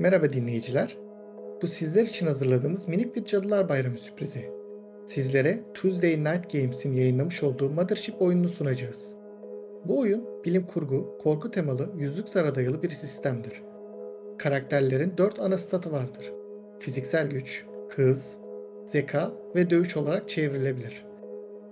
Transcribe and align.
Merhaba 0.00 0.32
dinleyiciler. 0.32 0.96
Bu 1.62 1.66
sizler 1.66 2.02
için 2.02 2.26
hazırladığımız 2.26 2.88
minik 2.88 3.16
bir 3.16 3.24
Cadılar 3.24 3.68
Bayramı 3.68 3.98
sürprizi. 3.98 4.50
Sizlere 5.06 5.60
Tuesday 5.74 6.24
Night 6.24 6.52
Games'in 6.52 6.92
yayınlamış 6.92 7.42
olduğu 7.42 7.70
Mothership 7.70 8.22
oyununu 8.22 8.48
sunacağız. 8.48 9.14
Bu 9.84 9.98
oyun 9.98 10.24
bilim 10.44 10.66
kurgu, 10.66 11.18
korku 11.18 11.50
temalı, 11.50 11.90
yüzlük 11.96 12.28
zara 12.28 12.54
bir 12.82 12.88
sistemdir. 12.88 13.62
Karakterlerin 14.38 15.14
4 15.18 15.40
ana 15.40 15.58
statı 15.58 15.92
vardır. 15.92 16.32
Fiziksel 16.78 17.30
güç, 17.30 17.64
hız, 17.96 18.36
zeka 18.84 19.32
ve 19.56 19.70
dövüş 19.70 19.96
olarak 19.96 20.28
çevrilebilir. 20.28 21.06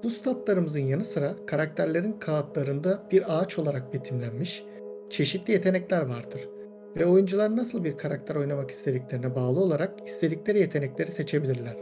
Bu 0.05 0.11
statlarımızın 0.11 0.81
yanı 0.81 1.05
sıra 1.05 1.35
karakterlerin 1.47 2.13
kağıtlarında 2.13 3.03
bir 3.13 3.39
ağaç 3.39 3.59
olarak 3.59 3.95
betimlenmiş 3.95 4.65
çeşitli 5.11 5.53
yetenekler 5.53 6.03
vardır 6.03 6.56
ve 6.97 7.07
oyuncular 7.07 7.57
nasıl 7.57 7.85
bir 7.85 7.97
karakter 7.97 8.37
oynamak 8.37 8.71
istediklerine 8.71 9.35
bağlı 9.35 9.61
olarak 9.61 10.07
istedikleri 10.07 10.59
yetenekleri 10.59 11.11
seçebilirler. 11.11 11.77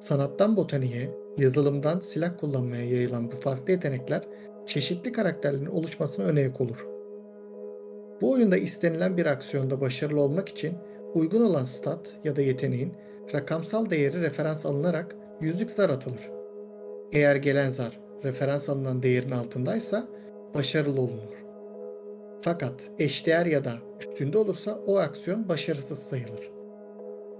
Sanattan 0.00 0.56
botaniğe, 0.56 1.10
yazılımdan 1.38 2.00
silah 2.00 2.38
kullanmaya 2.38 2.84
yayılan 2.84 3.30
bu 3.30 3.36
farklı 3.36 3.72
yetenekler 3.72 4.22
çeşitli 4.66 5.12
karakterlerin 5.12 5.66
oluşmasına 5.66 6.24
önayak 6.24 6.60
olur. 6.60 6.86
Bu 8.20 8.30
oyunda 8.30 8.56
istenilen 8.56 9.16
bir 9.16 9.26
aksiyonda 9.26 9.80
başarılı 9.80 10.20
olmak 10.20 10.48
için 10.48 10.74
uygun 11.14 11.40
olan 11.40 11.64
stat 11.64 12.14
ya 12.24 12.36
da 12.36 12.42
yeteneğin 12.42 12.92
rakamsal 13.34 13.90
değeri 13.90 14.20
referans 14.20 14.66
alınarak 14.66 15.16
yüzlük 15.40 15.70
zar 15.70 15.90
atılır. 15.90 16.30
Eğer 17.12 17.36
gelen 17.36 17.70
zar 17.70 18.00
referans 18.24 18.68
alınan 18.68 19.02
değerin 19.02 19.30
altındaysa 19.30 20.06
başarılı 20.54 21.00
olunur. 21.00 21.49
Fakat 22.40 22.74
eşdeğer 22.98 23.46
ya 23.46 23.64
da 23.64 23.72
üstünde 24.00 24.38
olursa 24.38 24.78
o 24.86 24.96
aksiyon 24.96 25.48
başarısız 25.48 25.98
sayılır. 25.98 26.50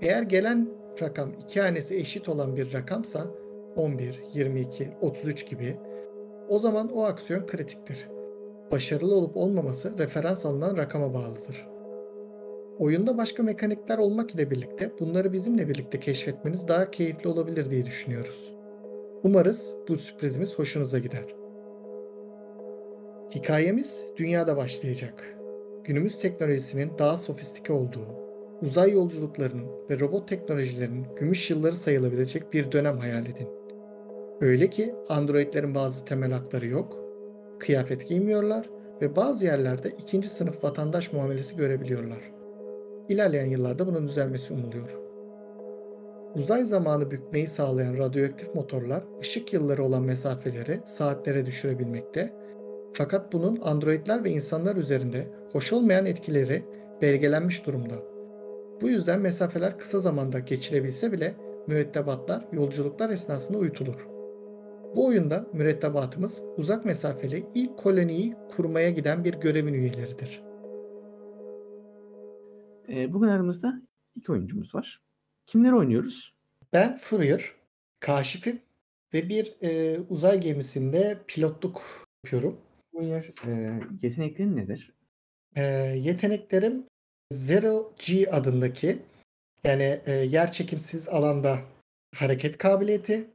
Eğer 0.00 0.22
gelen 0.22 0.68
rakam 1.02 1.32
iki 1.44 1.60
hanesi 1.60 1.96
eşit 1.96 2.28
olan 2.28 2.56
bir 2.56 2.72
rakamsa 2.72 3.26
11, 3.76 4.22
22, 4.34 4.92
33 5.00 5.46
gibi 5.46 5.76
o 6.48 6.58
zaman 6.58 6.92
o 6.92 7.04
aksiyon 7.04 7.46
kritiktir. 7.46 8.08
Başarılı 8.70 9.14
olup 9.14 9.36
olmaması 9.36 9.98
referans 9.98 10.46
alınan 10.46 10.76
rakama 10.76 11.14
bağlıdır. 11.14 11.68
Oyunda 12.78 13.18
başka 13.18 13.42
mekanikler 13.42 13.98
olmak 13.98 14.34
ile 14.34 14.50
birlikte 14.50 14.92
bunları 15.00 15.32
bizimle 15.32 15.68
birlikte 15.68 16.00
keşfetmeniz 16.00 16.68
daha 16.68 16.90
keyifli 16.90 17.30
olabilir 17.30 17.70
diye 17.70 17.86
düşünüyoruz. 17.86 18.54
Umarız 19.22 19.74
bu 19.88 19.96
sürprizimiz 19.96 20.58
hoşunuza 20.58 20.98
gider. 20.98 21.39
Hikayemiz 23.34 24.04
dünyada 24.16 24.56
başlayacak. 24.56 25.34
Günümüz 25.84 26.18
teknolojisinin 26.18 26.98
daha 26.98 27.18
sofistike 27.18 27.72
olduğu, 27.72 28.06
uzay 28.62 28.92
yolculuklarının 28.92 29.66
ve 29.90 30.00
robot 30.00 30.28
teknolojilerinin 30.28 31.06
gümüş 31.16 31.50
yılları 31.50 31.76
sayılabilecek 31.76 32.52
bir 32.52 32.72
dönem 32.72 32.98
hayal 32.98 33.26
edin. 33.26 33.48
Öyle 34.40 34.70
ki 34.70 34.94
androidlerin 35.08 35.74
bazı 35.74 36.04
temel 36.04 36.32
hakları 36.32 36.66
yok, 36.66 36.98
kıyafet 37.58 38.08
giymiyorlar 38.08 38.70
ve 39.02 39.16
bazı 39.16 39.44
yerlerde 39.44 39.88
ikinci 39.88 40.28
sınıf 40.28 40.64
vatandaş 40.64 41.12
muamelesi 41.12 41.56
görebiliyorlar. 41.56 42.32
İlerleyen 43.08 43.46
yıllarda 43.46 43.86
bunun 43.86 44.08
düzelmesi 44.08 44.54
umuluyor. 44.54 45.00
Uzay 46.34 46.64
zamanı 46.64 47.10
bükmeyi 47.10 47.46
sağlayan 47.46 47.98
radyoaktif 47.98 48.54
motorlar 48.54 49.04
ışık 49.20 49.52
yılları 49.52 49.84
olan 49.84 50.02
mesafeleri 50.02 50.80
saatlere 50.86 51.46
düşürebilmekte 51.46 52.39
fakat 52.92 53.32
bunun 53.32 53.60
androidler 53.60 54.24
ve 54.24 54.30
insanlar 54.30 54.76
üzerinde 54.76 55.28
hoş 55.52 55.72
olmayan 55.72 56.06
etkileri 56.06 56.62
belgelenmiş 57.02 57.66
durumda. 57.66 57.94
Bu 58.80 58.88
yüzden 58.88 59.20
mesafeler 59.20 59.78
kısa 59.78 60.00
zamanda 60.00 60.38
geçilebilse 60.38 61.12
bile 61.12 61.34
mürettebatlar 61.66 62.44
yolculuklar 62.52 63.10
esnasında 63.10 63.58
uyutulur. 63.58 64.06
Bu 64.96 65.06
oyunda 65.06 65.46
mürettebatımız 65.52 66.42
uzak 66.56 66.84
mesafeli 66.84 67.46
ilk 67.54 67.78
koloniyi 67.78 68.34
kurmaya 68.56 68.90
giden 68.90 69.24
bir 69.24 69.34
görevin 69.34 69.74
üyeleridir. 69.74 70.42
Ee, 72.88 73.12
bugün 73.12 73.28
aramızda 73.28 73.82
iki 74.16 74.32
oyuncumuz 74.32 74.74
var. 74.74 75.02
Kimleri 75.46 75.74
oynuyoruz? 75.74 76.34
Ben 76.72 76.98
Fourier, 76.98 77.52
kaşifim 78.00 78.60
ve 79.14 79.28
bir 79.28 79.56
e, 79.62 80.00
uzay 80.08 80.40
gemisinde 80.40 81.18
pilotluk 81.26 81.82
yapıyorum. 82.24 82.56
Fourier, 82.92 83.32
e, 83.46 83.80
yeteneklerin 84.02 84.56
nedir? 84.56 84.92
E, 85.56 85.62
yeteneklerim 85.98 86.86
Zero 87.32 87.94
G 88.06 88.30
adındaki 88.30 89.02
yani 89.64 90.00
e, 90.06 90.12
yer 90.12 90.52
çekimsiz 90.52 91.08
alanda 91.08 91.60
hareket 92.14 92.58
kabiliyeti, 92.58 93.30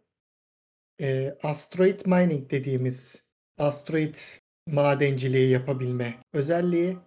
e, 1.01 1.38
asteroid 1.44 2.01
mining 2.05 2.51
dediğimiz 2.51 3.23
asteroid 3.57 4.15
madenciliği 4.67 5.49
yapabilme 5.49 6.17
özelliği, 6.33 6.97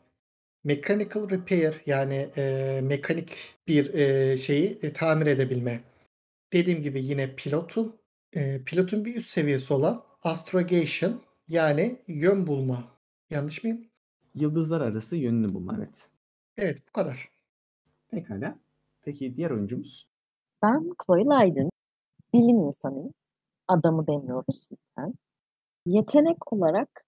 mechanical 0.65 1.31
repair 1.31 1.75
yani 1.87 2.29
e, 2.37 2.81
mekanik 2.83 3.55
bir 3.69 3.95
e, 3.95 4.37
şeyi 4.37 4.79
e, 4.83 4.93
tamir 4.93 5.27
edebilme. 5.27 5.81
Dediğim 6.53 6.83
gibi 6.83 7.05
yine 7.05 7.35
pilotum. 7.35 7.97
E, 8.33 8.65
pilotun 8.65 9.05
bir 9.05 9.17
üst 9.17 9.31
seviyesi 9.31 9.75
olan 9.75 10.05
astrogation 10.23 11.23
yani 11.49 12.03
yön 12.09 12.47
bulma. 12.47 12.85
Yanlış 13.31 13.65
mıyım? 13.65 13.87
Yıldızlar 14.35 14.81
arası 14.81 15.17
yönünü 15.17 15.55
bulma 15.55 15.75
evet. 15.79 16.11
Evet 16.57 16.83
bu 16.89 16.93
kadar. 16.93 17.31
Pekala. 18.11 18.59
Peki 19.03 19.37
diğer 19.37 19.51
oyuncumuz? 19.51 20.09
Ben 20.63 20.91
Chloe 21.07 21.25
Lydon. 21.25 21.71
Bilim 22.33 22.59
insanıyım. 22.61 23.15
Adamı 23.69 24.07
demiyoruz 24.07 24.69
lütfen. 24.73 25.15
Yetenek 25.87 26.53
olarak 26.53 27.05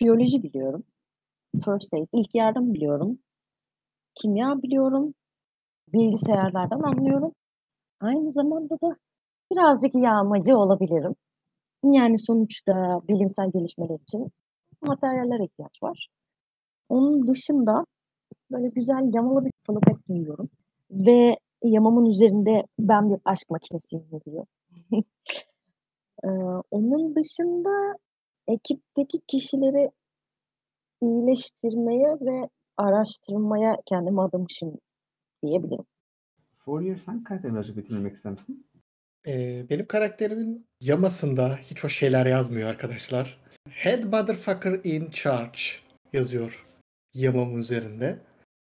biyoloji 0.00 0.42
biliyorum. 0.42 0.84
First 1.64 1.94
aid, 1.94 2.08
ilk 2.12 2.34
yardım 2.34 2.74
biliyorum. 2.74 3.18
Kimya 4.14 4.62
biliyorum. 4.62 5.14
Bilgisayarlardan 5.92 6.80
anlıyorum. 6.80 7.32
Aynı 8.00 8.32
zamanda 8.32 8.74
da 8.80 8.96
birazcık 9.52 9.94
yağmacı 9.94 10.56
olabilirim. 10.56 11.14
Yani 11.84 12.18
sonuçta 12.18 13.00
bilimsel 13.08 13.50
gelişmeler 13.50 13.98
için 13.98 14.32
materyallere 14.82 15.44
ihtiyaç 15.44 15.82
var. 15.82 16.08
Onun 16.88 17.26
dışında 17.26 17.84
böyle 18.50 18.68
güzel 18.68 19.14
yamalı 19.14 19.44
bir 19.44 19.50
salopet 19.66 20.06
giyiyorum. 20.06 20.50
Ve 20.90 21.36
yamamın 21.64 22.06
üzerinde 22.06 22.62
ben 22.78 23.10
bir 23.10 23.20
aşk 23.24 23.50
makinesiyim 23.50 24.06
yazıyor. 24.12 24.46
ee, 26.24 26.28
onun 26.70 27.14
dışında 27.14 27.96
ekipteki 28.48 29.18
kişileri 29.28 29.90
iyileştirmeye 31.02 32.16
ve 32.20 32.48
araştırmaya 32.76 33.76
kendimi 33.86 34.22
adamışım 34.22 34.78
diyebilirim. 35.42 35.84
Fourier 36.64 36.96
sen 36.96 37.24
karakterini 37.24 37.76
betimlemek 37.76 38.14
ister 38.14 38.32
misin? 38.32 38.66
Ee, 39.26 39.66
benim 39.70 39.86
karakterimin 39.86 40.66
yamasında 40.80 41.56
hiç 41.56 41.84
o 41.84 41.88
şeyler 41.88 42.26
yazmıyor 42.26 42.68
arkadaşlar. 42.68 43.40
Head 43.68 44.04
motherfucker 44.04 44.80
in 44.84 45.10
charge 45.10 45.60
yazıyor 46.12 46.64
yamamın 47.14 47.58
üzerinde. 47.58 48.18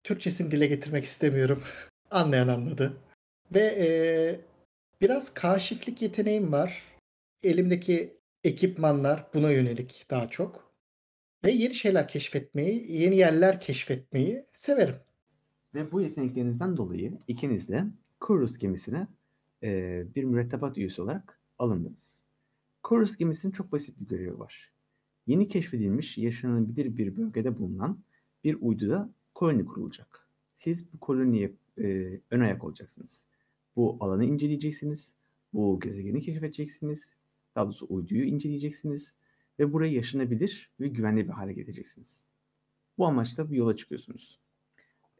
Türkçesini 0.04 0.50
dile 0.50 0.66
getirmek 0.66 1.04
istemiyorum. 1.04 1.62
Anlayan 2.10 2.48
anladı. 2.48 2.96
Ve 3.54 3.60
e, 3.60 3.88
biraz 5.00 5.34
kaşiflik 5.34 6.02
yeteneğim 6.02 6.52
var. 6.52 6.82
Elimdeki 7.42 8.16
ekipmanlar 8.44 9.26
buna 9.34 9.50
yönelik 9.50 10.06
daha 10.10 10.28
çok. 10.28 10.74
Ve 11.44 11.50
yeni 11.50 11.74
şeyler 11.74 12.08
keşfetmeyi, 12.08 12.92
yeni 12.92 13.16
yerler 13.16 13.60
keşfetmeyi 13.60 14.46
severim. 14.52 14.96
Ve 15.74 15.92
bu 15.92 16.00
yeteneklerinizden 16.00 16.76
dolayı 16.76 17.18
ikiniz 17.28 17.68
de 17.68 17.84
Kurus 18.20 18.58
gemisine 18.58 19.06
e, 19.62 20.04
bir 20.14 20.24
mürettebat 20.24 20.78
üyesi 20.78 21.02
olarak 21.02 21.40
alındınız. 21.58 22.24
Kurus 22.82 23.16
gemisinin 23.16 23.52
çok 23.52 23.72
basit 23.72 24.00
bir 24.00 24.06
görevi 24.06 24.38
var. 24.38 24.70
Yeni 25.26 25.48
keşfedilmiş 25.48 26.18
yaşanabilir 26.18 26.96
bir 26.96 27.16
bölgede 27.16 27.58
bulunan 27.58 27.98
bir 28.44 28.56
uyduda 28.60 29.10
koloni 29.34 29.64
kurulacak. 29.64 30.28
Siz 30.54 30.92
bu 30.92 31.00
koloniye 31.00 31.52
e, 31.78 32.20
ön 32.30 32.40
ayak 32.40 32.64
olacaksınız. 32.64 33.26
Bu 33.76 33.96
alanı 34.00 34.24
inceleyeceksiniz. 34.24 35.14
Bu 35.52 35.80
gezegeni 35.80 36.20
keşfedeceksiniz. 36.20 37.14
Daha 37.54 37.64
doğrusu 37.64 37.86
uyduyu 37.88 38.24
inceleyeceksiniz. 38.24 39.18
Ve 39.58 39.72
burayı 39.72 39.92
yaşanabilir 39.92 40.70
ve 40.80 40.88
güvenli 40.88 41.28
bir 41.28 41.32
hale 41.32 41.52
getireceksiniz. 41.52 42.26
Bu 42.98 43.06
amaçla 43.06 43.50
bir 43.50 43.56
yola 43.56 43.76
çıkıyorsunuz. 43.76 44.38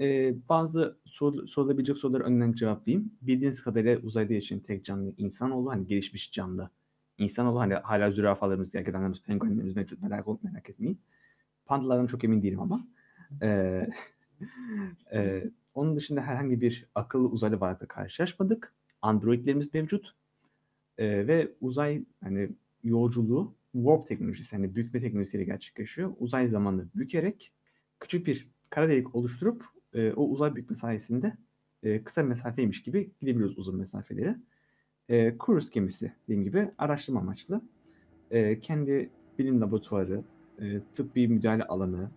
Ee, 0.01 0.35
bazı 0.49 0.99
sor, 1.05 1.47
sorulabilecek 1.47 1.97
soruları 1.99 2.25
önden 2.25 2.53
cevaplayayım. 2.53 3.13
Bildiğiniz 3.23 3.63
kadarıyla 3.63 3.99
uzayda 3.99 4.35
yaşayan 4.35 4.61
tek 4.61 4.85
canlı 4.85 5.15
insanoğlu 5.17 5.71
hani 5.71 5.87
gelişmiş 5.87 6.33
canlı. 6.33 6.71
İnsanoğlu 7.19 7.61
hani 7.61 7.75
hala 7.75 8.11
zürafalarımız, 8.11 8.73
gergedanlarımız, 8.73 9.23
penguenlerimiz 9.23 9.77
mevcut 9.77 10.03
merak, 10.03 10.45
merak 10.45 10.71
etmeyin. 10.71 11.01
Pandalardan 11.67 12.07
çok 12.07 12.25
emin 12.25 12.43
değilim 12.43 12.61
ama. 12.61 12.89
Ee, 13.43 13.87
e, 15.13 15.45
Onun 15.75 15.97
dışında 15.97 16.21
herhangi 16.21 16.61
bir 16.61 16.87
akıllı 16.95 17.29
uzaylı 17.29 17.61
varlıkla 17.61 17.87
karşılaşmadık. 17.87 18.75
Androidlerimiz 19.03 19.75
mevcut. 19.75 20.15
Ee, 20.99 21.27
ve 21.27 21.53
uzay 21.61 22.05
hani 22.25 22.51
yolculuğu 22.85 23.55
warp 23.73 24.07
teknolojisi 24.07 24.57
hani 24.57 24.75
bükme 24.77 25.01
teknolojisiyle 25.01 25.45
gerçekleşiyor. 25.45 26.13
Uzay 26.19 26.49
zamanını 26.49 26.87
bükerek 26.95 27.53
küçük 28.01 28.27
bir 28.27 28.49
kara 28.71 28.89
delik 28.89 29.15
oluşturup 29.15 29.65
e, 29.95 30.13
o 30.13 30.25
uzay 30.25 30.57
bükme 30.57 30.77
sayesinde 30.77 31.37
e, 31.83 32.05
kısa 32.05 32.23
mesafeymiş 32.23 32.83
gibi 32.83 33.11
gidebiliyoruz 33.21 33.59
uzun 33.59 33.77
mesafeleri. 33.77 34.37
E, 35.09 35.37
cruise 35.47 35.69
gemisi 35.73 36.13
dediğim 36.25 36.45
gibi 36.45 36.71
araştırma 36.79 37.21
amaçlı. 37.21 37.63
E, 38.31 38.61
kendi 38.61 39.11
bilim 39.39 39.61
laboratuvarı, 39.61 40.23
e, 40.61 40.81
tıbbi 40.95 41.29
müdahale 41.29 41.65
alanı, 41.65 42.11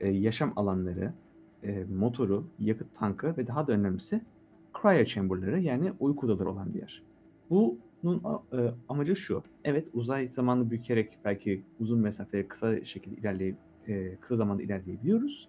e, 0.00 0.08
yaşam 0.10 0.52
alanları, 0.56 1.12
e, 1.62 1.84
motoru, 1.84 2.46
yakıt 2.58 2.98
tankı 2.98 3.36
ve 3.36 3.46
daha 3.46 3.66
da 3.66 3.72
önemlisi 3.72 4.20
cryo 4.82 5.04
chamber'ları 5.04 5.60
yani 5.60 5.92
uyku 6.00 6.26
odaları 6.26 6.50
olan 6.50 6.74
bir 6.74 6.78
yer. 6.78 7.02
Bunun 7.50 8.22
e, 8.52 8.74
amacı 8.88 9.16
şu. 9.16 9.42
Evet 9.64 9.88
uzay 9.92 10.26
zamanı 10.26 10.70
bükerek 10.70 11.18
belki 11.24 11.62
uzun 11.80 12.00
mesafeleri 12.00 12.48
kısa 12.48 12.84
şekilde 12.84 13.20
ilerley 13.20 13.54
e, 13.88 14.16
kısa 14.16 14.36
zamanda 14.36 14.62
ilerleyebiliyoruz. 14.62 15.48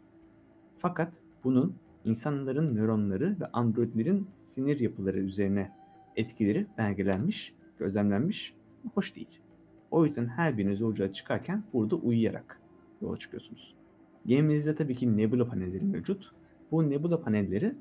Fakat 0.78 1.22
bunun 1.44 1.76
insanların 2.06 2.76
nöronları 2.76 3.36
ve 3.40 3.46
androidlerin 3.54 4.28
sinir 4.30 4.80
yapıları 4.80 5.20
üzerine 5.20 5.72
etkileri 6.16 6.68
belgelenmiş, 6.78 7.54
gözlemlenmiş, 7.80 8.54
hoş 8.94 9.16
değil. 9.16 9.40
O 9.92 10.06
yüzden 10.06 10.28
her 10.28 10.58
biriniz 10.58 10.80
yolculuğa 10.80 11.14
çıkarken 11.14 11.64
burada 11.74 11.96
uyuyarak 11.96 12.62
yola 13.02 13.18
çıkıyorsunuz. 13.18 13.76
Gemimizde 14.26 14.76
tabii 14.76 14.96
ki 14.96 15.18
nebula 15.18 15.48
panelleri 15.48 15.86
mevcut. 15.86 16.32
Bu 16.72 16.90
nebula 16.90 17.22
panelleri 17.22 17.76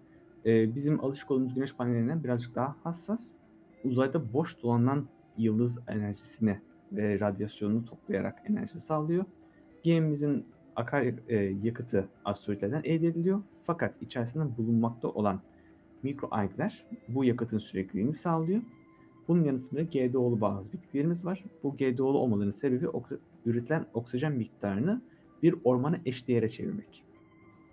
e, 0.46 0.74
bizim 0.74 1.04
alışık 1.04 1.30
olduğumuz 1.30 1.54
güneş 1.54 1.74
panellerinden 1.74 2.24
birazcık 2.24 2.54
daha 2.54 2.76
hassas. 2.82 3.38
Uzayda 3.84 4.32
boş 4.32 4.62
dolanan 4.62 5.06
yıldız 5.38 5.78
enerjisine 5.88 6.60
ve 6.92 7.20
radyasyonunu 7.20 7.84
toplayarak 7.84 8.42
enerji 8.50 8.80
sağlıyor. 8.80 9.24
Gemimizin 9.82 10.46
akar 10.76 11.02
e, 11.28 11.36
yakıtı 11.62 12.08
asteroidlerden 12.24 12.82
elde 12.84 13.06
ediliyor. 13.06 13.42
Fakat 13.64 14.02
içerisinde 14.02 14.56
bulunmakta 14.56 15.08
olan 15.08 15.40
mikroalgler 16.02 16.84
bu 17.08 17.24
yakıtın 17.24 17.58
sürekliliğini 17.58 18.14
sağlıyor. 18.14 18.62
Bunun 19.28 19.44
yanı 19.44 19.58
sıra 19.58 19.82
GDO'lu 19.82 20.40
bazı 20.40 20.72
bitkilerimiz 20.72 21.24
var. 21.24 21.44
Bu 21.62 21.76
GDO'lu 21.76 22.18
olmalarının 22.18 22.50
sebebi 22.50 22.88
ok- 22.88 23.20
üretilen 23.46 23.86
oksijen 23.94 24.32
miktarını 24.32 25.02
bir 25.42 25.54
ormana 25.64 26.00
eşdeğere 26.06 26.48
çevirmek. 26.48 27.04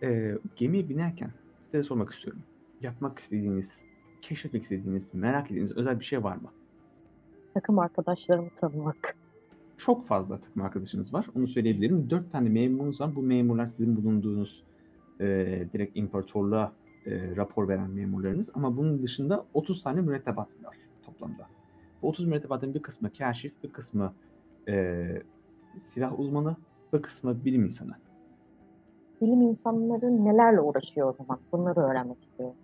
Ee, 0.04 0.36
gemiye 0.56 0.90
binerken 0.90 1.32
size 1.62 1.84
sormak 1.84 2.14
istiyorum. 2.14 2.42
Yapmak 2.82 3.20
istediğiniz, 3.20 3.82
keşfetmek 4.22 4.64
istediğiniz, 4.64 5.14
merak 5.14 5.46
ettiğiniz 5.52 5.78
özel 5.78 6.00
bir 6.00 6.06
şey 6.06 6.24
var 6.24 6.36
mı? 6.36 6.52
Takım 7.54 7.80
arkadaşlarımı 7.80 8.50
tanımak. 8.50 9.16
Çok 9.78 10.08
fazla 10.08 10.40
takım 10.40 10.62
arkadaşınız 10.62 11.14
var. 11.14 11.28
Onu 11.36 11.48
söyleyebilirim. 11.48 12.10
Dört 12.10 12.32
tane 12.32 12.50
memurunuz 12.50 13.02
var. 13.02 13.16
Bu 13.16 13.22
memurlar 13.22 13.66
sizin 13.66 13.96
bulunduğunuz 13.98 14.64
e, 15.20 15.26
direkt 15.74 15.98
imparatorluğa 15.98 16.74
e, 17.06 17.36
rapor 17.36 17.68
veren 17.68 17.90
memurlarınız. 17.90 18.50
Ama 18.54 18.78
bunun 18.78 19.04
dışında 19.04 19.46
30 19.54 19.84
tane 19.84 20.02
mürettebat 20.02 20.48
var 20.64 20.78
toplamda. 21.06 21.48
Bu 22.02 22.10
30 22.10 22.26
mürettebatın 22.26 22.74
bir 22.74 22.82
kısmı 22.82 23.14
kaşif, 23.14 23.64
bir 23.64 23.70
kısmı 23.70 24.14
e, 24.68 25.06
silah 25.78 26.20
uzmanı, 26.20 26.56
bir 26.94 27.02
kısmı 27.02 27.46
bilim 27.46 27.64
insanı. 27.64 27.94
Bilim 29.22 29.42
insanları 29.42 30.26
nelerle 30.26 30.62
uğraşıyor 30.62 31.08
o 31.08 31.12
zaman? 31.12 31.40
Bunları 31.52 31.80
öğrenmek 31.80 32.24
istiyorum. 32.24 32.56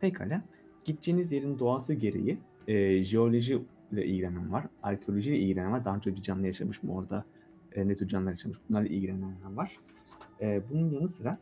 Pekala. 0.00 0.42
Gideceğiniz 0.84 1.32
yerin 1.32 1.58
doğası 1.58 1.94
gereği 1.94 2.38
e, 2.68 3.04
jeoloji 3.04 3.62
ile 3.94 4.06
ilgilenen 4.06 4.52
var, 4.52 4.66
arkeoloji 4.82 5.30
ile 5.30 5.38
ilgilenen 5.38 5.72
var. 5.72 5.84
Daha 5.84 5.96
önce 5.96 6.14
bir 6.16 6.22
canlı 6.22 6.46
yaşamış 6.46 6.82
mı 6.82 6.94
orada, 6.94 7.24
e, 7.72 7.88
ne 7.88 7.94
tür 7.94 8.08
canlılar 8.08 8.30
yaşamış 8.30 8.58
bunlarla 8.68 8.88
ilgilenenler 8.88 9.52
var. 9.52 9.78
E, 10.40 10.62
bunun 10.70 10.90
yanı 10.90 11.08
sıra 11.08 11.38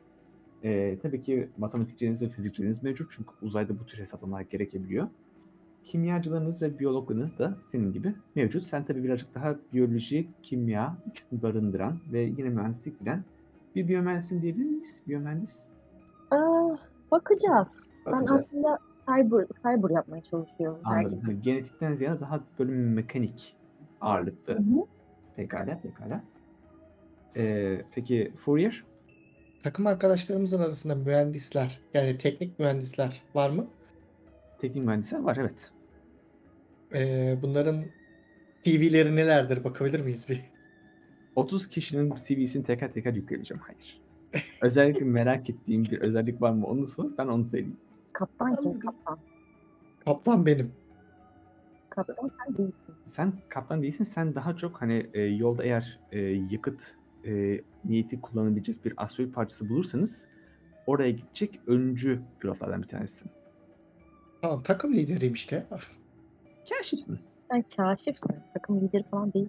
e, 0.65 0.99
tabii 1.03 1.21
ki 1.21 1.49
matematikçileriniz 1.59 2.23
ve 2.23 2.29
fizikçileriniz 2.29 2.83
mevcut 2.83 3.11
çünkü 3.17 3.31
uzayda 3.43 3.79
bu 3.81 3.87
tür 3.87 3.99
hesaplamalar 3.99 4.41
gerekebiliyor. 4.41 5.09
Kimyacılarınız 5.85 6.63
ve 6.63 6.79
biyologlarınız 6.79 7.39
da 7.39 7.57
senin 7.67 7.93
gibi 7.93 8.15
mevcut. 8.35 8.67
Sen 8.67 8.85
tabii 8.85 9.05
birazcık 9.05 9.35
daha 9.35 9.57
biyoloji, 9.73 10.29
kimya 10.43 10.97
ikisini 11.07 11.43
barındıran 11.43 11.99
ve 12.13 12.21
yine 12.23 12.49
mühendislik 12.49 13.01
bilen 13.01 13.25
bir 13.77 13.89
biyomühendisin 13.89 14.43
diyebilir 14.43 14.65
miyiz? 14.65 15.03
Biyomühendis. 15.09 15.73
Aa, 16.31 16.77
bakacağız. 17.11 17.91
Ben 18.07 18.13
Bakacağız. 18.13 18.41
aslında 18.43 18.79
cyber, 19.07 19.47
cyber 19.63 19.91
yapmaya 19.91 20.23
çalışıyorum. 20.23 20.81
Anladım. 20.85 21.21
Hani 21.25 21.43
genetikten 21.43 21.95
ziyade 21.95 22.21
daha 22.21 22.41
böyle 22.59 22.73
mekanik 22.73 23.57
ağırlıklı. 24.01 24.55
Hı 24.55 24.59
hı. 24.59 24.85
Pekala, 25.37 25.81
pekala. 25.83 26.25
Ee, 27.37 27.83
peki 27.95 28.33
Fourier? 28.37 28.85
Takım 29.63 29.87
arkadaşlarımızın 29.87 30.63
arasında 30.63 30.95
mühendisler 30.95 31.81
yani 31.95 32.19
teknik 32.19 32.59
mühendisler 32.59 33.23
var 33.35 33.51
mı? 33.51 33.67
Teknik 34.61 34.85
mühendisler 34.85 35.19
var 35.19 35.37
evet. 35.41 35.71
Ee, 36.95 37.39
bunların 37.43 37.85
TV'leri 38.65 39.17
nelerdir 39.17 39.65
bakabilir 39.65 40.01
miyiz 40.01 40.29
bir? 40.29 40.41
30 41.37 41.69
kişinin 41.69 42.15
CV'sini 42.15 42.65
teker 42.65 42.93
teker 42.93 43.15
yükleyeceğim. 43.15 43.63
Hayır. 43.63 44.03
Özellikle 44.63 45.05
merak 45.05 45.51
ettiğim 45.51 45.85
bir 45.85 46.01
özellik 46.01 46.43
var 46.43 46.51
mı 46.51 46.67
onu 46.67 46.87
sor. 46.87 47.11
Ben 47.19 47.27
onu 47.27 47.45
söyleyeyim. 47.45 47.77
Kaptan 48.13 48.57
kim? 48.57 48.79
Kaptan. 48.79 49.19
Kaplan 50.05 50.47
benim. 50.47 50.73
Kaptan 51.91 52.31
sen 52.45 52.57
değilsin. 52.59 52.95
Sen 53.07 53.33
kaptan 53.49 53.83
değilsin. 53.83 54.05
Sen 54.05 54.35
daha 54.35 54.57
çok 54.57 54.83
hani 54.83 55.11
e, 55.15 55.21
yolda 55.21 55.65
eğer 55.65 56.01
e, 56.13 56.21
yakıt 56.21 56.97
e, 57.25 57.61
niyeti 57.85 58.21
kullanabilecek 58.21 58.85
bir 58.85 58.95
asteroid 58.97 59.33
parçası 59.33 59.69
bulursanız 59.69 60.29
oraya 60.87 61.11
gidecek 61.11 61.61
öncü 61.67 62.21
pilotlardan 62.41 62.83
bir 62.83 62.89
tanesisin. 62.89 63.31
Tamam 64.43 64.63
takım 64.63 64.95
lideriyim 64.95 65.35
işte. 65.35 65.67
Kaşifsin. 66.69 67.19
Sen 67.51 67.65
kaşifsin. 67.77 68.37
Takım 68.55 68.81
lideri 68.81 69.03
falan 69.03 69.33
değil. 69.33 69.49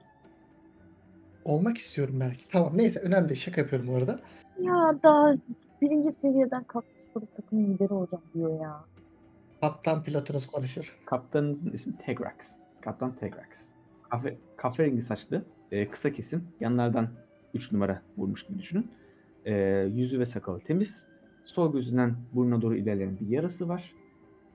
Olmak 1.45 1.77
istiyorum 1.77 2.19
belki. 2.19 2.49
Tamam 2.49 2.71
neyse 2.75 2.99
önemli 2.99 3.29
değil. 3.29 3.39
Şaka 3.39 3.61
yapıyorum 3.61 3.87
bu 3.87 3.95
arada. 3.95 4.19
Ya 4.59 4.95
daha 5.03 5.33
birinci 5.81 6.11
seviyeden 6.11 6.63
kalkmış 6.63 7.02
olup 7.17 7.35
takım 7.35 7.73
lideri 7.73 7.93
olacağım 7.93 8.23
diyor 8.33 8.61
ya. 8.61 8.85
Kaptan 9.61 10.03
pilotunuz 10.03 10.47
konuşur. 10.47 10.97
Kaptanınızın 11.05 11.71
ismi 11.71 11.97
Tegrax. 11.97 12.33
Kaptan 12.81 13.15
Tegrax. 13.15 13.47
Kahve, 14.09 14.37
kahverengi 14.57 15.01
saçlı, 15.01 15.43
e, 15.71 15.89
kısa 15.89 16.11
kesim, 16.13 16.43
yanlardan 16.59 17.07
3 17.53 17.71
numara 17.71 18.01
vurmuş 18.17 18.45
gibi 18.47 18.59
düşünün. 18.59 18.91
E, 19.45 19.53
yüzü 19.93 20.19
ve 20.19 20.25
sakalı 20.25 20.59
temiz. 20.59 21.07
Sol 21.45 21.73
gözünden 21.73 22.11
burnuna 22.33 22.61
doğru 22.61 22.75
ilerleyen 22.75 23.19
bir 23.19 23.27
yarası 23.27 23.67
var. 23.69 23.93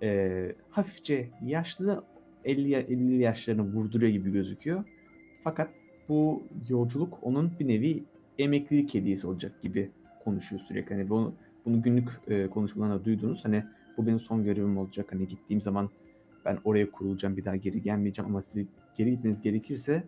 E, 0.03 0.53
hafifçe 0.71 1.31
yaşlı, 1.45 2.05
50, 2.45 2.69
ya- 2.71 2.81
50 2.81 3.17
yaşlarını 3.23 3.62
vurduruyor 3.75 4.12
gibi 4.12 4.33
gözüküyor. 4.33 4.85
Fakat 5.45 5.69
bu 6.09 6.43
yolculuk 6.69 7.19
onun 7.23 7.53
bir 7.61 7.69
nevi 7.69 8.05
emeklilik 8.38 8.95
hediyesi 8.95 9.27
olacak 9.27 9.62
gibi 9.62 9.91
konuşuyor 10.25 10.62
sürekli. 10.69 10.95
Hani 10.95 11.09
bunu, 11.11 11.35
bunu 11.65 11.83
günlük 11.83 12.09
e, 12.27 12.50
konuşmalarında 12.50 13.05
duydunuz. 13.05 13.45
Hani 13.45 13.62
bu 13.97 14.07
benim 14.07 14.21
son 14.21 14.45
görevim 14.45 14.79
olacak. 14.79 15.12
Hani 15.12 15.29
gittiğim 15.29 15.61
zaman 15.62 15.91
ben 16.45 16.59
oraya 16.65 16.91
kurulacağım 16.91 17.37
bir 17.37 17.45
daha 17.45 17.57
geri 17.57 17.83
gelmeyeceğim 17.83 18.31
ama 18.31 18.43
siz 18.43 18.67
geri 18.95 19.11
gitmeniz 19.11 19.41
gerekirse 19.43 20.03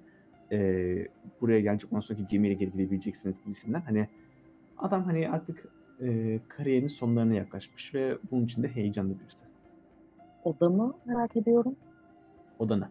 eee, 0.51 1.09
buraya 1.41 1.61
gelecek 1.61 1.93
ondan 1.93 2.01
sonraki 2.01 2.27
gemiyle 2.29 2.55
geri 2.55 2.73
gidebileceksiniz 2.73 3.43
gibisinden. 3.45 3.81
Hani 3.81 4.07
adam 4.77 5.05
hani 5.05 5.29
artık 5.31 5.65
eee 6.01 6.41
kariyerinin 6.49 6.89
sonlarına 6.89 7.35
yaklaşmış 7.35 7.95
ve 7.95 8.19
bunun 8.31 8.45
için 8.45 8.63
de 8.63 8.69
heyecanlı 8.69 9.21
birisi. 9.21 9.47
Odamı 10.45 10.95
merak 11.07 11.37
ediyorum. 11.37 11.77
O 12.59 12.69
da 12.69 12.77
ne? 12.77 12.85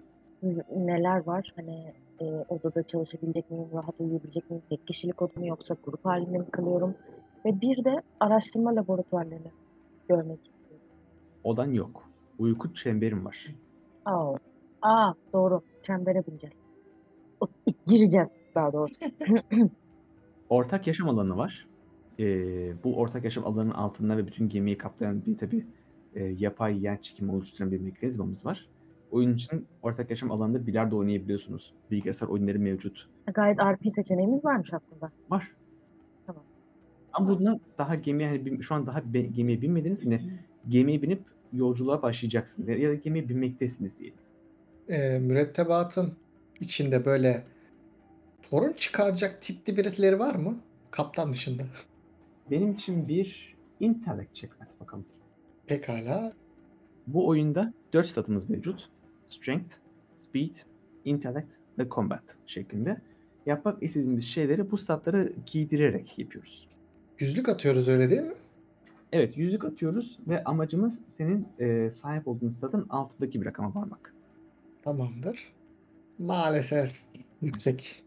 N- 0.43 0.63
Neler 0.87 1.25
var? 1.25 1.51
Hani 1.55 1.93
e, 2.21 2.25
odada 2.25 2.83
çalışabilecek 2.83 3.49
miyim? 3.51 3.67
Rahat 3.73 3.95
uyuyabilecek 3.99 4.49
miyim? 4.49 4.63
Tek 4.69 4.87
kişilik 4.87 5.21
oda 5.21 5.39
mı 5.39 5.47
yoksa 5.47 5.75
grup 5.83 6.05
halinde 6.05 6.37
mi 6.37 6.45
kalıyorum? 6.51 6.95
Ve 7.45 7.61
bir 7.61 7.83
de 7.83 8.01
araştırma 8.19 8.75
laboratuvarlarını 8.75 9.51
görmek 10.09 10.39
istiyorum. 10.39 10.85
Odan 11.43 11.71
yok. 11.71 12.09
Uyku 12.39 12.73
çemberim 12.73 13.25
var. 13.25 13.55
Aa, 14.05 14.35
aa 14.81 15.13
doğru. 15.33 15.61
Çembere 15.83 16.27
bineceğiz. 16.27 16.55
O, 17.41 17.47
gireceğiz 17.87 18.41
daha 18.55 18.73
doğrusu. 18.73 19.05
Ortak 20.49 20.87
yaşam 20.87 21.09
alanı 21.09 21.37
var. 21.37 21.67
Eee, 22.17 22.73
bu 22.83 22.97
ortak 22.97 23.23
yaşam 23.23 23.45
alanının 23.45 23.71
altında 23.73 24.17
ve 24.17 24.27
bütün 24.27 24.49
gemiyi 24.49 24.77
kaplayan 24.77 25.25
bir 25.25 25.37
tabi 25.37 25.65
yapay 26.15 26.83
yer 26.83 27.01
çekimi 27.01 27.31
oluşturan 27.31 27.71
bir 27.71 27.79
mekanizmamız 27.79 28.45
var. 28.45 28.69
Oyun 29.11 29.33
için 29.33 29.67
ortak 29.83 30.09
yaşam 30.09 30.31
alanında 30.31 30.67
bilardo 30.67 30.97
oynayabiliyorsunuz. 30.97 31.73
Bilgisayar 31.91 32.27
oyunları 32.27 32.59
mevcut. 32.59 33.09
Gayet 33.33 33.59
RP 33.59 33.91
seçeneğimiz 33.93 34.45
varmış 34.45 34.73
aslında. 34.73 35.11
Var. 35.29 35.51
Ama 37.13 37.39
bunlar 37.39 37.57
daha 37.77 37.95
gemiye 37.95 38.29
hani 38.29 38.45
bin- 38.45 38.61
şu 38.61 38.75
an 38.75 38.87
daha 38.87 39.13
be- 39.13 39.21
gemiye 39.21 39.61
binmediniz 39.61 40.05
hani 40.05 40.21
gemiye 40.69 41.01
binip 41.01 41.21
yolculuğa 41.53 42.01
başlayacaksınız 42.01 42.69
ya 42.69 42.77
ya 42.77 42.89
da 42.89 42.93
gemiye 42.95 43.29
binmektesiniz 43.29 43.97
diyelim. 43.99 44.17
Ee, 44.89 45.19
mürettebatın 45.19 46.13
içinde 46.59 47.05
böyle 47.05 47.43
sorun 48.41 48.73
çıkaracak 48.73 49.41
tipli 49.41 49.77
birisileri 49.77 50.19
var 50.19 50.35
mı? 50.35 50.59
Kaptan 50.91 51.33
dışında. 51.33 51.63
Benim 52.51 52.71
için 52.73 53.07
bir 53.07 53.55
intellect 53.79 54.33
check 54.33 54.53
at 54.61 54.79
bakalım. 54.79 55.05
Pekala. 55.67 56.33
Bu 57.07 57.27
oyunda 57.27 57.73
4 57.93 58.07
statımız 58.07 58.49
mevcut. 58.49 58.89
Strength, 59.27 59.75
Speed, 60.15 60.55
Intellect 61.05 61.47
ve 61.79 61.89
Combat 61.89 62.37
şeklinde. 62.45 63.01
Yapmak 63.45 63.83
istediğimiz 63.83 64.25
şeyleri 64.25 64.71
bu 64.71 64.77
statları 64.77 65.33
giydirerek 65.45 66.19
yapıyoruz. 66.19 66.68
Yüzlük 67.19 67.49
atıyoruz 67.49 67.87
öyle 67.87 68.09
değil 68.09 68.21
mi? 68.21 68.33
Evet 69.11 69.37
yüzük 69.37 69.65
atıyoruz 69.65 70.19
ve 70.27 70.43
amacımız 70.43 71.01
senin 71.17 71.47
e, 71.59 71.91
sahip 71.91 72.27
olduğun 72.27 72.49
statın 72.49 72.87
altındaki 72.89 73.41
bir 73.41 73.45
rakama 73.45 73.75
varmak. 73.75 74.13
Tamamdır. 74.83 75.53
Maalesef 76.19 77.03
yüksek. 77.41 78.03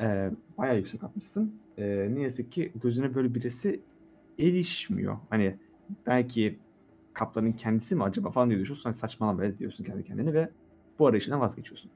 E, 0.00 0.30
bayağı 0.58 0.76
yüksek 0.76 1.04
atmışsın. 1.04 1.54
E, 1.78 2.08
ne 2.14 2.22
yazık 2.22 2.52
ki 2.52 2.72
gözüne 2.82 3.14
böyle 3.14 3.34
birisi 3.34 3.80
erişmiyor. 4.38 5.16
Hani 5.30 5.56
belki 6.06 6.58
kaplanın 7.12 7.52
kendisi 7.52 7.94
mi 7.94 8.02
acaba 8.02 8.30
falan 8.30 8.50
diye 8.50 8.60
düşünüyorsun. 8.60 8.84
Hani 8.84 8.94
saçmalama 8.94 9.58
diyorsun 9.58 9.84
kendi 9.84 10.04
kendine 10.04 10.34
ve 10.34 10.48
bu 10.98 11.06
arayışından 11.06 11.40
vazgeçiyorsun. 11.40 11.90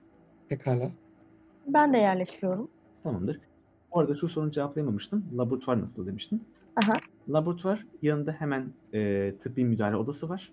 Pekala. 0.48 0.90
Ben 1.66 1.92
de 1.92 1.98
yerleşiyorum. 1.98 2.70
Tamamdır. 3.02 3.40
Bu 3.94 4.00
arada 4.00 4.14
şu 4.14 4.28
sorunu 4.28 4.50
cevaplayamamıştım. 4.50 5.24
Laboratuvar 5.38 5.80
nasıl 5.80 6.06
demiştin? 6.06 6.44
Aha. 6.76 6.96
Laboratuvar 7.28 7.86
yanında 8.02 8.32
hemen 8.32 8.72
e, 8.94 9.32
tıbbi 9.40 9.64
müdahale 9.64 9.96
odası 9.96 10.28
var. 10.28 10.52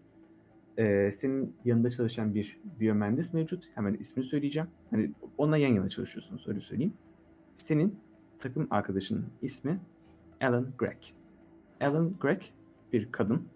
E, 0.77 1.11
senin 1.11 1.55
yanında 1.65 1.89
çalışan 1.89 2.35
bir 2.35 2.59
biyomühendis 2.79 3.33
mevcut. 3.33 3.65
Hemen 3.75 3.93
ismini 3.93 4.25
söyleyeceğim. 4.25 4.69
Hani 4.89 5.11
onunla 5.37 5.57
yan 5.57 5.73
yana 5.73 5.89
çalışıyorsunuz 5.89 6.47
öyle 6.47 6.59
söyleyeyim. 6.61 6.93
Senin 7.55 7.95
takım 8.39 8.67
arkadaşının 8.71 9.25
ismi 9.41 9.79
Alan 10.41 10.67
Gregg. 10.77 10.99
Alan 11.81 12.13
Gregg 12.19 12.41
bir 12.93 13.11
kadın. 13.11 13.47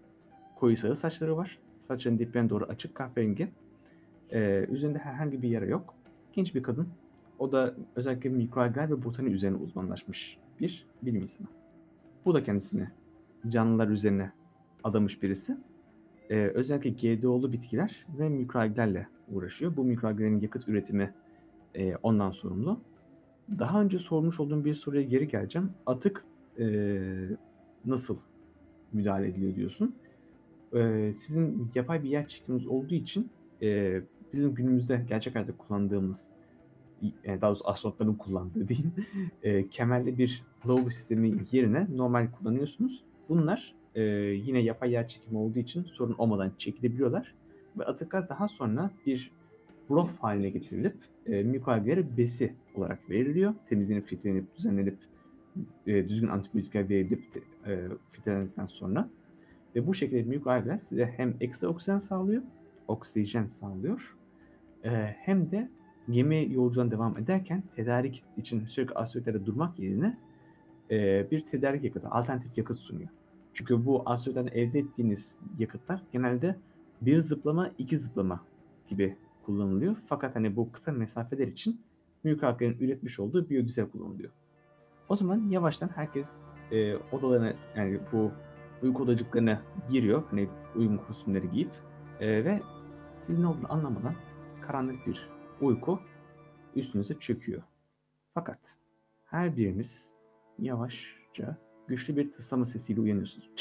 Koyu 0.56 0.78
sarı 0.78 0.96
saçları 0.96 1.38
var. 1.38 1.60
Saçının 1.78 2.20
diplerine 2.20 2.50
doğru 2.50 2.66
açık 2.66 2.96
kahverengi. 2.96 3.50
E, 4.32 4.66
üzerinde 4.70 4.98
herhangi 4.98 5.42
bir 5.42 5.50
yara 5.50 5.66
yok. 5.66 5.94
Genç 6.34 6.56
bir 6.56 6.64
kadın. 6.64 6.88
O 7.40 7.52
da 7.52 7.76
özellikle 7.96 8.30
mikroalgler 8.30 8.90
ve 8.90 9.04
botani 9.04 9.30
üzerine 9.30 9.58
uzmanlaşmış 9.58 10.38
bir 10.60 10.86
bilim 11.02 11.22
insanı. 11.22 11.48
Bu 12.26 12.34
da 12.34 12.44
kendisini 12.44 12.88
canlılar 13.50 13.88
üzerine 13.88 14.32
adamış 14.84 15.24
birisi. 15.24 15.58
Ee, 16.30 16.36
özellikle 16.36 16.90
GDO'lu 16.90 17.54
bitkiler 17.54 18.06
ve 18.20 18.30
mikroalglerle 18.30 19.08
uğraşıyor. 19.32 19.76
Bu 19.76 19.84
mikroalglerin 19.84 20.40
yakıt 20.42 20.68
üretimi 20.68 21.14
e, 21.76 21.96
ondan 21.96 22.32
sorumlu. 22.32 22.80
Daha 23.60 23.82
önce 23.82 24.00
sormuş 24.00 24.40
olduğum 24.40 24.66
bir 24.66 24.74
soruya 24.74 25.02
geri 25.02 25.28
geleceğim. 25.28 25.72
Atık 25.86 26.24
e, 26.60 26.66
nasıl 27.86 28.18
müdahale 28.94 29.28
ediliyor 29.28 29.56
diyorsun. 29.56 29.96
E, 30.74 31.14
sizin 31.14 31.72
yapay 31.76 32.04
bir 32.04 32.10
yer 32.10 32.28
çekiminiz 32.28 32.68
olduğu 32.68 32.96
için 32.96 33.30
e, 33.62 34.02
bizim 34.34 34.56
günümüzde 34.56 35.06
gerçek 35.10 35.36
hayatta 35.36 35.58
kullandığımız 35.58 36.37
yani 37.24 37.42
daha 37.42 37.50
doğrusu 37.50 37.68
astronotların 37.68 38.14
kullandığı 38.14 38.68
diyeyim 38.68 38.94
e, 39.44 39.70
kemerli 39.70 40.18
bir 40.18 40.44
lavabo 40.68 40.90
sistemi 40.90 41.34
yerine 41.52 41.88
normal 41.96 42.28
kullanıyorsunuz. 42.32 43.04
Bunlar 43.30 43.76
e, 43.96 44.02
yine 44.46 44.60
yapay 44.60 44.92
yer 44.92 45.08
çekimi 45.08 45.38
olduğu 45.38 45.60
için 45.60 45.84
sorun 45.84 46.16
olmadan 46.18 46.52
çekilebiliyorlar 46.58 47.34
ve 47.78 47.86
atıklar 47.86 48.30
daha 48.30 48.48
sonra 48.48 48.92
bir 49.06 49.32
broth 49.90 50.12
haline 50.20 50.50
getirilip 50.50 50.96
e, 51.26 51.44
mikroalgelere 51.44 52.18
besi 52.18 52.54
olarak 52.76 53.10
veriliyor. 53.10 53.54
Temizlenip, 53.70 54.08
filtrelenip, 54.08 54.56
düzenlenip 54.58 54.98
e, 55.88 56.10
düzgün 56.10 56.28
antibiyotikler 56.28 56.90
verilip 56.90 57.24
e, 57.68 57.80
filtrelendikten 58.12 58.66
sonra 58.66 59.10
ve 59.76 59.88
bu 59.88 59.94
şekilde 59.94 60.24
mikroalgeler 60.24 60.80
size 60.80 61.14
hem 61.18 61.34
ekstra 61.40 61.68
oksijen 61.68 62.00
sağlıyor, 62.00 62.42
oksijen 62.88 63.48
sağlıyor 63.48 64.18
e, 64.84 64.90
hem 65.20 65.52
de 65.52 65.70
gemi 66.10 66.54
yolculuğuna 66.54 66.92
devam 66.92 67.18
ederken 67.18 67.64
tedarik 67.76 68.24
için 68.38 68.66
sürekli 68.66 68.94
asteroidlerde 68.94 69.46
durmak 69.46 69.80
yerine 69.80 70.18
e, 70.92 71.28
bir 71.32 71.40
tedarik 71.40 71.84
yakıtı, 71.84 72.08
alternatif 72.08 72.58
yakıt 72.58 72.80
sunuyor. 72.80 73.10
Çünkü 73.54 73.86
bu 73.86 74.04
asteroidlerden 74.06 74.60
elde 74.60 74.80
ettiğiniz 74.80 75.38
yakıtlar 75.60 76.02
genelde 76.12 76.56
bir 77.02 77.20
zıplama, 77.20 77.70
iki 77.78 77.98
zıplama 77.98 78.44
gibi 78.90 79.18
kullanılıyor. 79.46 79.96
Fakat 80.08 80.36
hani 80.36 80.56
bu 80.56 80.72
kısa 80.72 80.92
mesafeler 80.92 81.48
için 81.48 81.82
mikroalglerin 82.24 82.78
üretmiş 82.80 83.20
olduğu 83.20 83.50
biyodizel 83.50 83.90
kullanılıyor. 83.90 84.32
O 85.10 85.16
zaman 85.16 85.50
yavaştan 85.50 85.90
herkes 85.96 86.38
e, 86.72 86.96
odalarına 86.96 87.54
yani 87.76 88.00
bu 88.12 88.32
uyku 88.84 89.04
odacıklarına 89.04 89.62
giriyor. 89.92 90.24
Hani 90.30 90.50
uyum 90.76 90.98
kostümleri 90.98 91.52
giyip 91.52 91.72
e, 92.20 92.46
ve 92.46 92.62
sizin 93.18 93.42
ne 93.42 93.48
olduğunu 93.48 93.74
anlamadan 93.74 94.14
karanlık 94.62 95.08
bir 95.08 95.30
uyku 95.62 96.00
üstünüze 96.76 97.20
çöküyor. 97.20 97.64
Fakat 98.34 98.60
her 99.26 99.58
biriniz 99.58 100.14
yavaşça 100.60 101.58
güçlü 101.88 102.16
bir 102.18 102.32
tıslama 102.32 102.66
sesiyle 102.66 103.02
uyanıyorsunuz. 103.02 103.52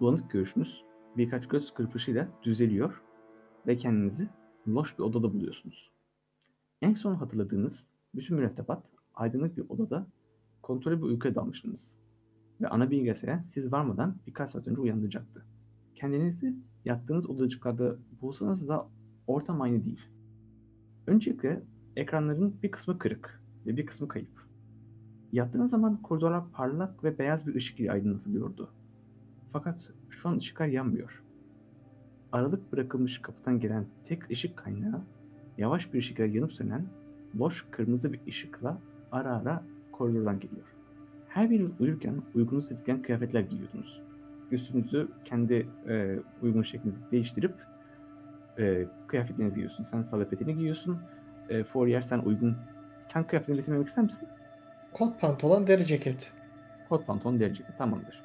Bulanık 0.00 0.30
görüşünüz 0.30 0.84
birkaç 1.16 1.48
göz 1.48 1.74
kırpışıyla 1.74 2.28
düzeliyor 2.42 3.02
ve 3.66 3.76
kendinizi 3.76 4.28
loş 4.68 4.98
bir 4.98 5.02
odada 5.02 5.32
buluyorsunuz. 5.32 5.90
En 6.82 6.94
son 6.94 7.14
hatırladığınız 7.14 7.90
bütün 8.14 8.36
mürettebat 8.36 8.82
aydınlık 9.14 9.56
bir 9.56 9.64
odada 9.68 10.06
kontrollü 10.62 10.98
bir 10.98 11.02
uykuya 11.02 11.34
dalmışsınız. 11.34 12.00
Ve 12.60 12.68
ana 12.68 12.90
bilgisayar 12.90 13.40
siz 13.40 13.72
varmadan 13.72 14.16
birkaç 14.26 14.50
saat 14.50 14.68
önce 14.68 14.80
uyandıracaktı. 14.80 15.46
Kendinizi 15.94 16.56
yattığınız 16.84 17.30
odacıklarda 17.30 17.96
bulsanız 18.20 18.68
da 18.68 18.88
ortam 19.26 19.60
aynı 19.60 19.84
değil. 19.84 20.00
Öncelikle 21.06 21.62
ekranların 21.96 22.54
bir 22.62 22.70
kısmı 22.70 22.98
kırık 22.98 23.42
ve 23.66 23.76
bir 23.76 23.86
kısmı 23.86 24.08
kayıp. 24.08 24.46
Yattığınız 25.32 25.70
zaman 25.70 26.02
koridorlar 26.02 26.50
parlak 26.52 27.04
ve 27.04 27.18
beyaz 27.18 27.46
bir 27.46 27.54
ışık 27.54 27.80
ile 27.80 27.92
aydınlatılıyordu. 27.92 28.70
Fakat 29.52 29.90
şu 30.10 30.28
an 30.28 30.36
ışıklar 30.36 30.66
yanmıyor. 30.66 31.24
Aralık 32.32 32.72
bırakılmış 32.72 33.18
kapıdan 33.18 33.60
gelen 33.60 33.86
tek 34.04 34.30
ışık 34.30 34.56
kaynağı 34.56 35.00
yavaş 35.58 35.94
bir 35.94 36.00
şekilde 36.00 36.28
yanıp 36.28 36.52
sönen 36.52 36.86
loş 37.38 37.66
kırmızı 37.70 38.12
bir 38.12 38.20
ışıkla 38.28 38.78
ara 39.12 39.36
ara 39.36 39.64
koridordan 39.92 40.40
geliyor. 40.40 40.76
Her 41.28 41.50
biriniz 41.50 41.70
uyurken 41.80 42.22
uykunuzu 42.34 42.68
tetikleyen 42.68 43.02
kıyafetler 43.02 43.40
giyiyordunuz. 43.40 44.02
Üstünüzü 44.50 45.08
kendi 45.24 45.68
e, 45.88 46.18
uygun 46.42 46.62
şeklinizi 46.62 47.00
değiştirip 47.12 47.54
e, 48.58 48.86
kıyafetlerinizi 49.06 49.54
giyiyorsun. 49.54 49.84
Sen 49.84 50.02
salapetini 50.02 50.54
giyiyorsun. 50.54 50.98
E, 51.48 51.64
Fourier 51.64 52.00
sen 52.00 52.18
uygun... 52.18 52.56
Sen 53.00 53.24
kıyafetini 53.24 53.56
resimlemek 53.56 53.88
ister 53.88 54.04
misin? 54.04 54.28
Kot 54.92 55.20
pantolon, 55.20 55.66
deri 55.66 55.86
ceket. 55.86 56.32
Kot 56.88 57.06
pantolon 57.06 57.40
deri 57.40 57.54
ceket. 57.54 57.78
Tamamdır. 57.78 58.22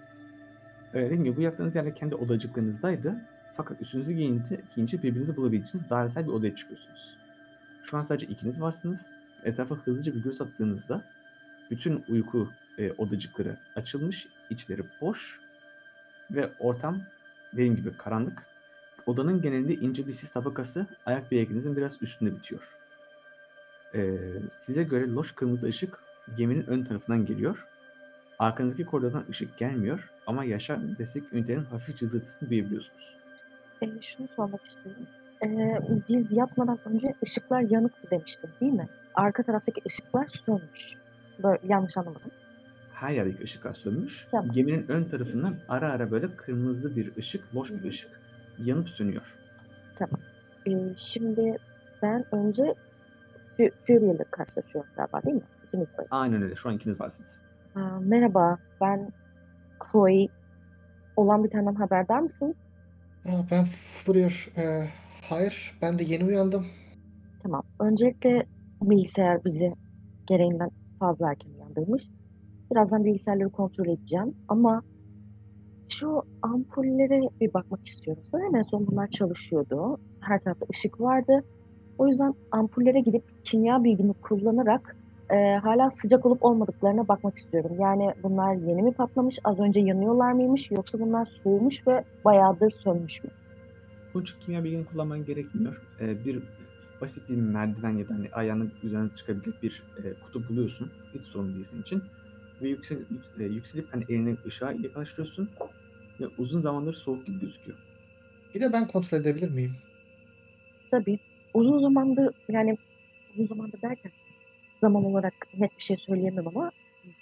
E, 0.93 1.01
dediğim 1.01 1.23
gibi 1.23 1.38
bu 1.38 1.41
yattığınız 1.41 1.75
yerler 1.75 1.95
kendi 1.95 2.15
odacıklarınızdaydı. 2.15 3.21
Fakat 3.53 3.81
üstünüzü 3.81 4.13
giyince, 4.13 4.61
giyince 4.75 4.97
birbirinizi 4.97 5.38
bulabileceğiniz 5.38 5.89
dairesel 5.89 6.27
bir 6.27 6.31
odaya 6.31 6.55
çıkıyorsunuz. 6.55 7.17
Şu 7.83 7.97
an 7.97 8.01
sadece 8.01 8.25
ikiniz 8.25 8.61
varsınız. 8.61 9.11
Etrafa 9.43 9.75
hızlıca 9.75 10.15
bir 10.15 10.23
göz 10.23 10.41
attığınızda 10.41 11.03
bütün 11.71 12.03
uyku 12.09 12.50
e, 12.77 12.91
odacıkları 12.91 13.57
açılmış, 13.75 14.27
içleri 14.50 14.83
boş 15.01 15.39
ve 16.31 16.50
ortam 16.59 17.01
dediğim 17.53 17.75
gibi 17.75 17.97
karanlık. 17.97 18.50
Odanın 19.05 19.41
genelinde 19.41 19.75
ince 19.75 20.08
bir 20.08 20.13
sis 20.13 20.29
tabakası 20.29 20.88
ayak 21.05 21.31
bileğinizin 21.31 21.77
biraz 21.77 22.01
üstünde 22.01 22.36
bitiyor. 22.36 22.77
Ee, 23.96 24.17
size 24.51 24.84
göre 24.84 25.08
loş 25.08 25.31
kırmızı 25.31 25.67
ışık 25.67 26.00
geminin 26.38 26.67
ön 26.67 26.84
tarafından 26.84 27.25
geliyor. 27.25 27.67
Arkanızdaki 28.39 28.86
koridordan 28.86 29.25
ışık 29.29 29.58
gelmiyor 29.58 30.10
ama 30.27 30.43
yaşam 30.43 30.98
destek 30.98 31.34
ünitenin 31.34 31.63
hafif 31.63 31.98
cızırtısını 31.98 32.50
duyabiliyorsunuz. 32.50 33.15
E, 33.81 34.01
şunu 34.01 34.27
sormak 34.36 34.65
istiyorum. 34.65 35.08
E, 35.43 35.79
biz 36.10 36.31
yatmadan 36.31 36.79
önce 36.86 37.15
ışıklar 37.24 37.62
yanıktı 37.62 38.08
demiştin 38.12 38.50
değil 38.62 38.74
mi? 38.74 38.88
Arka 39.15 39.43
taraftaki 39.43 39.81
ışıklar 39.88 40.27
sönmüş. 40.46 40.93
Böyle 41.43 41.60
yanlış 41.67 41.98
anlamadım. 41.98 42.31
Her 42.93 43.13
yerdeki 43.13 43.43
ışıklar 43.43 43.74
sönmüş. 43.74 44.27
Tamam. 44.31 44.51
Geminin 44.51 44.86
ön 44.88 45.03
tarafından 45.03 45.55
ara 45.70 45.91
ara 45.91 46.12
böyle 46.12 46.36
kırmızı 46.36 46.96
bir 46.96 47.15
ışık, 47.17 47.55
loş 47.55 47.72
bir 47.72 47.89
ışık 47.89 48.20
yanıp 48.63 48.89
sönüyor. 48.89 49.37
E, 50.67 50.71
şimdi 50.97 51.57
ben 52.01 52.25
önce 52.31 52.75
Fury 53.57 54.11
ile 54.11 54.23
karşılaşıyorum 54.31 54.91
galiba 54.95 55.23
değil 55.23 55.35
mi? 55.35 55.41
İkimiz 55.67 55.87
de. 55.87 56.07
Aynen 56.11 56.41
öyle. 56.41 56.55
Şu 56.55 56.69
an 56.69 56.75
ikiniz 56.75 57.01
varsınız. 57.01 57.41
Aa, 57.75 57.99
merhaba, 57.99 58.57
ben 58.81 59.11
Chloe. 59.91 60.27
Olan 61.15 61.43
bitenden 61.43 61.75
haberdar 61.75 62.19
mısın? 62.19 62.55
Aa, 63.25 63.51
ben 63.51 63.65
Fourier. 63.65 64.47
Ee, 64.57 64.87
hayır, 65.29 65.77
ben 65.81 65.99
de 65.99 66.03
yeni 66.03 66.25
uyandım. 66.25 66.65
Tamam. 67.43 67.63
Öncelikle 67.79 68.45
bilgisayar 68.81 69.45
bizi 69.45 69.73
gereğinden 70.27 70.69
fazla 70.99 71.31
erken 71.31 71.49
uyandırmış. 71.49 72.09
Birazdan 72.71 73.05
bilgisayarları 73.05 73.49
kontrol 73.49 73.85
edeceğim 73.87 74.35
ama 74.47 74.83
şu 76.01 76.22
ampullere 76.41 77.22
bir 77.41 77.53
bakmak 77.53 77.88
istiyorum. 77.88 78.24
Sanırım 78.25 78.55
en 78.55 78.62
son 78.62 78.88
bunlar 78.88 79.08
çalışıyordu. 79.08 79.98
Her 80.20 80.43
tarafta 80.43 80.65
ışık 80.72 81.01
vardı. 81.01 81.43
O 81.98 82.08
yüzden 82.08 82.34
ampullere 82.51 83.00
gidip 83.00 83.24
kimya 83.43 83.84
bilgimi 83.84 84.13
kullanarak 84.13 84.96
e, 85.29 85.55
hala 85.55 85.89
sıcak 85.89 86.25
olup 86.25 86.46
olmadıklarına 86.46 87.08
bakmak 87.08 87.38
istiyorum. 87.38 87.72
Yani 87.79 88.13
bunlar 88.24 88.53
yeni 88.53 88.81
mi 88.81 88.93
patlamış, 88.93 89.39
az 89.43 89.60
önce 89.60 89.79
yanıyorlar 89.79 90.31
mıymış 90.31 90.72
yoksa 90.72 91.00
bunlar 91.00 91.25
soğumuş 91.43 91.88
ve 91.88 92.03
bayağıdır 92.25 92.72
sönmüş 92.72 93.24
mü? 93.24 93.29
Bunun 94.13 94.24
için 94.24 94.36
kimya 94.39 94.63
bilgini 94.63 94.86
kullanman 94.86 95.25
gerekmiyor. 95.25 95.81
Ee, 96.01 96.25
bir 96.25 96.39
basit 97.01 97.29
bir 97.29 97.36
merdiven 97.36 97.98
ya 97.98 98.10
da 98.10 98.13
hani 98.13 98.29
ayağının 98.34 98.72
üzerine 98.84 99.10
çıkabilecek 99.15 99.63
bir 99.63 99.84
e, 99.98 100.13
kutu 100.13 100.50
buluyorsun. 100.50 100.91
Hiç 101.13 101.22
sorun 101.22 101.53
değil 101.53 101.63
senin 101.63 101.81
için. 101.81 102.03
Ve 102.62 102.70
yüksel, 102.70 102.98
yük- 102.98 103.39
e, 103.39 103.43
yükselip 103.43 103.93
hani 103.93 104.03
elini 104.10 104.38
ışığa 104.46 104.72
yaklaştırıyorsun. 104.72 105.50
Ve 106.21 106.25
uzun 106.37 106.59
zamandır 106.59 106.93
soğuk 106.93 107.25
gibi 107.25 107.39
gözüküyor. 107.39 107.77
Bir 108.55 108.61
de 108.61 108.73
ben 108.73 108.87
kontrol 108.87 109.17
edebilir 109.17 109.49
miyim? 109.49 109.75
Tabii. 110.91 111.19
Uzun 111.53 111.79
zamandır 111.79 112.33
yani 112.49 112.77
uzun 113.33 113.47
zamandır 113.47 113.81
derken 113.81 114.11
zaman 114.81 115.05
olarak 115.05 115.33
net 115.59 115.77
bir 115.77 115.83
şey 115.83 115.97
söyleyemem 115.97 116.47
ama 116.47 116.71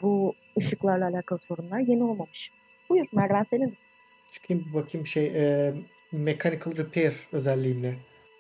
bu 0.01 0.34
ışıklarla 0.58 1.08
alakalı 1.08 1.39
sorunlar 1.39 1.79
yeni 1.79 2.03
olmamış. 2.03 2.51
Buyur 2.89 3.06
merdiven 3.12 3.46
senin. 3.50 3.77
Çıkayım 4.34 4.65
bir 4.70 4.74
bakayım 4.74 5.08
şey 5.08 5.25
e, 5.25 5.74
mechanical 6.12 6.77
repair 6.77 7.13
özelliğimle. 7.32 7.96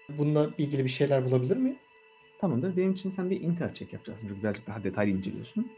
Bununla 0.09 0.49
ilgili 0.57 0.83
bir 0.83 0.89
şeyler 0.89 1.25
bulabilir 1.25 1.57
miyim? 1.57 1.77
Tamamdır. 2.39 2.77
Benim 2.77 2.93
için 2.93 3.09
sen 3.09 3.29
bir 3.29 3.41
intel 3.41 3.73
check 3.73 3.93
yapacaksın. 3.93 4.27
Çünkü 4.27 4.43
birazcık 4.43 4.67
daha 4.67 4.83
detaylı 4.83 5.11
inceliyorsun. 5.11 5.71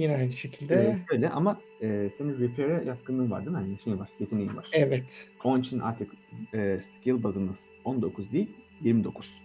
Yine 0.00 0.16
aynı 0.16 0.28
Ee, 0.28 0.32
şekilde. 0.32 0.98
şöyle 1.10 1.28
ama 1.30 1.60
e, 1.82 2.10
senin 2.18 2.38
repair'e 2.40 2.84
yatkınlığın 2.86 3.30
var 3.30 3.44
değil 3.46 3.56
mi? 3.56 3.62
Yani 3.62 3.78
şey 3.84 3.98
var, 3.98 4.08
yeteneğin 4.20 4.56
var. 4.56 4.68
Evet. 4.72 5.28
Onun 5.44 5.60
için 5.60 5.78
artık 5.78 6.10
e, 6.54 6.80
skill 6.82 7.22
bazımız 7.22 7.60
19 7.84 8.32
değil, 8.32 8.50
29. 8.80 9.40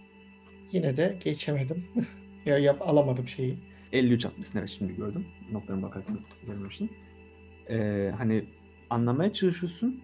Yine 0.72 0.96
de 0.96 1.16
geçemedim. 1.24 1.84
ya 2.46 2.58
yap 2.58 2.82
alamadım 2.88 3.28
şeyi. 3.28 3.56
53 3.92 4.26
atmışsın 4.26 4.58
evet 4.58 4.68
şimdi 4.68 4.96
gördüm. 4.96 5.26
Notlarına 5.52 5.82
bakarken 5.82 6.18
görmemiştim. 6.46 6.90
Ee, 7.70 8.12
hani 8.18 8.44
anlamaya 8.90 9.32
çalışıyorsun 9.32 10.00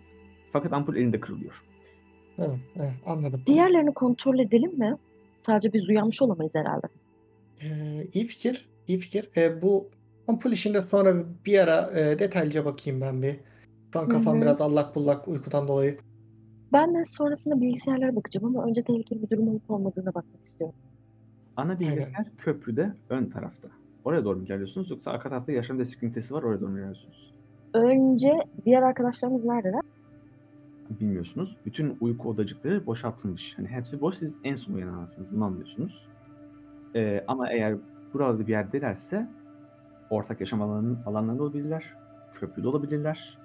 fakat 0.52 0.72
ampul 0.72 0.96
elinde 0.96 1.20
kırılıyor. 1.20 1.62
Evet, 2.38 2.92
anladım. 3.06 3.42
Diğerlerini 3.46 3.94
kontrol 3.94 4.38
edelim 4.38 4.78
mi? 4.78 4.96
Sadece 5.42 5.72
biz 5.72 5.88
uyanmış 5.88 6.22
olamayız 6.22 6.54
herhalde. 6.54 6.86
Ee, 7.62 8.06
iyi 8.12 8.26
fikir. 8.26 8.68
iyi 8.88 8.98
fikir. 8.98 9.28
Ee, 9.36 9.62
bu 9.62 9.88
ampul 10.28 10.52
işinde 10.52 10.82
sonra 10.82 11.14
bir 11.46 11.58
ara 11.58 11.90
e, 12.00 12.18
detaylıca 12.18 12.64
bakayım 12.64 13.00
ben 13.00 13.22
bir. 13.22 13.36
Şu 13.92 14.00
an 14.00 14.08
kafam 14.08 14.36
hı. 14.36 14.42
biraz 14.42 14.60
allak 14.60 14.94
bullak 14.94 15.28
uykudan 15.28 15.68
dolayı. 15.68 15.98
Ben 16.72 16.94
de 16.94 17.04
sonrasında 17.04 17.60
bilgisayarlara 17.60 18.16
bakacağım 18.16 18.46
ama 18.46 18.66
önce 18.66 18.82
tehlikeli 18.82 19.22
bir 19.22 19.30
durum 19.30 19.48
olup 19.48 19.70
olmadığına 19.70 20.06
bakmak 20.06 20.44
istiyorum. 20.46 20.74
Ana 21.56 21.80
bilgisayar 21.80 22.26
köprüde 22.38 22.92
ön 23.10 23.26
tarafta. 23.26 23.68
Oraya 24.04 24.24
doğru 24.24 24.38
mu 24.38 24.44
ilerliyorsunuz 24.44 24.90
yoksa 24.90 25.10
arka 25.10 25.28
tarafta 25.28 25.52
yaşam 25.52 25.78
destek 25.78 26.02
ünitesi 26.02 26.34
var 26.34 26.42
oraya 26.42 26.60
doğru 26.60 26.70
mu 26.70 26.78
ilerliyorsunuz? 26.78 27.34
Önce 27.74 28.32
diğer 28.64 28.82
arkadaşlarımız 28.82 29.44
neredeler? 29.44 29.80
Bilmiyorsunuz. 31.00 31.56
Bütün 31.66 31.96
uyku 32.00 32.28
odacıkları 32.28 32.86
boşaltılmış. 32.86 33.58
Hani 33.58 33.68
hepsi 33.68 34.00
boş 34.00 34.16
siz 34.16 34.36
en 34.44 34.56
son 34.56 34.74
uyanansınız 34.74 35.32
bunu 35.32 35.44
anlıyorsunuz. 35.44 36.06
Ee, 36.94 37.24
ama 37.28 37.50
eğer 37.50 37.76
burada 38.14 38.46
bir 38.46 38.52
yerdelerse 38.52 39.28
ortak 40.12 40.40
yaşam 40.40 40.62
alanının 40.62 40.98
alanlarında 41.06 41.42
olabilirler. 41.42 41.84
Köprüde 42.34 42.68
olabilirler. 42.68 43.38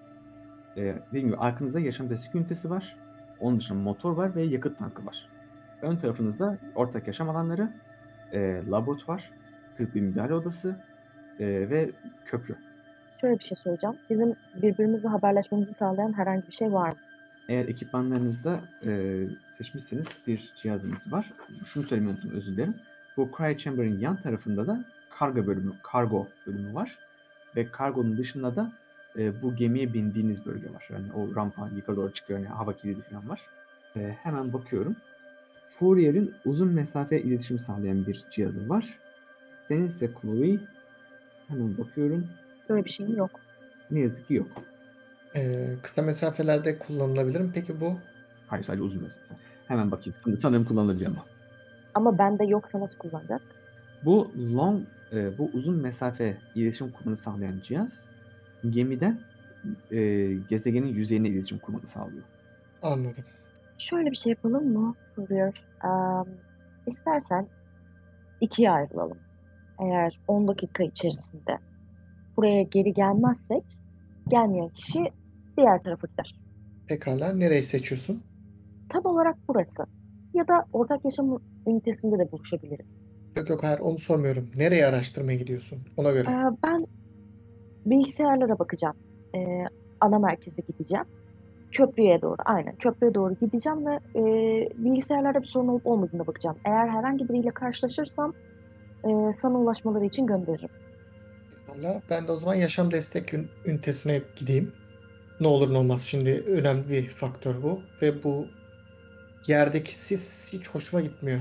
Ee, 0.78 0.96
dediğim 1.08 1.28
gibi 1.28 1.38
arkanızda 1.38 1.80
yaşam 1.80 2.10
destek 2.10 2.36
ünitesi 2.36 2.70
var. 2.70 2.98
Onun 3.40 3.60
dışında 3.60 3.80
motor 3.80 4.12
var 4.12 4.36
ve 4.36 4.44
yakıt 4.44 4.80
tankı 4.80 5.06
var. 5.06 5.30
Ön 5.82 5.96
tarafınızda 5.96 6.58
ortak 6.76 7.08
yaşam 7.08 7.30
alanları, 7.30 7.74
e, 8.32 8.62
laboratuvar, 8.72 9.32
tıbbi 9.78 10.02
müdahale 10.02 10.34
odası 10.34 10.76
e, 11.40 11.46
ve 11.46 11.92
köprü. 12.26 12.56
Şöyle 13.22 13.40
bir 13.40 13.44
şey 13.44 13.58
söyleyeceğim. 13.58 13.96
Bizim 14.10 14.36
birbirimizle 14.62 15.08
haberleşmemizi 15.08 15.74
sağlayan 15.74 16.14
herhangi 16.14 16.48
bir 16.48 16.54
şey 16.54 16.74
var 16.74 16.90
mı? 16.90 16.98
Eğer 17.50 17.68
ekipmanlarınızda 17.68 18.60
e, 18.86 19.24
seçmişseniz 19.52 20.06
bir 20.28 20.54
cihazınız 20.56 21.12
var. 21.12 21.34
Şunu 21.66 21.84
söylemeyi 21.84 22.14
unuttum 22.14 22.32
özür 22.32 22.52
dilerim. 22.52 22.76
Bu 23.18 23.30
Cryo 23.38 23.58
Chamber'ın 23.58 24.00
yan 24.00 24.22
tarafında 24.22 24.68
da 24.68 24.86
kargo 25.20 25.48
bölümü, 25.48 25.72
kargo 25.84 26.28
bölümü 26.48 26.74
var. 26.74 26.98
Ve 27.56 27.72
kargonun 27.72 28.18
dışında 28.18 28.56
da 28.56 28.72
e, 29.18 29.42
bu 29.42 29.56
gemiye 29.56 29.94
bindiğiniz 29.94 30.46
bölge 30.46 30.74
var. 30.74 30.88
Yani 30.90 31.06
o 31.14 31.36
rampa 31.36 31.70
yukarı 31.76 31.98
doğru 31.98 32.14
çıkıyor. 32.14 32.40
Yani 32.40 32.50
hava 32.50 32.74
kilidi 32.74 33.02
falan 33.02 33.30
var. 33.30 33.42
E, 33.96 34.00
hemen 34.24 34.54
bakıyorum. 34.54 34.96
Fourier'in 35.80 36.36
uzun 36.46 36.68
mesafe 36.68 37.22
iletişim 37.22 37.60
sağlayan 37.60 38.08
bir 38.08 38.26
cihazı 38.32 38.70
var. 38.70 38.86
Senin 39.68 39.88
ise 39.88 40.10
Chloe. 40.22 40.60
Hemen 41.48 41.78
bakıyorum. 41.78 42.28
Böyle 42.70 42.86
bir 42.86 42.90
şeyim 42.90 43.18
yok. 43.18 43.32
Ne 43.92 44.00
yazık 44.00 44.28
ki 44.28 44.34
yok. 44.34 44.48
Ee, 45.36 45.68
kısa 45.82 46.02
mesafelerde 46.02 46.80
kullanılabilir 46.80 47.42
mi 47.42 47.52
peki 47.54 47.82
bu? 47.82 48.00
Hayır 48.48 48.64
sadece 48.64 48.84
uzun 48.84 49.04
mesafe. 49.04 49.36
Hemen 49.68 49.92
bakayım. 49.92 50.38
Sanırım 50.38 50.66
kullanılabilir 50.66 51.06
ama. 51.06 51.26
Ama 51.94 52.18
bende 52.18 52.46
yoksa 52.46 52.80
nasıl 52.80 52.98
kullanacak? 52.98 53.42
Bu 54.06 54.32
long, 54.56 54.82
e, 55.14 55.38
bu 55.38 55.50
uzun 55.54 55.76
mesafe 55.76 56.38
iletişim 56.56 56.92
kurmanı 56.92 57.16
sağlayan 57.16 57.62
cihaz 57.64 58.10
gemiden 58.70 59.20
e, 59.92 60.34
gezegenin 60.50 60.88
yüzeyine 60.88 61.28
iletişim 61.30 61.60
kurmanı 61.60 61.88
sağlıyor. 61.88 62.24
Anladım. 62.82 63.24
Şöyle 63.78 64.12
bir 64.12 64.16
şey 64.16 64.30
yapalım 64.30 64.74
mı? 64.74 64.96
Soruyor. 65.16 65.64
Um, 65.84 66.28
istersen 66.88 67.48
ikiye 68.42 68.72
ayrılalım. 68.72 69.18
Eğer 69.80 70.20
10 70.28 70.48
dakika 70.48 70.84
içerisinde 70.84 71.58
buraya 72.38 72.64
geri 72.64 72.94
gelmezsek 72.94 73.64
gelmeyen 74.28 74.70
kişi 74.70 75.12
diğer 75.58 75.84
tarafa 75.84 76.08
gider. 76.08 76.36
Pekala. 76.88 77.34
Nereyi 77.34 77.64
seçiyorsun? 77.64 78.24
Tam 78.90 79.06
olarak 79.06 79.38
burası. 79.48 79.84
Ya 80.34 80.48
da 80.48 80.66
ortak 80.74 81.06
yaşam 81.06 81.40
ünitesinde 81.68 82.20
de 82.20 82.32
buluşabiliriz. 82.32 82.96
Yok 83.38 83.50
yok 83.50 83.64
hayır 83.64 83.80
onu 83.80 84.00
sormuyorum. 84.00 84.50
Nereye 84.56 84.86
araştırmaya 84.86 85.38
gidiyorsun? 85.38 85.80
Ona 85.98 86.12
göre. 86.12 86.30
Ee, 86.30 86.58
ben 86.64 86.88
bilgisayarlara 87.86 88.60
bakacağım. 88.60 88.96
Ee, 89.36 89.66
ana 90.02 90.20
merkeze 90.20 90.62
gideceğim. 90.68 91.06
Köprüye 91.72 92.22
doğru, 92.22 92.38
aynen 92.46 92.76
köprüye 92.76 93.14
doğru 93.14 93.36
gideceğim 93.42 93.86
ve 93.86 94.00
e, 94.16 94.24
bilgisayarlarda 94.78 95.42
bir 95.42 95.48
sorun 95.48 95.68
olup 95.68 95.88
olmadığına 95.88 96.28
bakacağım. 96.28 96.58
Eğer 96.66 96.88
herhangi 96.88 97.30
biriyle 97.30 97.52
karşılaşırsam 97.52 98.34
e, 99.04 99.10
sana 99.34 99.58
ulaşmaları 99.58 100.06
için 100.06 100.28
gönderirim. 100.28 100.70
Pekala. 101.68 102.02
Ben 102.10 102.28
de 102.28 102.32
o 102.32 102.38
zaman 102.38 102.56
yaşam 102.56 102.92
destek 102.92 103.34
ün- 103.34 103.50
ünitesine 103.66 104.22
gideyim. 104.36 104.72
Ne 105.40 105.48
olur 105.48 105.74
ne 105.74 105.78
olmaz. 105.78 106.02
Şimdi 106.02 106.44
önemli 106.48 106.90
bir 106.90 107.10
faktör 107.10 107.64
bu. 107.64 107.82
Ve 108.02 108.24
bu 108.24 108.46
yerdeki 109.48 110.00
sis 110.00 110.54
hiç 110.54 110.70
hoşuma 110.70 111.02
gitmiyor. 111.02 111.40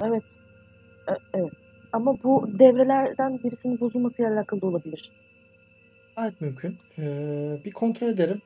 Evet, 0.00 0.34
E- 1.08 1.38
evet. 1.38 1.52
Ama 1.92 2.16
bu 2.24 2.58
devrelerden 2.58 3.38
birisinin 3.44 3.80
bozulmasıyla 3.80 4.32
alakalı 4.34 4.60
da 4.62 4.66
olabilir. 4.66 5.10
Gayet 6.16 6.40
mümkün. 6.40 6.76
Ee, 6.98 7.56
bir 7.64 7.70
kontrol 7.72 8.06
ederim. 8.06 8.40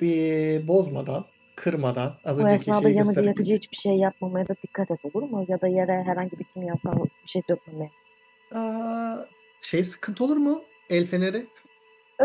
Bir 0.00 0.68
bozmadan, 0.68 1.24
kırmadan. 1.56 2.14
Az 2.24 2.38
Bu 2.38 2.42
önceki 2.42 2.54
esnada 2.60 2.80
şeyi 2.82 2.96
yanıcı 2.96 3.10
gösterip- 3.10 3.26
yakıcı 3.26 3.54
hiçbir 3.54 3.76
şey 3.76 3.92
yapmamaya 3.96 4.48
da 4.48 4.54
dikkat 4.62 4.90
et 4.90 4.98
olur 5.04 5.22
mu? 5.22 5.44
Ya 5.48 5.60
da 5.60 5.68
yere 5.68 6.02
herhangi 6.02 6.38
bir 6.38 6.44
kimyasal 6.44 6.96
bir 7.04 7.28
şey 7.28 7.42
dökmemeye. 7.50 7.90
Aa, 8.54 9.16
şey 9.60 9.84
sıkıntı 9.84 10.24
olur 10.24 10.36
mu? 10.36 10.62
El 10.90 11.06
feneri. 11.06 11.46
Ee, 12.20 12.24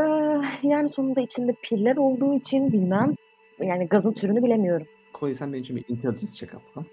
yani 0.64 0.90
sonunda 0.90 1.22
içinde 1.22 1.54
piller 1.64 1.96
olduğu 1.98 2.34
için 2.34 2.74
bilmem. 2.74 3.16
Yani 3.60 3.88
gazın 3.88 4.14
türünü 4.14 4.44
bilemiyorum. 4.44 4.88
Chloe 5.20 5.36
sen 5.36 5.54
benim 5.54 5.64
için 5.64 5.76
bir 5.76 5.86
intelligence 5.88 6.34
check 6.34 6.54
yap 6.54 6.62
bakalım. 6.70 6.88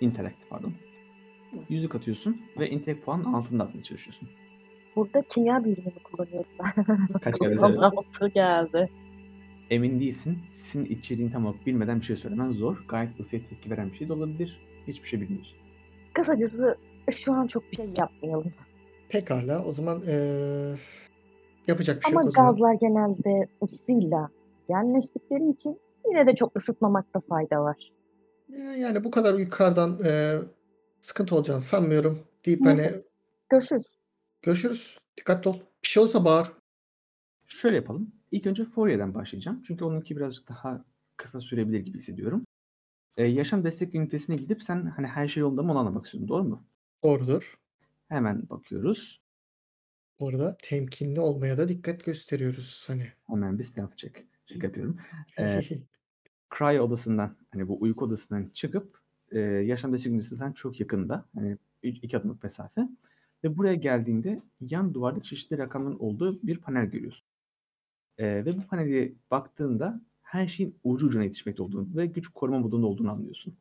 Intellect 0.00 0.36
pardon. 0.50 0.72
Yüzük 1.68 1.94
atıyorsun 1.94 2.40
ve 2.58 2.70
intellect 2.70 3.04
puanın 3.04 3.24
altında 3.24 3.64
atmaya 3.64 3.82
çalışıyorsun. 3.82 4.28
Burada 4.96 5.22
kimya 5.28 5.64
bilgimi 5.64 5.92
kullanıyorum 6.04 6.50
ben. 6.60 6.98
Kaç 7.20 7.38
kere 7.38 7.48
söyledin? 7.58 7.80
96 7.80 8.28
geldi. 8.28 8.90
Emin 9.70 10.00
değilsin. 10.00 10.38
Sizin 10.48 10.84
içeriğini 10.84 11.32
tam 11.32 11.46
olarak 11.46 11.66
bilmeden 11.66 12.00
bir 12.00 12.04
şey 12.04 12.16
söylemen 12.16 12.52
zor. 12.52 12.84
Gayet 12.88 13.20
ısıya 13.20 13.42
tepki 13.44 13.70
veren 13.70 13.92
bir 13.92 13.96
şey 13.96 14.08
de 14.08 14.12
olabilir. 14.12 14.60
Hiçbir 14.88 15.08
şey 15.08 15.20
bilmiyorsun. 15.20 15.58
Kısacası 16.12 16.76
şu 17.10 17.32
an 17.32 17.46
çok 17.46 17.70
bir 17.72 17.76
şey 17.76 17.86
yapmayalım. 17.98 18.52
Pekala. 19.08 19.64
O 19.64 19.72
zaman 19.72 20.02
eee, 20.06 20.74
yapacak 21.66 21.96
bir 21.96 22.02
şey 22.06 22.12
Ama 22.12 22.20
yok 22.20 22.28
o 22.28 22.32
zaman. 22.32 22.50
gazlar 22.50 22.74
genelde 22.74 23.48
ısıyla 23.62 24.30
genleştikleri 24.68 25.50
için 25.50 25.78
yine 26.08 26.26
de 26.26 26.36
çok 26.36 26.56
ısıtmamakta 26.56 27.20
fayda 27.20 27.62
var. 27.62 27.92
Ya- 28.48 28.76
Yani 28.76 29.04
bu 29.04 29.10
kadar 29.10 29.38
yukarıdan 29.38 29.98
eee, 30.04 30.38
sıkıntı 31.00 31.34
olacağını 31.34 31.60
sanmıyorum 31.60 32.26
deyip 32.44 32.60
Neyse. 32.60 32.84
hani 32.84 33.02
Görüşürüz. 33.50 33.94
görüşürüz. 34.42 34.98
Dikkatli 35.16 35.48
ol. 35.50 35.60
Bir 35.82 35.88
şey 35.88 36.02
olsa 36.02 36.24
bağır. 36.24 36.52
Şöyle 37.46 37.76
yapalım. 37.76 38.12
İlk 38.32 38.46
önce 38.46 38.64
Fourier'den 38.64 39.14
başlayacağım. 39.14 39.62
Çünkü 39.66 39.84
onunki 39.84 40.16
birazcık 40.16 40.48
daha 40.48 40.84
kısa 41.16 41.40
sürebilir 41.40 41.80
gibi 41.80 41.98
hissediyorum. 41.98 42.44
Ee, 43.16 43.24
yaşam 43.24 43.64
destek 43.64 43.94
ünitesine 43.94 44.36
gidip 44.36 44.62
sen 44.62 44.86
hani 44.86 45.06
her 45.06 45.28
şey 45.28 45.40
yolunda 45.40 45.62
mı 45.62 45.72
onu 45.72 45.78
anlamak 45.78 46.04
istiyorsun. 46.06 46.28
Doğru 46.28 46.44
mu? 46.44 46.66
Doğrudur. 47.04 47.58
Hemen 48.08 48.48
bakıyoruz. 48.50 49.20
Bu 50.20 50.28
arada 50.28 50.56
temkinli 50.62 51.20
olmaya 51.20 51.58
da 51.58 51.68
dikkat 51.68 52.04
gösteriyoruz 52.04 52.84
hani. 52.86 53.12
Hemen 53.26 53.58
bir 53.58 53.64
stealth 53.64 53.96
check. 53.96 54.26
Check 54.46 54.64
yapıyorum. 54.64 54.98
Ee, 55.38 55.60
Cry 56.58 56.80
odasından 56.80 57.36
hani 57.52 57.68
bu 57.68 57.82
uyku 57.82 58.04
odasından 58.04 58.50
çıkıp 58.54 58.99
e, 59.30 59.40
yaşam 59.40 59.92
destek 59.92 60.12
ünitesinden 60.12 60.52
çok 60.52 60.80
yakında. 60.80 61.24
Üç- 61.82 61.98
iki 62.02 62.16
adımlık 62.16 62.42
mesafe. 62.42 62.88
Ve 63.44 63.56
buraya 63.56 63.74
geldiğinde 63.74 64.40
yan 64.60 64.94
duvarda 64.94 65.22
çeşitli 65.22 65.58
rakamların 65.58 65.98
olduğu 65.98 66.42
bir 66.42 66.58
panel 66.58 66.86
görüyorsun. 66.86 67.26
Ee, 68.18 68.44
ve 68.44 68.56
bu 68.58 68.62
panele 68.62 69.12
baktığında 69.30 70.00
her 70.22 70.48
şeyin 70.48 70.74
ucu 70.84 71.06
ucuna 71.06 71.24
yetişmekte 71.24 71.62
olduğunu 71.62 71.88
ve 71.96 72.06
güç 72.06 72.28
koruma 72.28 72.58
modunda 72.58 72.86
olduğunu 72.86 73.10
anlıyorsun. 73.10 73.54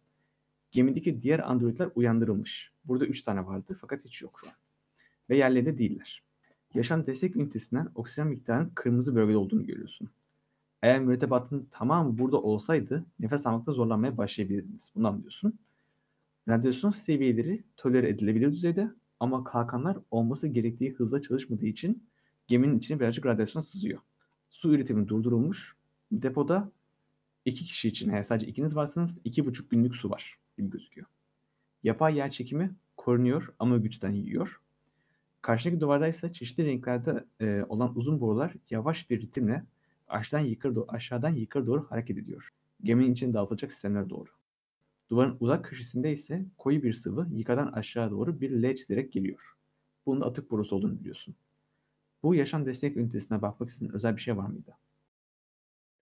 Gemideki 0.71 1.21
diğer 1.21 1.39
androidler 1.39 1.89
uyandırılmış. 1.95 2.73
Burada 2.85 3.05
3 3.05 3.21
tane 3.21 3.45
vardı 3.45 3.77
fakat 3.81 4.05
hiç 4.05 4.21
yok 4.21 4.39
şu 4.41 4.47
an. 4.47 4.53
Ve 5.29 5.37
yerlerinde 5.37 5.77
değiller. 5.77 6.23
Yaşam 6.73 7.05
destek 7.07 7.35
ünitesinden 7.35 7.89
oksijen 7.95 8.27
miktarının 8.27 8.71
kırmızı 8.75 9.15
bölgede 9.15 9.37
olduğunu 9.37 9.65
görüyorsun. 9.65 10.09
Eğer 10.81 10.99
mürettebatın 10.99 11.67
tamamı 11.71 12.17
burada 12.17 12.41
olsaydı 12.41 13.05
nefes 13.19 13.45
almakta 13.45 13.71
zorlanmaya 13.71 14.17
başlayabilirdiniz. 14.17 14.91
Bunu 14.95 15.07
anlıyorsun. 15.07 15.59
Radyasyon 16.47 16.91
seviyeleri 16.91 17.63
tolere 17.77 18.09
edilebilir 18.09 18.51
düzeyde 18.51 18.91
ama 19.19 19.43
kalkanlar 19.43 19.97
olması 20.11 20.47
gerektiği 20.47 20.91
hızla 20.93 21.21
çalışmadığı 21.21 21.65
için 21.65 22.09
geminin 22.47 22.77
içine 22.77 22.99
birazcık 22.99 23.25
radyasyon 23.25 23.61
sızıyor. 23.61 23.99
Su 24.49 24.73
üretimi 24.73 25.07
durdurulmuş. 25.07 25.77
Depoda 26.11 26.71
iki 27.45 27.63
kişi 27.65 27.87
için 27.87 28.09
eğer 28.09 28.23
sadece 28.23 28.47
ikiniz 28.47 28.75
varsanız 28.75 29.19
iki 29.23 29.45
buçuk 29.45 29.71
günlük 29.71 29.95
su 29.95 30.09
var 30.09 30.39
gibi 30.57 30.69
gözüküyor. 30.69 31.07
Yapay 31.83 32.17
yer 32.17 32.31
çekimi 32.31 32.75
korunuyor 32.97 33.53
ama 33.59 33.77
güçten 33.77 34.11
yiyor. 34.11 34.61
Karşıdaki 35.41 35.79
duvarda 35.79 36.07
ise 36.07 36.33
çeşitli 36.33 36.65
renklerde 36.65 37.25
olan 37.69 37.97
uzun 37.97 38.21
borular 38.21 38.53
yavaş 38.69 39.09
bir 39.09 39.21
ritimle 39.21 39.63
aşağıdan 40.09 40.45
yukarı 40.45 40.75
doğru, 40.75 40.85
aşağıdan 40.89 41.29
yukarı 41.29 41.67
doğru 41.67 41.85
hareket 41.89 42.17
ediyor. 42.17 42.49
Geminin 42.83 43.13
içine 43.13 43.33
dağıtılacak 43.33 43.71
sistemlere 43.71 44.09
doğru. 44.09 44.29
Duvarın 45.09 45.37
uzak 45.39 45.65
köşesinde 45.65 46.13
ise 46.13 46.45
koyu 46.57 46.83
bir 46.83 46.93
sıvı 46.93 47.27
yukarıdan 47.31 47.71
aşağı 47.71 48.11
doğru 48.11 48.41
bir 48.41 48.63
L 48.63 48.75
çizerek 48.75 49.11
geliyor. 49.11 49.55
Bunun 50.05 50.21
atık 50.21 50.51
borusu 50.51 50.75
olduğunu 50.75 50.99
biliyorsun. 50.99 51.35
Bu 52.23 52.35
yaşam 52.35 52.65
destek 52.65 52.97
ünitesine 52.97 53.41
bakmak 53.41 53.69
istediğin 53.69 53.93
özel 53.93 54.15
bir 54.15 54.21
şey 54.21 54.37
var 54.37 54.47
mıydı? 54.47 54.77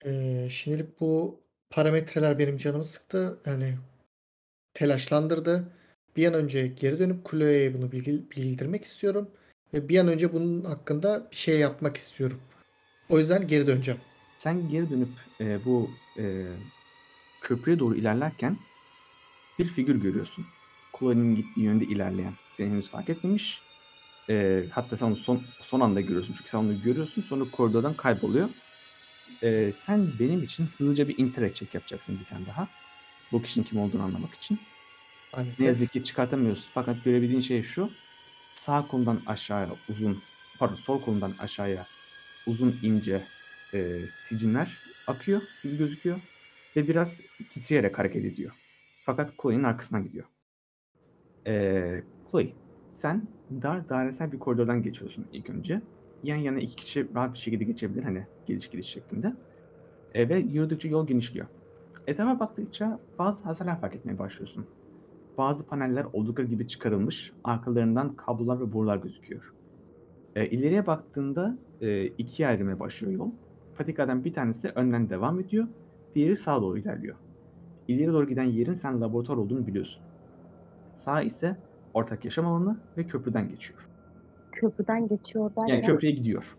Eee, 0.05 0.47
şimdilik 0.51 0.99
bu 0.99 1.39
parametreler 1.69 2.39
benim 2.39 2.57
canımı 2.57 2.85
sıktı. 2.85 3.39
Yani 3.45 3.77
telaşlandırdı. 4.73 5.67
Bir 6.15 6.27
an 6.27 6.33
önce 6.33 6.67
geri 6.67 6.99
dönüp 6.99 7.29
Chloe'ye 7.29 7.73
bunu 7.73 7.91
bildirmek 7.91 8.83
istiyorum. 8.83 9.31
Ve 9.73 9.89
bir 9.89 9.99
an 9.99 10.07
önce 10.07 10.33
bunun 10.33 10.63
hakkında 10.63 11.27
bir 11.31 11.35
şey 11.35 11.59
yapmak 11.59 11.97
istiyorum. 11.97 12.41
O 13.09 13.19
yüzden 13.19 13.47
geri 13.47 13.67
döneceğim. 13.67 13.99
Sen 14.37 14.69
geri 14.69 14.89
dönüp 14.89 15.09
e, 15.41 15.65
bu 15.65 15.91
e, 16.17 16.45
köprüye 17.41 17.79
doğru 17.79 17.95
ilerlerken 17.95 18.57
bir 19.59 19.65
figür 19.65 20.01
görüyorsun. 20.01 20.45
Chloe'nin 20.99 21.35
gittiği 21.35 21.61
yönde 21.61 21.85
ilerleyen. 21.85 22.33
Seni 22.51 22.69
henüz 22.69 22.89
fark 22.89 23.09
etmemiş. 23.09 23.61
E, 24.29 24.63
hatta 24.71 24.97
sen 24.97 25.05
onu 25.05 25.15
son, 25.15 25.43
son 25.61 25.79
anda 25.79 26.01
görüyorsun. 26.01 26.33
Çünkü 26.37 26.49
sen 26.49 26.57
onu 26.57 26.81
görüyorsun. 26.81 27.21
Sonra 27.21 27.51
koridordan 27.51 27.93
kayboluyor. 27.93 28.49
E, 29.43 29.71
sen 29.71 30.07
benim 30.19 30.43
için 30.43 30.67
hızlıca 30.77 31.07
bir 31.07 31.17
interact 31.17 31.55
check 31.55 31.73
yapacaksın 31.73 32.19
bir 32.19 32.25
tane 32.25 32.45
daha. 32.45 32.67
Bu 33.31 33.41
kişinin 33.41 33.65
kim 33.65 33.79
olduğunu 33.79 34.03
anlamak 34.03 34.33
için. 34.33 34.59
Ne 35.33 35.39
Maalesef. 35.39 35.65
yazık 35.67 35.93
ki 35.93 36.03
çıkartamıyorsun. 36.03 36.65
Fakat 36.73 37.03
görebildiğin 37.03 37.41
şey 37.41 37.63
şu. 37.63 37.89
Sağ 38.53 38.87
kolundan 38.87 39.21
aşağıya 39.27 39.69
uzun, 39.89 40.21
pardon 40.59 40.75
sol 40.75 41.01
kolundan 41.01 41.33
aşağıya 41.39 41.87
uzun 42.47 42.75
ince 42.83 43.21
e, 43.73 44.07
sicimler 44.07 44.77
akıyor 45.07 45.41
gibi 45.63 45.77
gözüküyor. 45.77 46.19
Ve 46.75 46.87
biraz 46.87 47.21
titreyerek 47.49 47.99
hareket 47.99 48.25
ediyor. 48.25 48.51
Fakat 49.05 49.33
Chloe'nin 49.41 49.63
arkasından 49.63 50.03
gidiyor. 50.03 50.25
E, 51.47 52.03
Chloe, 52.31 52.47
sen 52.91 53.27
dar 53.51 53.89
dairesel 53.89 54.31
bir 54.31 54.39
koridordan 54.39 54.83
geçiyorsun 54.83 55.25
ilk 55.31 55.49
önce. 55.49 55.81
Yan 56.23 56.37
yana 56.37 56.59
iki 56.59 56.75
kişi 56.75 57.15
rahat 57.15 57.33
bir 57.33 57.39
şekilde 57.39 57.63
geçebilir 57.63 58.03
hani 58.03 58.27
geliş 58.45 58.69
gidiş 58.69 58.87
şeklinde. 58.87 59.33
E, 60.13 60.29
ve 60.29 60.37
yürüdükçe 60.37 60.87
yol 60.87 61.07
genişliyor. 61.07 61.47
Etrafa 62.07 62.39
baktıkça 62.39 62.99
bazı 63.19 63.43
hasarlar 63.43 63.81
fark 63.81 63.95
etmeye 63.95 64.19
başlıyorsun. 64.19 64.65
Bazı 65.37 65.65
paneller 65.65 66.05
oldukları 66.13 66.47
gibi 66.47 66.67
çıkarılmış, 66.67 67.31
arkalarından 67.43 68.15
kablolar 68.15 68.59
ve 68.59 68.73
borular 68.73 68.97
gözüküyor. 68.97 69.56
E, 70.37 70.45
ileriye 70.45 70.87
baktığında 70.87 71.57
e, 71.81 72.05
ikiye 72.05 72.47
ayrılmaya 72.47 72.79
başlıyor 72.79 73.13
yol. 73.13 73.29
Patikadan 73.75 74.23
bir 74.23 74.33
tanesi 74.33 74.69
önden 74.69 75.09
devam 75.09 75.39
ediyor, 75.39 75.67
diğeri 76.15 76.37
sağa 76.37 76.61
doğru 76.61 76.77
ilerliyor. 76.77 77.15
İleri 77.87 78.13
doğru 78.13 78.27
giden 78.27 78.43
yerin 78.43 78.73
sen 78.73 79.01
laboratuvar 79.01 79.37
olduğunu 79.37 79.67
biliyorsun. 79.67 80.03
Sağ 80.93 81.21
ise 81.21 81.57
ortak 81.93 82.25
yaşam 82.25 82.45
alanı 82.45 82.77
ve 82.97 83.07
köprüden 83.07 83.49
geçiyor. 83.49 83.89
Köprüden 84.51 85.07
geçiyor 85.07 85.49
derken 85.55 85.73
Yani 85.73 85.85
köprüye 85.85 86.11
gidiyor. 86.11 86.57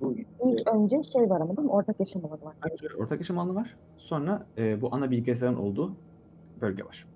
Bu 0.00 0.14
ilk 0.44 0.74
önce 0.74 1.02
şey 1.02 1.30
var 1.30 1.40
ama 1.40 1.56
değil 1.56 1.66
mi? 1.66 1.72
Ortak 1.72 2.00
yaşam 2.00 2.24
alanı 2.24 2.44
var. 2.44 2.56
Önce 2.72 2.86
ortak 2.98 3.18
yaşam 3.18 3.38
alanı 3.38 3.54
var. 3.54 3.76
Sonra 3.96 4.46
e, 4.58 4.82
bu 4.82 4.94
ana 4.94 5.10
bilgisayarın 5.10 5.56
olduğu 5.56 5.92
bölge 6.60 6.84
var. 6.84 7.06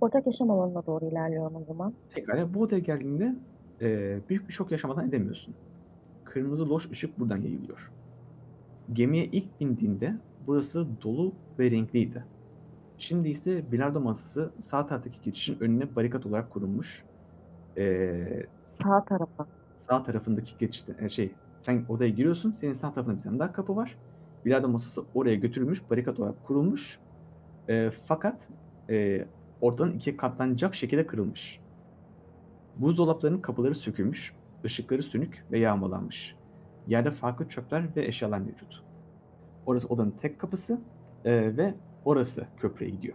Ortak 0.00 0.26
yaşam 0.26 0.50
alanına 0.50 0.86
doğru 0.86 1.04
ilerliyorum 1.04 1.56
o 1.56 1.64
zaman. 1.64 1.94
Pekala 2.14 2.54
bu 2.54 2.60
odaya 2.60 2.78
geldiğinde 2.78 3.36
e, 3.82 4.22
büyük 4.28 4.48
bir 4.48 4.52
şok 4.52 4.72
yaşamadan 4.72 5.08
edemiyorsun. 5.08 5.56
Kırmızı 6.24 6.70
loş 6.70 6.90
ışık 6.90 7.18
buradan 7.20 7.38
yayılıyor. 7.42 7.90
Gemiye 8.92 9.26
ilk 9.26 9.60
bindiğinde 9.60 10.20
burası 10.40 11.00
dolu 11.02 11.40
ve 11.58 11.70
renkliydi. 11.70 12.26
Şimdi 12.98 13.28
ise 13.28 13.72
bilardo 13.72 14.00
masası 14.00 14.56
sağ 14.62 14.86
taraftaki 14.86 15.20
geçişin 15.22 15.60
önüne 15.60 15.96
barikat 15.96 16.26
olarak 16.26 16.50
kurulmuş. 16.50 17.06
E, 17.78 18.46
Sağ 18.64 19.04
tarafa. 19.04 19.46
sağ 19.76 20.02
tarafındaki 20.02 20.56
geçişte 20.58 20.96
e, 21.00 21.08
şey 21.08 21.38
sen 21.60 21.84
odaya 21.88 22.10
giriyorsun. 22.10 22.52
Senin 22.52 22.72
sağ 22.72 22.92
tarafında 22.94 23.16
bir 23.18 23.22
tane 23.22 23.38
daha 23.38 23.52
kapı 23.52 23.76
var. 23.76 23.98
Bilardo 24.44 24.68
masası 24.68 25.02
oraya 25.14 25.34
götürülmüş, 25.36 25.90
barikat 25.90 26.20
olarak 26.20 26.42
kurulmuş. 26.42 27.00
E, 27.70 27.90
fakat 27.90 28.48
e, 28.90 29.28
ortadan 29.60 29.94
ikiye 29.94 30.16
katlanacak 30.16 30.74
şekilde 30.74 31.06
kırılmış. 31.06 31.62
Buzdolaplarının 32.76 33.40
kapıları 33.40 33.74
sökülmüş, 33.74 34.32
ışıkları 34.64 35.02
sönük 35.02 35.44
ve 35.52 35.58
yağmalanmış. 35.58 36.36
Yerde 36.86 37.10
farklı 37.10 37.48
çöpler 37.48 37.96
ve 37.96 38.06
eşyalar 38.06 38.38
mevcut. 38.38 38.82
Orası 39.66 39.88
odanın 39.88 40.14
tek 40.22 40.38
kapısı 40.38 40.80
e, 41.24 41.56
ve 41.56 41.74
orası 42.04 42.46
köprüye 42.60 42.90
gidiyor. 42.90 43.14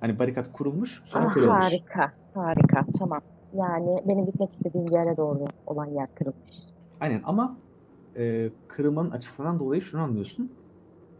Hani 0.00 0.18
barikat 0.18 0.52
kurulmuş, 0.52 1.02
sonra 1.06 1.26
Ah, 1.26 1.34
kırılmış. 1.34 1.64
harika. 1.64 2.12
Harika. 2.34 2.84
Tamam. 2.98 3.20
Yani 3.56 4.02
benim 4.08 4.24
gitmek 4.24 4.52
istediğim 4.52 4.86
yere 4.92 5.16
doğru 5.16 5.44
olan 5.66 5.86
yer 5.86 6.14
kırılmış. 6.14 6.56
Aynen 7.00 7.22
ama 7.24 7.56
e, 8.16 8.50
kırılmanın 8.68 9.10
açısından 9.10 9.58
dolayı 9.58 9.82
şunu 9.82 10.00
anlıyorsun. 10.02 10.52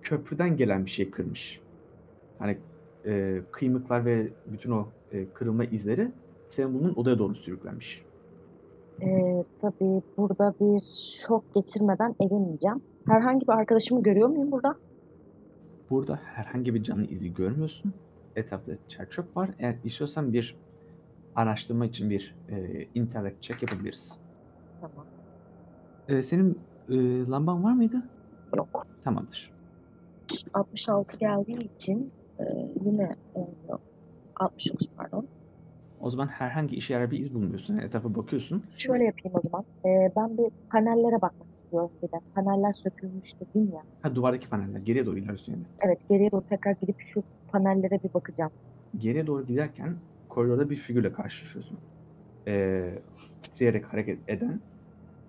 Köprüden 0.03 0.57
gelen 0.57 0.85
bir 0.85 0.91
şey 0.91 1.11
kırmış. 1.11 1.61
Hani 2.39 2.59
e, 3.07 3.41
kıymıklar 3.53 4.05
ve 4.05 4.29
bütün 4.47 4.71
o 4.71 4.89
e, 5.13 5.29
kırılma 5.33 5.65
izleri 5.65 6.11
bunun 6.59 6.95
odaya 6.95 7.19
doğru 7.19 7.35
sürüklenmiş. 7.35 8.05
Ee, 9.03 9.45
tabii 9.61 10.03
burada 10.17 10.55
bir 10.61 10.83
şok 11.27 11.55
geçirmeden 11.55 12.15
edemeyeceğim. 12.21 12.83
Herhangi 13.07 13.47
bir 13.47 13.53
arkadaşımı 13.53 14.03
görüyor 14.03 14.29
muyum 14.29 14.53
burada? 14.53 14.77
Burada 15.91 16.21
herhangi 16.25 16.75
bir 16.75 16.83
canlı 16.83 17.05
izi 17.05 17.35
görmüyorsun. 17.35 17.93
Etrafta 18.37 18.73
çer 18.89 19.11
çöp 19.11 19.37
var. 19.37 19.51
Eğer 19.59 19.77
istiyorsan 19.85 20.33
bir 20.33 20.57
araştırma 21.35 21.87
için 21.87 22.11
bir 22.11 22.35
e, 22.49 22.87
intellect 22.95 23.43
check 23.43 23.63
yapabiliriz. 23.63 24.19
Tamam. 24.81 25.07
E, 26.09 26.23
senin 26.23 26.59
e, 26.89 27.27
lamban 27.27 27.65
var 27.65 27.73
mıydı? 27.73 28.03
Yok. 28.57 28.87
Tamamdır. 29.05 29.53
66 30.55 31.17
geldiği 31.17 31.71
için 31.77 32.13
e, 32.39 32.45
yine 32.85 33.17
10 33.35 33.49
yok. 33.69 33.81
69 34.37 34.89
pardon. 34.97 35.27
O 36.01 36.11
zaman 36.11 36.27
herhangi 36.27 36.77
işe 36.77 36.95
yarar 36.95 37.11
bir 37.11 37.19
iz 37.19 37.35
bulmuyorsun. 37.35 37.75
Yani 37.75 37.85
etrafa 37.85 38.15
bakıyorsun. 38.15 38.63
Şöyle 38.77 39.05
yapayım 39.05 39.39
o 39.39 39.41
zaman. 39.49 39.65
Ee, 39.85 40.13
ben 40.17 40.39
bir 40.39 40.51
panellere 40.71 41.15
bakmak 41.23 41.49
istiyorum 41.57 41.91
bir 42.03 42.09
de. 42.13 42.21
Paneller 42.35 42.73
sökülmüş 42.73 43.33
dedim 43.41 43.71
ya. 43.75 43.83
Ha 44.03 44.15
duvardaki 44.15 44.49
paneller. 44.49 44.81
Geriye 44.81 45.07
doğru 45.07 45.17
ilerliyorsun 45.19 45.53
yani. 45.53 45.63
Evet 45.81 46.01
geriye 46.09 46.31
doğru 46.31 46.43
tekrar 46.49 46.73
gidip 46.81 47.01
şu 47.01 47.23
panellere 47.53 48.01
bir 48.05 48.15
bakacağım. 48.15 48.51
Geriye 48.99 49.27
doğru 49.27 49.47
giderken 49.47 49.95
koridorda 50.29 50.71
bir 50.71 50.77
figürle 50.77 51.13
karşılaşıyorsun. 51.13 51.79
Ee, 52.47 52.91
titreyerek 53.43 53.85
hareket 53.85 54.19
eden 54.29 54.61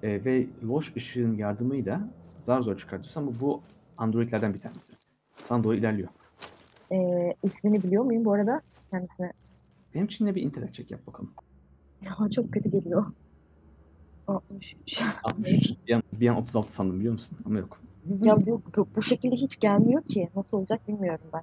e, 0.03 0.25
ve 0.25 0.45
loş 0.63 0.95
ışığın 0.95 1.37
yardımıyla 1.37 2.01
zar 2.37 2.61
zor 2.61 2.77
çıkartıyorsun 2.77 3.21
ama 3.21 3.31
bu 3.41 3.61
androidlerden 3.97 4.53
bir 4.53 4.59
tanesi. 4.59 4.93
Sana 5.43 5.63
doğru 5.63 5.75
ilerliyor. 5.75 6.09
Ee, 6.91 7.33
ismini 7.43 7.83
biliyor 7.83 8.03
muyum 8.03 8.25
bu 8.25 8.33
arada 8.33 8.61
kendisine? 8.91 9.31
Benim 9.97 10.05
için 10.05 10.25
yine 10.25 10.35
bir 10.35 10.41
internet 10.41 10.73
check 10.73 10.91
yap 10.91 11.07
bakalım. 11.07 11.31
Ya 12.01 12.29
çok 12.29 12.53
kötü 12.53 12.71
geliyor. 12.71 13.05
63. 14.27 15.01
63. 15.23 15.73
Bir 15.87 15.93
an, 15.93 16.03
bir 16.13 16.27
an 16.27 16.37
36 16.37 16.73
sandım 16.73 16.99
biliyor 16.99 17.13
musun? 17.13 17.37
Ama 17.45 17.59
yok. 17.59 17.81
ya 18.23 18.37
bu, 18.45 18.61
bu, 18.77 18.87
bu 18.95 19.01
şekilde 19.01 19.35
hiç 19.35 19.59
gelmiyor 19.59 20.03
ki. 20.03 20.29
Nasıl 20.35 20.57
olacak 20.57 20.87
bilmiyorum 20.87 21.25
ben. 21.33 21.41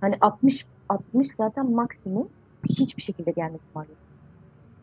Hani 0.00 0.16
60 0.20 0.66
60 0.88 1.32
zaten 1.32 1.70
maksimum. 1.70 2.28
Hiçbir 2.68 3.02
şekilde 3.02 3.30
gelme 3.30 3.56
ihtimali 3.56 3.88
yok. 3.88 3.98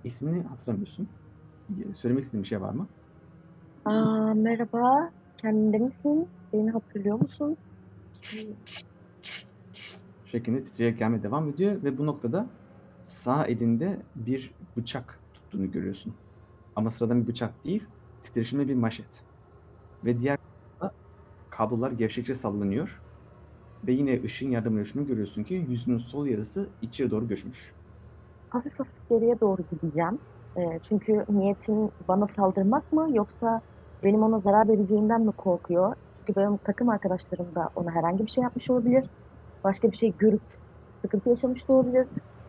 İsmini 0.03 0.43
hatırlamıyorsun. 0.43 1.07
Söylemek 1.97 2.23
istediğin 2.23 2.43
bir 2.43 2.47
şey 2.47 2.62
var 2.62 2.73
mı? 2.73 2.88
Aa, 3.85 4.33
merhaba. 4.33 5.12
Kendinde 5.38 5.77
misin? 5.77 6.27
Beni 6.53 6.71
hatırlıyor 6.71 7.21
musun? 7.21 7.57
Şeklinde 10.32 10.63
titreyerek 10.63 11.00
gelmeye 11.00 11.24
devam 11.24 11.50
ediyor 11.50 11.84
ve 11.84 11.98
bu 11.98 12.06
noktada 12.06 12.48
sağ 13.02 13.46
elinde 13.46 14.00
bir 14.15 14.52
bıçak 14.78 15.20
tuttuğunu 15.34 15.72
görüyorsun. 15.72 16.13
Ama 16.76 16.92
sıradan 16.92 17.22
bir 17.22 17.28
bıçak 17.28 17.65
değil, 17.65 17.84
titreşimli 18.24 18.68
bir 18.68 18.76
maşet. 18.76 19.24
Ve 20.06 20.20
diğer 20.20 20.38
kablolar 21.50 21.92
gevşekçe 21.92 22.36
sallanıyor. 22.36 23.02
Ve 23.88 23.92
yine 23.92 24.24
ışığın 24.24 24.50
yardımıyla 24.50 24.86
şunu 24.86 25.08
görüyorsun 25.08 25.44
ki 25.44 25.65
yüzünün 25.70 25.98
sol 25.98 26.28
yarısı 26.28 26.70
içeri 26.82 27.12
doğru 27.12 27.28
göçmüş. 27.28 27.74
Hafif 28.50 28.80
hafif 28.80 29.10
geriye 29.10 29.39
doğru 29.39 29.62
gideceğim. 29.72 30.20
Ee, 30.58 30.80
çünkü 30.89 31.26
niyetin 31.30 31.92
bana 32.08 32.28
saldırmak 32.28 32.94
mı 32.94 33.08
yoksa 33.13 33.62
benim 34.04 34.24
ona 34.24 34.39
zarar 34.39 34.68
vereceğimden 34.68 35.22
mi 35.22 35.32
korkuyor? 35.32 35.96
Çünkü 36.18 36.39
benim 36.39 36.58
takım 36.58 36.89
arkadaşlarım 36.89 37.56
da 37.56 37.70
ona 37.76 37.92
herhangi 37.92 38.26
bir 38.26 38.32
şey 38.32 38.44
yapmış 38.44 38.70
olabilir. 38.70 39.10
Başka 39.63 39.91
bir 39.91 39.98
şey 39.98 40.13
görüp 40.19 40.41
sıkıntı 41.02 41.30
yaşamış 41.30 41.67
da 41.67 41.74
olabilir. 41.74 42.08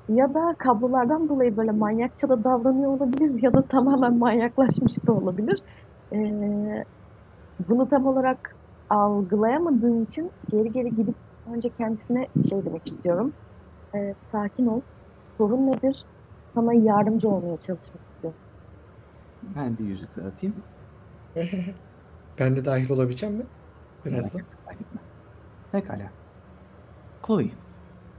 Ya 0.08 0.34
da 0.34 0.54
kablolardan 0.58 1.28
dolayı 1.28 1.56
böyle 1.56 1.70
manyakça 1.70 2.28
da 2.28 2.44
davranıyor 2.44 2.90
olabilir 2.90 3.42
ya 3.42 3.52
da 3.52 3.62
tamamen 3.62 4.14
manyaklaşmış 4.14 5.06
da 5.06 5.12
olabilir. 5.12 5.62
Ee, 6.12 6.84
bunu 7.68 7.88
tam 7.88 8.06
olarak 8.06 8.56
algılayamadığım 8.90 10.02
için 10.02 10.30
geri 10.50 10.72
geri 10.72 10.96
gidip 10.96 11.14
önce 11.54 11.70
kendisine 11.78 12.26
şey 12.48 12.64
demek 12.64 12.86
istiyorum. 12.86 13.32
Ee, 13.94 14.14
sakin 14.20 14.66
ol. 14.66 14.80
Sorun 15.38 15.66
nedir? 15.66 16.04
Sana 16.54 16.74
yardımcı 16.74 17.28
olmaya 17.28 17.56
çalışmak 17.56 18.02
istiyorum. 18.14 18.38
Ben 19.56 19.78
bir 19.78 19.84
yüzük 19.84 20.18
atayım. 20.18 20.54
ben 22.38 22.56
de 22.56 22.64
dahil 22.64 22.90
olabileceğim 22.90 23.34
mi? 23.34 23.44
Birazdan. 24.04 24.42
Pekala. 25.72 26.10
Chloe, 27.30 27.50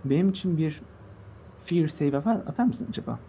benim 0.06 0.30
için 0.30 0.58
bir 0.58 0.82
fear 1.66 1.88
save 1.88 2.18
atar, 2.18 2.36
atar 2.36 2.64
mısın 2.64 2.88
acaba? 2.90 3.20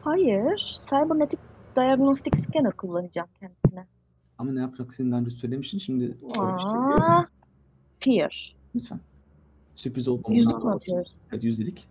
Hayır. 0.00 0.78
Cybernetic 0.90 1.38
Diagnostic 1.76 2.36
Scanner 2.36 2.72
kullanacağım 2.72 3.28
kendisine. 3.40 3.86
Ama 4.38 4.52
ne 4.52 4.60
yapmak 4.60 4.90
istediğini 4.90 5.12
daha 5.12 5.20
önce 5.20 5.30
söylemiştin. 5.30 5.78
Şimdi 5.78 6.16
Aa, 6.38 7.22
fear. 8.00 8.56
Lütfen. 8.74 9.00
Sürpriz 9.74 10.08
olmaması. 10.08 10.34
Yüzlük 10.34 10.64
mü 10.64 10.70
atıyoruz? 10.70 11.16
Evet 11.32 11.44
yüzdelik. 11.44 11.88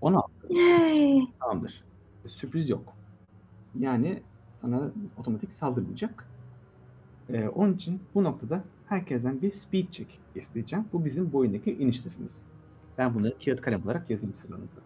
16 0.00 0.30
Yay. 0.50 1.20
tamamdır. 1.40 1.84
Sürpriz 2.26 2.70
yok. 2.70 2.92
Yani 3.78 4.22
sana 4.50 4.90
otomatik 5.18 5.52
saldırmayacak. 5.52 6.28
Ee, 7.32 7.48
onun 7.48 7.74
için 7.74 8.02
bu 8.14 8.24
noktada 8.24 8.64
herkesten 8.88 9.42
bir 9.42 9.52
speed 9.52 9.90
check 9.90 10.10
isteyeceğim. 10.34 10.84
Bu 10.92 11.04
bizim 11.04 11.32
bu 11.32 11.38
oyundaki 11.38 11.72
inisiyatifimiz. 11.72 12.42
Ben 12.98 13.14
bunları 13.14 13.34
kağıt 13.44 13.60
kalem 13.60 13.84
olarak 13.84 14.10
yazayım 14.10 14.34
sıranızı. 14.36 14.84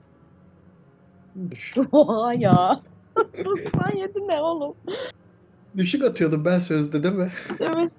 Oha 1.92 2.35
ya. 2.35 2.81
97 3.44 4.29
ne 4.29 4.40
oğlum? 4.42 4.74
Düşük 5.77 6.05
atıyordum 6.05 6.44
ben 6.44 6.59
sözde 6.59 7.03
değil 7.03 7.14
mi? 7.14 7.33
Evet. 7.61 7.92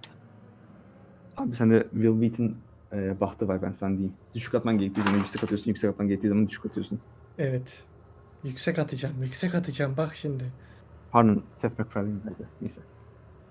Abi 1.38 1.56
sende 1.56 1.84
Will 1.92 2.22
Wheat'in 2.22 2.58
e, 2.94 3.20
bahtı 3.20 3.48
var 3.48 3.62
ben 3.62 3.72
sana 3.72 3.92
diyeyim. 3.92 4.14
Düşük 4.36 4.56
atman 4.56 4.78
gerektiği 4.78 5.02
zaman 5.02 5.18
yüksek 5.18 5.44
atıyorsun, 5.44 5.68
yüksek 5.68 5.90
atman 5.90 6.08
gerektiği 6.08 6.28
zaman 6.28 6.48
düşük 6.50 6.66
atıyorsun. 6.66 7.00
Evet. 7.38 7.84
Yüksek 8.44 8.80
atacağım, 8.80 9.24
yüksek 9.24 9.56
atacağım. 9.56 9.98
Bak 9.98 10.16
şimdi. 10.16 10.44
Pardon, 11.12 11.44
Seth 11.50 11.80
MacFarlane'deydi. 11.80 12.48
Neyse. 12.62 12.82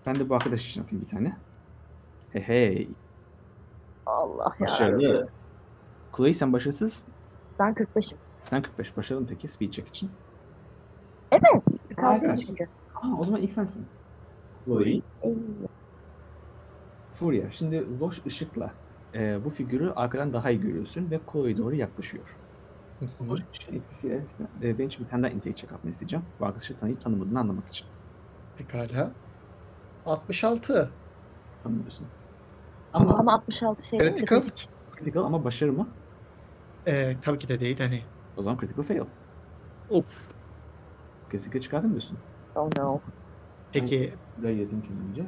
Ben 0.06 0.14
de 0.14 0.28
bu 0.28 0.34
arkadaş 0.34 0.68
için 0.68 0.82
atayım 0.82 1.04
bir 1.04 1.08
tane. 1.10 1.36
Hey 2.32 2.42
hey. 2.42 2.88
Allah 4.06 4.52
ya. 4.60 4.66
Başarılı. 4.66 5.28
Chloe 6.16 6.34
sen 6.34 6.52
başarısız. 6.52 7.02
Ben 7.58 7.74
45'im. 7.74 8.18
Sen 8.42 8.62
45. 8.62 8.96
Başarılı 8.96 9.26
peki 9.26 9.48
speed 9.48 9.70
check 9.70 9.88
için? 9.88 10.10
Evet. 11.32 11.64
Kaldım 11.96 12.28
Harika. 12.28 12.46
çünkü. 12.46 12.64
Aa 12.94 13.16
o 13.18 13.24
zaman 13.24 13.42
ilk 13.42 13.52
sensin. 13.52 13.86
Chloe. 14.64 14.88
Ey, 14.88 15.02
Furia. 17.14 17.50
Şimdi 17.50 18.00
loş 18.00 18.26
ışıkla 18.26 18.74
e, 19.14 19.44
bu 19.44 19.50
figürü 19.50 19.90
arkadan 19.90 20.32
daha 20.32 20.50
iyi 20.50 20.60
görüyorsun 20.60 21.10
ve 21.10 21.20
Chloe'ye 21.32 21.56
doğru 21.56 21.74
yaklaşıyor. 21.74 22.38
Loş 23.22 23.40
ışığın 23.52 23.74
etkisiyle 23.74 24.26
e, 24.62 24.78
benim 24.78 24.88
için 24.88 25.04
bir 25.04 25.10
tane 25.10 25.22
daha 25.22 25.30
intake 25.30 25.54
check 25.54 25.72
isteyeceğim. 25.84 26.24
Bu 26.40 26.46
arkadaşı 26.46 26.78
tanıyıp 26.78 27.00
tanımadığını 27.00 27.40
anlamak 27.40 27.68
için. 27.68 27.86
Pekala. 28.56 29.14
66. 30.08 30.90
Tanımıyorsun. 31.62 32.06
Ama 32.92 33.18
Ama 33.18 33.32
66 33.34 33.82
şey 33.86 34.00
değil 34.00 34.12
mi? 34.12 34.18
Critical. 34.18 34.42
Critical 34.98 35.24
ama 35.24 35.44
başarı 35.44 35.72
mı? 35.72 35.88
Ee, 36.86 37.16
tabii 37.22 37.38
ki 37.38 37.48
de 37.48 37.60
değil 37.60 37.78
hani. 37.78 38.02
O 38.36 38.42
zaman 38.42 38.58
critical 38.60 38.82
fail. 38.84 39.00
Of. 39.90 40.30
Kesinlikle 41.30 41.60
çıkartamıyorsun. 41.60 42.18
Oh 42.56 42.68
no. 42.78 43.00
Peki 43.72 44.14
Buraya 44.38 44.56
yazayım 44.56 44.82
kendimce. 44.86 45.26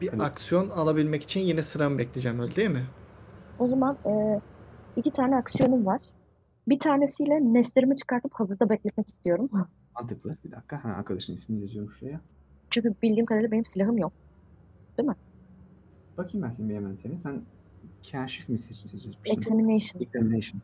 bir 0.00 0.08
Evet. 0.08 0.20
aksiyon 0.20 0.70
alabilmek 0.70 1.22
için 1.22 1.40
yine 1.40 1.62
sıramı 1.62 1.98
bekleyeceğim 1.98 2.40
öyle 2.40 2.56
değil 2.56 2.70
mi? 2.70 2.84
O 3.58 3.68
zaman 3.68 3.96
e, 4.06 4.40
iki 4.96 5.10
tane 5.10 5.36
aksiyonum 5.36 5.86
var. 5.86 6.00
Bir 6.68 6.78
tanesiyle 6.78 7.34
neslerimi 7.52 7.96
çıkartıp 7.96 8.32
hazırda 8.34 8.70
bekletmek 8.70 9.08
istiyorum. 9.08 9.50
Mantıklı. 10.00 10.36
Bir 10.44 10.50
dakika. 10.50 10.84
Ha, 10.84 10.88
arkadaşın 10.88 11.34
ismini 11.34 11.60
yazıyorum 11.60 11.90
şuraya. 11.90 12.20
Çünkü 12.76 12.94
bildiğim 13.02 13.26
kadarıyla 13.26 13.50
benim 13.50 13.64
silahım 13.64 13.98
yok. 13.98 14.12
Bakayım 16.18 16.46
ben 16.46 16.50
senin 16.50 16.68
bir 16.68 16.74
envanterine. 16.74 17.18
Sen 17.22 17.42
kaşif 18.12 18.48
mi 18.48 18.58
seç- 18.58 18.76
seçmiştin? 18.76 19.16
Examination. 19.24 20.00
Examination. 20.02 20.60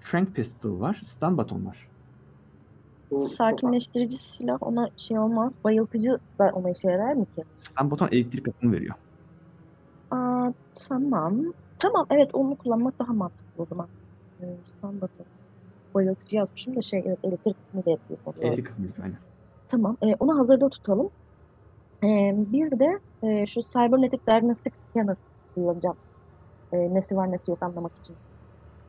Trank 0.00 0.34
pistol 0.34 0.80
var. 0.80 1.02
Stun 1.04 1.36
baton 1.38 1.66
var. 1.66 1.88
Bu- 3.10 3.18
Sakinleştirici 3.18 4.16
silah 4.18 4.62
ona 4.62 4.90
şey 4.96 5.18
olmaz. 5.18 5.58
Bayıltıcı 5.64 6.18
da 6.38 6.50
ona 6.54 6.70
işe 6.70 6.90
yarar 6.90 7.12
mı 7.12 7.24
ki? 7.36 7.44
Stun 7.60 7.90
baton 7.90 8.08
elektrik 8.12 8.48
akımı 8.48 8.72
veriyor. 8.72 8.94
Aa, 10.10 10.52
tamam. 10.88 11.44
Tamam 11.78 12.06
evet 12.10 12.34
onu 12.34 12.56
kullanmak 12.56 12.98
daha 12.98 13.12
mantıklı 13.12 13.62
o 13.62 13.66
zaman. 13.66 13.86
Ee, 14.42 14.46
standart. 14.64 15.10
Bayıltıcı 15.94 16.36
yazmışım 16.36 16.76
da 16.76 16.82
şey 16.82 17.02
evet 17.06 17.18
elektrik 17.22 17.56
mi 17.74 17.84
de 17.84 17.90
yapıyor. 17.90 18.18
Elektrik 18.40 18.70
akımı 18.70 18.88
veriyor 18.88 19.04
aynen. 19.04 19.18
Tamam. 19.68 19.96
e, 20.02 20.14
onu 20.14 20.38
hazırda 20.38 20.68
tutalım. 20.68 21.10
E, 22.02 22.34
bir 22.52 22.78
de 22.78 22.98
e, 23.22 23.46
şu 23.46 23.60
Cybernetic 23.60 24.20
Diagnostic 24.26 24.74
Scanner 24.74 25.16
kullanacağım. 25.54 25.96
E, 26.72 26.94
nesi 26.94 27.16
var 27.16 27.32
nesi 27.32 27.50
yok 27.50 27.62
anlamak 27.62 27.94
için. 27.94 28.16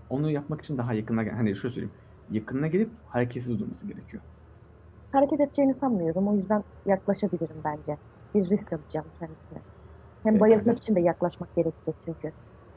Onu 0.09 0.31
yapmak 0.31 0.61
için 0.61 0.77
daha 0.77 0.93
yakına. 0.93 1.37
Hani 1.37 1.55
şöyle 1.55 1.73
söyleyeyim. 1.73 1.93
Yakınına 2.31 2.67
gelip 2.67 2.89
hareketsiz 3.07 3.59
durması 3.59 3.87
gerekiyor. 3.87 4.23
Hareket 5.11 5.39
edeceğini 5.39 5.73
sanmıyorum. 5.73 6.27
O 6.27 6.33
yüzden 6.35 6.63
yaklaşabilirim 6.85 7.55
bence. 7.65 7.97
Bir 8.35 8.49
risk 8.49 8.73
alacağım 8.73 9.05
kendisine. 9.19 9.59
Hem 10.23 10.31
Evet, 10.33 10.41
bayıltmak 10.41 10.67
evet. 10.67 10.79
için 10.79 10.95
de 10.95 10.99
yaklaşmak 11.01 11.55
gerekecek 11.55 11.95
çünkü. 12.05 12.31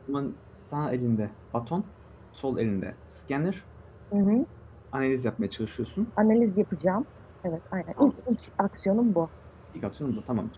Zaman 0.07 0.33
sağ 0.53 0.91
elinde 0.93 1.31
baton, 1.55 1.85
sol 2.33 2.59
elinde 2.59 2.95
scanner, 3.09 3.65
Hı 4.11 4.19
hı. 4.19 4.45
analiz 4.93 5.25
yapmaya 5.25 5.51
çalışıyorsun. 5.51 6.09
Analiz 6.17 6.59
yapacağım. 6.59 7.07
Evet 7.45 7.63
aynen. 7.71 7.95
İlk, 8.01 8.15
ilk 8.31 8.41
aksiyonum 8.59 9.15
bu. 9.15 9.29
İlk 9.75 9.85
aksiyonun 9.85 10.17
bu 10.17 10.25
tamam. 10.25 10.51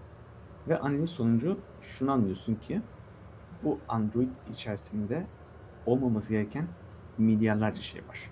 Ve 0.69 0.79
analiz 0.79 1.11
sonucu 1.11 1.59
şunu 1.81 2.13
anlıyorsun 2.13 2.55
ki 2.55 2.83
bu 3.63 3.81
Android 3.89 4.35
içerisinde 4.47 5.27
olmaması 5.87 6.29
gereken 6.33 6.69
milyarlarca 7.19 7.83
şey 7.83 8.09
var. 8.09 8.31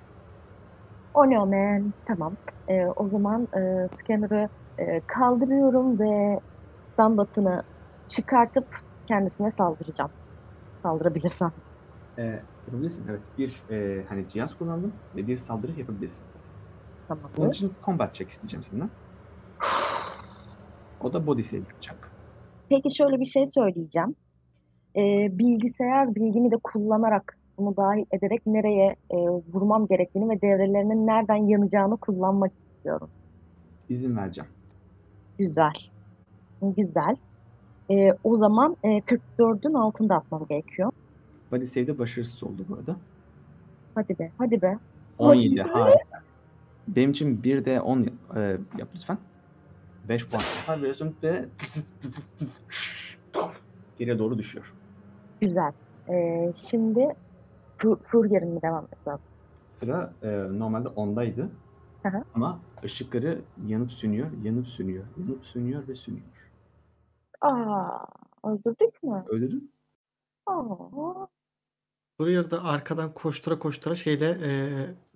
Oh 1.14 1.26
no 1.26 1.46
man. 1.46 1.94
Tamam. 2.06 2.36
Ee, 2.68 2.86
o 2.86 3.08
zaman 3.08 3.48
e, 3.56 3.88
scanner'ı 3.88 4.48
e, 4.78 5.00
kaldırıyorum 5.06 5.98
ve 6.00 6.40
stun 6.76 7.18
button'ı 7.18 7.62
çıkartıp 8.08 8.66
kendisine 9.06 9.52
saldıracağım. 9.52 10.10
Saldırabilirsem. 10.82 11.52
Ee, 12.18 12.22
yapabilirsin 12.66 13.06
evet. 13.08 13.22
Bir 13.38 13.64
e, 13.70 14.04
hani 14.08 14.28
cihaz 14.28 14.54
kullandın 14.58 15.02
ve 15.14 15.26
bir 15.26 15.38
saldırı 15.38 15.72
yapabilirsin. 15.72 16.26
Bunun 17.36 17.48
Tamamdır. 17.48 17.48
için 17.50 17.78
combat 17.82 18.14
check 18.14 18.30
isteyeceğim 18.30 18.64
senden. 18.64 18.90
O 21.02 21.12
da 21.12 21.26
body 21.26 21.42
save 21.42 21.60
yapacak. 21.60 22.10
Peki 22.68 22.94
şöyle 22.96 23.20
bir 23.20 23.24
şey 23.24 23.46
söyleyeceğim. 23.46 24.14
Ee, 24.96 25.38
bilgisayar 25.38 26.14
bilgimi 26.14 26.50
de 26.50 26.56
kullanarak 26.62 27.38
bunu 27.58 27.76
dahil 27.76 28.04
ederek 28.12 28.46
nereye 28.46 28.96
e, 29.10 29.16
vurmam 29.52 29.86
gerektiğini 29.86 30.28
ve 30.28 30.42
devrelerinin 30.42 31.06
nereden 31.06 31.36
yanacağını 31.36 31.96
kullanmak 31.96 32.52
istiyorum. 32.58 33.08
İzin 33.88 34.16
vereceğim. 34.16 34.50
Güzel. 35.38 35.72
Güzel. 36.76 37.16
Ee, 37.90 38.12
o 38.24 38.36
zaman 38.36 38.76
e, 38.84 38.88
44'ün 38.88 39.74
altında 39.74 40.16
atmam 40.16 40.46
gerekiyor. 40.48 40.92
Body 41.52 41.66
save'de 41.66 41.98
başarısız 41.98 42.42
oldu 42.42 42.66
bu 42.68 42.74
arada. 42.74 42.96
Hadi 43.94 44.18
be, 44.18 44.30
hadi 44.38 44.62
be. 44.62 44.78
17 45.18 45.62
Hadi 45.62 45.68
be. 45.68 45.72
harika. 45.72 46.22
Benim 46.88 47.10
için 47.10 47.42
1 47.42 47.64
de 47.64 47.80
10 47.80 48.00
e, 48.00 48.40
yap 48.78 48.88
lütfen. 48.94 49.18
5 50.08 50.28
puan 50.28 50.40
hasar 50.40 50.78
veriyorsun 50.82 51.16
ve 51.22 51.44
geriye 53.98 54.18
doğru 54.18 54.38
düşüyor. 54.38 54.72
Güzel. 55.40 55.72
Ee, 56.08 56.52
şimdi 56.56 57.08
Fu- 57.78 58.02
Furier'in 58.02 58.48
mi 58.48 58.62
devam 58.62 58.84
etmesi 58.84 59.08
lazım? 59.08 59.24
Sıra 59.70 60.12
e, 60.22 60.28
normalde 60.58 60.88
10'daydı. 60.88 61.48
Hı 62.02 62.08
hı. 62.08 62.24
Ama 62.34 62.60
ışıkları 62.84 63.40
yanıp 63.66 63.92
sönüyor, 63.92 64.26
yanıp 64.42 64.66
sönüyor, 64.68 65.04
yanıp 65.16 65.46
sönüyor 65.46 65.88
ve 65.88 65.94
sönüyor. 65.94 66.24
Aa, 67.40 68.06
öldürdük 68.44 69.02
mü? 69.02 69.24
Öldürdün. 69.28 69.72
Aa, 70.46 71.26
Buraya 72.18 72.50
da 72.50 72.64
arkadan 72.64 73.14
koştura 73.14 73.58
koştura 73.58 73.94
şeyle 73.94 74.38
e, 74.44 74.50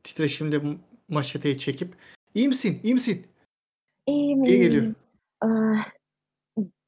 titreşimle 0.04 0.60
maşeteyi 1.08 1.58
çekip 1.58 1.94
iyi 2.34 2.48
misin? 2.48 2.80
İyi 2.82 2.94
misin? 2.94 3.26
İyi 4.06 4.36
İyi 4.46 4.60
geliyor. 4.60 4.82
miyim? 4.82 4.96
Ee, 5.44 5.48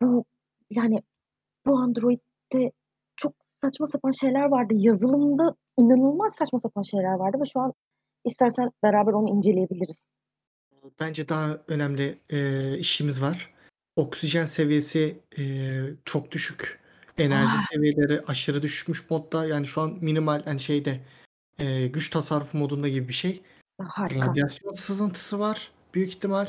bu 0.02 0.24
yani 0.70 1.02
bu 1.66 1.78
Android'de 1.78 2.72
çok 3.16 3.32
saçma 3.60 3.86
sapan 3.86 4.10
şeyler 4.10 4.44
vardı. 4.44 4.74
Yazılımda 4.76 5.54
inanılmaz 5.78 6.34
saçma 6.34 6.58
sapan 6.58 6.82
şeyler 6.82 7.14
vardı 7.14 7.36
ve 7.40 7.44
şu 7.52 7.60
an 7.60 7.72
istersen 8.24 8.70
beraber 8.82 9.12
onu 9.12 9.28
inceleyebiliriz. 9.28 10.06
Bence 11.00 11.28
daha 11.28 11.58
önemli 11.68 12.18
e, 12.30 12.78
işimiz 12.78 13.22
var. 13.22 13.54
Oksijen 13.96 14.46
seviyesi 14.46 15.18
e, 15.38 15.42
çok 16.04 16.30
düşük. 16.32 16.80
Enerji 17.18 17.52
Ah. 17.56 17.66
seviyeleri 17.72 18.20
aşırı 18.26 18.62
düşmüş 18.62 19.10
modda. 19.10 19.46
Yani 19.46 19.66
şu 19.66 19.80
an 19.80 19.98
minimal 20.00 20.42
hani 20.44 20.60
şeyde 20.60 21.00
e, 21.58 21.86
güç 21.86 22.10
tasarrufu 22.10 22.58
modunda 22.58 22.88
gibi 22.88 23.08
bir 23.08 23.12
şey. 23.12 23.42
Harika. 23.80 24.26
Radyasyon 24.26 24.74
sızıntısı 24.74 25.38
var 25.38 25.72
büyük 25.94 26.08
ihtimal. 26.10 26.48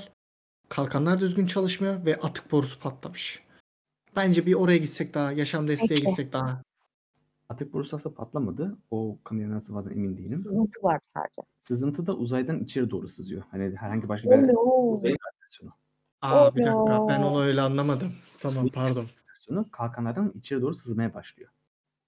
Kalkanlar 0.70 1.20
düzgün 1.20 1.46
çalışmıyor 1.46 2.06
ve 2.06 2.16
atık 2.16 2.52
borusu 2.52 2.80
patlamış. 2.80 3.44
Bence 4.16 4.46
bir 4.46 4.54
oraya 4.54 4.78
gitsek 4.78 5.14
daha, 5.14 5.32
yaşam 5.32 5.68
desteğe 5.68 5.88
Peki. 5.88 6.06
gitsek 6.06 6.34
daha. 6.34 6.64
Atık 7.50 7.74
borusu 7.74 7.96
aslında 7.96 8.16
patlamadı. 8.16 8.78
O 8.92 9.18
kanayan 9.24 9.60
sıvıdan 9.60 9.92
emin 9.92 10.18
değilim. 10.18 10.38
Sızıntı 10.38 10.84
var 10.84 11.00
sadece. 11.06 11.42
Sızıntı 11.60 12.08
da 12.08 12.16
uzaydan 12.16 12.60
içeri 12.60 12.90
doğru 12.90 13.08
sızıyor. 13.08 13.44
Hani 13.52 13.76
herhangi 13.76 14.10
başka 14.10 14.30
Oh 14.30 14.32
bir 14.32 14.54
uzayın 14.98 15.18
radyasyonu. 15.28 15.72
Aa 16.22 16.56
bir 16.56 16.64
dakika 16.64 17.02
Oh 17.04 17.10
ben 17.10 17.22
onu 17.24 17.42
öyle 17.42 17.62
anlamadım. 17.62 18.12
Tamam 18.40 18.68
pardon. 18.74 19.06
Radyasyonu 19.22 19.72
kalkanlardan 19.72 20.34
içeri 20.36 20.62
doğru 20.62 20.74
sızmaya 20.74 21.14
başlıyor. 21.14 21.50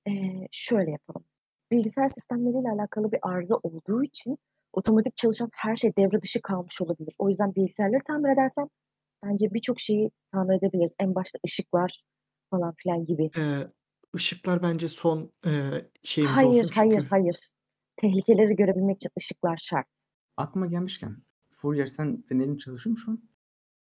Ee, 0.08 0.48
şöyle 0.52 0.92
yapalım. 0.92 1.24
Bilgisayar 1.72 2.10
sistemleriyle 2.10 2.70
alakalı 2.70 3.12
bir 3.12 3.20
arıza 3.22 3.56
olduğu 3.56 4.04
için 4.04 4.38
otomatik 4.74 5.16
çalışan 5.16 5.50
her 5.54 5.76
şey 5.76 5.96
devre 5.98 6.22
dışı 6.22 6.42
kalmış 6.42 6.82
olabilir. 6.82 7.16
O 7.18 7.30
yüzden 7.30 7.56
bilgisayarları 7.56 8.04
tamir 8.08 8.30
edersem 8.30 8.68
bence 9.24 9.54
birçok 9.54 9.80
şeyi 9.80 10.12
tamir 10.32 10.58
edebiliriz. 10.58 10.96
En 11.00 11.16
başta 11.16 11.40
ışıklar 11.46 12.04
falan 12.50 12.74
filan 12.78 13.06
gibi. 13.06 13.32
Ee, 13.38 13.68
ışıklar 14.16 14.64
bence 14.64 14.88
son 14.90 15.32
e, 15.46 15.52
şeyimiz 16.04 16.36
Hayır, 16.36 16.64
olsun 16.64 16.72
hayır, 16.76 16.96
çünkü. 16.96 17.08
hayır. 17.10 17.50
Tehlikeleri 17.96 18.56
görebilmek 18.56 18.96
için 18.96 19.12
ışıklar 19.18 19.58
şart. 19.58 19.88
Aklıma 20.38 20.66
gelmişken 20.66 21.18
Fourier 21.56 21.86
sen 21.86 22.22
fenerin 22.22 22.58
çalışıyor 22.58 22.92
mu 22.92 22.98
şu 22.98 23.12
an? 23.12 23.22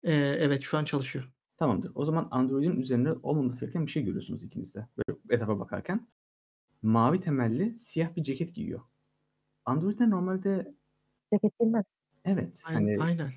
Ee, 0.04 0.14
evet 0.40 0.62
şu 0.62 0.78
an 0.78 0.86
çalışıyor. 0.86 1.32
Tamamdır. 1.58 1.92
O 1.96 2.06
zaman 2.06 2.28
Android'in 2.32 2.80
üzerinde 2.80 3.14
olmaması 3.14 3.60
gereken 3.60 3.86
bir 3.86 3.92
şey 3.92 4.04
görüyorsunuz 4.04 4.44
ikiniz 4.44 4.76
de. 4.76 4.88
Böyle 4.98 5.20
etrafa 5.30 5.60
bakarken. 5.60 6.08
Mavi 6.82 7.22
temelli 7.22 7.78
siyah 7.78 8.16
bir 8.16 8.24
ceket 8.24 8.56
giyiyor. 8.56 8.82
Android'de 9.70 10.10
normalde 10.10 10.74
Ceket 11.34 11.60
bilmez. 11.62 11.86
evet 12.26 12.62
Aynen. 12.66 12.80
hani 12.80 13.04
aynen. 13.04 13.32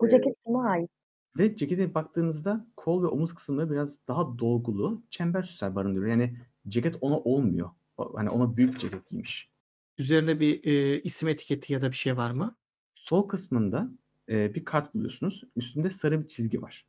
Bu 0.00 0.08
ceket 0.08 0.34
kime 0.46 0.58
ait? 0.58 0.90
ve 1.38 1.56
cekete 1.56 1.94
baktığınızda 1.94 2.66
kol 2.76 3.02
ve 3.02 3.06
omuz 3.06 3.34
kısımları 3.34 3.70
biraz 3.70 3.98
daha 4.08 4.38
dolgulu 4.38 5.02
çember 5.10 5.42
süsler 5.42 5.74
barındırıyor. 5.74 6.10
Yani 6.10 6.36
ceket 6.68 6.96
ona 7.00 7.18
olmuyor. 7.18 7.70
O- 7.96 8.18
Hani 8.18 8.30
ona 8.30 8.56
büyük 8.56 8.80
ceket 8.80 9.06
giymiş. 9.06 9.50
Üzerinde 9.98 10.40
bir 10.40 10.64
e, 10.64 11.00
isim 11.02 11.28
etiketi 11.28 11.72
ya 11.72 11.82
da 11.82 11.90
bir 11.90 11.96
şey 11.96 12.16
var 12.16 12.30
mı? 12.30 12.56
Sol 12.94 13.28
kısmında 13.28 13.88
e, 14.28 14.54
bir 14.54 14.64
kart 14.64 14.94
buluyorsunuz. 14.94 15.44
Üstünde 15.56 15.90
sarı 15.90 16.22
bir 16.22 16.28
çizgi 16.28 16.62
var. 16.62 16.86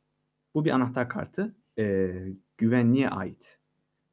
Bu 0.54 0.64
bir 0.64 0.70
anahtar 0.70 1.08
kartı. 1.08 1.54
E, 1.78 2.12
güvenliğe 2.58 3.08
ait. 3.10 3.58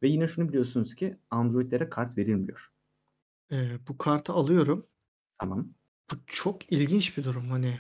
Ve 0.03 0.07
yine 0.07 0.27
şunu 0.27 0.49
biliyorsunuz 0.49 0.95
ki 0.95 1.17
Android'lere 1.31 1.89
kart 1.89 2.17
verilmiyor. 2.17 2.71
Ee, 3.51 3.87
bu 3.87 3.97
kartı 3.97 4.33
alıyorum. 4.33 4.87
Tamam. 5.39 5.73
Bu 6.11 6.15
çok 6.27 6.71
ilginç 6.71 7.17
bir 7.17 7.23
durum 7.23 7.49
hani. 7.49 7.79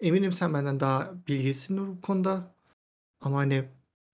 Eminim 0.00 0.32
sen 0.32 0.54
benden 0.54 0.80
daha 0.80 1.14
bilgilisin 1.28 1.78
bu 1.96 2.00
konuda. 2.00 2.54
Ama 3.20 3.38
hani 3.38 3.68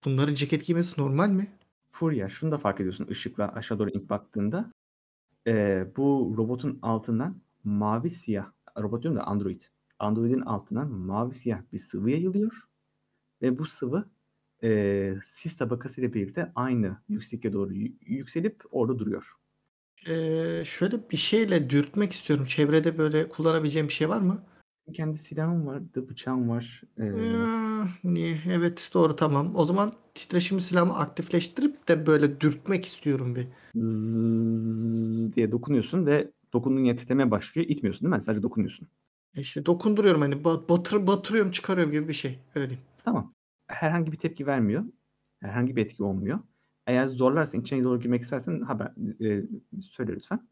bunların 0.04 0.34
ceket 0.34 0.66
giymesi 0.66 1.00
normal 1.00 1.28
mi? 1.30 1.58
Fourier 1.92 2.28
şunu 2.28 2.50
da 2.52 2.58
fark 2.58 2.80
ediyorsun 2.80 3.06
ışıkla 3.10 3.48
aşağı 3.54 3.78
doğru 3.78 3.90
inip 3.90 4.10
baktığında. 4.10 4.72
e, 5.46 5.86
bu 5.96 6.34
robotun 6.38 6.78
altından 6.82 7.42
mavi 7.64 8.10
siyah, 8.10 8.52
robot 8.78 9.02
diyorum 9.02 9.20
da 9.20 9.24
Android. 9.24 9.62
Android'in 9.98 10.40
altından 10.40 10.92
mavi 10.92 11.34
siyah 11.34 11.62
bir 11.72 11.78
sıvı 11.78 12.10
yayılıyor. 12.10 12.68
Ve 13.42 13.58
bu 13.58 13.66
sıvı 13.66 14.10
e, 14.62 15.14
sis 15.24 15.56
tabakası 15.56 16.00
ile 16.00 16.14
birlikte 16.14 16.52
aynı 16.54 16.98
yüksekliğe 17.08 17.52
doğru 17.52 17.74
yükselip 18.00 18.62
orada 18.70 18.98
duruyor. 18.98 19.34
Ee, 20.08 20.62
şöyle 20.66 21.10
bir 21.10 21.16
şeyle 21.16 21.70
dürtmek 21.70 22.12
istiyorum. 22.12 22.44
Çevrede 22.44 22.98
böyle 22.98 23.28
kullanabileceğim 23.28 23.88
bir 23.88 23.92
şey 23.92 24.08
var 24.08 24.20
mı? 24.20 24.42
Kendi 24.92 25.18
silahım 25.18 25.66
var, 25.66 25.94
da 25.94 26.08
bıçağım 26.08 26.48
var. 26.48 26.82
E, 26.98 27.04
Ya, 27.04 27.88
niye? 28.04 28.38
Evet 28.48 28.90
doğru 28.94 29.16
tamam. 29.16 29.56
O 29.56 29.64
zaman 29.64 29.92
titreşimli 30.14 30.62
silahımı 30.62 30.96
aktifleştirip 30.96 31.88
de 31.88 32.06
böyle 32.06 32.40
dürtmek 32.40 32.86
istiyorum 32.86 33.34
bir. 33.34 33.46
zzz 33.76 35.32
diye 35.36 35.52
dokunuyorsun 35.52 36.06
ve 36.06 36.30
dokunduğun 36.52 36.84
yer 36.84 36.96
titremeye 36.96 37.30
başlıyor. 37.30 37.66
İtmiyorsun 37.70 38.04
değil 38.06 38.14
mi? 38.14 38.22
Sadece 38.22 38.42
dokunuyorsun. 38.42 38.88
E 39.36 39.40
İşte 39.40 39.66
dokunduruyorum 39.66 40.20
hani 40.20 40.34
ba- 40.34 40.68
batır, 40.68 41.06
batırıyorum 41.06 41.50
çıkarıyorum 41.52 41.92
gibi 41.92 42.08
bir 42.08 42.14
şey. 42.14 42.38
Öyle 42.54 42.70
diyeyim. 42.70 42.86
Tamam. 43.04 43.34
Herhangi 43.66 44.12
bir 44.12 44.16
tepki 44.16 44.46
vermiyor. 44.46 44.84
Herhangi 45.40 45.76
bir 45.76 45.82
etki 45.82 46.02
olmuyor. 46.02 46.38
Eğer 46.90 47.06
zorlarsan, 47.06 47.60
içine 47.60 47.84
doğru 47.84 48.00
girmek 48.00 48.22
istersen 48.22 48.60
haber 48.60 48.92
e, 49.20 49.42
söyle 49.82 50.12
lütfen. 50.12 50.48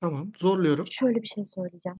Tamam 0.00 0.32
zorluyorum. 0.36 0.86
Şöyle 0.90 1.22
bir 1.22 1.26
şey 1.26 1.44
söyleyeceğim. 1.46 1.98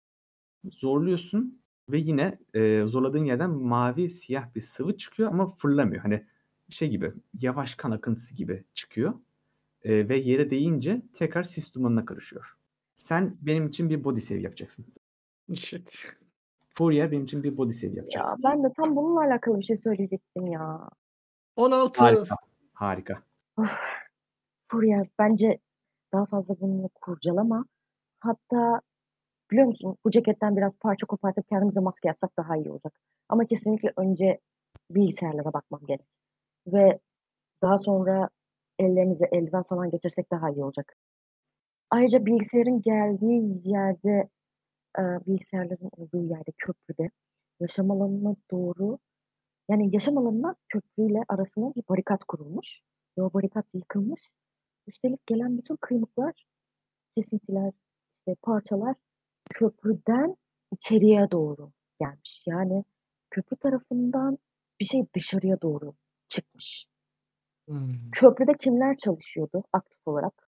Zorluyorsun 0.64 1.62
ve 1.88 1.98
yine 1.98 2.38
e, 2.54 2.84
zorladığın 2.86 3.24
yerden 3.24 3.50
mavi 3.50 4.10
siyah 4.10 4.54
bir 4.54 4.60
sıvı 4.60 4.96
çıkıyor 4.96 5.32
ama 5.32 5.46
fırlamıyor. 5.46 6.02
Hani 6.02 6.26
şey 6.68 6.88
gibi 6.90 7.12
yavaş 7.40 7.74
kan 7.74 7.90
akıntısı 7.90 8.34
gibi 8.34 8.64
çıkıyor. 8.74 9.14
E, 9.82 10.08
ve 10.08 10.18
yere 10.18 10.50
değince 10.50 11.02
tekrar 11.14 11.42
sis 11.42 11.74
dumanına 11.74 12.04
karışıyor. 12.04 12.56
Sen 12.94 13.36
benim 13.40 13.66
için 13.68 13.90
bir 13.90 14.04
body 14.04 14.20
save 14.20 14.40
yapacaksın. 14.40 14.86
Shit. 15.54 15.98
Fourier 16.74 17.10
benim 17.10 17.24
için 17.24 17.42
bir 17.42 17.56
body 17.56 17.72
save 17.72 17.92
yapacak. 17.92 18.24
Ya 18.24 18.36
ben 18.44 18.64
de 18.64 18.72
tam 18.76 18.96
bununla 18.96 19.20
alakalı 19.20 19.58
bir 19.58 19.64
şey 19.64 19.76
söyleyecektim 19.76 20.46
ya. 20.46 20.88
16. 21.56 22.00
Harika. 22.00 22.36
Harika. 22.72 23.29
Of, 23.56 23.80
Furya 24.70 25.04
bence 25.18 25.58
daha 26.12 26.26
fazla 26.26 26.60
bunu 26.60 26.90
kurcalama. 26.94 27.64
Hatta 28.20 28.80
biliyor 29.50 29.66
musun 29.66 29.96
bu 30.04 30.10
ceketten 30.10 30.56
biraz 30.56 30.72
parça 30.80 31.06
kopartıp 31.06 31.48
kendimize 31.48 31.80
maske 31.80 32.08
yapsak 32.08 32.30
daha 32.38 32.56
iyi 32.56 32.70
olacak. 32.70 32.94
Ama 33.28 33.46
kesinlikle 33.46 33.92
önce 33.96 34.40
bilgisayarlara 34.90 35.52
bakmam 35.52 35.80
gerek. 35.86 36.06
Ve 36.66 36.98
daha 37.62 37.78
sonra 37.78 38.28
ellerimize 38.78 39.26
eldiven 39.32 39.62
falan 39.62 39.90
getirsek 39.90 40.30
daha 40.32 40.50
iyi 40.50 40.64
olacak. 40.64 40.96
Ayrıca 41.90 42.26
bilgisayarın 42.26 42.82
geldiği 42.82 43.62
yerde 43.64 44.28
bilgisayarların 44.98 45.90
olduğu 45.96 46.24
yerde 46.24 46.52
köprüde 46.58 47.10
yaşam 47.60 47.90
alanına 47.90 48.36
doğru 48.50 48.98
yani 49.68 49.90
yaşam 49.92 50.18
alanına 50.18 50.56
köprüyle 50.68 51.20
arasına 51.28 51.74
bir 51.74 51.82
barikat 51.88 52.24
kurulmuş 52.24 52.82
o 53.22 53.32
barikat 53.32 53.74
yıkılmış. 53.74 54.30
Üstelik 54.86 55.26
gelen 55.26 55.58
bütün 55.58 55.76
kıymıklar, 55.76 56.44
kesintiler, 57.16 57.72
işte 58.18 58.36
parçalar 58.42 58.96
köprüden 59.50 60.36
içeriye 60.72 61.30
doğru 61.30 61.72
gelmiş. 62.00 62.44
Yani 62.46 62.84
köprü 63.30 63.56
tarafından 63.56 64.38
bir 64.80 64.84
şey 64.84 65.06
dışarıya 65.14 65.60
doğru 65.60 65.94
çıkmış. 66.28 66.86
Hımm. 67.68 68.10
Köprüde 68.12 68.52
kimler 68.60 68.96
çalışıyordu 68.96 69.64
aktif 69.72 70.08
olarak? 70.08 70.50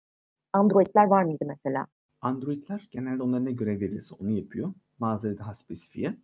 Android'ler 0.53 1.05
var 1.05 1.23
mıydı 1.23 1.45
mesela? 1.47 1.87
Android'ler 2.21 2.87
genelde 2.91 3.23
onlara 3.23 3.41
ne 3.41 3.51
görev 3.51 3.79
verilirse 3.81 4.15
onu 4.15 4.31
yapıyor. 4.31 4.73
Bazıları 4.99 5.37
daha 5.37 5.53
spesifiye. 5.53 6.17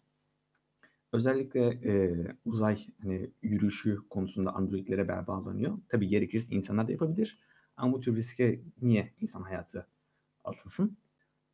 Özellikle 1.16 1.61
e, 1.70 2.16
uzay 2.45 2.78
hani 3.03 3.32
yürüyüşü 3.41 3.97
konusunda 4.09 4.55
Android'lere 4.55 5.07
bel 5.07 5.28
bağlanıyor. 5.28 5.78
Tabii 5.89 6.07
gerekirse 6.07 6.55
insanlar 6.55 6.88
da 6.88 6.91
yapabilir. 6.91 7.39
Ama 7.78 7.93
bu 7.93 7.99
tür 8.01 8.16
riske 8.16 8.61
niye 8.82 9.13
insan 9.22 9.41
hayatı 9.41 9.88
atılsın? 10.43 10.97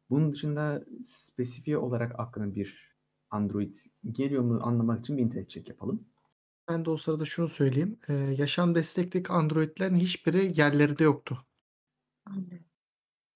Bunun 0.10 0.34
dışında 0.34 0.86
spesifiye 1.04 1.78
olarak 1.78 2.20
aklına 2.20 2.56
bir 2.56 2.96
Android 3.30 3.76
geliyor 4.12 4.44
mu 4.44 4.60
anlamak 4.64 5.00
için 5.00 5.18
bir 5.18 5.24
internet 5.24 5.50
check 5.50 5.70
yapalım. 5.70 6.06
Ben 6.70 6.86
de 6.86 6.90
o 6.90 6.98
sırada 6.98 7.26
şunu 7.26 7.48
söyleyeyim. 7.48 8.00
Eee, 8.10 8.16
yaşam 8.16 8.76
destekli 8.76 9.24
Android'lerin 9.30 9.96
hiçbiri 9.96 10.60
yerlerinde 10.60 11.04
yoktu. 11.04 11.46
Anlıyorum. 12.26 12.66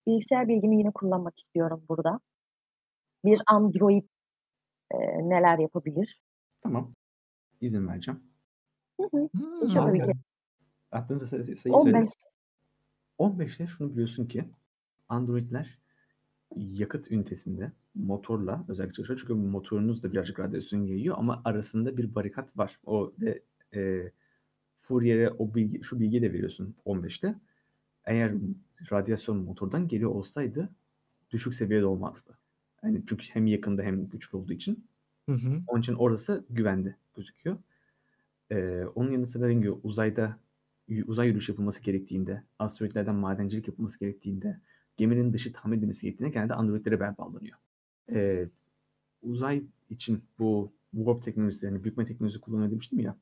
Bilgisayar 0.08 0.48
bilgimi 0.48 0.78
yine 0.78 0.92
kullanmak 0.92 1.40
istiyorum 1.40 1.86
burada. 1.90 2.20
Bir 3.26 3.42
Android 3.48 4.04
eee, 4.94 5.30
neler 5.30 5.60
yapabilir? 5.60 6.22
Tamam. 6.62 6.94
İzin 7.62 7.88
vereceğim. 7.88 8.20
Hı 9.02 9.08
hı. 9.14 9.30
Ki. 9.94 10.14
Attığınız 10.92 11.30
sayı, 11.30 11.58
sayıyı 11.58 11.82
söyle. 11.82 11.98
15. 11.98 12.10
15'te 13.20 13.68
şunu 13.68 13.92
biliyorsun 13.94 14.26
ki 14.26 14.50
Android'ler 15.10 15.80
yakıt 16.56 17.12
ünitesinde 17.12 17.72
motorla 17.96 18.66
özellikle 18.68 18.94
çalışıyor. 18.94 19.20
Çünkü 19.20 19.34
motorunuz 19.34 20.04
da 20.04 20.12
birazcık 20.12 20.40
radyasyon 20.40 20.84
yayıyor 20.84 21.16
ama 21.18 21.42
arasında 21.46 21.98
bir 21.98 22.16
barikat 22.16 22.58
var. 22.58 22.80
O 22.86 23.14
de 23.22 23.44
e, 23.76 24.12
Fourier'e 24.80 25.30
o 25.30 25.56
bilgi, 25.56 25.84
şu 25.84 26.00
bilgiyi 26.00 26.22
de 26.22 26.34
veriyorsun 26.34 26.76
15'te. 26.86 27.36
Eğer 28.06 28.34
radyasyon 28.92 29.38
motordan 29.38 29.88
geliyor 29.88 30.12
olsaydı 30.12 30.70
düşük 31.32 31.56
seviyede 31.56 31.86
olmazdı. 31.86 32.38
Yani 32.86 33.04
çünkü 33.10 33.26
hem 33.28 33.48
yakında 33.48 33.84
hem 33.84 34.10
güçlü 34.10 34.38
olduğu 34.38 34.54
için. 34.54 34.88
Hı 35.30 35.36
hı. 35.36 35.62
Onun 35.68 35.82
için 35.82 35.94
orası 35.94 36.46
güvende 36.50 36.96
gözüküyor. 37.16 37.58
Ee, 38.52 38.84
onun 38.96 39.12
yanı 39.12 39.28
sıra 39.28 39.44
dediğim 39.44 39.62
gibi 39.62 39.72
uzayda 39.72 40.40
uzay 41.08 41.28
yürüyüşü 41.28 41.52
yapılması 41.52 41.84
gerektiğinde, 41.84 42.44
asteroidlerden 42.60 43.16
madencilik 43.16 43.68
yapılması 43.68 44.00
gerektiğinde, 44.00 44.60
geminin 44.98 45.34
dışı 45.34 45.54
tamir 45.54 45.78
edilmesi 45.78 46.02
gerektiğinde 46.02 46.34
genelde 46.34 46.54
androidlere 46.54 47.00
bel 47.00 47.18
bağlanıyor. 47.18 47.58
Ee, 48.12 48.50
uzay 49.22 49.64
için 49.90 50.24
bu 50.40 50.74
warp 50.92 51.24
teknolojisi, 51.24 51.66
yani 51.66 51.84
bükme 51.84 52.06
teknolojisi 52.06 52.42
kullanıyor 52.42 52.72
demiştim 52.72 53.00
ya, 53.00 53.18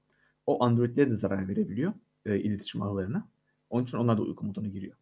o 0.46 0.64
androidlere 0.64 1.12
de 1.12 1.16
zarar 1.16 1.48
verebiliyor 1.48 1.94
e, 2.26 2.40
iletişim 2.40 2.82
ağlarına. 2.82 3.28
Onun 3.70 3.84
için 3.84 3.98
onlar 3.98 4.18
da 4.18 4.22
uyku 4.22 4.46
moduna 4.46 4.68
giriyor. 4.68 4.98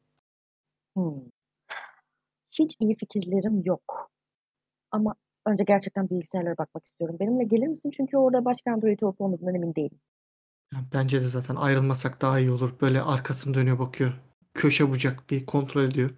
Hımm. 0.97 1.32
Hiç 2.51 2.76
iyi 2.80 2.95
fikirlerim 2.95 3.62
yok. 3.66 4.11
Ama 4.91 5.15
önce 5.45 5.63
gerçekten 5.63 6.09
bilgisayarlara 6.09 6.57
bakmak 6.57 6.85
istiyorum. 6.85 7.17
Benimle 7.19 7.43
gelir 7.43 7.67
misin? 7.67 7.91
Çünkü 7.97 8.17
orada 8.17 8.45
başka 8.45 8.71
Android 8.71 8.99
olup 9.01 9.21
olmadığından 9.21 9.55
emin 9.55 9.75
değilim. 9.75 9.99
Ya, 10.73 10.79
bence 10.93 11.21
de 11.21 11.27
zaten 11.27 11.55
ayrılmasak 11.55 12.21
daha 12.21 12.39
iyi 12.39 12.51
olur. 12.51 12.73
Böyle 12.81 13.01
arkasını 13.01 13.53
dönüyor 13.53 13.79
bakıyor. 13.79 14.13
Köşe 14.53 14.89
bucak 14.89 15.29
bir 15.29 15.45
kontrol 15.45 15.83
ediyor. 15.83 16.09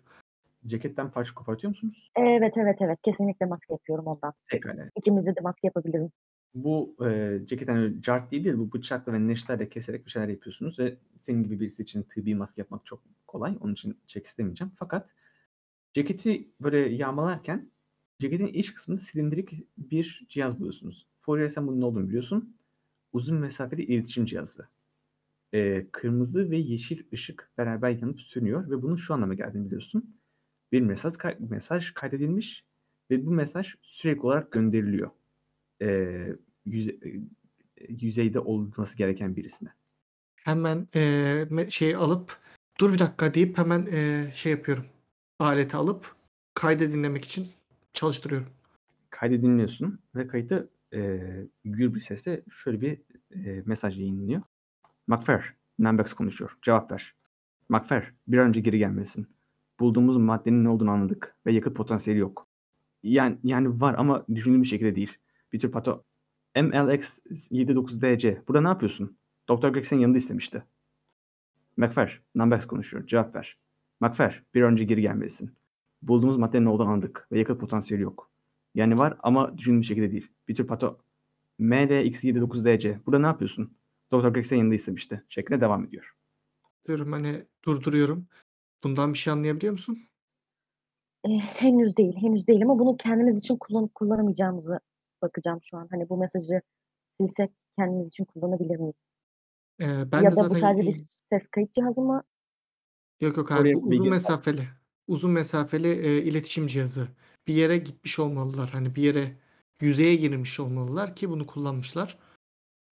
Ceketten 0.68 1.12
parça 1.12 1.34
kopartıyor 1.34 1.70
musunuz? 1.70 2.12
Evet, 2.16 2.54
evet, 2.58 2.78
evet. 2.82 3.00
Kesinlikle 3.04 3.46
maske 3.46 3.74
yapıyorum 3.74 4.08
ondan. 4.08 4.34
Pekala. 4.48 4.90
İkimize 4.98 5.36
de 5.36 5.42
maske 5.42 5.68
yapabilirim. 5.68 6.12
Bu 6.56 6.96
e, 7.06 7.40
ceket 7.46 7.70
hani 7.70 8.02
cart 8.02 8.32
değil 8.32 8.46
de 8.46 8.58
bu 8.58 8.74
bıçakla 8.74 9.14
ve 9.14 9.28
neşterle 9.28 9.70
keserek 9.70 10.06
bir 10.06 10.12
şeyler 10.12 10.28
yapıyorsunuz 10.28 10.80
ve 10.80 10.98
senin 11.20 11.44
gibi 11.44 11.60
birisi 11.60 11.84
için 11.84 12.04
tıbbi 12.04 12.36
maske 12.36 12.62
yapmak 12.62 12.86
çok 12.86 13.02
kolay. 13.28 13.58
Onun 13.62 13.74
için 13.74 13.98
çek 14.08 14.26
istemeyeceğim. 14.26 14.72
Fakat 14.76 15.16
ceketi 15.94 16.52
böyle 16.62 16.78
yağmalarken 16.78 17.72
ceketin 18.24 18.48
iç 18.48 18.74
kısmında 18.74 19.02
silindirik 19.02 19.52
bir 19.78 20.26
cihaz 20.30 20.60
buluyorsunuz. 20.60 21.08
Fourier 21.22 21.50
sen 21.50 21.68
bunun 21.68 21.82
ne 21.82 21.86
olduğunu 21.86 22.08
biliyorsun. 22.08 22.58
Uzun 23.14 23.38
mesafeli 23.38 23.84
iletişim 23.84 24.26
cihazı. 24.26 24.68
E, 25.54 25.88
kırmızı 25.92 26.52
ve 26.52 26.58
yeşil 26.58 27.04
ışık 27.14 27.52
beraber 27.58 27.90
yanıp 27.90 28.22
sönüyor 28.22 28.70
ve 28.70 28.82
bunun 28.82 28.96
şu 28.96 29.14
anlama 29.14 29.34
geldiğini 29.34 29.66
biliyorsun. 29.66 30.16
Bir 30.72 30.82
mesaj, 30.82 31.14
mesaj 31.40 31.92
kaydedilmiş 31.92 32.66
ve 33.12 33.26
bu 33.26 33.32
mesaj 33.32 33.76
sürekli 33.82 34.22
olarak 34.22 34.52
gönderiliyor. 34.52 35.12
E, 35.82 35.88
yüze- 36.66 37.10
e, 37.10 37.22
yüzeyde 37.90 38.40
olması 38.40 38.98
gereken 38.98 39.36
birisine. 39.36 39.70
Hemen 40.36 40.88
me 41.50 41.70
şeyi 41.70 41.98
alıp 41.98 42.38
dur 42.80 42.94
bir 42.94 43.00
dakika 43.00 43.34
deyip 43.34 43.58
hemen 43.58 43.86
eee, 43.86 44.32
şey 44.36 44.52
yapıyorum. 44.52 44.86
Aleti 45.40 45.78
alıp 45.78 46.16
kaydı 46.54 46.92
dinlemek 46.92 47.26
için 47.26 47.48
çalıştırıyorum. 47.94 48.50
Kaydı 49.10 49.42
dinliyorsun 49.42 50.00
ve 50.16 50.28
kayıtta 50.28 50.66
e, 50.94 51.20
gür 51.66 51.94
bir 51.94 52.00
sesle 52.00 52.44
şöyle 52.50 52.82
bir 52.82 53.02
e, 53.46 53.64
mesaj 53.66 54.00
yayınlanıyor. 54.00 54.42
Macfer, 55.08 55.54
Nambex 55.80 56.14
konuşuyor. 56.14 56.58
Cevap 56.62 56.92
ver. 56.92 57.16
Macfer, 57.70 58.14
bir 58.28 58.38
an 58.38 58.48
önce 58.48 58.60
geri 58.60 58.78
gelmelisin. 58.78 59.28
Bulduğumuz 59.80 60.18
maddenin 60.18 60.64
ne 60.64 60.70
olduğunu 60.70 60.92
anladık 60.92 61.36
ve 61.46 61.52
yakıt 61.52 61.76
potansiyeli 61.78 62.20
yok. 62.20 62.48
Yani, 63.04 63.38
yani 63.44 63.82
var 63.82 63.96
ama 63.98 64.26
düşündüğümüz 64.36 64.70
şekilde 64.70 64.96
değil. 64.96 65.18
Bir 65.54 65.60
tür 65.60 65.72
pato... 65.72 66.04
MLX79DC. 66.56 68.48
Burada 68.48 68.62
ne 68.62 68.68
yapıyorsun? 68.68 69.18
Dr. 69.50 69.70
Greg 69.70 69.86
senin 69.86 70.02
yanında 70.02 70.18
istemişti. 70.18 70.64
Macfer, 71.78 72.22
Nambex 72.36 72.66
konuşuyor. 72.66 73.08
Cevap 73.08 73.36
ver. 73.36 73.58
Macfer, 74.00 74.44
bir 74.54 74.62
an 74.62 74.72
önce 74.72 74.84
geri 74.84 75.02
gelmelisin. 75.02 75.56
Bulduğumuz 76.08 76.38
maddenin 76.38 76.66
ne 76.66 76.70
olduğunu 76.70 76.90
anladık 76.90 77.28
ve 77.32 77.40
yakıt 77.40 77.60
potansiyeli 77.60 78.04
yok. 78.04 78.32
Yani 78.76 78.98
var 78.98 79.18
ama 79.24 79.58
düşündüğümüz 79.58 79.88
şekilde 79.88 80.12
değil. 80.12 80.28
Bir 80.48 80.56
tür 80.56 80.68
pato... 80.68 81.00
MLX79DC. 81.60 83.06
Burada 83.06 83.20
ne 83.20 83.26
yapıyorsun? 83.26 83.78
Dr. 84.14 84.30
Greg 84.30 84.46
senin 84.46 84.60
yanında 84.60 84.76
istemişti. 84.76 85.24
Şeklinde 85.30 85.62
devam 85.62 85.86
ediyor. 85.86 86.16
Diyorum 86.88 87.12
hani 87.12 87.46
durduruyorum. 87.66 88.28
Bundan 88.84 89.14
bir 89.14 89.18
şey 89.18 89.34
anlayabiliyor 89.34 89.72
musun? 89.72 89.98
Eee, 91.28 91.38
henüz 91.38 91.98
değil, 91.98 92.16
henüz 92.22 92.48
değil 92.48 92.64
ama 92.64 92.80
bunu 92.80 92.98
kendimiz 92.98 93.38
için 93.40 93.58
kullanıp 93.58 93.96
kullanamayacağımızı 93.96 94.80
bakacağım 95.22 95.60
şu 95.64 95.78
an. 95.78 95.88
Hani 95.92 96.10
bu 96.10 96.18
mesajı 96.18 96.62
silsek 97.22 97.52
kendimiz 97.80 98.08
için 98.08 98.26
kullanabilir 98.26 98.76
miyiz? 98.76 99.06
Eee, 99.80 100.04
ben 100.12 100.22
Ya 100.24 100.32
de 100.32 100.36
da 100.36 100.40
bu 100.40 100.44
zaten 100.44 100.60
sadece 100.60 100.84
i 100.84 100.88
bir 100.88 101.04
ses 101.32 101.48
kayıt 101.52 101.74
cihazı 101.74 102.02
mı? 102.02 102.24
Yok 103.22 103.38
yok 103.38 103.52
hayır 103.52 103.62
Oraya 103.62 103.74
bu 103.74 103.80
uzun 103.80 103.92
bilgi 103.92 104.10
mesafeli. 104.10 104.68
Uzun 105.14 105.32
mesafeli 105.32 105.88
eee, 105.88 106.24
iletişim 106.24 106.68
cihazı. 106.68 107.08
Bir 107.48 107.54
yere 107.54 107.78
gitmiş 107.78 108.20
olmalılar. 108.20 108.70
Hani 108.70 108.96
bir 108.96 109.04
yere 109.04 109.38
yüzeye 109.82 110.16
girmiş 110.16 110.60
olmalılar 110.60 111.16
ki 111.16 111.30
bunu 111.30 111.48
kullanmışlar. 111.48 112.20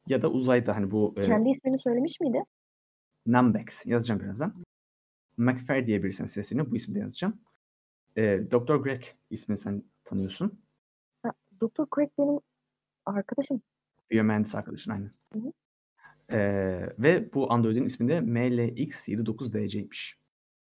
Ya 0.08 0.22
da 0.22 0.32
uzayda 0.32 0.76
hani 0.76 0.92
bu 0.92 1.16
e, 1.18 1.22
Kendi 1.22 1.50
ismini 1.50 1.80
söylemiş 1.80 2.20
miydi? 2.20 2.44
Nambex 3.26 3.86
yazacağım 3.86 4.22
birazdan. 4.22 4.64
McFair 5.38 5.88
diye 5.88 6.04
birisine 6.04 6.28
sesleniyor. 6.28 6.72
Bu 6.72 6.76
ismi 6.76 6.96
de 6.96 7.00
yazacağım. 7.00 7.42
E, 8.16 8.22
Dr. 8.52 8.76
Greg 8.76 9.04
ismini 9.30 9.58
sen 9.58 9.84
tanıyorsun. 10.04 10.60
Ha, 11.24 11.32
Dr. 11.62 11.84
Craig 11.96 12.10
benim 12.18 12.40
arkadaşım. 13.06 13.62
Biyomühendis 14.12 14.56
arkadaşın 14.56 14.92
aynı. 14.92 15.12
Hı 15.34 15.40
hı. 15.40 15.52
E, 16.38 16.40
ve 17.00 17.34
bu 17.34 17.54
Android'in 17.54 17.86
ismi 17.86 18.08
de 18.08 18.18
MLX79DC'ymiş. 18.18 20.21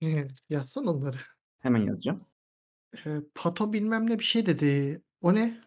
Eee, 0.04 0.28
yazsan 0.50 0.86
onları. 0.88 1.18
Hemen 1.60 1.80
yazacağım. 1.82 2.26
Eee, 3.06 3.22
pato 3.36 3.74
bilmem 3.74 4.10
ne 4.10 4.20
bir 4.20 4.24
şey 4.24 4.46
dedi. 4.46 5.02
O 5.22 5.36
ne? 5.36 5.62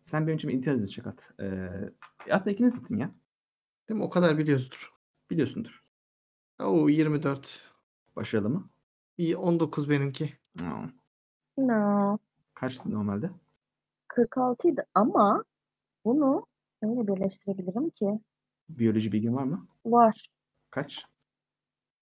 Sen 0.00 0.26
benim 0.26 0.36
için 0.36 0.50
bir 0.50 0.54
intelligence 0.54 0.92
check 0.92 1.06
at. 1.06 1.30
E, 1.42 1.46
hatta 2.30 2.50
ikiniz 2.50 2.72
atın 2.78 2.96
ya. 2.98 3.14
Değil 3.88 3.98
mi? 3.98 4.04
O 4.04 4.10
kadar 4.10 4.38
biliyoruzdur. 4.38 4.92
Biliyorsundur. 5.30 5.82
Oo 6.62 6.88
24. 6.88 7.60
Başarılı 8.16 8.48
mı? 8.50 8.70
İyi 9.18 9.36
19 9.36 9.90
benimki. 9.90 10.34
Aa, 10.62 10.84
No. 11.58 12.18
Kaçtı 12.54 12.90
normalde? 12.90 13.30
46 14.08 14.68
idi 14.68 14.82
ama 14.94 15.44
bunu 16.04 16.46
öyle 16.82 17.06
birleştirebilirim 17.06 17.90
ki. 17.90 18.20
Biyoloji 18.68 19.12
bilgin 19.12 19.34
var 19.34 19.44
mı? 19.44 19.68
Var. 19.86 20.28
Kaç? 20.70 21.04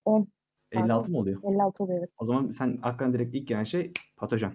10. 0.05 0.29
56 0.73 0.89
Pardon. 0.89 1.13
mı 1.13 1.19
oluyor? 1.19 1.43
56 1.45 1.85
oluyor 1.85 1.99
evet. 1.99 2.11
O 2.19 2.25
zaman 2.25 2.51
sen 2.51 2.79
aklına 2.83 3.13
direkt 3.15 3.35
ilk 3.35 3.49
gelen 3.49 3.65
şey 3.65 3.93
patojen. 4.17 4.53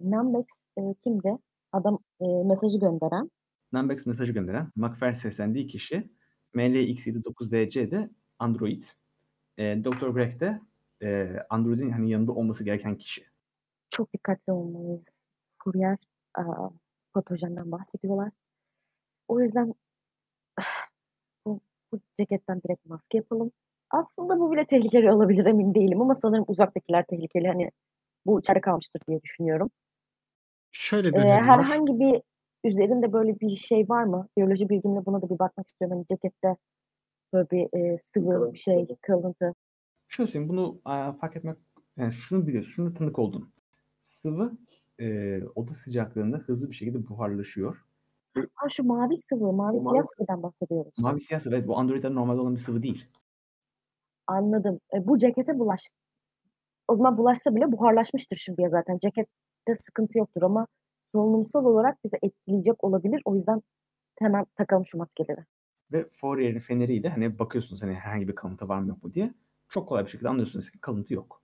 Nambex 0.00 0.46
e, 0.78 0.80
kimdi? 1.04 1.38
Adam 1.72 1.98
e, 2.20 2.24
mesajı 2.24 2.78
gönderen. 2.78 3.30
Nambex 3.72 4.06
mesajı 4.06 4.32
gönderen, 4.32 4.72
Macfer 4.76 5.12
seslendiği 5.12 5.66
kişi 5.66 6.10
MLX79DC 6.54 7.90
de 7.90 8.10
Android. 8.38 8.82
E, 9.58 9.84
Dr. 9.84 10.08
Greg 10.08 10.40
de 10.40 10.60
e, 11.02 11.36
Android'in 11.50 11.90
hani 11.90 12.10
yanında 12.10 12.32
olması 12.32 12.64
gereken 12.64 12.96
kişi. 12.96 13.24
Çok 13.90 14.12
dikkatli 14.12 14.52
olmalıyız. 14.52 15.12
Kuryer 15.58 15.98
e, 16.38 16.42
patojenden 17.14 17.72
bahsediyorlar. 17.72 18.30
O 19.28 19.40
yüzden 19.40 19.74
bu, 21.46 21.60
bu 21.92 22.00
ceketten 22.18 22.62
direkt 22.62 22.86
maske 22.86 23.18
yapalım. 23.18 23.52
Aslında 23.90 24.38
bu 24.40 24.52
bile 24.52 24.66
tehlikeli 24.66 25.12
olabilir 25.12 25.46
emin 25.46 25.74
değilim 25.74 26.00
ama 26.00 26.14
sanırım 26.14 26.44
uzaktakiler 26.48 27.04
tehlikeli. 27.06 27.48
Hani 27.48 27.70
bu 28.26 28.40
içeride 28.40 28.60
kalmıştır 28.60 29.00
diye 29.08 29.22
düşünüyorum. 29.22 29.70
Şöyle 30.72 31.12
bir 31.12 31.18
Ee, 31.18 31.20
önerim 31.20 31.48
var. 31.48 31.66
herhangi 31.66 32.00
bir 32.00 32.22
üzerinde 32.64 33.12
böyle 33.12 33.40
bir 33.40 33.56
şey 33.56 33.88
var 33.88 34.04
mı? 34.04 34.28
Biyoloji 34.36 34.68
bilgimle 34.68 35.06
buna 35.06 35.22
da 35.22 35.30
bir 35.30 35.38
bakmak 35.38 35.68
istiyorum. 35.68 35.96
Hani 35.96 36.06
cekette 36.06 36.56
böyle 37.32 37.50
bir 37.50 37.78
e, 37.78 37.98
sıvı 37.98 38.52
bir 38.52 38.58
şey, 38.58 38.86
kırıntı. 39.02 39.54
Şöyle 40.08 40.30
söyleyeyim 40.30 40.48
bunu 40.48 40.80
aa, 40.84 41.12
fark 41.12 41.36
etmek 41.36 41.56
yani 41.96 42.12
şunu 42.12 42.46
biliyorsun, 42.46 42.70
şunu 42.70 42.94
tanık 42.94 43.18
oldun. 43.18 43.48
Sıvı 44.02 44.52
e, 45.00 45.40
oda 45.54 45.72
sıcaklığında 45.72 46.36
hızlı 46.36 46.70
bir 46.70 46.74
şekilde 46.74 47.08
buharlaşıyor. 47.08 47.84
Ha 48.54 48.68
şu 48.68 48.84
mavi 48.84 49.16
sıvı, 49.16 49.52
mavi 49.52 49.76
O 49.76 49.78
siyah 49.78 50.02
mavi- 50.02 50.16
sıvıdan 50.16 50.42
bahsediyoruz. 50.42 50.92
Mavi 50.98 51.20
siyah 51.20 51.40
sıvı 51.40 51.54
evet 51.54 51.68
bu 51.68 51.78
Android'de 51.78 52.14
normalde 52.14 52.40
olan 52.40 52.54
bir 52.54 52.60
sıvı 52.60 52.82
değil. 52.82 53.04
Anladım. 54.26 54.80
E, 54.94 55.06
bu 55.06 55.18
cekete 55.18 55.58
bulaş. 55.58 55.80
O 56.88 56.96
zaman 56.96 57.18
bulaşsa 57.18 57.54
bile 57.56 57.72
buharlaşmıştır 57.72 58.36
şimdiye 58.36 58.68
zaten. 58.68 58.98
Cekette 58.98 59.74
sıkıntı 59.74 60.18
yoktur 60.18 60.42
ama 60.42 60.66
solunumsal 61.12 61.64
olarak 61.64 62.04
bizi 62.04 62.16
etkileyecek 62.22 62.84
olabilir. 62.84 63.22
O 63.24 63.36
yüzden 63.36 63.62
hemen 64.18 64.46
takalım 64.56 64.86
şu 64.86 64.98
maskeleri. 64.98 65.40
Ve 65.92 66.08
Fourier'in 66.20 66.60
feneriyle 66.60 67.08
hani 67.08 67.38
bakıyorsunuz 67.38 67.82
hani 67.82 67.94
herhangi 67.94 68.28
bir 68.28 68.34
kalıntı 68.34 68.68
var 68.68 68.78
mı 68.78 68.88
yok 68.88 69.04
mu 69.04 69.14
diye. 69.14 69.34
Çok 69.68 69.88
kolay 69.88 70.04
bir 70.04 70.10
şekilde 70.10 70.28
anlıyorsunuz 70.28 70.70
ki 70.70 70.80
kalıntı 70.80 71.14
yok. 71.14 71.42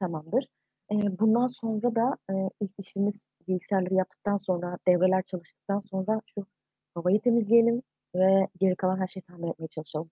Tamamdır. 0.00 0.48
E, 0.92 1.18
bundan 1.18 1.46
sonra 1.46 1.94
da 1.94 2.16
e, 2.30 2.34
ilk 2.60 2.70
işimiz 2.78 3.24
bilgisayarları 3.48 3.94
yaptıktan 3.94 4.38
sonra, 4.38 4.78
devreler 4.88 5.22
çalıştıktan 5.22 5.80
sonra 5.80 6.20
şu 6.34 6.46
havayı 6.94 7.20
temizleyelim 7.20 7.82
ve 8.14 8.48
geri 8.60 8.76
kalan 8.76 9.00
her 9.00 9.06
şeyi 9.06 9.22
tamir 9.22 9.48
etmeye 9.48 9.68
çalışalım. 9.68 10.10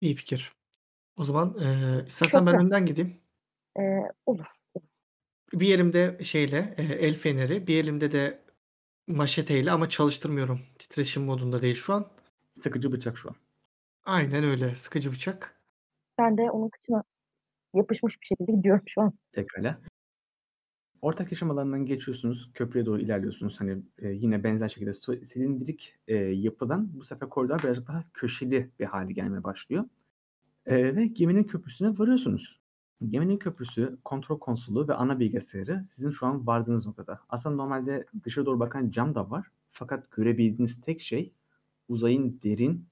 İyi 0.00 0.14
fikir. 0.14 0.55
O 1.16 1.24
zaman 1.24 1.58
e, 1.58 2.04
istersen 2.06 2.46
ben 2.46 2.52
Köprü. 2.52 2.66
önden 2.66 2.86
gideyim. 2.86 3.20
E, 3.78 3.82
olur. 4.26 4.46
Bir 5.52 5.74
elimde 5.74 6.24
şeyle 6.24 6.74
e, 6.76 6.82
el 6.82 7.18
feneri, 7.18 7.66
bir 7.66 7.84
elimde 7.84 8.12
de 8.12 8.42
maşeteyle 9.06 9.70
ama 9.70 9.88
çalıştırmıyorum. 9.88 10.60
Titreşim 10.78 11.22
modunda 11.24 11.62
değil 11.62 11.76
şu 11.76 11.92
an. 11.92 12.06
Sıkıcı 12.52 12.92
bıçak 12.92 13.18
şu 13.18 13.28
an. 13.28 13.36
Aynen 14.04 14.44
öyle. 14.44 14.74
Sıkıcı 14.74 15.12
bıçak. 15.12 15.60
Ben 16.18 16.36
de 16.38 16.50
onun 16.50 16.68
kıçına 16.68 17.02
yapışmış 17.74 18.20
bir 18.20 18.26
şekilde 18.26 18.52
gidiyorum 18.52 18.82
şu 18.86 19.00
an. 19.00 19.12
Pekala. 19.32 19.78
Ortak 21.02 21.32
yaşam 21.32 21.50
alanından 21.50 21.86
geçiyorsunuz. 21.86 22.50
Köprüye 22.54 22.86
doğru 22.86 23.00
ilerliyorsunuz. 23.00 23.60
Hani 23.60 23.82
e, 23.98 24.08
yine 24.08 24.44
benzer 24.44 24.68
şekilde 24.68 24.90
so- 24.90 25.24
silindirik 25.24 25.96
e, 26.08 26.14
yapıdan 26.16 26.90
bu 26.98 27.04
sefer 27.04 27.28
koridor 27.28 27.58
birazcık 27.58 27.88
daha 27.88 28.04
köşeli 28.14 28.70
bir 28.80 28.84
hale 28.84 29.12
gelmeye 29.12 29.44
başlıyor. 29.44 29.84
E, 30.66 30.96
ve 30.96 31.06
geminin 31.06 31.44
köprüsüne 31.44 31.98
varıyorsunuz. 31.98 32.60
Geminin 33.08 33.36
köprüsü, 33.38 33.98
kontrol 34.04 34.38
konsolu 34.38 34.88
ve 34.88 34.94
ana 34.94 35.20
bilgisayarı 35.20 35.84
sizin 35.84 36.10
şu 36.10 36.26
an 36.26 36.46
vardığınız 36.46 36.86
noktada. 36.86 37.20
Aslında 37.28 37.56
normalde 37.56 38.06
dışarı 38.24 38.46
doğru 38.46 38.60
bakan 38.60 38.90
cam 38.90 39.14
da 39.14 39.30
var. 39.30 39.46
Fakat 39.70 40.10
görebildiğiniz 40.10 40.80
tek 40.80 41.00
şey 41.00 41.32
uzayın 41.88 42.40
derin, 42.44 42.86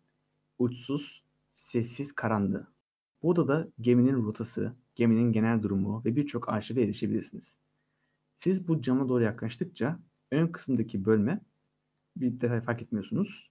uçsuz, 0.59 1.25
sessiz 1.49 2.13
karanlığı. 2.13 2.67
Bu 3.23 3.31
odada 3.31 3.69
geminin 3.81 4.27
rotası, 4.27 4.73
geminin 4.95 5.33
genel 5.33 5.63
durumu 5.63 6.03
ve 6.05 6.17
birçok 6.17 6.49
arşive 6.49 6.83
erişebilirsiniz. 6.83 7.61
Siz 8.37 8.69
bu 8.69 8.83
cama 8.83 9.09
doğru 9.09 9.23
yaklaştıkça 9.23 9.99
ön 10.31 10.47
kısımdaki 10.47 11.05
bölme 11.05 11.41
bir 12.17 12.41
detay 12.41 12.61
fark 12.61 12.83
etmiyorsunuz. 12.83 13.51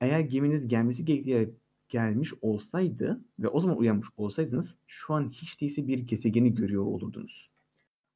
Eğer 0.00 0.20
geminiz 0.20 0.68
gelmesi 0.68 1.04
gerektiği 1.04 1.54
gelmiş 1.92 2.32
olsaydı 2.42 3.20
ve 3.38 3.48
o 3.48 3.60
zaman 3.60 3.78
uyanmış 3.78 4.08
olsaydınız 4.16 4.78
şu 4.86 5.14
an 5.14 5.30
hiç 5.30 5.60
değilse 5.60 5.86
bir 5.86 5.98
gezegeni 5.98 6.54
görüyor 6.54 6.86
olurdunuz. 6.86 7.50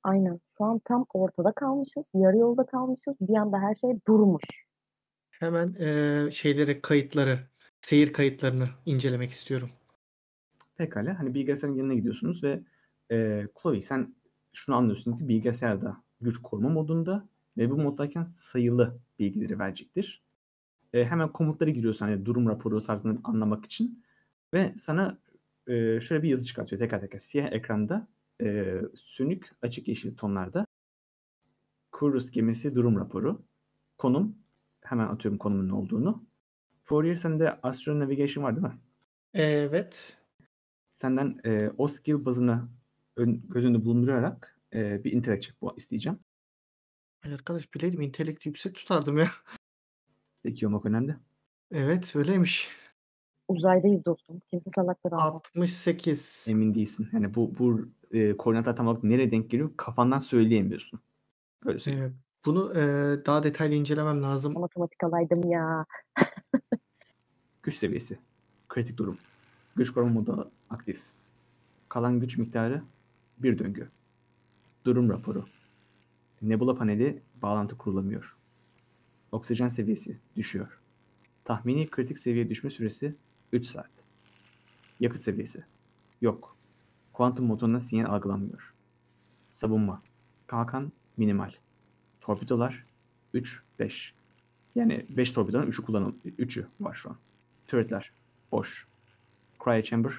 Aynen. 0.02 0.40
Şu 0.58 0.64
an 0.64 0.80
tam 0.84 1.06
ortada 1.14 1.52
kalmışız. 1.52 2.10
Yarı 2.14 2.36
yolda 2.36 2.66
kalmışız. 2.66 3.14
Bir 3.20 3.36
anda 3.36 3.58
her 3.58 3.74
şey 3.74 3.90
durmuş. 4.08 4.44
Hemen 5.30 5.74
e, 5.74 6.30
şeyleri, 6.32 6.80
kayıtları, 6.80 7.38
seyir 7.80 8.12
kayıtlarını 8.12 8.68
incelemek 8.86 9.30
istiyorum. 9.30 9.70
Pekala 10.76 11.18
hani 11.18 11.34
bilgisayarın 11.34 11.76
yanına 11.76 11.94
gidiyorsunuz 11.94 12.44
ve 12.44 12.60
e, 13.10 13.46
Chloe 13.62 13.82
sen 13.82 14.14
şunu 14.52 14.76
anlıyorsun 14.76 15.18
ki 15.18 15.28
bilgisayarda 15.28 15.96
güç 16.20 16.38
koruma 16.42 16.68
modunda 16.68 17.28
ve 17.56 17.70
bu 17.70 17.76
moddayken 17.76 18.22
sayılı 18.22 18.98
bilgileri 19.18 19.58
verecektir. 19.58 20.25
E, 20.96 21.04
hemen 21.04 21.32
komutları 21.32 21.70
giriyorsun 21.70 22.06
hani 22.06 22.26
durum 22.26 22.48
raporu 22.48 22.82
tarzını 22.82 23.20
anlamak 23.24 23.64
için 23.64 24.04
ve 24.54 24.74
sana 24.78 25.18
e, 25.66 26.00
şöyle 26.00 26.22
bir 26.22 26.28
yazı 26.28 26.44
çıkartıyor 26.44 26.80
teker 26.80 27.00
teker 27.00 27.18
siyah 27.18 27.52
ekranda 27.52 28.08
e, 28.42 28.74
sönük 28.94 29.50
açık 29.62 29.88
yeşil 29.88 30.16
tonlarda 30.16 30.66
Kurus 31.92 32.30
gemisi 32.30 32.74
durum 32.74 33.00
raporu 33.00 33.42
konum 33.98 34.38
hemen 34.80 35.06
atıyorum 35.06 35.38
konumun 35.38 35.68
ne 35.68 35.74
olduğunu 35.74 36.26
Fourier 36.84 37.14
sende 37.14 37.60
Astro 37.62 37.98
Navigation 37.98 38.44
var 38.44 38.56
değil 38.56 38.66
mi? 38.66 38.80
Evet. 39.34 40.18
Senden 40.92 41.40
e, 41.44 41.70
o 41.78 41.88
skill 41.88 42.24
bazını 42.24 42.68
ön, 43.16 43.42
göz 43.48 43.64
önünde 43.64 43.84
bulundurarak 43.84 44.60
e, 44.72 45.04
bir 45.04 45.12
intellect 45.12 45.44
check 45.44 45.60
bu 45.60 45.74
isteyeceğim. 45.76 46.18
Ay 47.24 47.34
arkadaş 47.34 47.74
bileydim 47.74 48.00
intelekti 48.00 48.48
yüksek 48.48 48.74
tutardım 48.74 49.18
ya. 49.18 49.28
Zeki 50.46 50.66
olmak 50.66 50.86
önemli. 50.86 51.16
Evet 51.72 52.16
öyleymiş. 52.16 52.68
Uzaydayız 53.48 54.04
dostum. 54.04 54.40
Kimse 54.50 54.70
salakları 54.74 55.14
almaz. 55.14 55.34
68. 55.34 56.44
Emin 56.48 56.74
değilsin. 56.74 57.08
Yani 57.12 57.34
bu 57.34 57.58
bu 57.58 57.80
e, 58.12 58.36
koordinatlar 58.36 58.76
tam 58.76 58.86
olarak 58.86 59.04
nereye 59.04 59.30
denk 59.30 59.50
geliyor 59.50 59.70
kafandan 59.76 60.18
söyleyemiyorsun. 60.18 61.00
Öyle 61.64 61.78
söyleyeyim. 61.78 62.18
Bunu 62.44 62.72
e, 62.74 62.82
daha 63.26 63.42
detaylı 63.42 63.74
incelemem 63.74 64.22
lazım. 64.22 64.52
Matematik 64.52 65.04
alaydım 65.04 65.50
ya. 65.50 65.86
Güç 67.62 67.74
seviyesi. 67.74 68.18
Kritik 68.68 68.96
durum. 68.96 69.18
Güç 69.76 69.90
koruma 69.90 70.12
modu 70.12 70.50
aktif. 70.70 71.00
Kalan 71.88 72.20
güç 72.20 72.38
miktarı 72.38 72.82
bir 73.38 73.58
döngü. 73.58 73.88
Durum 74.84 75.10
raporu. 75.10 75.44
Nebula 76.42 76.74
paneli 76.74 77.22
bağlantı 77.42 77.78
kurulamıyor. 77.78 78.36
Oksijen 79.36 79.68
seviyesi 79.68 80.18
düşüyor. 80.36 80.78
Tahmini 81.44 81.90
kritik 81.90 82.18
seviye 82.18 82.48
düşme 82.48 82.70
süresi 82.70 83.14
3 83.52 83.66
saat. 83.66 83.90
Yakıt 85.00 85.20
seviyesi. 85.20 85.64
Yok. 86.20 86.56
Kuantum 87.12 87.46
motoruna 87.46 87.80
sinyal 87.80 88.12
algılanmıyor. 88.12 88.74
Savunma. 89.50 90.02
Kalkan 90.46 90.92
minimal. 91.16 91.50
Torpidolar 92.20 92.86
3-5. 93.34 94.12
Yani 94.74 95.06
5 95.08 95.32
torpidonun 95.32 95.66
3'ü 95.66 95.84
kullanıl 95.84 96.12
3'ü 96.24 96.66
var 96.80 96.94
şu 96.94 97.10
an. 97.10 97.16
Turretler 97.66 98.12
boş. 98.52 98.86
Cryo 99.64 99.82
chamber 99.82 100.12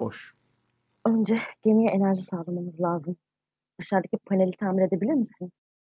boş. 0.00 0.34
Önce 1.04 1.40
gemiye 1.64 1.90
enerji 1.90 2.22
sağlamamız 2.22 2.80
lazım. 2.80 3.16
Dışarıdaki 3.80 4.16
paneli 4.26 4.52
tamir 4.60 4.82
edebilir 4.82 5.14
misin? 5.14 5.52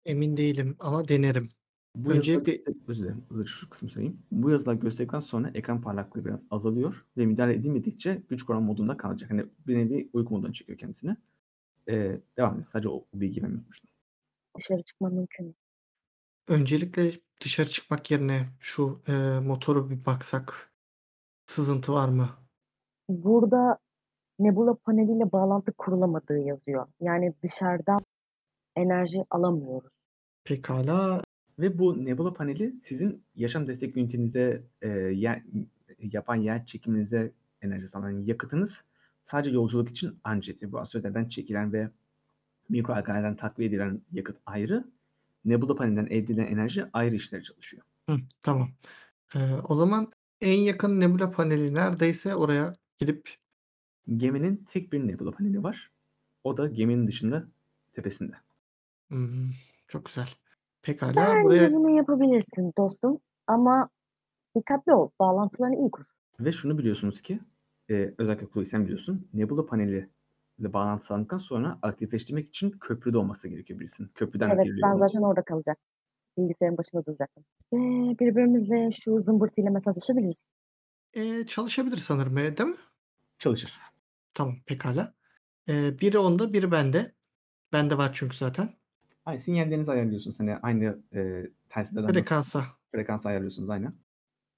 Emin 0.04 0.36
değilim 0.36 0.76
ama 0.78 1.08
denerim. 1.08 1.50
Bu 1.94 2.10
Önce 2.10 2.32
yazılar, 2.32 2.46
bir- 2.46 2.62
özür 2.88 3.04
dilerim, 3.04 3.46
şu 3.46 3.70
kısmı 3.70 3.88
söyleyeyim. 3.88 4.22
Bu 4.30 4.50
yazılar 4.50 4.74
gösterdikten 4.74 5.20
sonra 5.20 5.50
ekran 5.54 5.82
parlaklığı 5.82 6.24
biraz 6.24 6.46
azalıyor 6.50 7.06
ve 7.16 7.26
müdahale 7.26 7.54
edilmedikçe 7.54 8.22
güç 8.28 8.42
koruma 8.42 8.66
modunda 8.66 8.96
kalacak. 8.96 9.30
Hani 9.30 9.46
bir 9.66 9.76
nevi 9.76 10.10
uyku 10.12 10.34
moduna 10.34 10.52
çekiyor 10.52 10.78
kendisini. 10.78 11.16
Ee, 11.88 12.20
devam 12.36 12.54
edin. 12.54 12.64
Sadece 12.64 12.88
o, 12.88 12.92
o 12.92 13.20
bilgiyi 13.20 13.42
ben 13.42 13.50
unutmuştum. 13.50 13.90
Dışarı 14.58 14.82
çıkmam 14.82 15.14
mümkün 15.14 15.46
mü? 15.46 15.54
Öncelikle 16.48 17.12
dışarı 17.44 17.68
çıkmak 17.68 18.10
yerine 18.10 18.48
şu 18.60 19.00
e, 19.08 19.12
motoru 19.40 19.90
bir 19.90 20.04
baksak. 20.06 20.72
Sızıntı 21.46 21.92
var 21.92 22.08
mı? 22.08 22.28
Burada 23.08 23.78
nebula 24.38 24.74
paneliyle 24.74 25.32
bağlantı 25.32 25.72
kurulamadığı 25.72 26.38
yazıyor. 26.38 26.86
Yani 27.00 27.34
dışarıdan 27.42 28.00
enerji 28.76 29.24
alamıyoruz. 29.30 29.90
Pekala. 30.44 31.22
Ve 31.60 31.78
bu 31.78 32.04
nebula 32.04 32.34
paneli 32.34 32.74
sizin 32.82 33.22
yaşam 33.36 33.68
destek 33.68 33.96
ünitenize 33.96 34.62
e, 34.82 34.88
yer, 34.98 35.42
yapan 35.98 36.36
yer 36.36 36.66
çekiminizde 36.66 37.32
enerji 37.62 37.88
sağlayan 37.88 38.18
yakıtınız 38.18 38.84
sadece 39.24 39.50
yolculuk 39.50 39.90
için 39.90 40.18
anca. 40.24 40.54
Bu 40.62 40.78
astroleden 40.80 41.28
çekilen 41.28 41.72
ve 41.72 41.90
Mikro 42.68 42.94
alkanelerden 42.94 43.36
takviye 43.36 43.68
edilen 43.68 44.02
yakıt 44.12 44.36
ayrı. 44.46 44.84
Nebula 45.44 45.74
panelinden 45.74 46.06
elde 46.06 46.16
edilen 46.18 46.46
enerji 46.46 46.84
ayrı 46.92 47.14
işlere 47.14 47.42
çalışıyor. 47.42 47.82
Hı, 48.10 48.16
tamam. 48.42 48.70
Ee, 49.34 49.38
o 49.68 49.74
zaman 49.74 50.12
en 50.40 50.58
yakın 50.58 51.00
nebula 51.00 51.30
paneli 51.30 51.74
neredeyse 51.74 52.34
oraya 52.34 52.72
gidip 52.98 53.30
Geminin 54.16 54.64
tek 54.64 54.92
bir 54.92 55.08
nebula 55.08 55.30
paneli 55.30 55.62
var. 55.62 55.90
O 56.44 56.56
da 56.56 56.66
geminin 56.66 57.06
dışında 57.06 57.48
tepesinde. 57.92 58.36
Hmm, 59.08 59.50
çok 59.88 60.04
güzel. 60.04 60.28
Pekala 60.82 61.16
Bence 61.16 61.44
buraya 61.44 61.72
bunu 61.72 61.90
yapabilirsin 61.96 62.72
dostum. 62.78 63.18
Ama 63.46 63.88
dikkatli 64.56 64.94
ol. 64.94 65.10
Bağlantılarını 65.20 65.76
iyi 65.76 65.90
kur. 65.90 66.04
Ve 66.40 66.52
şunu 66.52 66.78
biliyorsunuz 66.78 67.22
ki 67.22 67.40
e, 67.90 68.14
özellikle 68.18 68.46
Chloe 68.52 68.64
sen 68.64 68.84
biliyorsun. 68.84 69.28
Nebula 69.34 69.66
paneli 69.66 70.10
ile 70.58 70.72
bağlantı 70.72 71.38
sonra 71.38 71.78
aktifleştirmek 71.82 72.48
için 72.48 72.70
köprüde 72.70 73.18
olması 73.18 73.48
gerekiyor 73.48 73.80
birisinin. 73.80 74.08
Köprüden 74.14 74.50
Evet 74.50 74.66
ben 74.82 74.94
zaten 74.94 75.22
orada 75.22 75.42
kalacak. 75.42 75.78
Bilgisayarın 76.38 76.78
başında 76.78 77.06
duracaktım. 77.06 77.44
Ve 77.72 77.78
birbirimizle 78.18 78.90
şu 78.92 79.20
zımbırtıyla 79.20 79.70
mesajlaşabiliriz. 79.70 80.46
e, 81.14 81.46
çalışabilir 81.46 81.96
sanırım 81.96 82.38
e, 82.38 82.56
değil 82.56 82.68
mi? 82.68 82.76
Çalışır. 83.38 83.80
Tamam 84.34 84.56
pekala. 84.66 85.14
Ee, 85.68 86.00
biri 86.00 86.18
onda 86.18 86.52
biri 86.52 86.70
bende. 86.70 87.12
Bende 87.72 87.98
var 87.98 88.10
çünkü 88.14 88.36
zaten. 88.36 88.68
Aynı 89.30 89.38
sinyallerinizi 89.38 89.92
ayarlıyorsunuz. 89.92 90.40
Hani 90.40 90.56
aynı 90.56 90.98
e, 91.14 91.46
telsizlerden 91.68 92.12
Frekansa. 92.12 92.64
frekans 92.92 93.26
ayarlıyorsunuz 93.26 93.70
aynı. 93.70 93.92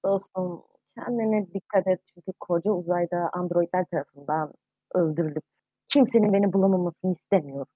Dostum 0.04 0.62
kendine 0.94 1.46
dikkat 1.54 1.86
et 1.86 2.00
çünkü 2.14 2.32
koca 2.40 2.70
uzayda 2.72 3.30
androidler 3.32 3.84
tarafından 3.90 4.52
öldürülüp 4.94 5.44
kimsenin 5.88 6.32
beni 6.32 6.52
bulamamasını 6.52 7.12
istemiyorum. 7.12 7.66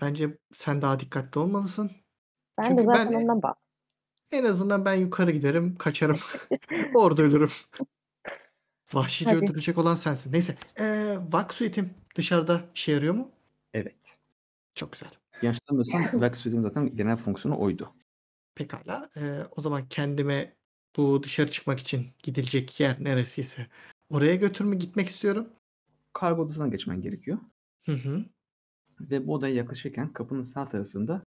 Bence 0.00 0.38
sen 0.52 0.82
daha 0.82 1.00
dikkatli 1.00 1.38
olmalısın. 1.38 1.90
Ben 2.58 2.64
Çünkü 2.64 2.82
de 2.82 2.84
zaten 2.86 3.10
ben- 3.12 3.16
ondan 3.22 3.42
bahsediyorum. 3.42 3.62
En 4.32 4.44
azından 4.44 4.84
ben 4.84 4.94
yukarı 4.94 5.30
giderim, 5.30 5.76
kaçarım. 5.78 6.18
Orada 6.94 7.22
ölürüm. 7.22 7.50
Vahşice 8.94 9.30
Hadi. 9.30 9.44
öldürecek 9.44 9.78
olan 9.78 9.94
sensin. 9.94 10.32
Neyse. 10.32 10.56
Ee, 10.80 11.16
Vak 11.32 11.54
suitim 11.54 11.94
dışarıda 12.16 12.60
işe 12.74 12.92
yarıyor 12.92 13.14
mu? 13.14 13.30
Evet. 13.74 14.18
Çok 14.74 14.92
güzel. 14.92 15.10
Yanlış 15.42 15.58
hatırlamıyorsam 15.60 16.02
Workspace'in 16.10 16.60
zaten 16.60 16.96
genel 16.96 17.16
fonksiyonu 17.16 17.60
oydu. 17.60 17.94
Pekala. 18.54 19.10
Ee, 19.16 19.40
o 19.56 19.60
zaman 19.60 19.88
kendime 19.88 20.56
bu 20.96 21.22
dışarı 21.22 21.50
çıkmak 21.50 21.80
için 21.80 22.06
gidilecek 22.22 22.80
yer 22.80 23.04
neresiyse 23.04 23.66
oraya 24.10 24.34
götürme 24.34 24.76
gitmek 24.76 25.08
istiyorum. 25.08 25.48
Kargo 26.12 26.42
odasına 26.42 26.68
geçmen 26.68 27.02
gerekiyor. 27.02 27.38
Hı 27.86 27.92
hı. 27.92 28.24
Ve 29.00 29.26
bu 29.26 29.34
odaya 29.34 29.54
yaklaşırken 29.54 30.12
kapının 30.12 30.42
sağ 30.42 30.68
tarafında 30.68 31.22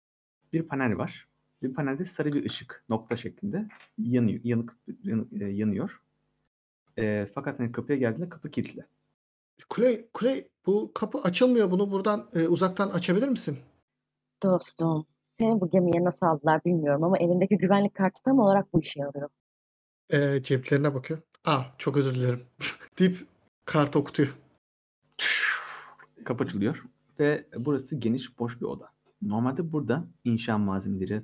bir 0.52 0.62
panel 0.62 0.98
var. 0.98 1.28
Bir 1.62 1.74
panelde 1.74 2.04
sarı 2.04 2.32
bir 2.32 2.44
ışık 2.44 2.84
nokta 2.88 3.16
şeklinde 3.16 3.68
yanıyor, 3.98 4.40
yanık, 4.44 4.76
yanık- 5.04 5.42
e, 5.42 5.44
yanıyor. 5.44 6.02
E, 6.98 7.26
fakat 7.34 7.58
hani 7.60 7.72
kapıya 7.72 7.98
geldiğinde 7.98 8.28
kapı 8.28 8.50
kilitli. 8.50 8.86
Kule, 9.68 10.08
kule 10.14 10.48
bu 10.66 10.90
kapı 10.94 11.18
açılmıyor. 11.18 11.70
Bunu 11.70 11.90
buradan 11.90 12.28
e, 12.34 12.48
uzaktan 12.48 12.90
açabilir 12.90 13.28
misin? 13.28 13.58
Dostum 14.42 15.06
seni 15.38 15.60
bu 15.60 15.70
gemiye 15.70 16.04
nasıl 16.04 16.26
aldılar 16.26 16.64
bilmiyorum 16.64 17.04
ama 17.04 17.18
elindeki 17.18 17.56
güvenlik 17.56 17.94
kartı 17.94 18.22
tam 18.22 18.38
olarak 18.38 18.72
bu 18.74 18.80
işe 18.80 19.00
yarıyor. 19.00 19.28
Ee, 20.10 20.42
ceplerine 20.42 20.94
bakıyor. 20.94 21.20
Aa 21.44 21.62
çok 21.78 21.96
özür 21.96 22.14
dilerim. 22.14 22.42
deyip 22.98 23.26
kart 23.64 23.96
okutuyor. 23.96 24.38
Kapı 26.24 26.44
açılıyor 26.44 26.84
ve 27.20 27.46
burası 27.56 27.96
geniş 27.96 28.38
boş 28.38 28.60
bir 28.60 28.66
oda. 28.66 28.90
Normalde 29.22 29.72
burada 29.72 30.04
inşa 30.24 30.58
malzemeleri, 30.58 31.22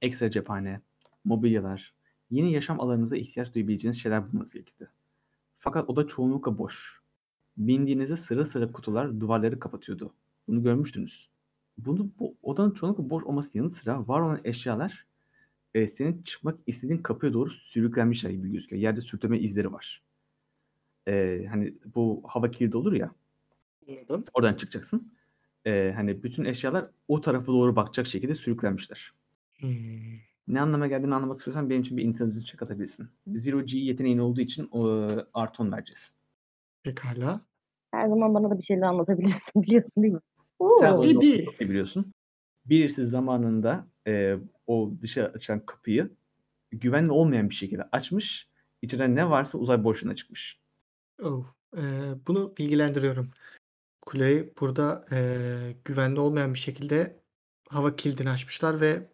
ekstra 0.00 0.30
cephane, 0.30 0.80
mobilyalar, 1.24 1.94
yeni 2.30 2.52
yaşam 2.52 2.80
alanınıza 2.80 3.16
ihtiyaç 3.16 3.54
duyabileceğiniz 3.54 4.00
şeyler 4.00 4.28
bulunması 4.28 4.58
gerekirdi. 4.58 4.90
Fakat 5.58 5.90
oda 5.90 6.06
çoğunlukla 6.06 6.58
boş. 6.58 7.02
Bindiğinizde 7.56 8.16
sıra 8.16 8.44
sıra 8.44 8.72
kutular 8.72 9.20
duvarları 9.20 9.58
kapatıyordu. 9.58 10.14
Bunu 10.48 10.62
görmüştünüz. 10.62 11.31
Bunu 11.78 12.10
bu 12.18 12.36
odanın 12.42 12.70
çoğunlukla 12.70 13.10
boş 13.10 13.24
olması 13.24 13.58
yanı 13.58 13.70
sıra 13.70 14.08
var 14.08 14.20
olan 14.20 14.40
eşyalar 14.44 15.06
e, 15.74 15.86
senin 15.86 16.22
çıkmak 16.22 16.58
istediğin 16.66 17.02
kapıya 17.02 17.32
doğru 17.32 17.50
sürüklenmişler 17.50 18.30
gibi 18.30 18.52
gözüküyor. 18.52 18.82
Yerde 18.82 19.00
sürtünme 19.00 19.38
izleri 19.38 19.72
var. 19.72 20.02
E, 21.08 21.44
hani 21.50 21.74
bu 21.94 22.22
hava 22.26 22.50
kilidi 22.50 22.76
olur 22.76 22.92
ya. 22.92 23.14
Anladım. 23.88 24.22
Oradan 24.34 24.54
çıkacaksın. 24.54 25.12
Ee, 25.66 25.92
hani 25.96 26.22
bütün 26.22 26.44
eşyalar 26.44 26.86
o 27.08 27.20
tarafa 27.20 27.46
doğru 27.46 27.76
bakacak 27.76 28.06
şekilde 28.06 28.34
sürüklenmişler. 28.34 29.12
Hmm. 29.58 29.70
Ne 30.48 30.60
anlama 30.60 30.86
geldiğini 30.86 31.14
anlamak 31.14 31.38
istiyorsan 31.38 31.70
benim 31.70 31.82
için 31.82 31.96
bir 31.96 32.02
intelligence 32.02 32.46
check 32.46 32.62
atabilirsin. 32.62 33.08
Zero 33.26 33.62
G 33.62 33.78
yeteneğin 33.78 34.18
olduğu 34.18 34.40
için 34.40 34.68
o, 34.72 35.08
artı 35.34 35.62
10 35.62 35.72
vereceğiz. 35.72 36.18
Pekala. 36.82 37.40
Her 37.90 38.08
zaman 38.08 38.34
bana 38.34 38.50
da 38.50 38.58
bir 38.58 38.62
şeyler 38.62 38.86
anlatabilirsin 38.86 39.62
biliyorsun 39.62 40.02
değil 40.02 40.14
mi? 40.14 40.20
Sen 40.80 40.92
Oo, 40.92 41.02
çok 41.44 41.60
iyi 41.60 41.68
biliyorsun. 41.68 42.12
Birisi 42.66 43.06
zamanında 43.06 43.86
e, 44.06 44.36
o 44.66 44.90
dışa 45.02 45.24
açılan 45.24 45.66
kapıyı 45.66 46.10
güvenli 46.70 47.12
olmayan 47.12 47.50
bir 47.50 47.54
şekilde 47.54 47.82
açmış. 47.92 48.48
İçeride 48.82 49.14
ne 49.14 49.30
varsa 49.30 49.58
uzay 49.58 49.84
boşluğuna 49.84 50.14
çıkmış. 50.14 50.60
Oh, 51.22 51.44
eee, 51.76 51.82
bunu 52.26 52.56
bilgilendiriyorum. 52.58 53.30
Kuleyi 54.02 54.52
burada 54.60 55.06
eee, 55.12 55.76
güvenli 55.84 56.20
olmayan 56.20 56.54
bir 56.54 56.58
şekilde 56.58 57.16
hava 57.68 57.96
kilidini 57.96 58.30
açmışlar 58.30 58.80
ve 58.80 59.06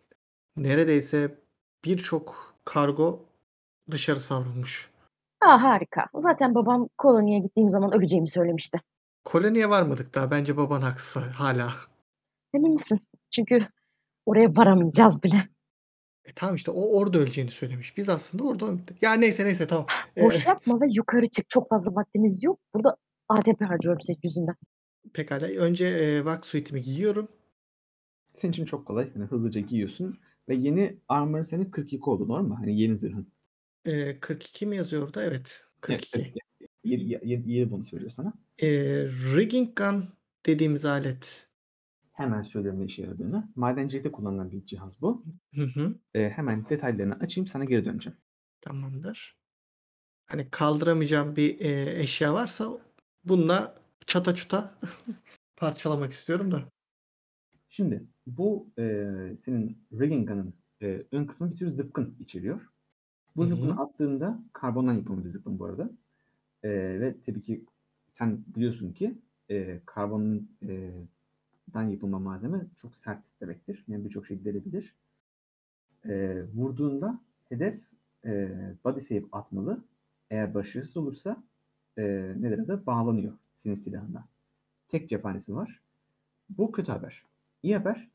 neredeyse 0.56 1.38
birçok 1.84 2.54
kargo 2.64 3.26
dışarı 3.90 4.20
savrulmuş. 4.20 4.90
Aa, 5.40 5.62
harika. 5.62 6.06
Zaten 6.14 6.54
babam 6.54 6.88
koloniye 6.98 7.38
gittiğim 7.38 7.70
zaman 7.70 7.92
öleceğimi 7.94 8.28
söylemişti. 8.28 8.80
Koloniye 9.28 9.68
varmadık 9.70 10.14
daha. 10.14 10.30
Bence 10.30 10.56
baban 10.56 10.80
haksız 10.82 11.22
hala. 11.22 11.72
Emin 12.54 12.72
misin? 12.72 13.00
Çünkü 13.30 13.68
oraya 14.26 14.56
varamayacağız 14.56 15.22
bile. 15.22 15.48
E 16.24 16.32
tamam 16.34 16.54
işte 16.56 16.70
o 16.70 16.98
orada 16.98 17.18
öleceğini 17.18 17.50
söylemiş. 17.50 17.96
Biz 17.96 18.08
aslında 18.08 18.44
orada 18.44 18.78
ya 19.02 19.12
neyse 19.12 19.44
neyse 19.44 19.66
tamam. 19.66 19.86
Boş 20.20 20.34
yapma 20.46 20.80
ve 20.80 20.86
yukarı 20.90 21.28
çık. 21.28 21.50
Çok 21.50 21.68
fazla 21.68 21.94
vaktimiz 21.94 22.44
yok. 22.44 22.60
Burada 22.74 22.96
ATP 23.28 23.60
harcıyorum 23.60 24.00
senin 24.00 24.18
yüzünden. 24.22 24.54
pekala. 25.12 25.46
Önce 25.46 25.84
eee 25.88 26.24
vak 26.24 26.46
suitimi 26.46 26.82
giyiyorum. 26.82 27.28
Senin 28.34 28.52
için 28.52 28.64
çok 28.64 28.86
kolay. 28.86 29.12
Hani 29.14 29.24
hızlıca 29.24 29.60
giyiyorsun. 29.60 30.18
Ve 30.48 30.54
yeni 30.54 30.98
armor 31.08 31.44
senin 31.44 31.70
42 31.70 32.10
oldu 32.10 32.28
normal 32.28 32.48
mi? 32.48 32.54
Hani 32.54 32.80
yeni 32.80 32.98
zırhın. 32.98 33.32
Eee 33.86 34.20
42 34.20 34.66
mi 34.66 34.76
yazıyor 34.76 35.02
orada? 35.02 35.24
Evet. 35.24 35.64
42. 35.80 36.18
Evet, 36.20 36.26
evet. 36.60 36.70
Yedi, 36.84 37.04
yedi, 37.24 37.52
yedi 37.52 37.70
bunu 37.70 37.84
söylüyor 37.84 38.10
sana. 38.10 38.32
Eee, 38.58 39.08
rigging 39.34 39.74
gun 39.76 40.08
dediğimiz 40.46 40.84
alet. 40.84 41.48
Hemen 42.12 42.42
söylüyorum 42.42 42.80
ne 42.80 42.84
işe 42.84 43.02
yaradığını. 43.02 43.52
Madencilikte 43.54 44.12
kullanılan 44.12 44.50
bir 44.50 44.66
cihaz 44.66 45.00
bu. 45.02 45.24
Hı 45.54 45.62
hı. 45.62 45.98
Ee, 46.14 46.30
hemen 46.30 46.68
detaylarını 46.68 47.14
açayım 47.14 47.48
sana 47.48 47.64
geri 47.64 47.84
döneceğim. 47.84 48.18
Tamamdır. 48.60 49.38
Hani 50.26 50.50
kaldıramayacağım 50.50 51.36
bir 51.36 51.60
e, 51.60 52.00
eşya 52.00 52.34
varsa 52.34 52.68
bununla 53.24 53.74
çata 54.06 54.34
çuta 54.34 54.80
parçalamak 55.56 56.12
istiyorum 56.12 56.52
da. 56.52 56.68
Şimdi 57.68 58.06
bu 58.26 58.70
e, 58.78 58.82
senin 59.44 59.86
rigging 59.92 60.28
gun'ın 60.28 60.54
e, 60.82 61.06
ön 61.12 61.24
kısmı 61.26 61.50
bir 61.50 61.56
tür 61.56 61.68
zıpkın 61.68 62.16
içeriyor. 62.20 62.68
Bu 63.36 63.44
Hı 63.44 63.46
zıpkını 63.46 63.80
attığında 63.82 64.44
karbondan 64.54 64.94
yapılma 64.94 65.24
bir 65.24 65.30
zıpkın 65.30 65.58
bu 65.58 65.64
arada. 65.66 65.90
E, 66.64 66.70
ve 67.00 67.16
tabii 67.26 67.42
ki 67.42 67.66
sen 68.18 68.44
biliyorsun 68.56 68.92
ki 68.92 69.18
e, 69.50 69.80
karbonun 69.86 70.50
e, 70.68 70.90
dan 71.74 71.82
yapılma 71.82 72.18
malzeme 72.18 72.66
çok 72.82 72.96
sert 72.96 73.22
demektir. 73.40 73.84
Yani 73.88 74.04
birçok 74.04 74.26
şey 74.26 74.44
delebilir. 74.44 74.94
E, 76.04 76.42
vurduğunda 76.54 77.20
hedef 77.48 77.80
e, 78.24 78.50
body 78.84 79.00
save 79.00 79.24
atmalı. 79.32 79.84
Eğer 80.30 80.54
başarısız 80.54 80.96
olursa 80.96 81.42
e, 81.98 82.02
nedir 82.36 82.58
adı? 82.58 82.86
Bağlanıyor 82.86 83.32
senin 83.54 83.76
silahına. 83.76 84.28
Tek 84.88 85.08
cephanesi 85.08 85.54
var. 85.54 85.80
Bu 86.50 86.72
kötü 86.72 86.92
haber. 86.92 87.22
İyi 87.62 87.76
haber. 87.76 88.08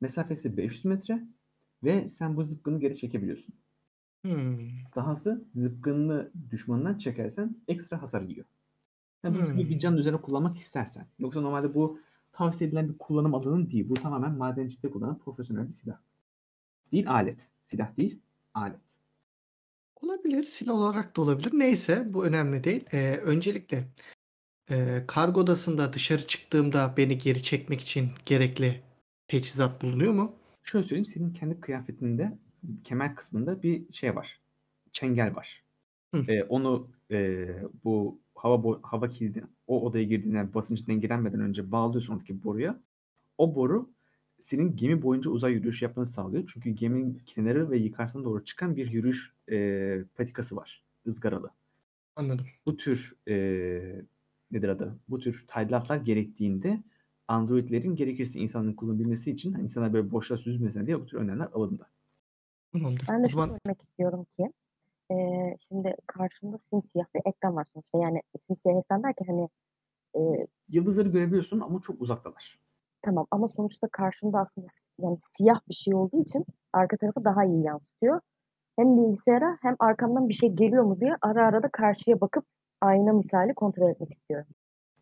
Mesafesi 0.00 0.56
500 0.56 0.84
metre 0.84 1.22
ve 1.84 2.10
sen 2.10 2.36
bu 2.36 2.44
zıpkını 2.44 2.80
geri 2.80 2.96
çekebiliyorsun. 2.96 3.54
Hmm. 4.22 4.58
Dahası 4.96 5.44
zıpkınını 5.54 6.30
düşmanından 6.50 6.98
çekersen 6.98 7.56
ekstra 7.68 8.02
hasar 8.02 8.22
yiyor. 8.22 8.46
Yani 9.24 9.38
bu 9.38 9.42
Hmm. 9.42 9.58
bir 9.58 9.78
can 9.78 9.96
üzerine 9.96 10.20
kullanmak 10.20 10.58
istersen. 10.58 11.06
Yoksa 11.18 11.40
normalde 11.40 11.74
bu 11.74 12.00
tavsiye 12.32 12.68
edilen 12.68 12.88
bir 12.88 12.98
kullanım 12.98 13.34
alanı 13.34 13.70
değil. 13.70 13.88
Bu 13.88 13.94
tamamen 13.94 14.32
madencilikte 14.32 14.90
kullanılan 14.90 15.18
profesyonel 15.18 15.68
bir 15.68 15.72
silah. 15.72 15.98
Değil 16.92 17.10
alet. 17.10 17.48
Silah 17.66 17.96
değil, 17.96 18.20
alet. 18.54 18.80
Olabilir. 20.02 20.44
Silah 20.44 20.74
olarak 20.74 21.16
da 21.16 21.22
olabilir. 21.22 21.50
Neyse 21.52 22.14
bu 22.14 22.26
önemli 22.26 22.64
değil. 22.64 22.84
Ee, 22.92 23.16
öncelikle 23.16 23.88
e, 24.70 25.04
kargo 25.08 25.40
odasında 25.40 25.92
dışarı 25.92 26.26
çıktığımda 26.26 26.94
beni 26.96 27.18
geri 27.18 27.42
çekmek 27.42 27.80
için 27.80 28.10
gerekli 28.26 28.82
teçhizat 29.28 29.82
bulunuyor 29.82 30.12
mu? 30.12 30.36
Şöyle 30.62 30.84
söyleyeyim 30.88 31.06
senin 31.06 31.32
kendi 31.32 31.60
kıyafetinde 31.60 32.38
kemer 32.84 33.16
kısmında 33.16 33.62
bir 33.62 33.92
şey 33.92 34.16
var. 34.16 34.40
Çengel 34.92 35.34
var. 35.36 35.64
Hı. 36.14 36.24
Ee, 36.28 36.44
onu 36.44 36.90
e, 37.10 37.48
bu 37.84 38.20
hava 38.38 38.54
bo- 38.54 38.80
hava 38.82 39.08
kilidi 39.08 39.44
o 39.66 39.84
odaya 39.86 40.04
girdiğinde 40.04 40.54
basınç 40.54 40.88
dengelenmeden 40.88 41.40
önce 41.40 41.72
bağlıyorsun 41.72 42.12
oradaki 42.14 42.44
boruya. 42.44 42.80
O 43.38 43.54
boru 43.54 43.90
senin 44.38 44.76
gemi 44.76 45.02
boyunca 45.02 45.30
uzay 45.30 45.52
yürüyüş 45.52 45.82
yapmanı 45.82 46.06
sağlıyor. 46.06 46.50
Çünkü 46.54 46.70
geminin 46.70 47.22
kenarı 47.26 47.70
ve 47.70 47.78
yukarısına 47.78 48.24
doğru 48.24 48.44
çıkan 48.44 48.76
bir 48.76 48.90
yürüyüş 48.90 49.32
e, 49.50 50.04
patikası 50.16 50.56
var. 50.56 50.84
ızgaralı. 51.06 51.50
Anladım. 52.16 52.46
Bu 52.66 52.76
tür 52.76 53.16
e, 53.28 53.34
nedir 54.50 54.68
adı? 54.68 54.98
Bu 55.08 55.18
tür 55.18 55.44
tadilatlar 55.48 55.96
gerektiğinde 55.96 56.82
androidlerin 57.28 57.96
gerekirse 57.96 58.40
insanların 58.40 58.72
kullanabilmesi 58.74 59.30
için 59.30 59.52
hani 59.52 59.62
insanlar 59.62 59.92
böyle 59.92 60.10
boşluğa 60.10 60.38
süzülmesin 60.38 60.86
diye 60.86 61.00
bu 61.00 61.06
tür 61.06 61.18
önlemler 61.18 61.48
alındı. 61.52 61.86
Tamamdır. 62.72 63.08
Ben 63.08 63.20
O 63.20 63.24
de 63.24 63.28
şunu 63.28 63.30
zaman 63.30 63.60
istiyorum 63.80 64.26
ki 64.36 64.52
eee, 65.10 65.56
şimdi 65.68 65.96
karşımda 66.06 66.58
simsiyah 66.58 67.06
bir 67.14 67.22
ekran 67.30 67.56
var 67.56 67.66
sonuçta. 67.74 67.98
Yani 67.98 68.22
simsiyah 68.38 68.78
ekran 68.80 69.02
derken 69.02 69.26
hani 69.26 69.48
eee, 70.16 70.46
Yıldızları 70.68 71.08
görebiliyorsun 71.08 71.60
ama 71.60 71.80
çok 71.80 72.02
uzaktalar. 72.02 72.58
tamam 73.02 73.26
ama 73.30 73.48
sonuçta 73.48 73.88
karşımda 73.92 74.38
aslında 74.38 74.66
yani 75.00 75.16
siyah 75.20 75.60
bir 75.68 75.74
şey 75.74 75.94
olduğu 75.94 76.22
için 76.22 76.44
arka 76.72 76.96
tarafı 76.96 77.24
daha 77.24 77.44
iyi 77.44 77.62
yansıtıyor. 77.64 78.20
Hem 78.76 78.96
bilgisayara 78.96 79.58
hem 79.62 79.76
arkamdan 79.80 80.28
bir 80.28 80.34
şey 80.34 80.50
geliyor 80.50 80.84
mu 80.84 81.00
diye 81.00 81.16
ara 81.22 81.46
ara 81.46 81.62
da 81.62 81.68
karşıya 81.72 82.20
bakıp 82.22 82.44
ayna 82.82 83.12
misali 83.12 83.54
kontrol 83.54 83.90
etmek 83.90 84.12
istiyorum. 84.12 84.48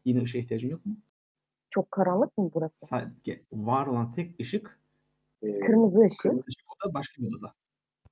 Yine 0.04 0.22
ışığa 0.22 0.38
ihtiyacın 0.40 0.68
yok 0.68 0.86
mu? 0.86 0.96
Çok 1.70 1.90
karanlık 1.90 2.38
mı 2.38 2.50
burası? 2.54 2.86
Sadece 2.86 3.44
var 3.52 3.86
olan 3.86 4.12
tek 4.12 4.40
ışık 4.40 4.80
e, 5.42 5.46
Kırmızı 5.60 6.00
ışık. 6.00 6.22
kırmızı 6.22 6.44
ışık 6.48 6.66
o 6.68 6.88
da 6.90 6.94
başka 6.94 7.22
bir 7.22 7.28
odada. 7.28 7.54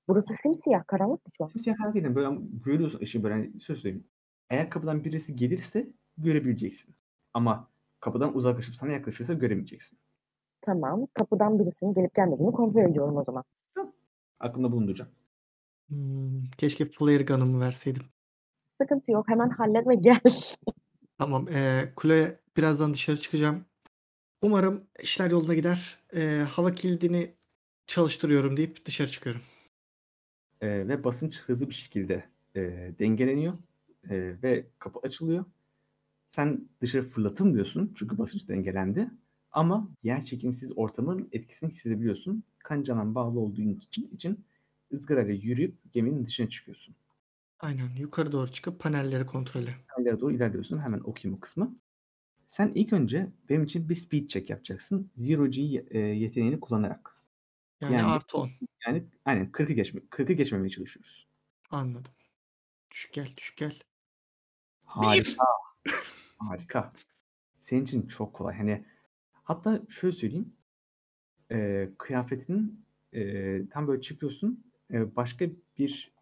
Burası 0.09 0.35
simsiyah 0.43 0.87
karanlık 0.87 1.27
mı 1.27 1.31
şu 1.39 1.45
an? 1.45 1.49
Simsiyah 1.49 1.77
karanlık 1.77 1.95
değil. 2.05 2.15
Böyle 2.15 2.39
görüyorsun 2.65 3.01
ışığı 3.01 3.23
böyle 3.23 3.35
hani 3.35 3.61
söz 3.61 3.81
söyleyeyim. 3.81 4.07
Eğer 4.51 4.71
kapıdan 4.71 5.05
birisi 5.05 5.37
gelirse 5.37 5.89
görebileceksin. 6.19 6.95
Ama 7.35 7.69
kapıdan 8.01 8.37
uzaklaşıp 8.37 8.75
sana 8.75 8.93
yaklaşırsa 8.93 9.35
göremeyeceksin. 9.35 9.99
Tamam. 10.61 11.07
Kapıdan 11.15 11.59
birisinin 11.59 11.95
gelip 11.95 12.15
gelmediğini 12.15 12.53
kontrol 12.53 12.91
ediyorum 12.91 13.17
o 13.17 13.25
zaman. 13.25 13.45
Aklımda 14.41 14.73
bulunduracağım. 14.73 15.11
hmm, 15.89 16.45
keşke 16.59 16.85
flare 16.91 17.23
gun'ımı 17.23 17.61
verseydim. 17.61 18.03
Sıkıntı 18.83 19.13
yok. 19.13 19.29
Hemen 19.29 19.49
hallet 19.51 19.87
ve 19.89 19.95
gel. 19.95 20.21
Tamam. 21.19 21.49
E, 21.49 21.93
kuleye 21.97 22.39
birazdan 22.57 22.95
dışarı 22.95 23.17
çıkacağım. 23.21 23.65
Umarım 24.43 24.85
işler 25.03 25.31
yoluna 25.31 25.55
gider. 25.55 25.99
E, 26.17 26.45
hava 26.51 26.73
kilidini 26.73 27.35
çalıştırıyorum 27.87 28.57
deyip 28.57 28.87
dışarı 28.87 29.11
çıkıyorum. 29.11 29.43
Ee, 30.65 30.89
ve 30.89 31.05
basınç 31.05 31.43
hızlı 31.43 31.69
bir 31.69 31.75
şekilde 31.75 32.25
e, 32.57 32.61
dengeleniyor 32.99 33.55
e, 34.11 34.43
ve 34.43 34.67
kapı 34.79 35.01
açılıyor. 35.03 35.45
Sen 36.27 36.69
dışarı 36.81 37.03
fırlatılmıyorsun 37.03 37.93
çünkü 37.97 38.19
basınç 38.19 38.49
dengelendi. 38.49 39.11
Ama 39.53 39.89
yer 40.03 40.25
çekimsiz 40.25 40.73
ortamın 40.77 41.29
etkisini 41.33 41.71
hissedebiliyorsun. 41.71 42.45
Kancanan 42.59 43.15
bağlı 43.15 43.41
olduğun 43.41 43.69
için, 43.69 44.09
için 44.09 44.45
ızgarayla 44.93 45.35
yürüyüp 45.35 45.93
geminin 45.93 46.27
dışına 46.27 46.49
çıkıyorsun. 46.49 46.95
Aynen. 47.61 47.97
Yukarı 47.97 48.33
doğru 48.33 48.53
çıkıp 48.53 48.81
panelleri 48.81 49.27
kontrole. 49.27 49.75
Panellere 49.97 50.21
doğru 50.21 50.33
ilerliyorsun. 50.33 50.79
Hemen 50.79 51.01
okuyayım 51.01 51.39
o 51.39 51.41
kısmı. 51.41 51.77
Sen 52.47 52.73
ilk 52.75 52.93
önce 52.93 53.33
benim 53.49 53.65
için 53.65 53.89
bir 53.89 53.95
speed 53.95 54.29
check 54.29 54.51
yapacaksın. 54.51 55.11
Zero 55.15 55.47
G 55.47 55.85
e, 55.91 55.99
yeteneğini 55.99 56.61
kullanarak. 56.61 57.14
Yani, 57.85 58.03
Yani- 58.03 58.13
artı 58.13 58.39
10. 58.39 58.51
Yani 58.87 59.05
aynen 59.25 59.51
40'ı 59.53 59.73
geçme, 59.73 60.01
40'ı 60.11 60.33
geçmemeye 60.33 60.71
çalışıyoruz. 60.71 61.29
Anladım. 61.71 62.13
Düşük 62.91 63.13
gel, 63.13 63.33
düşük 63.37 63.57
gel. 63.57 63.81
Harika. 64.85 65.45
Harika. 66.39 66.93
Senin 67.59 67.83
için 67.83 68.07
çok 68.07 68.35
kolay. 68.35 68.57
Hani 68.57 68.85
hatta 69.33 69.83
şöyle 69.89 70.17
söyleyeyim. 70.17 70.53
Ee, 71.53 71.91
kıyafetinin 71.99 72.87
e, 73.13 73.69
tam 73.69 73.89
böyle 73.89 74.03
çıkıyorsun. 74.03 74.65
e, 74.91 75.17
başka 75.17 75.47
bir 75.79 76.13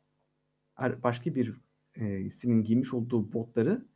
başka 0.79 1.35
bir 1.35 1.57
e, 1.95 2.31
senin 2.31 2.65
giymiş 2.65 2.95
olduğu 2.95 3.33
botları 3.33 3.87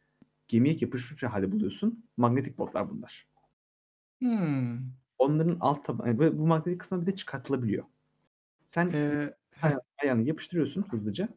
gemiye 0.49 0.77
yapışmış 0.81 1.23
halde 1.23 1.53
buluyorsun. 1.53 2.09
Magnetik 2.17 2.59
botlar 2.59 2.91
bunlar. 2.91 3.27
Hmm. 4.19 4.79
Onların 5.19 5.57
alt 5.61 5.85
tabanı 5.85 6.21
ve 6.21 6.39
bu 6.39 6.47
magnetik 6.47 6.81
kısmı 6.81 7.03
bir 7.03 7.07
de 7.07 7.15
çıkartılabiliyor. 7.15 7.85
Sen 8.67 8.91
Ee, 8.95 9.35
aya- 9.63 9.81
ayağını 10.03 10.29
yapıştırıyorsun 10.29 10.83
hızlıca. 10.91 11.29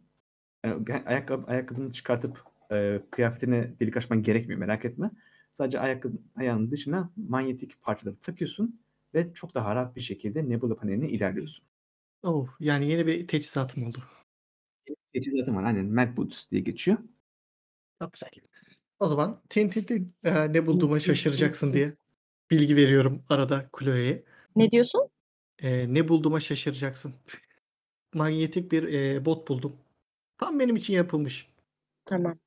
Yani 0.65 1.03
ayakkabı, 1.05 1.47
ayakkabını 1.51 1.91
çıkartıp 1.91 2.43
e, 2.71 3.01
kıyafetine 3.11 3.79
delik 3.79 3.97
açman 3.97 4.23
gerekmiyor 4.23 4.59
merak 4.59 4.85
etme. 4.85 5.11
Sadece 5.53 5.79
ayakkabı 5.79 6.17
ayağının 6.35 6.71
dışına 6.71 7.11
manyetik 7.17 7.81
parçaları 7.81 8.15
takıyorsun 8.17 8.81
ve 9.13 9.33
çok 9.33 9.55
daha 9.55 9.75
rahat 9.75 9.95
bir 9.95 10.01
şekilde 10.01 10.49
Nebula 10.49 10.75
paneline 10.75 11.09
ilerliyorsun. 11.09 11.65
oh, 12.23 12.47
yani 12.59 12.87
yeni 12.89 13.07
bir 13.07 13.27
teçhizatım 13.27 13.83
oldu. 13.83 14.03
Teçhizatım 15.13 15.55
var. 15.55 15.63
Aynen 15.63 15.85
Mac 15.85 16.17
Boots 16.17 16.51
diye 16.51 16.61
geçiyor. 16.61 16.97
Çok 18.01 18.13
güzel. 18.13 18.29
O 18.99 19.07
zaman 19.07 19.41
tin 19.49 19.69
tin 19.69 19.83
tin 19.83 20.15
ee, 20.23 20.53
ne 20.53 20.67
bulduğuma 20.67 20.99
şaşıracaksın 20.99 21.73
diye 21.73 21.95
bilgi 22.51 22.75
veriyorum 22.75 23.23
arada 23.29 23.69
Chloe'ye. 23.79 24.23
Ne 24.55 24.71
diyorsun? 24.71 25.09
Ee, 25.59 25.93
ne 25.93 26.07
bulduğuma 26.07 26.39
şaşıracaksın. 26.39 27.13
Manyetik 28.13 28.71
bir 28.71 28.83
ee, 28.83 29.25
bot 29.25 29.49
buldum. 29.49 29.75
Tam 30.37 30.59
benim 30.59 30.75
için 30.75 30.93
yapılmış. 30.93 31.53
Tamam. 32.05 32.37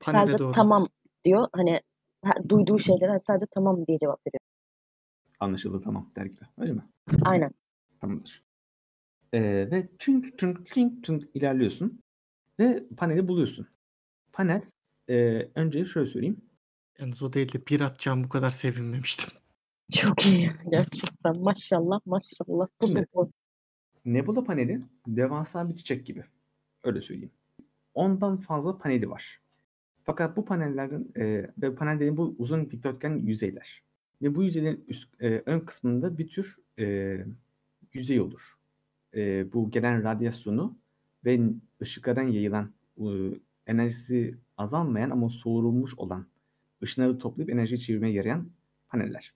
Panele 0.00 0.20
sadece 0.20 0.38
doğru. 0.38 0.52
tamam 0.52 0.88
diyor. 1.24 1.48
Hani 1.52 1.80
ha- 2.24 2.48
duyduğu 2.48 2.78
şeylere 2.78 3.18
sadece 3.18 3.46
tamam 3.50 3.86
diye 3.86 3.98
cevap 3.98 4.26
veriyor. 4.26 4.40
Anlaşıldı 5.40 5.80
tamam 5.84 6.10
der 6.16 6.26
gibi. 6.26 6.44
Öyle 6.58 6.72
mi? 6.72 6.82
Aynen. 7.24 7.50
Tamamdır. 8.00 8.42
Ee, 9.32 9.40
ve 9.70 9.88
tünk 9.98 10.38
tünk 10.38 10.66
tünk 10.66 11.04
tünk 11.04 11.28
ilerliyorsun 11.34 12.02
ve 12.60 12.84
paneli 12.96 13.28
buluyorsun. 13.28 13.68
Panel 14.32 14.62
e, 15.08 15.48
önce 15.54 15.84
şöyle 15.84 16.10
söyleyeyim. 16.10 16.40
Yalnız 16.98 17.22
o 17.22 17.32
değil 17.32 17.52
de 17.52 17.66
bir 17.66 17.80
atacağım 17.80 18.24
bu 18.24 18.28
kadar 18.28 18.50
sevinmemiştim. 18.50 19.30
Çok 19.92 20.26
iyi. 20.26 20.50
Gerçekten. 20.70 21.38
Maşallah 21.38 22.00
maşallah. 22.06 22.66
Bu 22.80 22.86
Şimdi- 22.86 23.06
bu. 23.14 23.30
Nebula 24.04 24.44
paneli 24.44 24.80
devasa 25.06 25.68
bir 25.68 25.76
çiçek 25.76 26.06
gibi. 26.06 26.24
Öyle 26.84 27.00
söyleyeyim. 27.02 27.30
Ondan 27.94 28.36
fazla 28.36 28.78
paneli 28.78 29.10
var. 29.10 29.40
Fakat 30.04 30.36
bu 30.36 30.44
panellerin 30.44 31.12
e, 31.16 31.50
ve 31.62 31.74
panellerin 31.74 32.16
bu 32.16 32.34
uzun 32.38 32.70
dikdörtgen 32.70 33.10
yüzeyler. 33.10 33.82
Ve 34.22 34.34
bu 34.34 34.42
yüzeylerin 34.42 34.84
üst, 34.88 35.22
e, 35.22 35.42
ön 35.46 35.60
kısmında 35.60 36.18
bir 36.18 36.28
tür 36.28 36.56
e, 36.78 37.16
yüzey 37.92 38.20
olur. 38.20 38.54
E, 39.14 39.52
bu 39.52 39.70
gelen 39.70 40.04
radyasyonu 40.04 40.76
ve 41.24 41.40
ışıklardan 41.82 42.28
yayılan 42.28 42.72
e, 42.98 43.04
enerjisi 43.66 44.38
azalmayan 44.58 45.10
ama 45.10 45.28
soğurulmuş 45.28 45.94
olan 45.98 46.26
ışınları 46.82 47.18
toplayıp 47.18 47.50
enerjiyi 47.50 47.80
çevirmeye 47.80 48.14
yarayan 48.14 48.50
paneller. 48.88 49.34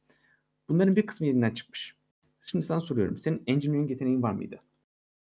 Bunların 0.68 0.96
bir 0.96 1.06
kısmı 1.06 1.26
yerinden 1.26 1.50
çıkmış. 1.50 1.96
Şimdi 2.40 2.64
sana 2.64 2.80
soruyorum. 2.80 3.18
Senin 3.18 3.42
engineering 3.46 3.90
yeteneğin 3.90 4.22
var 4.22 4.32
mıydı? 4.32 4.60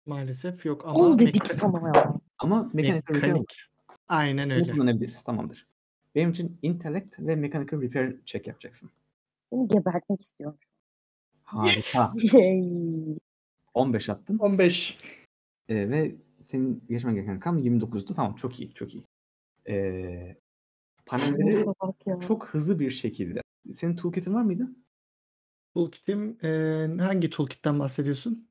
Maalesef 0.07 0.67
yok 0.67 0.83
ama 0.87 0.95
Ol 0.99 1.19
dedik 1.19 1.43
meka- 1.45 1.55
sana 1.55 1.99
ya. 1.99 2.15
Ama 2.39 2.71
repair 2.75 3.03
mekanik. 3.11 3.55
Aynen 4.09 4.51
bunu 4.51 4.55
öyle. 4.55 4.73
kullanabiliriz. 4.73 5.23
Tamamdır. 5.23 5.67
Benim 6.15 6.31
için 6.31 6.59
intellect 6.63 7.19
ve 7.19 7.37
mechanical 7.37 7.83
repair 7.83 8.17
check 8.25 8.47
yapacaksın. 8.47 8.91
Seni 9.53 9.69
gebertmek 9.69 10.21
istiyorum. 10.21 10.59
Harika. 11.43 12.13
Yay. 12.33 13.19
15 13.75 14.09
attın. 14.11 14.39
15. 14.39 14.99
Ee, 15.69 15.91
ve 15.91 16.15
senin 16.43 16.83
geçmen 16.89 17.15
gereken 17.15 17.37
rakam 17.37 17.59
29'du. 17.59 18.15
Tamam 18.15 18.35
çok 18.35 18.61
iyi. 18.61 18.75
Çok 18.75 18.95
iyi. 18.95 19.05
Ee, 19.69 20.37
panelleri 21.07 21.67
çok 22.27 22.49
hızlı 22.49 22.79
bir 22.79 22.91
şekilde. 22.91 23.41
Senin 23.73 23.97
toolkit'in 23.97 24.35
var 24.35 24.43
mıydı? 24.43 24.69
Toolkit'im 25.75 26.39
ee, 26.45 26.89
hangi 26.99 27.31
toolkit'ten 27.31 27.79
bahsediyorsun? 27.79 28.49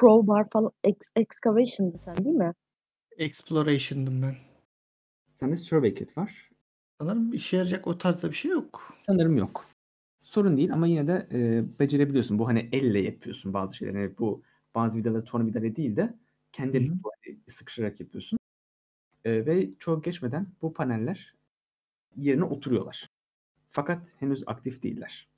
Crowbar 0.00 0.48
falan 0.50 0.70
ex 0.84 0.96
excavation'dı 1.16 1.98
sen 2.04 2.16
değil 2.16 2.36
mi? 2.36 2.52
Exploration'dım 3.16 4.22
ben. 4.22 4.34
Sende 5.34 5.56
survey 5.56 5.94
kit 5.94 6.16
var. 6.16 6.50
Sanırım 7.00 7.32
işe 7.32 7.56
yarayacak 7.56 7.86
o 7.86 7.98
tarzda 7.98 8.30
bir 8.30 8.34
şey 8.34 8.50
yok. 8.50 8.92
Sanırım 9.06 9.36
yok. 9.36 9.66
Sorun 10.22 10.56
değil 10.56 10.72
ama 10.72 10.86
yine 10.86 11.06
de 11.08 11.28
e, 11.32 11.64
becerebiliyorsun. 11.78 12.38
Bu 12.38 12.48
hani 12.48 12.68
elle 12.72 12.98
yapıyorsun 12.98 13.52
bazı 13.52 13.76
şeyleri. 13.76 13.96
Yani 13.96 14.18
bu 14.18 14.42
bazı 14.74 14.98
vidaları 14.98 15.24
tornavidayla 15.24 15.76
değil 15.76 15.96
de 15.96 16.14
kendi 16.52 16.72
Hı 16.72 16.80
hı. 16.80 16.84
elini 16.84 17.02
bu 17.04 17.10
hani 17.24 17.38
sıkıştırarak 17.48 18.00
yapıyorsun. 18.00 18.38
E, 19.24 19.46
ve 19.46 19.70
çok 19.78 20.04
geçmeden 20.04 20.46
bu 20.62 20.72
paneller 20.72 21.34
yerine 22.16 22.44
oturuyorlar. 22.44 23.10
Fakat 23.70 24.00
henüz 24.18 24.44
aktif 24.46 24.82
değiller. 24.82 25.28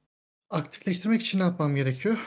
Aktifleştirmek 0.51 1.20
için 1.20 1.39
ne 1.39 1.43
yapmam 1.43 1.77
gerekiyor? 1.77 2.18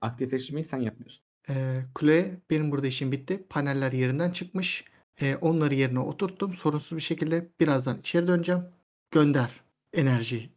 Aktifleştirmeyi 0.00 0.64
sen 0.64 0.78
yapmıyorsun. 0.78 1.22
Ee, 1.48 1.80
kule 1.94 2.40
benim 2.50 2.70
burada 2.70 2.86
işim 2.86 3.12
bitti. 3.12 3.46
Paneller 3.50 3.92
yerinden 3.92 4.30
çıkmış. 4.30 4.84
Ee, 5.20 5.36
onları 5.36 5.74
yerine 5.74 5.98
oturttum. 5.98 6.54
Sorunsuz 6.54 6.96
bir 6.98 7.02
şekilde 7.02 7.48
birazdan 7.60 7.98
içeri 7.98 8.26
döneceğim. 8.28 8.62
Gönder 9.10 9.60
enerjiyi. 9.92 10.50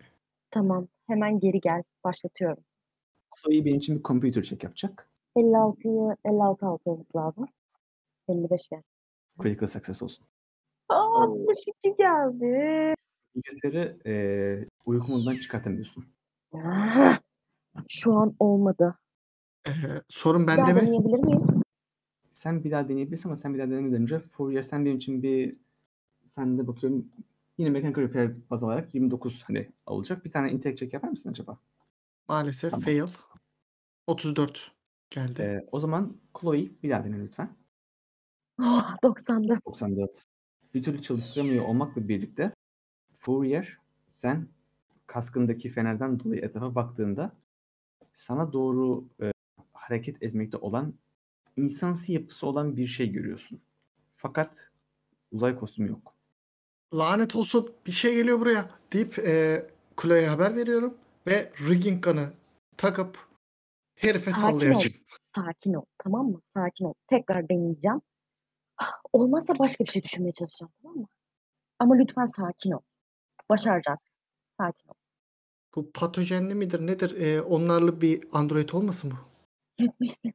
Tamam. 0.51 0.87
Hemen 1.07 1.39
geri 1.39 1.59
gel. 1.59 1.83
Başlatıyorum. 2.03 2.63
Chloe 3.35 3.65
benim 3.65 3.77
için 3.77 3.97
bir 3.97 4.03
computer 4.03 4.43
check 4.43 4.63
yapacak. 4.63 5.09
56'yı 5.35 6.15
56 6.25 6.65
altı 6.65 6.89
olması 6.89 7.17
lazım. 7.17 7.47
55 8.29 8.69
gel. 8.69 8.81
Critical 9.43 9.67
success 9.69 10.01
olsun. 10.01 10.25
Aa 10.89 11.23
62 11.23 11.95
geldi. 11.97 12.93
Bilgisayarı 13.35 13.97
eee 14.05 14.67
uyku 14.85 15.11
modundan 15.11 15.35
çıkartamıyorsun. 15.35 16.05
Ah, 16.53 17.19
Şu 17.89 18.13
an 18.15 18.35
olmadı. 18.39 18.95
Ee, 19.67 19.71
sorun 20.09 20.41
Bir 20.43 20.47
bende 20.47 20.61
daha 20.61 20.73
mi? 20.73 20.81
deneyebilir 20.81 21.19
miyim? 21.19 21.63
Sen 22.31 22.63
bir 22.63 22.71
daha 22.71 22.89
deneyebilirsin 22.89 23.29
ama 23.29 23.35
sen 23.35 23.53
bir 23.53 23.59
daha 23.59 23.69
denemeden 23.69 24.01
önce 24.01 24.19
Fourier 24.19 24.63
sen 24.63 24.85
benim 24.85 24.97
için 24.97 25.23
bir 25.23 25.55
sen 26.27 26.57
de 26.57 26.67
bakıyorum 26.67 27.11
yine 27.57 27.69
mechanical 27.69 28.01
repair 28.03 28.31
baz 28.49 28.63
alarak 28.63 28.95
29 28.95 29.43
hani 29.43 29.69
alacak. 29.85 30.25
Bir 30.25 30.31
tane 30.31 30.51
intake 30.51 30.75
check 30.75 30.93
yapar 30.93 31.07
mısın 31.09 31.29
acaba? 31.29 31.57
Maalesef 32.29 32.71
Tamam. 32.71 32.83
fail. 32.85 33.03
34 34.07 34.71
geldi. 35.09 35.41
Eee, 35.41 35.67
o 35.71 35.79
zaman 35.79 36.17
Chloe 36.41 36.69
bir 36.83 36.89
daha 36.89 37.03
dene 37.05 37.19
lütfen. 37.19 37.49
Oh, 38.59 38.95
90'da. 39.03 39.59
94. 39.65 40.25
Bir 40.73 40.83
türlü 40.83 41.01
çalıştıramıyor 41.01 41.65
olmakla 41.65 42.07
birlikte 42.07 42.53
Fourier 43.21 43.77
sen 44.07 44.47
kaskındaki 45.07 45.69
fenerden 45.69 46.19
dolayı 46.19 46.41
etrafa 46.41 46.75
baktığında 46.75 47.31
sana 48.13 48.53
doğru 48.53 49.05
e, 49.21 49.31
hareket 49.73 50.23
etmekte 50.23 50.57
olan 50.57 50.93
insansı 51.57 52.11
yapısı 52.11 52.47
olan 52.47 52.77
bir 52.77 52.87
şey 52.87 53.11
görüyorsun. 53.11 53.61
Fakat 54.13 54.69
uzay 55.31 55.55
kostümü 55.59 55.89
yok. 55.89 56.15
Lanet 56.93 57.35
olsun 57.35 57.73
bir 57.85 57.91
şey 57.91 58.15
geliyor 58.15 58.39
buraya 58.39 58.69
deyip 58.93 59.19
e, 59.19 59.65
kuleye 59.97 60.27
haber 60.27 60.55
veriyorum 60.55 60.97
ve 61.27 61.51
rigging 61.69 62.03
gun'ı 62.03 62.33
takıp 62.77 63.27
herife 63.95 64.31
Sakin 64.31 64.45
ol. 64.55 64.59
sallayacağım. 64.59 64.95
Sakin 65.35 65.73
ol. 65.73 65.85
Tamam 66.03 66.27
mı? 66.27 66.41
Sakin 66.53 66.85
ol. 66.85 66.93
Tekrar 67.07 67.49
deneyeceğim. 67.49 68.01
Ah, 68.77 68.91
Olmazsa 69.13 69.59
başka 69.59 69.83
bir 69.83 69.89
şey 69.89 70.03
düşünmeye 70.03 70.31
çalışacağım. 70.33 70.71
Tamam 70.81 70.97
mı? 70.97 71.07
Ama 71.79 71.95
lütfen 71.95 72.25
sakin 72.25 72.71
ol. 72.71 72.79
Başaracağız. 73.51 74.09
Sakin 74.57 74.87
ol. 74.89 74.93
Bu 75.75 75.91
patojenli 75.91 76.55
midir 76.55 76.87
nedir? 76.87 77.21
E, 77.21 77.41
onlarla 77.41 78.01
bir 78.01 78.23
android 78.31 78.69
olmasın 78.69 79.11
bu? 79.11 79.15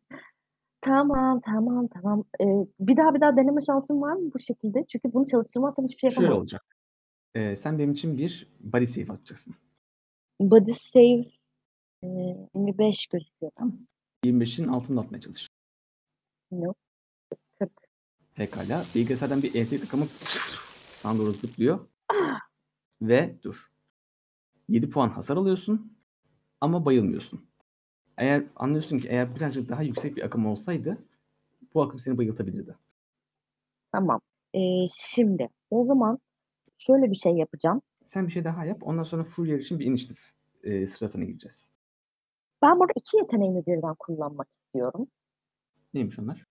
Tamam, 0.81 1.41
tamam, 1.41 1.89
tamam. 1.89 2.25
Ee, 2.41 2.45
bir 2.81 2.97
daha 2.97 3.15
bir 3.15 3.21
daha 3.21 3.37
deneme 3.37 3.61
şansın 3.61 4.01
var 4.03 4.13
mı 4.13 4.31
bu 4.35 4.39
şekilde? 4.39 4.85
Çünkü 4.89 5.13
bunu 5.13 5.27
çalıştırmazsam 5.27 5.85
hiçbir 5.85 6.01
şey 6.01 6.11
Şöyle 6.11 6.23
yapamam. 6.25 6.41
olacak. 6.41 6.63
E, 7.35 7.57
sen 7.57 7.79
benim 7.79 7.93
için 7.93 8.19
bir 8.19 8.49
body 8.61 8.87
save 8.87 9.13
atacaksın. 9.13 9.55
Body 10.41 10.73
save 10.73 11.25
e, 12.03 12.09
25 12.55 13.07
gözüküyor. 13.07 13.53
Tamam. 13.57 13.79
25'in 14.25 14.69
altında 14.69 15.01
atmaya 15.01 15.21
çalış. 15.21 15.49
Yok. 16.53 16.77
40. 17.59 17.71
Pekala. 18.35 18.85
Bilgisayardan 18.95 19.43
bir 19.43 19.55
elektrik 19.55 19.81
takımı 19.83 20.05
sana 20.99 21.19
doğru 21.19 21.33
zıplıyor. 21.33 21.81
Ve 23.03 23.43
dur. 23.43 23.71
7 24.69 24.91
puan 24.91 25.09
hasar 25.09 25.37
alıyorsun 25.37 25.99
ama 26.61 26.85
bayılmıyorsun. 26.85 27.47
Eğer 28.19 28.45
anlıyorsun 28.57 28.99
ki 28.99 29.09
eğer 29.09 29.37
birazcık 29.37 29.69
daha 29.69 29.83
yüksek 29.83 30.17
bir 30.17 30.23
akım 30.23 30.47
olsaydı 30.47 30.99
bu 31.75 31.83
akım 31.83 32.01
seni 32.01 32.19
bayıltabilirdi. 32.19 32.77
Tamam. 33.93 34.21
Ee, 34.55 34.87
şimdi 34.99 35.49
o 35.71 35.83
zaman 35.83 36.19
şöyle 36.79 37.11
bir 37.11 37.17
şey 37.17 37.33
yapacağım. 37.33 37.83
Sen 38.07 38.27
bir 38.27 38.33
şey 38.33 38.45
daha 38.45 38.65
yap. 38.65 38.79
Ondan 38.83 39.03
sonra 39.03 39.25
Fourier 39.25 39.59
için 39.59 39.79
bir 39.79 39.87
iniştif 39.87 40.33
e, 40.63 40.87
sırasına 40.87 41.25
gireceğiz. 41.25 41.73
Ben 42.63 42.79
burada 42.79 42.93
iki 42.97 43.17
yeteneğimi 43.17 43.67
birden 43.67 43.95
kullanmak 43.99 44.49
istiyorum. 44.53 45.09
Neymiş 45.95 46.19
onlar? 46.19 46.47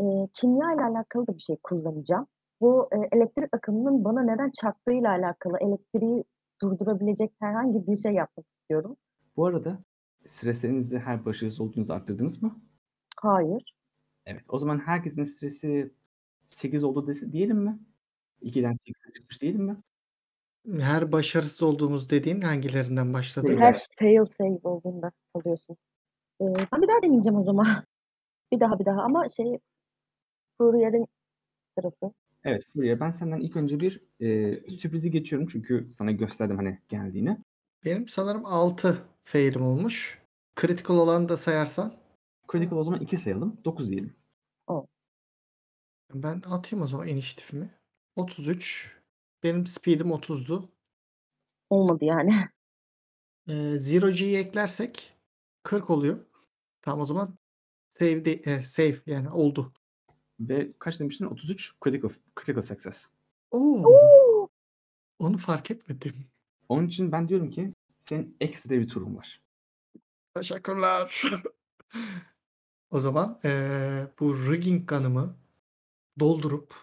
Ee, 0.00 0.04
kimya 0.34 0.74
ile 0.74 0.82
alakalı 0.82 1.26
da 1.26 1.34
bir 1.34 1.42
şey 1.42 1.56
kullanacağım. 1.62 2.26
Bu 2.60 2.88
e, 2.92 3.16
elektrik 3.16 3.54
akımının 3.54 4.04
bana 4.04 4.22
neden 4.22 4.50
çarptığıyla 4.60 5.10
alakalı 5.10 5.58
elektriği 5.60 6.24
durdurabilecek 6.62 7.32
herhangi 7.40 7.86
bir 7.86 7.96
şey 7.96 8.12
yapmak 8.12 8.46
istiyorum. 8.60 8.96
Bu 9.36 9.46
arada 9.46 9.78
streslerinizi 10.26 10.98
her 10.98 11.24
başarısız 11.24 11.60
olduğunuzu 11.60 11.92
arttırdınız 11.92 12.42
mı? 12.42 12.60
Hayır. 13.16 13.74
Evet. 14.26 14.44
O 14.48 14.58
zaman 14.58 14.78
herkesin 14.78 15.24
stresi 15.24 15.92
8 16.48 16.84
oldu 16.84 17.06
dese, 17.06 17.32
diyelim 17.32 17.58
mi? 17.58 17.78
2'den 18.42 18.72
8'e 18.72 19.12
çıkmış 19.12 19.42
diyelim 19.42 19.62
mi? 19.62 19.76
Her 20.80 21.12
başarısız 21.12 21.62
olduğumuz 21.62 22.10
dediğin 22.10 22.40
hangilerinden 22.40 23.14
başladı? 23.14 23.56
Her 23.58 23.86
fail 23.98 24.24
save 24.38 24.60
olduğunda 24.64 25.12
alıyorsun. 25.34 25.76
Ee, 26.40 26.44
ben 26.72 26.82
bir 26.82 26.88
daha 26.88 27.02
deneyeceğim 27.02 27.38
o 27.38 27.42
zaman. 27.42 27.66
bir 28.52 28.60
daha 28.60 28.78
bir 28.78 28.84
daha 28.84 29.02
ama 29.02 29.28
şey 29.28 29.58
Fourier'in 30.58 31.06
sırası. 31.78 32.12
Evet 32.44 32.66
Fourier 32.72 33.00
ben 33.00 33.10
senden 33.10 33.40
ilk 33.40 33.56
önce 33.56 33.80
bir 33.80 34.02
e, 34.20 34.76
sürprizi 34.78 35.10
geçiyorum 35.10 35.48
çünkü 35.52 35.90
sana 35.92 36.10
gösterdim 36.12 36.56
hani 36.56 36.78
geldiğini. 36.88 37.38
Benim 37.84 38.08
sanırım 38.08 38.46
6 38.46 39.04
failim 39.24 39.62
olmuş. 39.62 40.18
Critical 40.60 40.96
olanı 40.98 41.28
da 41.28 41.36
sayarsan 41.36 41.94
Critical 42.52 42.78
o 42.78 42.84
zaman 42.84 43.00
2 43.00 43.16
sayalım. 43.16 43.60
9 43.64 43.90
diyelim. 43.90 44.16
ben 46.14 46.42
atayım 46.50 46.84
o 46.84 46.88
zaman 46.88 47.08
inisiyatifimi. 47.08 47.70
33. 48.16 48.96
Benim 49.42 49.66
speed'im 49.66 50.12
30'du. 50.12 50.68
Olmadı 51.70 52.04
yani. 52.04 52.48
Ee, 53.48 53.78
Zero 53.78 54.10
G'yi 54.10 54.36
eklersek 54.36 55.14
40 55.62 55.90
oluyor. 55.90 56.26
Tamam 56.82 57.00
o 57.00 57.06
zaman 57.06 57.38
save, 57.98 58.24
de, 58.24 58.32
e, 58.32 58.62
save 58.62 58.96
yani 59.06 59.30
oldu. 59.30 59.72
Ve 60.40 60.72
kaç 60.78 61.00
demiştin? 61.00 61.24
33 61.26 61.72
critical, 61.84 62.10
critical 62.40 62.62
success. 62.62 63.06
Oo, 63.50 63.82
Oo! 63.86 64.48
onu 65.18 65.38
fark 65.38 65.70
etmedim. 65.70 66.14
Onun 66.68 66.86
için 66.86 67.12
ben 67.12 67.28
diyorum 67.28 67.50
ki 67.50 67.74
senin 68.00 68.36
ekstra 68.40 68.70
bir 68.70 68.88
turun 68.88 69.16
var. 69.16 69.42
Teşekkürler. 70.34 71.22
o 72.90 73.00
zaman 73.00 73.40
eee, 73.44 74.06
bu 74.20 74.50
rigging 74.50 74.88
gun'ımı 74.90 75.36
doldurup 76.20 76.74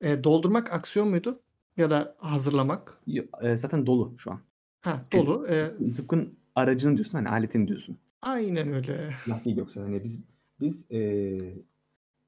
e, 0.00 0.24
doldurmak 0.24 0.72
aksiyon 0.72 1.08
muydu? 1.08 1.40
Ya 1.76 1.90
da 1.90 2.16
hazırlamak? 2.18 3.00
Yo- 3.06 3.24
e, 3.42 3.56
zaten 3.56 3.86
dolu 3.86 4.14
şu 4.18 4.30
an. 4.32 4.40
Ha 4.80 5.02
dolu. 5.12 5.46
E, 5.48 5.64
s- 5.86 5.96
Tıpkın 5.96 6.38
aracını 6.54 6.94
diyorsun 6.96 7.12
hani 7.18 7.28
aletini 7.28 7.68
diyorsun. 7.68 7.98
aynen 8.22 8.72
öyle. 8.72 9.14
Silah 9.24 9.44
değil 9.44 9.56
yoksa 9.56 9.82
hani 9.82 10.04
biz 10.04 10.18
biz 10.60 10.90
e, 10.90 10.98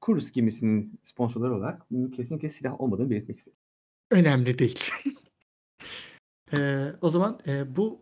Kurus 0.01 0.31
gemisinin 0.31 0.99
sponsorları 1.03 1.55
olarak 1.55 1.91
bunun 1.91 2.11
kesinlikle 2.11 2.49
silah 2.49 2.81
olmadığını 2.81 3.09
belirtmek 3.09 3.37
istedim. 3.37 3.57
Önemli 4.11 4.59
değil. 4.59 4.79
Eee, 6.53 6.95
o 7.01 7.09
zaman 7.09 7.39
e, 7.47 7.75
bu 7.75 8.01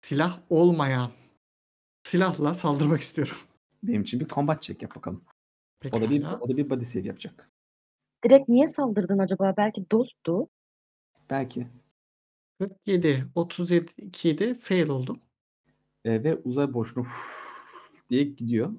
silah 0.00 0.40
olmayan 0.50 1.10
silahla 2.02 2.54
saldırmak 2.54 3.00
istiyorum. 3.00 3.36
Benim 3.82 4.02
için 4.02 4.20
bir 4.20 4.28
combat 4.28 4.62
check 4.62 4.82
yap 4.82 4.96
bakalım. 4.96 5.24
O 5.92 6.00
da 6.00 6.10
bir 6.10 6.24
o 6.40 6.48
da 6.48 6.56
bir 6.56 6.70
body 6.70 6.84
save 6.84 7.06
yapacak. 7.06 7.50
Direkt 8.24 8.48
niye 8.48 8.68
saldırdın 8.68 9.18
acaba? 9.18 9.54
Belki 9.56 9.90
dosttu. 9.90 10.48
Belki. 11.30 11.66
47, 12.58 13.26
37, 13.34 13.92
2'de 13.92 14.54
fail 14.54 14.88
oldum. 14.88 15.20
E, 16.04 16.24
ve 16.24 16.36
uzay 16.36 16.72
boşluğu 16.72 17.06
diye 18.10 18.24
gidiyor. 18.24 18.72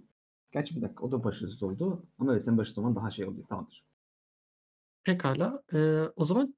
Gerçi 0.52 0.76
bir 0.76 0.82
dakika 0.82 1.04
o 1.06 1.12
da 1.12 1.24
başarısız 1.24 1.64
oldu. 1.64 2.04
Ama 2.20 2.34
evet 2.34 2.46
sen 2.46 2.58
başarısız 2.58 2.78
olman 2.78 2.96
daha 2.96 3.12
şey 3.12 3.26
oluyor. 3.26 3.48
Tamamdır. 3.48 3.84
Pekala. 5.04 5.64
Eee, 5.74 6.02
o 6.16 6.26
zaman 6.26 6.56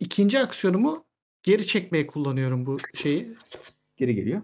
ikinci 0.00 0.38
aksiyonumu 0.38 1.04
geri 1.42 1.66
çekmeye 1.66 2.06
kullanıyorum 2.06 2.66
bu 2.66 2.76
şeyi. 2.94 3.34
Geri 3.96 4.14
geliyor. 4.14 4.42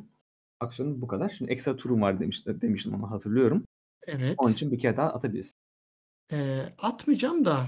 Aksiyonun 0.60 1.02
bu 1.02 1.06
kadar. 1.06 1.28
Şimdi 1.28 1.52
ekstra 1.52 1.76
turum 1.76 2.02
var 2.02 2.20
demiştim, 2.20 2.60
demiştim 2.60 2.94
ama 2.94 3.10
hatırlıyorum. 3.10 3.64
Evet. 4.06 4.34
Onun 4.38 4.52
için 4.52 4.72
bir 4.72 4.78
kere 4.78 4.96
daha 4.96 5.12
atabiliriz. 5.12 5.54
Eee, 6.32 6.74
atmayacağım 6.78 7.44
da 7.44 7.66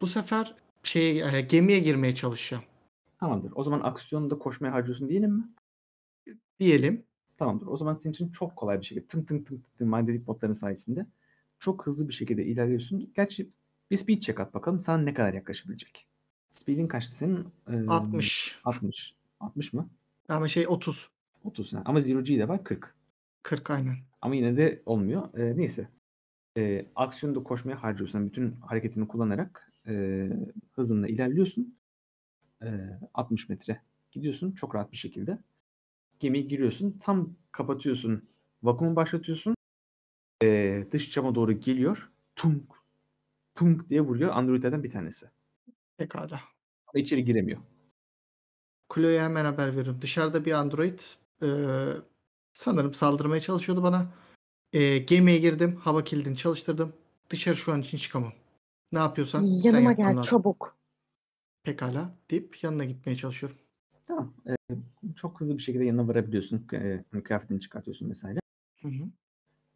bu 0.00 0.06
sefer 0.06 0.54
şeye, 0.82 1.36
e, 1.36 1.40
gemiye 1.40 1.78
girmeye 1.78 2.14
çalışacağım. 2.14 2.64
Tamamdır. 3.20 3.52
O 3.54 3.64
zaman 3.64 3.80
aksiyonu 3.80 4.30
da 4.30 4.38
koşmaya 4.38 4.72
harcıyorsun 4.72 5.08
diyelim 5.08 5.32
mi? 5.32 5.44
Diyelim. 6.60 7.06
Tamamdır. 7.42 7.66
O 7.66 7.76
zaman 7.76 7.94
senin 7.94 8.12
için 8.12 8.28
çok 8.28 8.56
kolay 8.56 8.80
bir 8.80 8.84
şekilde 8.84 9.06
tım 9.06 9.24
tım 9.24 9.44
tım 9.44 9.62
tım 9.78 9.88
manyetik 9.88 10.26
botların 10.26 10.52
sayesinde 10.52 11.06
çok 11.58 11.86
hızlı 11.86 12.08
bir 12.08 12.12
şekilde 12.12 12.44
ilerliyorsun. 12.44 13.12
Gerçi 13.14 13.50
bir 13.90 13.96
speed 13.96 14.20
check 14.20 14.40
at 14.40 14.54
bakalım 14.54 14.80
sana 14.80 15.02
ne 15.02 15.14
kadar 15.14 15.34
yaklaşabilecek. 15.34 16.06
Speed'in 16.50 16.88
kaçtı 16.88 17.14
senin? 17.14 17.46
Ee, 17.70 17.86
60. 17.88 18.58
60. 18.64 19.14
60 19.40 19.72
mı? 19.72 19.88
Ama 20.28 20.48
şey 20.48 20.68
30. 20.68 21.10
30 21.44 21.72
yani. 21.72 21.82
Ama 21.86 22.00
Zero 22.00 22.24
G 22.24 22.38
de 22.38 22.48
var 22.48 22.64
40. 22.64 22.94
40 23.42 23.70
aynen. 23.70 23.96
Ama 24.20 24.34
yine 24.34 24.56
de 24.56 24.82
olmuyor. 24.86 25.38
Ee, 25.38 25.56
neyse. 25.56 25.88
Ee, 26.56 26.86
aksiyonu 26.94 27.34
da 27.34 27.42
koşmaya 27.42 27.82
harcıyorsun. 27.82 28.18
Yani 28.18 28.28
bütün 28.28 28.52
hareketini 28.52 29.08
kullanarak 29.08 29.72
e, 29.86 30.28
hızınla 30.72 31.08
ilerliyorsun. 31.08 31.78
Ee, 32.62 33.00
60 33.14 33.48
metre 33.48 33.82
gidiyorsun 34.10 34.52
çok 34.52 34.74
rahat 34.74 34.92
bir 34.92 34.96
şekilde. 34.96 35.38
Gemiye 36.22 36.44
giriyorsun. 36.44 36.98
Tam 37.02 37.36
kapatıyorsun. 37.52 38.28
Vakumu 38.62 38.96
başlatıyorsun. 38.96 39.54
Ee, 40.42 40.86
dış 40.92 41.10
cama 41.12 41.34
doğru 41.34 41.52
geliyor. 41.52 42.12
Tunk 42.36 42.62
tunk 43.54 43.88
diye 43.88 44.00
vuruyor 44.00 44.30
androidlerden 44.34 44.84
bir 44.84 44.90
tanesi. 44.90 45.26
Pekala. 45.96 46.40
Ama 46.86 47.00
içeri 47.02 47.24
giremiyor. 47.24 47.60
Chloe'ye 48.94 49.22
hemen 49.22 49.44
haber 49.44 49.76
veririm. 49.76 49.98
Dışarıda 50.02 50.44
bir 50.44 50.52
android 50.52 50.98
eee, 51.42 51.92
sanırım 52.52 52.94
saldırmaya 52.94 53.40
çalışıyordu 53.40 53.82
bana. 53.82 54.14
Eee, 54.72 54.98
gemiye 54.98 55.38
girdim. 55.38 55.76
Hava 55.76 56.04
kilidini 56.04 56.36
çalıştırdım. 56.36 56.92
Dışarı 57.30 57.56
şu 57.56 57.72
an 57.72 57.80
için 57.80 57.98
çıkamam. 57.98 58.32
Ne 58.92 58.98
yapıyorsan 58.98 59.42
sen 59.42 59.68
Yanıma 59.70 59.90
yapman 59.90 60.06
gel 60.08 60.16
lazım. 60.16 60.30
çabuk. 60.30 60.76
Pekala 61.62 62.14
deyip 62.30 62.62
yanına 62.64 62.84
gitmeye 62.84 63.16
çalışıyorum. 63.16 63.58
Ee, 64.48 64.74
çok 65.16 65.40
hızlı 65.40 65.58
bir 65.58 65.62
şekilde 65.62 65.84
yanına 65.84 66.08
varabiliyorsun. 66.08 66.66
Hani 67.12 67.22
kıyafetini 67.24 67.60
çıkartıyorsun 67.60 68.10
vesaire. 68.10 68.38
Hı 68.82 68.88
hı. 68.88 69.04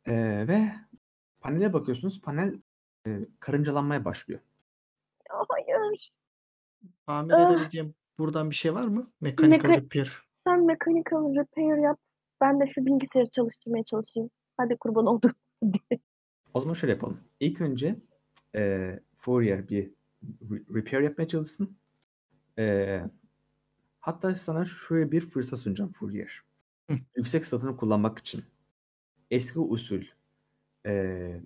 Ee, 0.06 0.48
ve 0.48 0.72
panele 1.40 1.72
bakıyorsunuz. 1.72 2.20
Panel 2.20 2.58
e, 3.06 3.20
karıncalanmaya 3.40 4.04
başlıyor. 4.04 4.40
Hayır. 5.48 6.12
Tamir 7.06 7.32
Ah. 7.34 7.50
edebileceğim 7.50 7.94
buradan 8.18 8.50
bir 8.50 8.54
şey 8.54 8.74
var 8.74 8.84
mı? 8.84 9.10
Mechanical 9.20 9.70
Meka- 9.70 9.76
repair. 9.82 10.22
Sen 10.46 10.64
mechanical 10.66 11.34
repair 11.34 11.82
yap. 11.82 11.98
Ben 12.40 12.60
de 12.60 12.66
şu 12.66 12.86
bilgisayarı 12.86 13.30
çalıştırmaya 13.30 13.84
çalışayım. 13.84 14.30
Hadi 14.56 14.76
kurban 14.76 15.06
oldum. 15.06 15.32
O 16.54 16.60
zaman 16.60 16.74
şöyle 16.74 16.92
yapalım. 16.92 17.20
İlk 17.40 17.60
önce 17.60 17.96
e, 18.56 18.92
Fourier 19.16 19.68
bir 19.68 19.90
re- 20.50 20.74
repair 20.74 21.00
yapmaya 21.02 21.28
çalışsın. 21.28 21.76
E, 22.58 23.00
hatta 24.06 24.34
sana 24.34 24.64
şöyle 24.64 25.12
bir 25.12 25.20
fırsat 25.20 25.58
sunacağım 25.58 25.92
Fourier. 25.92 26.42
Hı. 26.90 26.98
Yüksek 27.16 27.46
statını 27.46 27.76
kullanmak 27.76 28.18
için 28.18 28.44
eski 29.30 29.58
usul 29.58 30.02
e, 30.86 31.40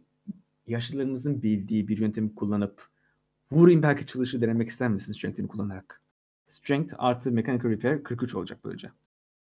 yaşlılarımızın 0.67 1.43
bildiği 1.43 1.89
bir 1.89 1.99
yöntemi 1.99 2.35
kullanıp 2.35 2.89
vurayım 3.53 3.83
belki 3.83 4.07
çalışır 4.07 4.41
denemek 4.41 4.69
ister 4.69 4.89
misin 4.89 5.13
strength'ini 5.13 5.49
kullanarak? 5.49 6.03
Strength 6.49 6.95
artı 6.99 7.33
mechanical 7.33 7.71
repair 7.71 8.03
43 8.03 8.35
olacak 8.35 8.59
böylece. 8.65 8.91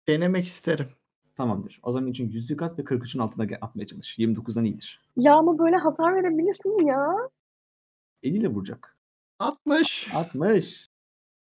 Denemek 0.07 0.47
isterim. 0.47 0.88
Tamamdır. 1.36 1.80
O 1.84 1.91
zaman 1.91 2.09
için 2.09 2.30
yüzlük 2.30 2.61
at 2.61 2.80
ve 2.80 2.84
43'ün 2.84 3.20
altına 3.22 3.45
gel- 3.45 3.57
atmaya 3.61 3.88
çalış. 3.88 4.20
29'dan 4.20 4.66
iyidir. 4.66 5.01
Ya 5.18 5.36
ama 5.36 5.59
böyle 5.59 5.76
hasar 5.76 6.16
verebilirsin 6.16 6.86
ya. 6.88 7.14
Eliyle 8.24 8.47
vuracak. 8.47 8.97
60. 9.39 10.11
60. 10.14 10.92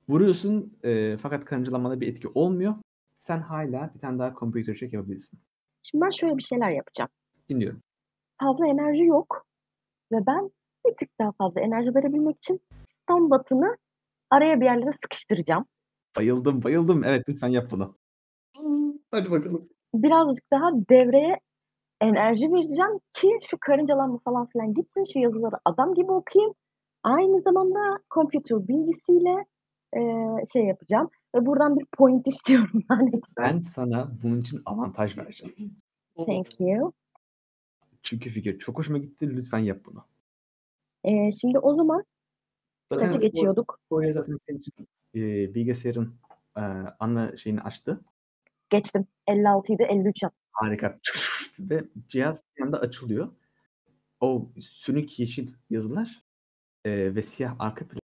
Vuruyorsun 0.10 0.78
e, 0.84 1.18
fakat 1.18 1.46
karıncalanmada 1.46 2.02
bir 2.02 2.08
etki 2.08 2.28
olmuyor. 2.28 2.76
Sen 3.16 3.40
hala 3.40 3.92
bir 3.96 4.00
tane 4.00 4.20
daha 4.20 4.34
computer 4.40 4.76
check 4.76 4.94
yapabilirsin. 4.94 5.40
Şimdi 5.84 6.06
ben 6.06 6.10
şöyle 6.10 6.38
bir 6.38 6.44
şeyler 6.44 6.72
yapacağım. 6.72 7.10
Dinliyorum. 7.50 7.82
Fazla 8.42 8.68
enerji 8.68 9.04
yok. 9.04 9.46
Ve 10.12 10.26
ben 10.28 10.52
bir 10.88 10.96
tık 10.96 11.10
daha 11.20 11.32
fazla 11.32 11.62
enerji 11.62 11.96
verebilmek 11.96 12.38
için 12.38 12.62
stun 12.88 13.30
batını 13.30 13.78
araya 14.30 14.60
bir 14.60 14.66
yerlere 14.66 14.92
sıkıştıracağım. 14.92 15.66
Bayıldım 16.18 16.64
bayıldım. 16.64 17.04
Evet 17.04 17.24
lütfen 17.30 17.48
yap 17.48 17.68
bunu. 17.72 17.96
Hadi 19.12 19.32
bakalım. 19.32 19.70
Birazcık 19.94 20.52
daha 20.52 20.72
devreye 20.90 21.40
enerji 22.02 22.52
vereceğim 22.52 23.00
ki 23.14 23.40
şu 23.50 23.58
karıncalanma 23.62 24.20
falan 24.26 24.46
filan 24.46 24.74
gitsin. 24.74 25.04
Şu 25.14 25.20
yazıları 25.20 25.56
adam 25.66 25.94
gibi 25.94 26.12
okuyayım. 26.12 26.54
Aynı 27.04 27.42
zamanda 27.42 28.00
computer 28.14 28.68
bilgisiyle 28.68 29.46
eee, 29.96 30.46
şey 30.54 30.66
yapacağım. 30.66 31.10
Ve 31.36 31.46
buradan 31.46 31.80
bir 31.80 31.86
point 31.86 32.28
istiyorum. 32.28 32.84
Yani. 32.92 33.12
Ben 33.38 33.60
sana 33.60 34.12
bunun 34.24 34.42
için 34.42 34.62
avantaj 34.66 35.18
vereceğim. 35.18 35.56
Thank 36.16 36.60
you. 36.60 36.94
Çünkü 38.04 38.30
fikir 38.30 38.60
çok 38.60 38.78
hoşuma 38.78 38.98
gitti. 38.98 39.36
Lütfen 39.36 39.60
yap 39.60 39.78
bunu. 39.86 40.06
Eee, 41.04 41.30
şimdi 41.42 41.60
o 41.60 41.76
zaman 41.76 42.04
Zaten 42.90 43.08
kaçı 43.08 43.20
geçiyorduk? 43.20 43.80
Fourier 43.90 44.12
zaten 44.12 44.36
senin 44.36 44.60
için 44.60 44.74
e, 45.16 45.54
bilgisayarın 45.56 46.16
e, 46.58 46.62
ana 47.00 47.38
şeyini 47.38 47.62
açtı. 47.62 48.02
Geçtim. 48.70 49.08
56 49.28 49.74
idi 49.74 49.84
53 49.90 50.24
yaptım. 50.24 50.40
Harika. 50.52 51.00
Ve 51.60 51.84
cihaz 52.08 52.44
bir 52.58 52.64
anda 52.64 52.80
açılıyor. 52.80 53.30
O 54.20 54.50
sönük 54.60 55.20
yeşil 55.20 55.52
yazılar 55.70 56.24
e, 56.86 57.16
ve 57.16 57.22
siyah 57.22 57.56
arka 57.60 57.88
plan, 57.88 58.00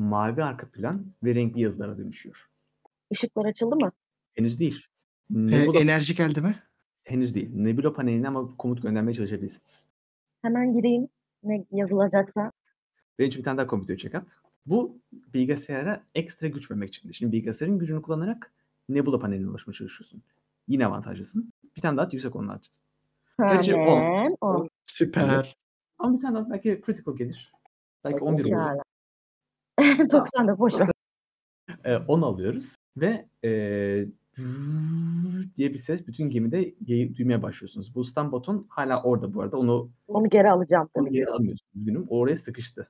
mavi 0.00 0.44
arka 0.44 0.70
plan 0.70 1.06
ve 1.24 1.34
renkli 1.34 1.60
yazılara 1.60 1.98
dönüşüyor. 1.98 2.50
Işıklar 3.10 3.44
açıldı 3.44 3.76
mı? 3.76 3.92
Henüz 4.34 4.60
değil. 4.60 4.86
Ee, 5.34 5.46
Nebula, 5.46 5.80
enerji 5.80 6.14
geldi 6.14 6.40
mi? 6.40 6.62
henüz 7.04 7.34
değil. 7.34 7.50
Nebula 7.54 7.92
paneline 7.92 8.28
ama 8.28 8.56
komut 8.56 8.82
göndermeye 8.82 9.14
çalışabilirsiniz. 9.14 9.86
Hemen 10.42 10.72
gireyim. 10.72 11.08
Ne 11.42 11.64
yazılacaksa. 11.70 12.52
Benim 13.18 13.28
için 13.28 13.38
bir 13.38 13.44
tane 13.44 13.58
daha 13.58 13.66
computer 13.68 13.96
check 13.96 14.14
at. 14.14 14.40
Bu 14.66 14.98
bilgisayara 15.12 16.04
ekstra 16.14 16.48
güç 16.48 16.70
vermek 16.70 16.88
için. 16.88 17.10
Şimdi 17.10 17.32
bilgisayarın 17.32 17.78
gücünü 17.78 18.02
kullanarak 18.02 18.52
Nebula 18.88 19.18
paneline 19.18 19.48
ulaşmaya 19.50 19.74
çalışıyorsun. 19.74 20.22
Yine 20.68 20.86
avantajlısın. 20.86 21.52
Bir 21.76 21.80
tane 21.80 21.96
daha 21.96 22.06
at, 22.06 22.12
yüksek 22.12 22.36
onunla 22.36 22.52
atacaksın. 22.52 22.86
Gerçi 23.38 23.74
on. 23.74 24.00
Hemen 24.00 24.36
on. 24.40 24.68
Süper. 24.84 25.56
Ama 25.98 26.16
bir 26.16 26.22
tane 26.22 26.34
daha 26.34 26.50
belki 26.50 26.82
critical 26.86 27.16
gelir. 27.16 27.52
Belki 28.04 28.18
11 28.18 28.44
olur. 28.44 28.80
Yani. 29.98 30.10
90 30.10 30.48
da 30.48 30.58
boş 30.58 30.74
ver. 30.80 30.88
Ee, 31.84 31.96
10 31.96 32.22
alıyoruz 32.22 32.74
ve 32.96 33.26
ee, 33.44 34.06
diye 35.56 35.72
bir 35.72 35.78
ses 35.78 36.06
bütün 36.06 36.30
gemide 36.30 36.74
yayı- 36.86 37.16
duymaya 37.16 37.42
başlıyorsunuz. 37.42 37.94
Bu 37.94 38.04
stun 38.04 38.32
buton 38.32 38.66
hala 38.68 39.02
orada 39.02 39.34
bu 39.34 39.42
arada. 39.42 39.56
Onu, 39.58 39.90
Onu 40.08 40.28
geri 40.28 40.50
alacağım 40.50 40.88
onu 40.94 41.04
tabii. 41.04 41.14
geri 41.14 41.26
alamıyorsunuz. 41.26 41.70
Üzgünüm. 41.76 42.06
Oraya 42.08 42.36
sıkıştı. 42.36 42.88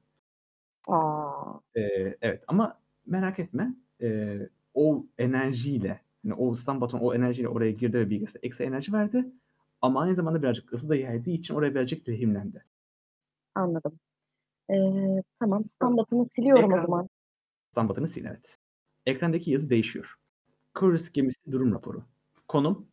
Aa, 0.88 1.30
Ee, 1.76 2.16
evet 2.22 2.45
ama 2.49 2.78
merak 3.07 3.38
etme. 3.38 3.74
Ee, 4.03 4.49
o 4.74 5.07
enerjiyle 5.18 6.01
yani 6.24 6.34
o 6.34 6.55
stun 6.55 6.80
buton 6.80 6.99
o 6.99 7.14
enerjiyle 7.14 7.49
oraya 7.49 7.70
girdi 7.70 7.99
ve 7.99 8.11
bilgisayar 8.11 8.41
ekstra 8.43 8.64
enerji 8.64 8.93
verdi. 8.93 9.26
Ama 9.82 10.01
aynı 10.01 10.14
zamanda 10.14 10.43
birazcık 10.43 10.72
ısı 10.72 10.88
da 10.88 10.97
yaydığı 10.97 11.30
için 11.30 11.55
oraya 11.55 11.74
birazcık 11.74 12.09
lehimlendi. 12.09 12.64
anladım. 13.55 13.99
Tamam. 15.40 15.64
Standartını 15.64 16.26
siliyorum 16.26 16.72
o 16.72 16.76
Ekran- 16.76 16.82
zaman. 16.82 17.08
Stun 17.72 17.88
buton'ı 17.88 18.06
sil 18.12 18.24
evet. 18.24 18.58
Ekrandaki 19.06 19.50
yazı 19.50 19.70
değişiyor. 19.70 20.14
Cruise 20.80 21.10
gemisi 21.12 21.52
durum 21.52 21.72
raporu. 21.74 22.02
Konum 22.48 22.86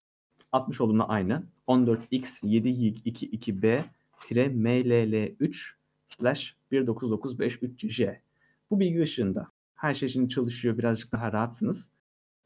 60 0.51 0.81
olduğuna 0.81 1.07
aynı. 1.07 1.43
14x722b 1.67 3.83
mll3 4.27 5.57
slash 6.07 6.55
19953j. 6.71 8.17
Bu 8.71 8.79
bilgi 8.79 9.01
ışığında 9.01 9.47
her 9.75 9.93
şey 9.93 10.09
şimdi 10.09 10.29
çalışıyor. 10.29 10.77
Birazcık 10.77 11.11
daha 11.11 11.33
rahatsınız. 11.33 11.91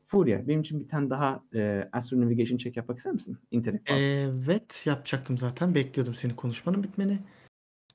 Fourier, 0.07 0.47
benim 0.47 0.61
için 0.61 0.79
bir 0.79 0.87
tane 0.87 1.09
daha 1.09 1.43
e, 1.53 1.89
Astro 1.91 2.21
Navigation 2.21 2.57
check 2.57 2.77
yapmak 2.77 2.97
ister 2.97 3.13
misin? 3.13 3.37
İnternet 3.51 3.89
bazlı. 3.89 4.01
Evet 4.01 4.83
yapacaktım 4.85 5.37
zaten. 5.37 5.75
Bekliyordum 5.75 6.15
senin 6.15 6.35
konuşmanın 6.35 6.83
bitmeni. 6.83 7.19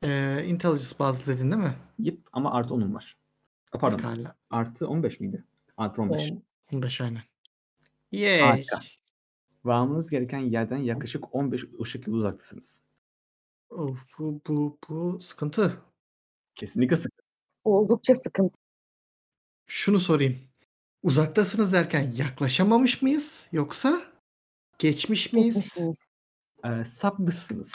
Ee, 0.05 0.45
intelligence 0.47 0.99
bazlı 0.99 1.27
dedin 1.27 1.53
değil 1.53 1.63
mi? 1.63 1.75
Yip 1.99 2.29
ama 2.33 2.53
artı 2.53 2.75
10'um 2.75 2.95
var. 2.95 3.17
A, 3.73 3.79
Pardon. 3.79 3.97
Pekala. 3.97 4.37
Artı 4.51 4.89
15 4.89 5.21
miydi? 5.21 5.45
Artı 5.77 6.03
15. 6.03 6.31
On. 6.31 6.43
15 6.73 7.01
aynen. 7.01 7.23
Yay. 8.13 8.41
Harika. 8.41 8.81
Varmanız 9.65 10.11
gereken 10.11 10.39
yerden 10.39 10.77
yaklaşık 10.77 11.35
15 11.35 11.65
ışık 11.83 12.07
yılı 12.07 12.17
uzaktasınız. 12.17 12.83
Of, 13.71 13.99
bu, 14.19 14.41
bu, 14.47 14.79
bu 14.89 15.21
sıkıntı. 15.23 15.77
Kesinlikle 16.55 16.97
sık. 16.97 17.13
Oldukça 17.65 18.15
sıkıntı. 18.15 18.55
Şunu 19.67 20.01
sorayım. 20.01 20.39
Uzaktasınız 21.03 21.73
derken 21.73 22.13
yaklaşamamış 22.17 23.03
mıyız? 23.03 23.47
Yoksa 23.53 24.03
geçmiş 24.79 25.33
miyiz? 25.33 25.55
Geçmiş 25.55 25.77
miyiz? 25.77 26.07
Ee, 26.65 26.85
sapmışsınız. 26.85 27.75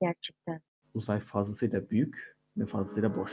Gerçekten. 0.00 0.60
Uzay 0.94 1.20
fazlasıyla 1.20 1.90
büyük 1.90 2.36
ve 2.56 2.66
fazlasıyla 2.66 3.16
boş. 3.16 3.32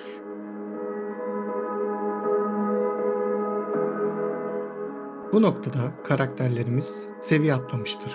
Bu 5.33 5.41
noktada 5.41 6.03
karakterlerimiz 6.03 7.07
seviye 7.21 7.53
atlamıştır. 7.53 8.11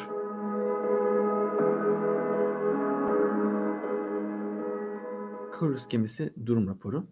Kıbrıs 5.59 5.89
gemisi 5.89 6.35
durum 6.47 6.67
raporu. 6.67 7.07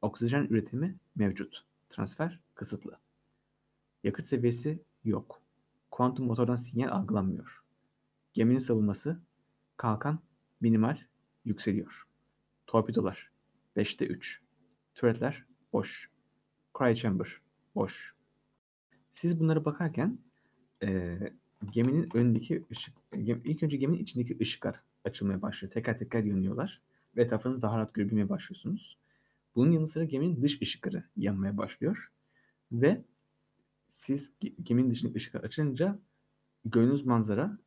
Oksijen 0.02 0.44
üretimi 0.44 0.96
mevcut. 1.16 1.64
Transfer 1.90 2.40
kısıtlı. 2.54 2.98
Yakıt 4.04 4.24
seviyesi 4.24 4.82
yok. 5.04 5.40
Kuantum 5.90 6.26
motordan 6.26 6.56
sinyal 6.56 6.90
algılanmıyor. 6.90 7.63
Geminin 8.34 8.58
savunması 8.58 9.20
kalkan 9.76 10.18
minimal 10.60 10.98
yükseliyor. 11.44 12.06
Torpidolar 12.66 13.30
5'te 13.76 14.06
3. 14.06 14.40
Turretler 14.94 15.44
boş. 15.72 16.10
Cryo 16.78 16.94
chamber 16.94 17.40
boş. 17.74 18.14
Siz 19.10 19.40
bunlara 19.40 19.64
bakarken 19.64 20.18
eee, 20.82 21.32
geminin 21.72 22.16
önündeki 22.16 22.64
ışık, 22.72 22.94
ilk 23.44 23.62
önce 23.62 23.76
geminin 23.76 24.02
içindeki 24.02 24.38
ışıklar 24.42 24.80
açılmaya 25.04 25.42
başlıyor. 25.42 25.72
Teker 25.72 25.98
teker 25.98 26.24
yanıyorlar 26.24 26.80
ve 27.16 27.22
etrafınızı 27.22 27.62
daha 27.62 27.78
rahat 27.78 27.94
görebilmeye 27.94 28.28
başlıyorsunuz. 28.28 28.98
Bunun 29.56 29.70
yanı 29.72 29.88
sıra 29.88 30.04
geminin 30.04 30.42
dış 30.42 30.62
ışıkları 30.62 31.04
yanmaya 31.16 31.56
başlıyor 31.58 32.12
ve 32.72 33.04
siz 33.88 34.32
ge- 34.42 34.62
geminin 34.62 34.90
dışındaki 34.90 35.16
ışıklar 35.16 35.44
açılınca 35.44 35.98
gördüğünüz 36.64 37.06
manzara 37.06 37.58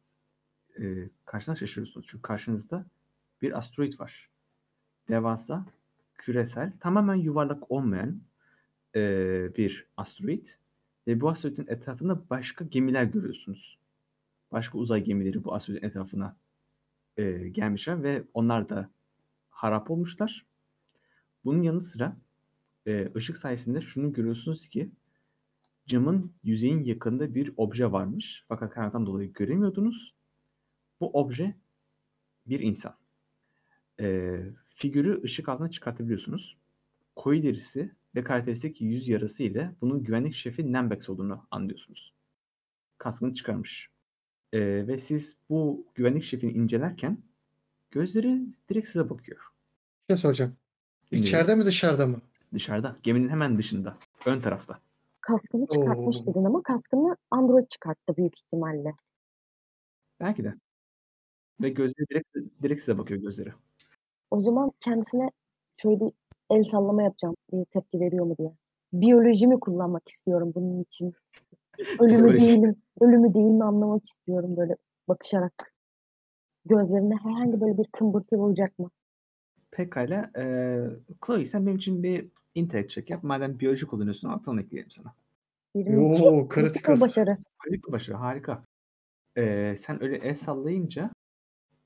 e, 0.80 1.10
karşısına 1.26 1.56
şaşırıyorsunuz. 1.56 2.06
Çünkü 2.10 2.22
karşınızda 2.22 2.86
bir 3.42 3.58
asteroid 3.58 4.00
var. 4.00 4.30
Devasa, 5.10 5.66
küresel, 6.16 6.72
tamamen 6.80 7.16
yuvarlak 7.16 7.72
olmayan 7.72 8.22
e, 8.96 9.02
bir 9.58 9.88
asteroid. 9.98 10.48
Ve 11.08 11.22
bu 11.22 11.30
asteroidin 11.30 11.68
etrafında 11.68 12.30
başka 12.30 12.66
gemiler 12.66 13.04
görüyorsunuz. 13.04 13.78
Başka 14.52 14.78
uzay 14.78 15.04
gemileri 15.04 15.44
bu 15.44 15.54
asteroidin 15.54 15.88
etrafına 15.88 16.36
e, 17.18 17.50
gelmişler 17.50 18.04
ve 18.04 18.24
onlar 18.34 18.70
da 18.70 18.90
harap 19.50 19.92
olmuşlar. 19.92 20.46
Bunun 21.46 21.62
yanı 21.62 21.82
sıra 21.82 22.18
e, 22.88 23.12
ışık 23.16 23.38
sayesinde 23.38 23.82
şunu 23.82 24.14
görüyorsunuz 24.14 24.68
ki 24.68 24.92
camın 25.86 26.34
yüzeyin 26.44 26.84
yakında 26.84 27.36
bir 27.36 27.54
obje 27.58 27.92
varmış. 27.92 28.46
Fakat 28.48 28.74
karanlıktan 28.74 29.06
dolayı 29.06 29.34
göremiyordunuz. 29.34 30.17
Bu 31.02 31.12
obje 31.12 31.56
bir 32.46 32.60
insan. 32.60 32.96
Ee, 34.00 34.44
figürü 34.76 35.24
ışık 35.24 35.50
altına 35.50 35.70
çıkartabiliyorsunuz. 35.70 36.58
Koyu 37.16 37.44
derisi 37.44 37.92
ve 38.16 38.24
karakteristik 38.24 38.82
yüz 38.82 39.08
yarası 39.08 39.44
ile 39.44 39.72
bunun 39.82 40.04
güvenlik 40.04 40.34
şefi 40.34 40.74
Nembex 40.74 41.10
olduğunu 41.10 41.48
anlıyorsunuz. 41.52 42.14
Kaskını 42.98 43.34
çıkarmış. 43.34 43.90
Ee, 44.54 44.88
ve 44.88 45.00
siz 45.00 45.36
bu 45.50 45.88
güvenlik 45.96 46.24
şefini 46.24 46.52
incelerken 46.52 47.18
gözleri 47.92 48.42
direkt 48.70 48.88
size 48.90 49.10
bakıyor. 49.10 49.40
Bir 50.10 50.16
şey 50.16 50.22
soracağım. 50.22 50.58
İçeride 51.12 51.56
mi 51.56 51.66
dışarıda 51.66 52.08
mı? 52.08 52.22
Dışarıda, 52.54 52.98
geminin 53.04 53.30
hemen 53.30 53.58
dışında, 53.58 53.98
ön 54.26 54.42
tarafta. 54.42 54.80
Kaskını 55.22 55.68
çıkartmış 55.68 56.18
Oo. 56.18 56.26
dedin 56.28 56.44
ama 56.44 56.64
kaskını 56.64 57.18
Android 57.32 57.68
çıkarttı 57.68 58.18
büyük 58.18 58.40
ihtimalle. 58.40 58.94
Belki 60.20 60.44
de. 60.44 60.56
Ve 61.62 61.70
gözleri 61.70 62.08
direkt, 62.10 62.36
direkt 62.64 62.82
size 62.82 62.98
bakıyor 62.98 63.22
gözleri. 63.22 63.50
O 64.32 64.42
zaman 64.42 64.72
kendisine 64.80 65.30
şöyle 65.82 66.00
bir 66.00 66.12
el 66.50 66.64
sallama 66.64 67.04
yapacağım. 67.04 67.36
Bir 67.54 67.66
tepki 67.66 68.00
veriyor 68.00 68.26
mu 68.26 68.36
diye. 68.38 68.52
Biyolojimi 68.94 69.60
kullanmak 69.60 70.10
istiyorum 70.10 70.52
bunun 70.56 70.82
için. 70.84 71.14
Ölümü 72.00 72.14
Psikoloji. 72.14 72.40
değil 72.40 72.58
mi? 72.60 72.76
Ölümü 73.02 73.34
değil 73.34 73.46
mi 73.46 73.64
anlamak 73.64 74.06
istiyorum 74.06 74.58
böyle 74.58 74.76
bakışarak. 75.08 75.74
Gözlerinde 76.66 77.16
herhangi 77.16 77.62
böyle 77.62 77.78
bir 77.78 77.88
kımbırtı 77.92 78.38
olacak 78.38 78.80
mı? 78.80 78.90
Pekala. 79.72 80.32
Ee, 80.38 80.88
Chloe 81.26 81.46
sen 81.46 81.66
benim 81.66 81.78
için 81.78 82.04
bir 82.04 82.28
intellect 82.56 82.90
check 82.90 83.10
yap. 83.10 83.24
Madem 83.24 83.60
biyoloji 83.60 83.88
kullanıyorsun 83.88 84.30
alttan 84.30 84.58
ekleyelim 84.58 84.92
sana. 84.92 85.14
22 85.76 86.24
Oo, 86.24 86.48
kritikal 86.48 87.00
başarı. 87.02 87.38
Kritik 87.60 87.88
bir 87.88 87.92
başarı 87.92 88.18
harika. 88.18 88.64
Ee, 89.38 89.76
sen 89.80 90.04
öyle 90.04 90.18
el 90.18 90.36
sallayınca 90.36 91.12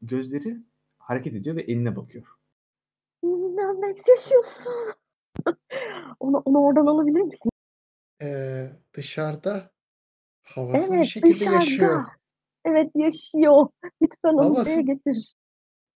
gözleri 0.02 0.58
hareket 1.00 1.34
ediyor 1.34 1.56
ve 1.56 1.62
eline 1.62 1.96
bakıyor. 1.96 2.24
Max 3.82 4.08
yaşıyorsun. 4.10 4.74
onu, 6.20 6.38
onu 6.46 6.60
oradan 6.60 6.86
alabilir 6.86 7.22
misin? 7.22 7.50
Ee, 8.22 8.72
dışarıda 8.94 9.72
havasız 10.44 10.92
bir 10.92 10.98
Evet 10.98 11.06
şekilde 11.08 11.34
dışarıda. 11.34 11.56
yaşıyor. 11.56 12.06
Evet 12.66 12.92
yaşıyor. 12.96 13.68
Lütfen 14.02 14.30
onu 14.34 14.46
Havası- 14.46 14.66
buraya 14.66 14.82
getir. 14.82 15.34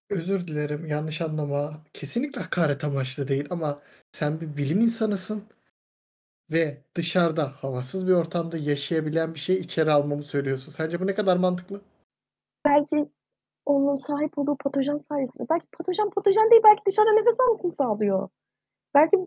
Özür 0.10 0.48
dilerim 0.48 0.86
yanlış 0.86 1.22
anlama. 1.22 1.84
Kesinlikle 1.94 2.42
hakaret 2.42 2.84
amaçlı 2.84 3.28
değil 3.28 3.48
ama 3.50 3.82
sen 4.12 4.42
bir 4.42 4.58
bilim 4.58 4.80
insanısın 4.82 5.44
ve 6.52 6.82
dışarıda 6.96 7.50
havasız 7.50 8.08
bir 8.08 8.14
ortamda 8.14 8.58
yaşayabilen 8.58 9.34
bir 9.34 9.40
şey 9.40 9.58
içeri 9.58 9.92
almamı 9.92 10.24
söylüyorsun. 10.24 10.72
Sence 10.72 11.00
bu 11.00 11.08
ne 11.08 11.14
kadar 11.16 11.38
mantıklı? 11.38 11.82
Belki 12.66 13.10
onun 13.66 13.98
sahip 13.98 14.38
olduğu 14.38 14.56
patojen 14.58 14.98
sayesinde. 14.98 15.48
Belki 15.50 15.66
patojen 15.78 16.10
patojen 16.10 16.52
değil. 16.52 16.62
Belki 16.64 16.82
dışarıda 16.88 17.12
nefes 17.14 17.40
almasını 17.40 17.72
sağlıyor. 17.72 18.30
Belki 18.94 19.18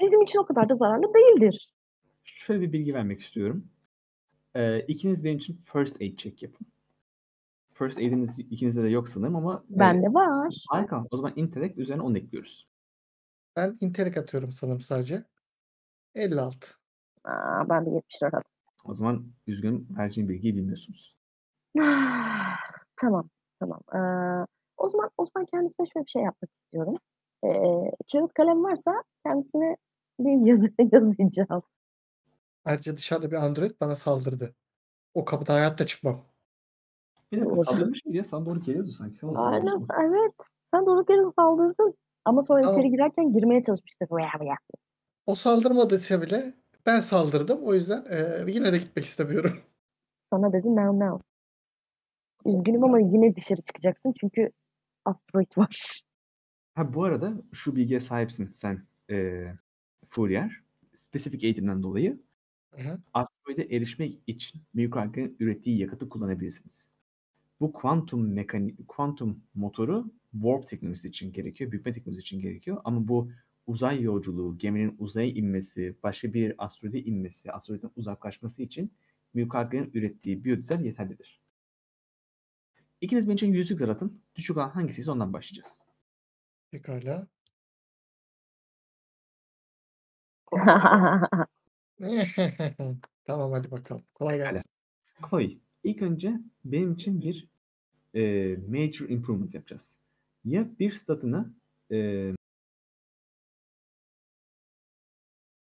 bizim 0.00 0.22
için 0.22 0.38
o 0.38 0.46
kadar 0.46 0.68
da 0.68 0.74
zararlı 0.74 1.14
değildir. 1.14 1.74
Şöyle 2.24 2.60
bir 2.60 2.72
bilgi 2.72 2.94
vermek 2.94 3.20
istiyorum. 3.20 3.68
Ee, 4.54 4.80
ikiniz 4.80 5.24
benim 5.24 5.38
için 5.38 5.60
first 5.72 6.00
aid 6.02 6.16
check 6.18 6.42
yapın. 6.42 6.66
First 7.72 7.98
aid'iniz 7.98 8.38
ikinizde 8.38 8.82
de 8.82 8.88
yok 8.88 9.08
sanırım 9.08 9.36
ama 9.36 9.64
e, 9.76 9.78
Bende 9.78 10.06
var. 10.14 10.54
harika. 10.68 11.04
O 11.10 11.16
zaman 11.16 11.32
intellect 11.36 11.78
üzerine 11.78 12.02
10 12.02 12.14
ekliyoruz. 12.14 12.68
Ben 13.56 13.78
intelik 13.80 14.16
atıyorum 14.16 14.52
sanırım 14.52 14.80
sadece. 14.80 15.24
56. 16.14 16.68
Aa, 17.24 17.68
ben 17.68 17.86
de 17.86 17.90
74 17.90 18.34
attım. 18.34 18.50
O 18.84 18.94
zaman 18.94 19.26
üzgünüm 19.46 19.86
vereceğim 19.98 20.28
bilgiyi 20.30 20.56
bilmiyorsunuz. 20.56 21.16
tamam. 22.96 23.28
Tamam. 23.64 23.80
Ee, 23.94 24.46
o 24.76 24.88
zaman 24.88 25.10
o 25.18 25.24
zaman 25.26 25.46
kendisine 25.46 25.86
şöyle 25.86 26.04
bir 26.04 26.10
şey 26.10 26.22
yapmak 26.22 26.50
istiyorum. 26.64 26.96
Ee, 27.44 27.90
kağıt 28.12 28.34
kalem 28.34 28.64
varsa 28.64 29.02
kendisine 29.26 29.76
bir 30.20 30.46
yazı 30.46 30.68
yazacağım. 30.92 31.62
Ayrıca 32.64 32.96
dışarıda 32.96 33.30
bir 33.30 33.36
android 33.36 33.70
bana 33.80 33.96
saldırdı. 33.96 34.54
O 35.14 35.24
kapıdan 35.24 35.54
hayatta 35.54 35.86
çıkmam. 35.86 36.24
Bir 37.32 37.40
dakika 37.40 37.56
Doğru. 37.56 37.64
saldırmış 37.64 38.04
mıydı 38.04 38.16
ya? 38.18 38.24
Sana 38.24 38.46
doğru 38.46 38.60
geliyordu 38.60 38.90
sanki. 38.90 39.18
Sen 39.18 39.28
ona 39.28 39.44
Aynen, 39.50 39.78
evet. 40.00 40.34
Sen 40.74 40.86
durduk 40.86 41.10
yere 41.10 41.20
saldırdın. 41.38 41.94
Ama 42.24 42.42
sonra 42.42 42.60
Tamam. 42.60 42.78
içeri 42.78 42.90
girerken 42.90 43.32
girmeye 43.32 43.62
çalışmıştı. 43.62 44.06
O 45.26 45.34
saldırmadıysa 45.34 46.22
bile 46.22 46.54
ben 46.86 47.00
saldırdım. 47.00 47.62
O 47.62 47.74
yüzden 47.74 48.04
eee, 48.10 48.44
yine 48.54 48.72
de 48.72 48.78
gitmek 48.78 49.04
istemiyorum. 49.04 49.58
Sana 50.32 50.52
dedi 50.52 50.76
now 50.76 51.06
now. 51.06 51.33
Üzgünüm 52.44 52.84
ama 52.84 53.00
yine 53.00 53.36
dışarı 53.36 53.62
çıkacaksın 53.62 54.14
çünkü 54.20 54.50
asteroid 55.04 55.52
var. 55.56 56.02
Ha 56.74 56.94
bu 56.94 57.04
arada 57.04 57.42
şu 57.52 57.76
bilgiye 57.76 58.00
sahipsin 58.00 58.52
sen 58.52 58.86
e, 59.10 59.46
Fourier. 60.10 60.62
Spesifik 60.96 61.44
eğitimden 61.44 61.82
dolayı 61.82 62.22
Hı. 62.74 63.02
asteroide 63.14 63.76
erişmek 63.76 64.20
için 64.26 64.62
mikroalglerin 64.74 65.36
ürettiği 65.40 65.78
yakıtı 65.78 66.10
kullanabilirsiniz. 66.10 66.92
Bu 67.60 67.72
kuantum 67.72 68.32
mekani 68.34 68.76
kuantum 68.88 69.44
motoru 69.54 70.12
warp 70.32 70.66
teknolojisi 70.68 71.08
için 71.08 71.32
gerekiyor, 71.34 71.72
bükme 71.72 71.92
teknolojisi 71.92 72.22
için 72.22 72.40
gerekiyor. 72.40 72.82
Ama 72.84 73.08
bu 73.08 73.32
uzay 73.66 74.02
yolculuğu, 74.02 74.58
geminin 74.58 74.96
uzaya 74.98 75.28
inmesi, 75.28 75.96
başka 76.04 76.34
bir 76.34 76.54
asteroide 76.58 77.04
inmesi, 77.04 77.52
asteroidden 77.52 77.90
uzaklaşması 77.96 78.62
için 78.62 78.92
mikroalglerin 79.34 79.90
ürettiği 79.94 80.44
biyodizel 80.44 80.84
yeterlidir. 80.84 81.43
İkiniz 83.00 83.26
benim 83.26 83.34
için 83.36 83.52
yüzlük 83.52 83.78
zar 83.78 83.88
atın. 83.88 84.22
Düşük 84.36 84.56
olan 84.56 84.70
hangisiyse 84.70 85.10
ondan 85.10 85.32
başlayacağız. 85.32 85.82
Pekala. 86.70 87.26
tamam 93.24 93.52
hadi 93.52 93.70
bakalım. 93.70 94.04
Kolay 94.14 94.36
gelsin. 94.38 94.70
Chloe, 95.30 95.50
ilk 95.84 96.02
önce 96.02 96.40
benim 96.64 96.92
için 96.92 97.20
bir 97.22 97.48
e, 98.14 98.20
major 98.68 99.08
improvement 99.08 99.54
yapacağız. 99.54 99.98
Ya 100.44 100.78
bir 100.78 100.92
statını 100.92 101.54
e, 101.92 102.30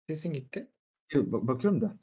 Sesin 0.07 0.33
gitti. 0.33 0.69
ba- 1.13 1.47
bakıyorum 1.47 1.81
da 1.81 1.97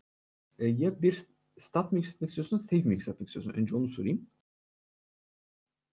e, 0.59 0.67
ya 0.67 1.01
bir 1.01 1.25
stat 1.59 1.91
mı 1.91 1.97
yükseltmek 1.97 2.29
istiyorsun, 2.29 2.57
save 2.57 2.81
mi 2.81 2.93
yükseltmek 2.93 3.29
istiyorsun? 3.29 3.53
Önce 3.53 3.75
onu 3.75 3.89
sorayım. 3.89 4.27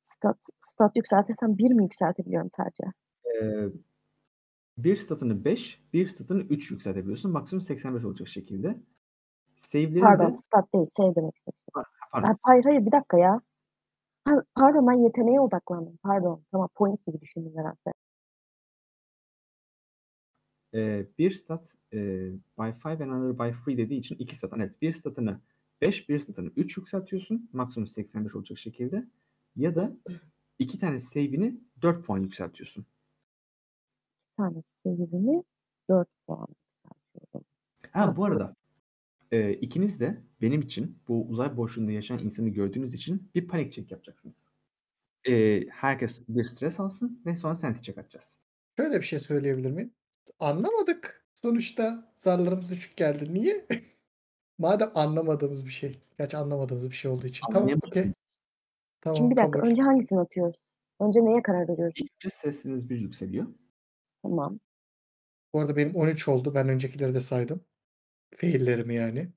Stat, 0.03 0.39
stat 0.61 0.97
yükseltirsem 0.97 1.59
bir 1.59 1.71
mi 1.71 1.83
yükseltebiliyorum 1.83 2.51
sadece? 2.57 2.85
E, 3.25 3.67
bir 4.79 4.97
statını 4.97 5.45
5, 5.45 5.83
bir 5.93 6.09
statını 6.09 6.43
3 6.43 6.71
yükseltebiliyorsun. 6.71 7.31
Maksimum 7.31 7.61
85 7.63 8.05
olacak 8.05 8.29
şekilde. 8.29 8.77
Save'lerin 9.57 10.01
Pardon 10.01 10.27
de 10.27 10.31
stat 10.31 10.73
değil 10.75 10.87
save 10.87 11.15
demek 11.15 11.37
istedim. 11.37 11.59
pardon. 12.13 12.27
Ha, 12.29 12.37
hayır 12.43 12.65
hayır 12.65 12.87
bir 12.87 12.93
dakika 12.93 13.19
ya. 13.19 13.41
Ha, 14.25 14.33
pardon 14.55 14.87
ben 14.87 15.05
yeteneğe 15.05 15.41
odaklandım. 15.41 15.99
Pardon. 16.03 16.43
Tamam 16.53 16.69
point 16.75 17.07
gibi 17.07 17.21
düşündüm 17.21 17.53
nedense. 17.55 17.93
e, 20.75 21.07
bir 21.19 21.31
stat 21.31 21.75
e, 21.93 21.99
by 22.59 22.71
5 22.85 22.87
and 22.87 23.01
another 23.01 23.39
by 23.39 23.73
3 23.73 23.79
dediği 23.79 23.99
için 23.99 24.17
iki 24.19 24.37
stat. 24.37 24.53
Evet 24.57 24.83
bir 24.83 24.93
statını 24.93 25.41
5, 25.81 26.09
bir 26.09 26.21
statını 26.21 26.51
3 26.57 26.77
yükseltiyorsun. 26.77 27.51
Maksimum 27.53 27.87
85 27.87 28.35
olacak 28.35 28.59
şekilde. 28.59 29.07
Ya 29.57 29.75
da 29.75 29.97
iki 30.59 30.79
tane 30.79 31.01
save'ini 31.01 31.61
4 31.83 32.07
puan 32.07 32.19
yükseltiyorsun. 32.19 32.87
Bir 34.31 34.37
tane 34.37 34.63
save'imi 34.63 35.43
4 35.91 36.09
puan 36.27 36.49
yükseltiyorum. 37.15 37.47
Ha 37.93 38.17
bu 38.17 38.25
arada 38.25 38.55
e, 39.33 39.53
ikiniz 39.53 40.01
de 40.01 40.23
benim 40.41 40.61
için 40.61 40.99
bu 41.09 41.27
uzay 41.29 41.57
boşluğunda 41.57 41.93
yaşayan 41.93 42.19
insanı 42.19 42.49
gördüğünüz 42.49 42.95
için 42.95 43.31
bir 43.35 43.49
panik 43.49 43.73
check 43.73 43.91
yapacaksınız. 43.91 44.53
E, 45.29 45.61
herkes 45.69 46.29
bir 46.29 46.45
stres 46.45 46.81
alsın 46.81 47.23
ve 47.27 47.35
sonra 47.35 47.55
sanity 47.55 47.81
check 47.81 47.99
atacağız. 47.99 48.39
Şöyle 48.77 48.97
bir 48.97 49.07
şey 49.07 49.19
söyleyebilir 49.19 49.71
miyim? 49.71 49.95
Anlamadık. 50.41 51.27
Sonuçta 51.35 52.13
zarlarımız 52.17 52.71
düşük 52.71 52.97
geldi. 52.97 53.35
Niye? 53.35 53.67
Madem 54.59 54.91
anlamadığımız 54.95 55.65
bir 55.65 55.71
şey. 55.71 55.99
Gerçi 56.19 56.37
anlamadığımız 56.37 56.91
bir 56.91 56.97
şey 56.97 57.11
olduğu 57.11 57.27
için. 57.27 57.47
Tamam 57.53 57.79
okey. 57.87 58.13
Tamam 59.03 59.17
Şimdi 59.17 59.31
bir 59.31 59.37
dakika 59.37 59.59
kabul. 59.59 59.71
önce 59.71 59.83
hangisini 59.83 60.21
atıyoruz? 60.21 60.65
Önce 61.01 61.25
neye 61.25 61.43
karar 61.43 61.69
veriyoruz? 61.69 61.95
İlk 61.97 62.11
önce 62.25 62.31
stresiniz 62.35 62.91
bir 62.91 62.99
yükseliyor. 62.99 63.47
Tamam. 64.23 64.61
Bu 65.53 65.61
arada 65.61 65.77
benim 65.77 65.95
13 65.95 66.29
oldu. 66.29 66.55
Ben 66.55 66.69
öncekileri 66.69 67.15
de 67.15 67.21
saydım. 67.21 67.65
Faillerimi 68.37 68.95
yani. 68.95 69.33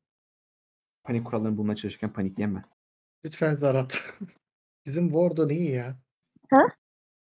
Panik 1.04 1.26
kurallarını 1.26 1.58
bulmaya 1.58 1.76
çalışırken 1.76 2.14
panikleyen 2.14 2.56
ben. 2.56 2.64
Lütfen 3.26 3.54
zar 3.54 3.76
at. 3.76 4.14
Bizim 4.86 5.10
Warden 5.10 5.56
iyi 5.56 5.72
ya. 5.72 5.98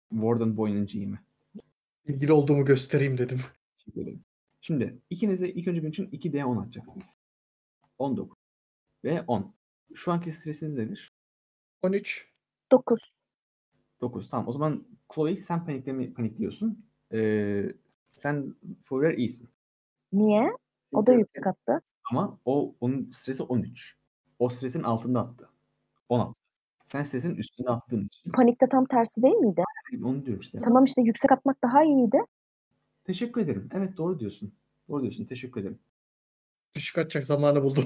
Warden 0.10 0.57
boyunca 0.57 0.99
mi? 0.99 1.19
İlgili 2.05 2.31
olduğumu 2.31 2.65
göstereyim 2.65 3.18
dedim. 3.18 3.39
Teşekkür 3.77 4.01
ederim. 4.01 4.26
Şimdi 4.61 5.01
ikiniz 5.10 5.41
de 5.41 5.53
ilk 5.53 5.68
önce 5.68 5.81
benim 5.81 5.91
için 5.91 6.07
2D10 6.07 6.61
atacaksınız. 6.61 7.18
19 7.99 8.38
ve 9.03 9.22
10. 9.22 9.55
Şu 9.93 10.11
anki 10.11 10.31
stresiniz 10.31 10.73
nedir? 10.73 11.12
13. 11.88 12.27
9. 12.72 13.14
9. 14.01 14.30
Tamam. 14.30 14.47
O 14.47 14.51
zaman 14.51 14.84
Chloe 15.14 15.38
sen 15.38 15.65
panikleme, 15.65 16.14
panikliyorsun. 16.14 16.85
Ee, 17.14 17.73
sen 18.07 18.55
Fourier 18.85 19.14
iyisin. 19.14 19.49
Niye? 20.14 20.51
O 20.91 21.05
da 21.07 21.14
yüksek 21.14 21.47
attı. 21.47 21.81
Ama 22.11 22.39
o 22.45 22.76
onun 22.81 23.11
stresi 23.11 23.43
13. 23.43 23.97
O 24.39 24.49
stresin 24.49 24.84
altında 24.84 25.22
attı. 25.22 25.49
10 26.10 26.19
attı. 26.19 26.34
Sen 26.84 27.03
stresin 27.03 27.35
üstünde 27.35 27.69
attığın 27.69 28.05
için. 28.05 28.31
Panikte 28.31 28.69
tam 28.69 28.85
tersi 28.85 29.22
değil 29.22 29.35
miydi? 29.35 29.64
Onu 30.03 30.26
diyorum 30.26 30.41
işte. 30.41 30.61
Tamam 30.64 30.84
işte 30.84 31.01
yüksek 31.01 31.31
atmak 31.31 31.64
daha 31.64 31.84
iyiydi. 31.84 32.18
Teşekkür 33.03 33.41
ederim. 33.41 33.69
Evet 33.73 33.97
doğru 33.97 34.19
diyorsun. 34.19 34.53
Doğru 34.89 35.01
diyorsun. 35.01 35.26
Teşekkür 35.26 35.61
ederim. 35.61 35.80
Düşük 36.76 36.97
atacak 36.97 37.23
zamanı 37.23 37.64
buldum. 37.64 37.85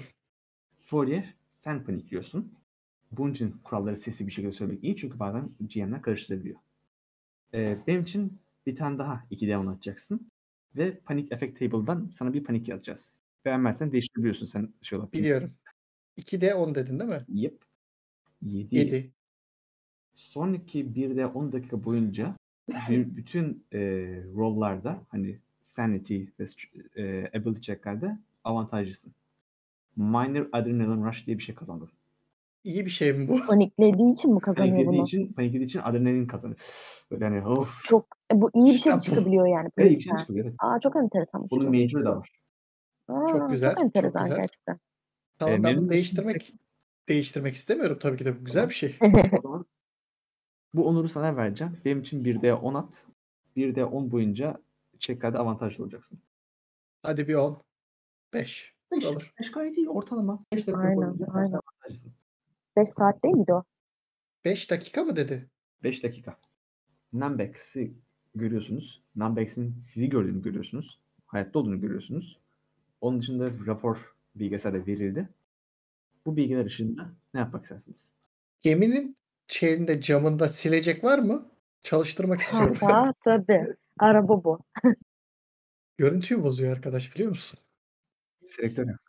Fourier 0.86 1.34
sen 1.60 1.84
panikliyorsun. 1.84 2.54
Bunun 3.12 3.32
için 3.32 3.56
kuralları 3.64 3.98
sesli 3.98 4.28
bir 4.28 4.32
şekilde 4.32 4.52
söylemek 4.52 4.84
iyi 4.84 4.96
çünkü 4.96 5.20
bazen 5.20 5.50
GM'ler 5.60 6.02
karıştırabiliyor. 6.02 6.60
Ee, 7.54 7.78
benim 7.88 8.02
için 8.02 8.40
bir 8.66 8.76
tane 8.76 8.98
daha 8.98 9.24
2D10 9.32 9.72
atacaksın. 9.72 10.32
Ve 10.76 11.00
Panic 11.00 11.36
Effect 11.36 11.60
Table'dan 11.60 12.10
sana 12.14 12.34
bir 12.34 12.44
panik 12.44 12.68
yazacağız. 12.68 13.20
Beğenmezsen 13.46 13.92
değiştirebiliyorsun 13.92 14.46
sen 14.46 14.74
şey 14.82 14.98
olarak. 14.98 15.14
Biliyorum. 15.14 15.52
2'de 16.18 16.56
10 16.56 16.76
dedin 16.76 17.00
değil 17.00 17.10
mi? 17.10 17.20
Yep. 17.28 17.62
7. 18.42 18.76
7. 18.76 19.12
Sonraki 20.16 20.86
1'de 20.86 21.26
10 21.26 21.52
dakika 21.52 21.84
boyunca 21.84 22.36
bütün 22.90 23.66
e, 23.74 23.80
roll'larda 24.36 25.04
hani 25.10 25.40
sanity 25.62 26.24
ve 26.40 26.46
e, 26.96 27.30
ability 27.40 27.60
check'lerde 27.60 28.18
avantajlısın. 28.44 29.14
Minor 29.96 30.50
Adrenaline 30.52 31.10
Rush 31.10 31.28
diye 31.28 31.38
bir 31.38 31.44
şey 31.44 31.56
kazandın. 31.56 31.90
İyi 32.68 32.86
bir 32.86 32.92
şey 32.92 33.14
mi 33.14 33.28
bu? 33.28 33.38
Paniklediği 33.48 34.14
için 34.14 34.34
mi 34.34 34.40
kazanıyor 34.40 34.76
Paniklediği 34.76 34.98
bunu? 35.00 35.06
için, 35.06 35.34
paniklediği 35.34 35.66
için 35.66 35.80
adrenalin 35.80 36.28
kazanır. 36.28 36.58
Böyle 37.12 37.26
hani 37.26 37.48
of. 37.48 37.84
Çok 37.84 38.08
e, 38.34 38.42
bu 38.42 38.52
iyi 38.54 38.74
bir 38.74 38.78
şey 38.78 38.94
İşte 38.96 39.00
çıkabiliyor 39.12 39.48
yani. 39.48 39.66
Evet, 39.66 39.76
panikten. 39.76 39.96
ilginç 39.96 40.20
çıkıyor, 40.20 40.46
evet. 40.46 40.56
Aa 40.60 40.80
çok 40.80 40.96
enteresan. 40.96 41.48
Bunun 41.52 41.70
major'ı 41.70 42.06
da 42.06 42.18
var. 42.18 42.30
Aa, 43.08 43.28
Çok 43.32 43.50
güzel, 43.50 43.70
Çok 43.70 43.78
çok 43.78 43.86
enteresan 43.86 44.24
güzel. 44.24 44.38
gerçekten. 44.38 44.80
Tamam 45.40 45.54
ben 45.54 45.62
memnun 45.62 45.84
bunu 45.84 45.92
değiştirmek 45.92 46.54
değiştirmek 47.10 47.56
istemiyorum 47.56 47.98
tabii 48.02 48.18
ki 48.18 48.26
de 48.26 48.40
bu 48.42 48.46
güzel 48.46 48.70
bir 48.70 48.74
şey. 48.74 48.96
O 49.38 49.42
zaman 49.42 49.66
bu 50.74 50.88
onuru 50.88 51.10
sana 51.10 51.36
vereceğim. 51.38 51.78
Benim 51.86 52.00
için 52.00 52.24
1'de 52.24 52.54
10 52.54 52.74
at. 52.74 53.06
1'de 53.56 53.86
10 53.86 54.12
boyunca 54.12 54.62
checklerde 55.00 55.38
avantajlı 55.38 55.84
olacaksın. 55.84 56.20
Hadi 57.04 57.28
bir 57.28 57.36
10. 57.36 57.62
5. 58.34 58.74
Bu 58.92 58.96
5, 58.96 59.04
da 59.04 59.10
olur. 59.10 59.34
5 59.40 59.52
gayet 59.52 59.78
iyi 59.78 59.90
ortalama. 59.90 60.40
5 60.54 60.68
dakika 60.68 60.82
Aynen, 60.82 60.98
boyunca 60.98 61.26
aynen. 61.34 61.52
avantajlısın. 61.52 62.14
5 62.78 62.90
saat 62.90 63.24
değil 63.24 63.36
miydi 63.36 63.54
o? 63.54 63.64
5 64.46 64.72
dakika 64.72 65.04
mı 65.04 65.16
dedi? 65.16 65.50
5 65.84 66.04
dakika. 66.04 66.38
Numbex'i 67.14 67.94
görüyorsunuz. 68.36 69.04
Numbex'in 69.16 69.80
sizi 69.82 70.10
gördüğünü 70.10 70.42
görüyorsunuz. 70.42 71.00
Hayatta 71.26 71.60
olduğunu 71.60 71.82
görüyorsunuz. 71.82 72.40
Onun 73.02 73.22
dışında 73.22 73.50
rapor 73.68 74.16
bilgisayarda 74.36 74.88
verildi. 74.88 75.30
Bu 76.26 76.38
bilgiler 76.38 76.66
ışığında 76.66 77.10
ne 77.34 77.40
yapmak 77.40 77.64
istersiniz? 77.64 78.14
Geminin 78.62 79.18
şeyinde 79.48 80.02
camında 80.02 80.50
silecek 80.50 81.04
var 81.04 81.20
mı? 81.20 81.52
Çalıştırmak 81.84 82.42
istiyorum. 82.42 82.76
Ha, 82.82 83.14
tabii. 83.22 83.76
Araba 84.00 84.44
bu. 84.44 84.60
Görüntüyü 85.98 86.44
bozuyor 86.44 86.74
arkadaş 86.74 87.16
biliyor 87.16 87.30
musun? 87.30 87.60
Selektör 88.48 88.88
yap. 88.88 89.00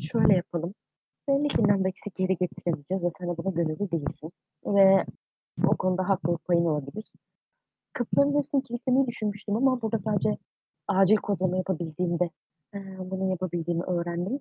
Şöyle 0.00 0.34
yapalım. 0.34 0.74
Belli 1.28 1.48
ki 1.48 1.62
Nambex'i 1.62 2.10
geri 2.14 2.36
getiremeyeceğiz 2.36 3.04
ve 3.04 3.08
sen 3.10 3.28
de 3.28 3.36
buna 3.36 3.50
gönüllü 3.50 3.90
değilsin. 3.90 4.32
Ve 4.66 5.04
o 5.66 5.76
konuda 5.76 6.08
haklılık 6.08 6.44
payın 6.44 6.64
olabilir. 6.64 7.12
Kapıların 7.92 8.38
hepsini 8.38 8.62
kilitlemeyi 8.62 9.06
düşünmüştüm 9.06 9.56
ama 9.56 9.82
burada 9.82 9.98
sadece 9.98 10.38
acil 10.88 11.16
kodlama 11.16 11.56
yapabildiğimde 11.56 12.30
e, 12.74 12.78
bunu 13.10 13.30
yapabildiğimi 13.30 13.84
öğrendim. 13.84 14.40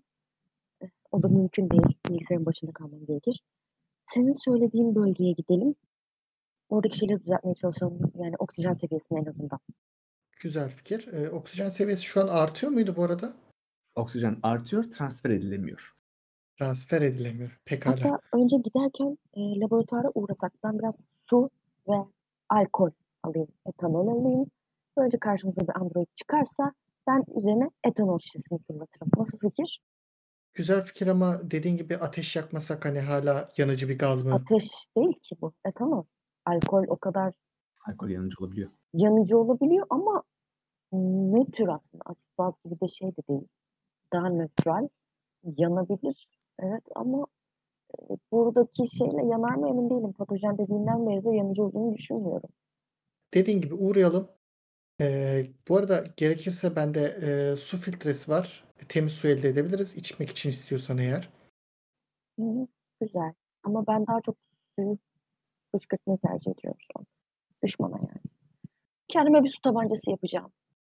E, 0.83 0.85
O 1.11 1.23
da 1.23 1.27
mümkün 1.27 1.69
değil. 1.69 1.97
Bilgisayarın 2.09 2.45
başında 2.45 2.71
kalmam 2.71 3.05
gerekir. 3.05 3.43
Senin 4.05 4.33
söylediğin 4.33 4.95
bölgeye 4.95 5.31
gidelim. 5.31 5.75
Oradaki 6.69 6.97
şeyleri 6.97 7.19
düzeltmeye 7.19 7.55
çalışalım. 7.55 8.11
Yani 8.15 8.35
oksijen 8.39 8.73
seviyesini 8.73 9.19
en 9.19 9.25
azından. 9.25 9.59
Güzel 10.39 10.69
fikir. 10.69 11.13
Ee, 11.13 11.29
oksijen 11.29 11.69
seviyesi 11.69 12.03
şu 12.03 12.21
an 12.21 12.27
artıyor 12.27 12.71
muydu 12.71 12.93
bu 12.97 13.03
arada? 13.03 13.33
Oksijen 13.95 14.37
artıyor, 14.43 14.83
transfer 14.83 15.29
edilemiyor. 15.29 15.93
Transfer 16.59 17.01
edilemiyor. 17.01 17.59
Pekala. 17.65 17.95
Hatta 17.95 18.19
önce 18.33 18.57
giderken 18.57 19.17
e, 19.33 19.59
laboratuvara 19.59 20.11
uğrasak 20.15 20.53
ben 20.63 20.79
biraz 20.79 21.07
su 21.29 21.49
ve 21.89 21.95
alkol 22.49 22.89
alayım, 23.23 23.47
etanol 23.65 24.07
alayım. 24.07 24.45
Böylece 24.97 25.19
karşımıza 25.19 25.61
bir 25.61 25.75
android 25.81 26.07
çıkarsa 26.15 26.73
ben 27.07 27.23
üzerine 27.37 27.69
etanol 27.83 28.19
şişesini 28.19 28.59
fırlatırım. 28.67 29.09
Nasıl 29.17 29.37
fikir? 29.39 29.81
Güzel 30.53 30.83
fikir 30.83 31.07
ama 31.07 31.51
dediğin 31.51 31.77
gibi 31.77 31.97
ateş 31.97 32.35
yakmasak 32.35 32.85
hani 32.85 32.99
hala 32.99 33.49
yanıcı 33.57 33.89
bir 33.89 33.99
gaz 33.99 34.23
mı? 34.23 34.33
Ateş 34.33 34.65
değil 34.97 35.19
ki 35.23 35.35
bu, 35.41 35.53
etanol. 35.65 36.03
Alkol 36.45 36.83
o 36.87 36.97
kadar 36.97 37.33
Alkol 37.87 38.09
yanıcı 38.09 38.35
olabiliyor. 38.39 38.69
yanıcı 38.93 39.37
olabiliyor 39.37 39.87
ama 39.89 40.23
nötr 41.33 41.67
aslında. 41.69 42.03
Asit 42.05 42.37
baz 42.37 42.53
gibi 42.65 42.79
de 42.81 42.87
şey 42.87 43.07
de 43.11 43.21
değil. 43.29 43.47
Daha 44.13 44.29
nötral. 44.29 44.87
Yanabilir. 45.57 46.27
Evet 46.59 46.83
ama 46.95 47.27
buradaki 48.31 48.97
şeyle 48.97 49.25
yanar 49.25 49.55
mı 49.55 49.69
emin 49.69 49.89
değilim. 49.89 50.13
Patojen 50.13 50.57
dediğinden 50.57 51.07
beri 51.07 51.25
de 51.25 51.35
yanıcı 51.35 51.63
olduğunu 51.63 51.93
düşünmüyorum. 51.93 52.49
Dediğin 53.33 53.61
gibi 53.61 53.73
uğrayalım. 53.73 54.29
Eee, 54.99 55.51
bu 55.69 55.77
arada 55.77 56.03
gerekirse 56.17 56.75
bende, 56.75 57.19
eee, 57.21 57.55
su 57.55 57.77
filtresi 57.77 58.31
var. 58.31 58.65
Temiz 58.89 59.13
su 59.13 59.27
elde 59.27 59.49
edebiliriz 59.49 59.95
içmek 59.95 60.29
için 60.29 60.49
istiyorsan 60.49 60.97
eğer. 60.97 61.29
Hı. 62.39 62.67
Güzel 63.01 63.33
ama 63.63 63.87
ben 63.87 64.07
daha 64.07 64.21
çok 64.21 64.35
suyu 64.75 64.93
fışkırtmayı 65.75 66.19
tercih 66.19 66.51
ediyorum 66.51 66.79
şu 66.81 66.99
an. 66.99 67.05
Düşmana 67.63 67.97
yani. 67.97 68.21
Kendime 69.07 69.43
bir 69.43 69.49
su 69.49 69.61
tabancası 69.61 70.11
yapacağım. 70.11 70.51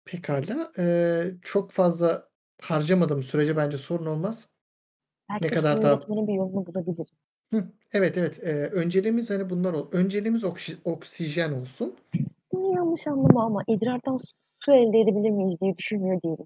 Pekâlâ. 0.06 0.72
Eee, 0.78 1.36
çok 1.42 1.72
fazla 1.72 2.30
harcamadığımız 2.62 3.26
sürece 3.26 3.58
bence 3.58 3.78
sorun 3.78 4.06
olmaz. 4.06 4.50
Ne 5.42 5.48
kadar 5.48 5.82
daha 5.82 5.94
üretmenin 5.94 6.28
bir 6.28 6.34
yolunu 6.34 6.66
bulabiliriz. 6.66 7.08
Hıh, 7.54 7.62
evet, 7.94 8.18
evet. 8.18 8.40
Eee, 8.44 8.70
önceliğimiz, 8.70 9.30
hani, 9.30 9.50
bunlar 9.50 9.74
ol 9.74 9.88
önceliğimiz 9.92 10.44
okşi 10.44 10.78
oksijen 10.86 11.52
olsun. 11.52 11.96
Beni 12.54 12.76
yanlış 12.76 13.08
anlama 13.08 13.46
ama 13.46 13.64
idrardan 13.68 14.18
su 14.66 14.72
elde 14.74 15.00
edebilir 15.00 15.30
miyiz 15.30 15.62
diye 15.62 15.78
düşünmüyor 15.78 16.22
değilim. 16.22 16.46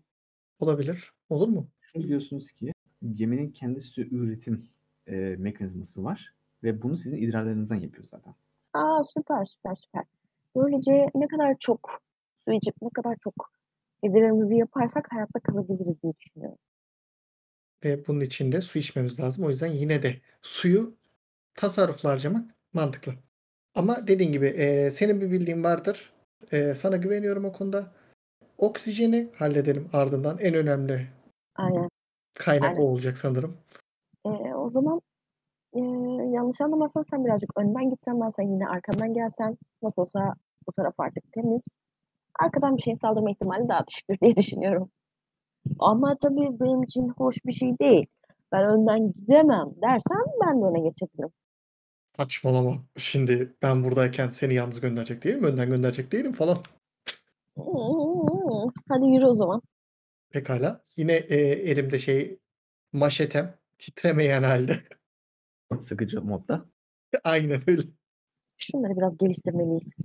Olabilir. 0.60 1.12
Olur 1.30 1.48
mu? 1.48 1.68
Şunu 1.82 2.04
biliyorsunuz 2.04 2.52
ki 2.52 2.74
geminin 3.14 3.52
kendi 3.52 3.82
su 3.82 4.02
üretim, 4.02 4.66
eee, 5.08 5.36
mekanizması 5.36 6.04
var 6.04 6.34
ve 6.64 6.82
bunu 6.82 6.98
sizin 6.98 7.18
idrarlarınızdan 7.18 7.76
yapıyor 7.76 8.08
zaten. 8.08 8.34
A! 8.74 9.04
Süper, 9.04 9.46
süper, 9.46 9.76
süper. 9.76 10.04
Böylece 10.56 11.10
ne 11.16 11.28
kadar 11.28 11.56
çok 11.60 12.00
su 12.48 12.54
içip 12.54 12.76
ne 12.82 12.90
kadar 12.90 13.16
çok 13.22 13.34
idrarımızı 14.04 14.56
yaparsak 14.56 15.08
hayatta 15.12 15.40
kalabiliriz 15.40 16.04
diye 16.04 16.14
düşünüyorum. 16.20 16.58
Ve 17.86 18.08
bunun 18.08 18.20
için 18.22 18.52
de 18.52 18.62
su 18.62 18.80
içmemiz 18.80 19.20
lazım. 19.20 19.46
O 19.46 19.50
yüzden 19.50 19.68
yine 19.68 20.04
de 20.04 20.16
suyu 20.42 20.96
tasarruflu 21.56 22.10
harcamak 22.10 22.52
mantıklı. 22.74 23.14
Ama 23.76 24.08
dediğin 24.08 24.32
gibi, 24.32 24.48
eee, 24.48 24.92
senin 24.92 25.22
bir 25.22 25.32
bildiğin 25.32 25.64
vardır. 25.64 26.14
Eee, 26.54 26.76
sana 26.76 26.98
güveniyorum 26.98 27.46
o 27.46 27.52
konuda. 27.54 27.94
Oksijeni 28.58 29.30
halledelim 29.36 29.90
ardından. 29.94 30.38
En 30.40 30.54
önemli 30.56 31.08
Aynen. 31.56 31.90
kaynak 32.36 32.70
Aynen. 32.70 32.80
o 32.80 32.84
olacak 32.84 33.18
sanırım. 33.18 33.58
Eee, 34.26 34.54
o 34.56 34.70
zaman, 34.70 35.02
eee, 35.76 35.84
yanlış 36.32 36.62
anlamazsan 36.62 37.04
sen 37.12 37.26
birazcık 37.26 37.58
önden 37.58 37.90
gitsen, 37.90 38.22
ben 38.22 38.30
sen 38.30 38.44
yine 38.44 38.68
arkamdan 38.70 39.14
gelsen 39.14 39.58
nasıl 39.84 40.02
olsa 40.02 40.36
bu 40.68 40.72
taraf 40.74 40.96
artık 41.00 41.32
temiz. 41.34 41.76
Arkadan 42.40 42.78
bir 42.78 42.82
şeye 42.82 42.96
saldırma 42.98 43.32
ihtimali 43.32 43.70
daha 43.70 43.88
düşüktür 43.88 44.18
diye 44.22 44.38
düşünüyorum. 44.38 44.92
Ama 45.80 46.18
tabii 46.22 46.60
benim 46.60 46.84
için 46.84 47.08
hoş 47.18 47.36
bir 47.46 47.52
şey 47.52 47.80
değil. 47.80 48.06
Ben 48.52 48.64
önden 48.70 49.14
gidemem 49.14 49.68
dersen 49.82 50.26
ben 50.46 50.62
de 50.62 50.66
öne 50.66 50.80
geçebilirim. 50.90 51.30
Saçmalama. 52.18 52.84
Şimdi 52.98 53.54
ben 53.62 53.84
buradayken 53.84 54.30
seni 54.30 54.54
yalnız 54.54 54.80
gönderecek 54.82 55.24
değilim, 55.24 55.44
önden 55.44 55.70
gönderecek 55.70 56.12
değilim 56.12 56.34
falan. 56.34 56.58
Hadi 58.90 59.06
yürü 59.06 59.26
o 59.26 59.34
zaman. 59.34 59.62
Pekâlâ. 60.30 60.82
Yine, 60.98 61.14
eee, 61.20 61.38
elimde 61.72 62.00
şey 62.00 62.40
maşetem 62.94 63.56
titremeyen 63.78 64.44
hâlde. 64.44 64.84
Sıkıcı 65.80 66.22
modda. 66.22 66.66
Aynen 67.24 67.62
öyle. 67.68 67.82
Şunları 68.58 68.98
biraz 68.98 69.18
geliştirmeliyiz. 69.18 69.96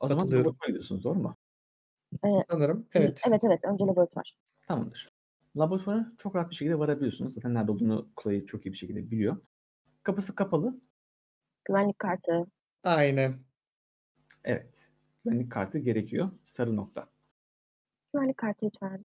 O 0.00 0.08
zaman 0.08 0.22
Katılıyorum. 0.24 0.56
gidiyorsunuz, 0.66 1.04
doğru 1.04 1.18
mu? 1.18 1.36
Eee, 2.24 2.44
Sanırım 2.50 2.86
evet. 2.94 3.20
evet, 3.26 3.44
evet. 3.44 3.64
Önce 3.64 3.84
laboratuvar. 3.84 4.32
Tamamdır. 4.68 5.12
Laboratuvara 5.56 6.12
çok 6.18 6.36
rahat 6.36 6.50
bir 6.50 6.54
şekilde 6.54 6.78
varabiliyorsunuz. 6.78 7.34
Zaten 7.34 7.54
nerede 7.54 7.72
olduğunu 7.72 8.08
Chloe 8.22 8.46
çok 8.46 8.66
iyi 8.66 8.72
bir 8.72 8.76
şekilde 8.78 9.10
biliyor. 9.10 9.36
Kapısı 10.02 10.34
kapalı. 10.34 10.80
Güvenlik 11.64 11.98
kartı. 11.98 12.46
Aynen. 12.84 13.38
Evet. 14.44 14.90
Güvenlik 15.24 15.52
kartı 15.52 15.78
gerekiyor. 15.78 16.30
Sarı 16.44 16.76
nokta. 16.76 17.08
Güvenlik 18.14 18.36
kartı 18.36 18.66
lütfen. 18.66 19.04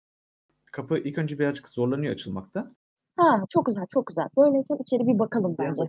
Kapı 0.73 0.99
ilk 0.99 1.19
önce 1.19 1.39
birazcık 1.39 1.69
zorlanıyor 1.69 2.15
açılmakta. 2.15 2.75
Ha, 3.17 3.45
çok 3.49 3.67
güzel, 3.67 3.87
çok 3.91 4.07
güzel. 4.07 4.29
Böyleyken 4.37 4.77
içeri 4.81 5.07
bir 5.07 5.19
bakalım 5.19 5.57
bence. 5.59 5.83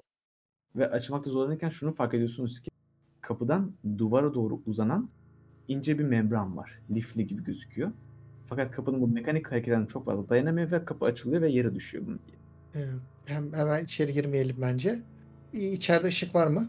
Ve 0.75 0.89
açılmakta 0.89 1.29
zorlanırken 1.29 1.69
şunu 1.69 1.93
fark 1.93 2.13
ediyorsunuz 2.13 2.61
ki 2.61 2.71
kapıdan 3.21 3.73
duvara 3.97 4.33
doğru 4.33 4.61
uzanan 4.65 5.09
ince 5.71 5.99
bir 5.99 6.03
membran 6.03 6.57
var. 6.57 6.79
Lifli 6.91 7.27
gibi 7.27 7.43
gözüküyor. 7.43 7.91
Fakat 8.47 8.71
kapının 8.71 9.01
bu 9.01 9.07
mekanik 9.07 9.51
hareketlerine 9.51 9.87
çok 9.87 10.05
fazla 10.05 10.29
dayanamıyor 10.29 10.71
ve 10.71 10.85
kapı 10.85 11.05
açılıyor 11.05 11.41
ve 11.41 11.49
yere 11.49 11.75
düşüyor. 11.75 12.03
bunun. 12.07 12.19
Hem 13.25 13.53
hemen 13.53 13.83
içeri 13.83 14.13
girmeyelim 14.13 14.55
bence. 14.61 14.99
İçeride 15.53 16.07
ışık 16.07 16.35
var 16.35 16.47
mı? 16.47 16.67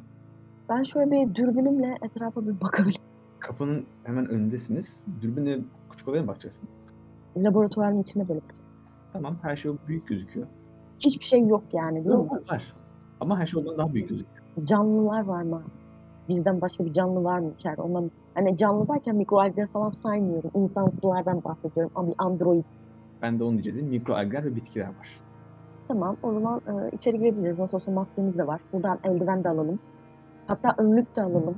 Ben 0.68 0.82
şöyle 0.82 1.10
bir 1.10 1.34
dürbünümle 1.34 1.98
etrafa 2.02 2.46
bir 2.46 2.60
bakabilirim. 2.60 3.02
Kapının 3.40 3.86
hemen 4.04 4.28
önündesiniz. 4.28 5.04
Dürbünle 5.22 5.58
küçük 5.90 6.08
olaya 6.08 6.22
mı 6.22 6.28
bakacaksın? 6.28 6.68
Laboratuvarın 7.36 8.02
içinde 8.02 8.28
böyle. 8.28 8.40
Tamam 9.12 9.38
her 9.42 9.56
şey 9.56 9.72
büyük 9.88 10.08
gözüküyor. 10.08 10.46
Hiçbir 11.00 11.24
şey 11.24 11.46
yok 11.46 11.64
yani 11.72 11.94
değil 11.94 12.06
mi? 12.06 12.12
Yok, 12.12 12.50
var. 12.50 12.74
Ama 13.20 13.38
her 13.38 13.46
şey 13.46 13.60
ondan 13.60 13.78
daha 13.78 13.94
büyük 13.94 14.08
gözüküyor. 14.08 14.42
Canlılar 14.64 15.24
var 15.24 15.42
mı? 15.42 15.62
Bizden 16.28 16.60
başka 16.60 16.84
bir 16.84 16.92
canlı 16.92 17.24
var 17.24 17.38
mı 17.38 17.52
içeride? 17.54 17.82
Ondan, 17.82 18.10
hani 18.34 18.56
canlı 18.56 18.88
derken 18.88 19.16
mikroalgleri 19.16 19.66
falan 19.66 19.90
saymıyorum. 19.90 20.50
İnsansılardan 20.54 21.44
bahsediyorum. 21.44 21.92
Ama 21.94 22.08
bir 22.08 22.14
android. 22.18 22.64
Ben 23.22 23.38
de 23.38 23.44
onu 23.44 23.52
diyecektim. 23.52 23.86
Mikroalgler 23.86 24.44
ve 24.44 24.56
bitkiler 24.56 24.86
var. 24.86 25.20
Tamam 25.88 26.16
o 26.22 26.32
zaman 26.32 26.60
e, 26.66 26.96
içeri 26.96 27.18
girebiliriz. 27.18 27.58
Nasıl 27.58 27.76
olsa 27.76 27.90
maskemiz 27.90 28.38
de 28.38 28.46
var. 28.46 28.60
Buradan 28.72 28.98
eldiven 29.04 29.44
de 29.44 29.48
alalım. 29.48 29.78
Hatta 30.46 30.74
önlük 30.78 31.16
de 31.16 31.22
alalım. 31.22 31.54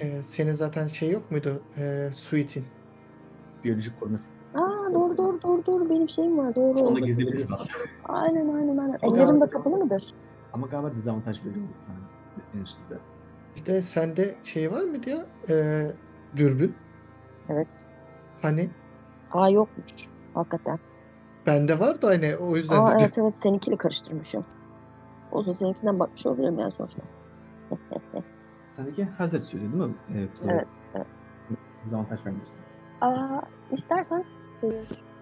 Eee, 0.00 0.22
senin 0.22 0.52
zaten 0.52 0.86
şey 0.88 1.10
yok 1.10 1.30
muydu, 1.30 1.62
eee, 1.76 2.10
suitin? 2.14 2.64
Biyolojik 3.64 4.00
koruması. 4.00 4.28
Aa 4.54 4.94
doğru 4.94 5.16
doğru 5.16 5.42
doğru 5.42 5.66
doğru 5.66 5.90
benim 5.90 6.08
şeyim 6.08 6.38
var 6.38 6.54
doğru. 6.54 6.78
Sonra 6.78 7.00
gezebiliriz 7.00 7.52
aslında. 7.52 7.68
Aynen 8.04 8.48
aynen 8.54 8.76
aynen. 8.76 8.98
Ellerim 9.02 9.40
de 9.40 9.46
kapalı 9.50 9.76
mıdır? 9.76 10.10
Ama 10.52 10.66
galiba 10.66 10.94
dezavantaj 10.96 11.40
veriyor 11.44 11.64
sana 11.86 11.96
enişte. 12.60 12.80
Bir 13.60 13.66
de 13.66 13.82
sende 13.82 14.34
şey 14.44 14.72
var 14.72 14.80
mıydı 14.82 15.10
ya, 15.10 15.26
eee, 15.48 15.92
dürbün? 16.36 16.74
Evet. 17.48 17.86
Hani 18.42 18.70
Aa 19.32 19.48
yokmuş. 19.50 19.86
Hakikaten. 20.34 20.78
bende 21.46 21.80
var 21.80 22.02
da 22.02 22.08
hani 22.08 22.36
o 22.36 22.56
yüzden 22.56 22.82
Aa 22.82 22.86
dedim. 22.88 23.00
evet 23.00 23.18
evet 23.18 23.38
seninkiyle 23.38 23.76
karıştırmışım. 23.76 24.44
Olsun 25.32 25.52
seninkinden 25.52 25.98
bakmış 26.00 26.26
olabilirim 26.26 26.58
yani 26.58 26.72
sonuçta. 26.72 27.02
Sendeki 28.76 29.04
hazır 29.04 29.42
söylüyor 29.42 29.72
değil 29.72 29.84
mi? 29.84 29.94
Evet. 30.14 30.30
evet, 30.44 30.68
evet. 30.94 31.06
Dezavantaj 31.86 32.26
vermiyorsun. 32.26 32.56
Aa, 33.00 33.40
istersen 33.72 34.24
e, 34.62 34.66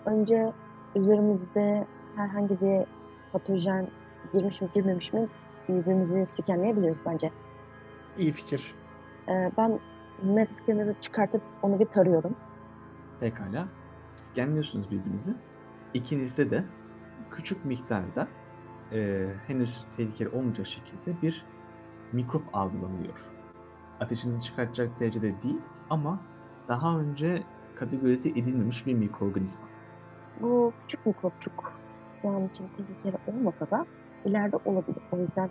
önce 0.07 0.53
üzerimizde 0.97 1.87
herhangi 2.17 2.61
bir 2.61 2.85
patojen 3.33 3.89
girmiş 4.33 4.61
mi 4.63 4.69
girmemiş 4.75 5.13
mi 5.13 5.29
birbirimizi 5.69 6.27
skenleyebiliriz 6.27 7.03
bence. 7.07 7.31
İyi 8.19 8.33
fikir. 8.33 8.75
Ee, 9.29 9.53
ben 9.59 9.81
net 10.25 10.55
scanner'ı 10.55 10.95
çıkartıp 11.01 11.43
onu 11.63 11.79
bir 11.81 11.87
tarıyorum. 11.87 12.37
Pekala. 13.21 13.69
Scanliyorsunuz 14.13 14.91
birbirinizi. 14.91 15.35
İkinizde 15.95 16.51
de 16.51 16.65
küçük 17.31 17.65
miktarda 17.65 18.29
e, 18.93 19.29
henüz 19.47 19.85
tehlikeli 19.97 20.29
olmayacak 20.29 20.67
şekilde 20.67 21.23
bir 21.23 21.45
mikrop 22.13 22.43
algılanıyor. 22.53 23.19
Ateşinizi 24.01 24.43
çıkartacak 24.43 25.01
derecede 25.01 25.43
değil 25.43 25.61
ama 25.91 26.21
daha 26.69 26.99
önce 26.99 27.43
kategorize 27.75 28.29
edilmemiş 28.29 28.87
bir 28.87 28.95
mikroorganizma. 28.95 29.63
Bu 30.41 30.73
küçük 30.83 31.07
mikropçuk 31.07 31.73
şu 32.23 32.29
an 32.29 32.49
için 32.49 32.69
tehlikeli 32.77 33.17
olmasa 33.27 33.71
da 33.71 33.87
ileride 34.25 34.57
olabilir. 34.57 35.03
O 35.13 35.19
yüzden 35.19 35.51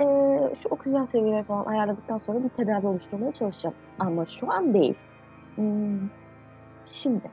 eee, 0.00 0.54
şu 0.62 0.68
oksijen 0.68 1.06
seviyeleri 1.06 1.44
falan 1.44 1.64
ayarladıktan 1.64 2.18
sonra 2.18 2.44
bir 2.44 2.48
tedavi 2.48 2.86
oluşturmaya 2.86 3.32
çalışacağım. 3.32 3.76
Ama 3.98 4.26
şu 4.26 4.52
an 4.52 4.74
değil. 4.74 4.94
Hmm, 5.54 6.08
Şimdi 6.84 7.30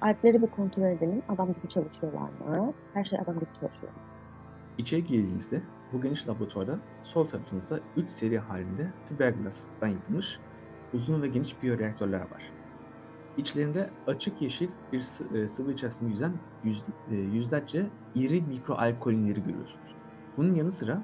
alpleri 0.00 0.42
bir 0.42 0.46
kontrol 0.46 0.82
edelim. 0.82 1.22
Adam 1.28 1.48
gibi 1.54 1.68
çalışıyorlar 1.68 2.20
mı? 2.46 2.72
Her 2.94 3.04
şey 3.04 3.18
adam 3.18 3.34
gibi 3.34 3.50
çalışıyor. 3.60 3.92
mu? 3.92 3.98
İçeri 4.78 5.04
girdiğinizde 5.04 5.62
bu 5.92 6.02
geniş 6.02 6.28
laboratuvarda 6.28 6.78
sol 7.04 7.28
tarafınızda 7.28 7.80
3 7.96 8.10
seri 8.10 8.38
halinde 8.38 8.86
fiberglass'tan 9.08 9.88
yapılmış 9.88 10.38
uzun 10.92 11.22
ve 11.22 11.28
geniş 11.28 11.62
biyoreaktörler 11.62 12.20
var. 12.20 12.42
İçlerinde 13.36 13.90
açık 14.06 14.42
yeşil 14.42 14.68
bir 14.92 15.00
sı- 15.00 15.38
e, 15.38 15.48
sıvı 15.48 15.72
içerisinde 15.72 16.10
yüzen 16.10 16.32
yüz, 16.64 16.82
e, 17.10 17.14
yüzlerce 17.14 17.86
iri 18.14 18.40
mikroalkolinleri 18.42 19.42
görüyorsunuz. 19.42 19.94
Bunun 20.36 20.54
yanı 20.54 20.72
sıra 20.72 21.02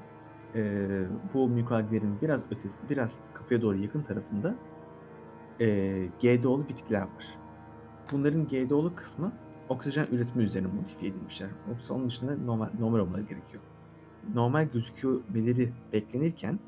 e, 0.54 0.88
bu 1.34 1.48
mikroalglerin 1.48 2.20
biraz 2.22 2.44
ötesi, 2.50 2.78
biraz 2.90 3.20
kapıya 3.34 3.62
doğru 3.62 3.76
yakın 3.76 4.02
tarafında 4.02 4.54
e, 5.60 5.66
GDO'lu 6.22 6.68
bitkiler 6.68 7.02
var. 7.02 7.38
Bunların 8.12 8.48
GDO'lu 8.48 8.94
kısmı 8.94 9.32
oksijen 9.68 10.06
üretimi 10.12 10.44
üzerine 10.44 10.68
modifiye 10.68 11.10
edilmişler. 11.10 11.48
Yoksa 11.68 11.94
onun 11.94 12.08
dışında 12.08 12.36
normal, 12.36 12.68
normal 12.78 12.98
olmaları 12.98 13.22
gerekiyor. 13.22 13.62
normal 14.34 14.68
gözükmeleri 14.72 15.72
beklenirken 15.92 16.58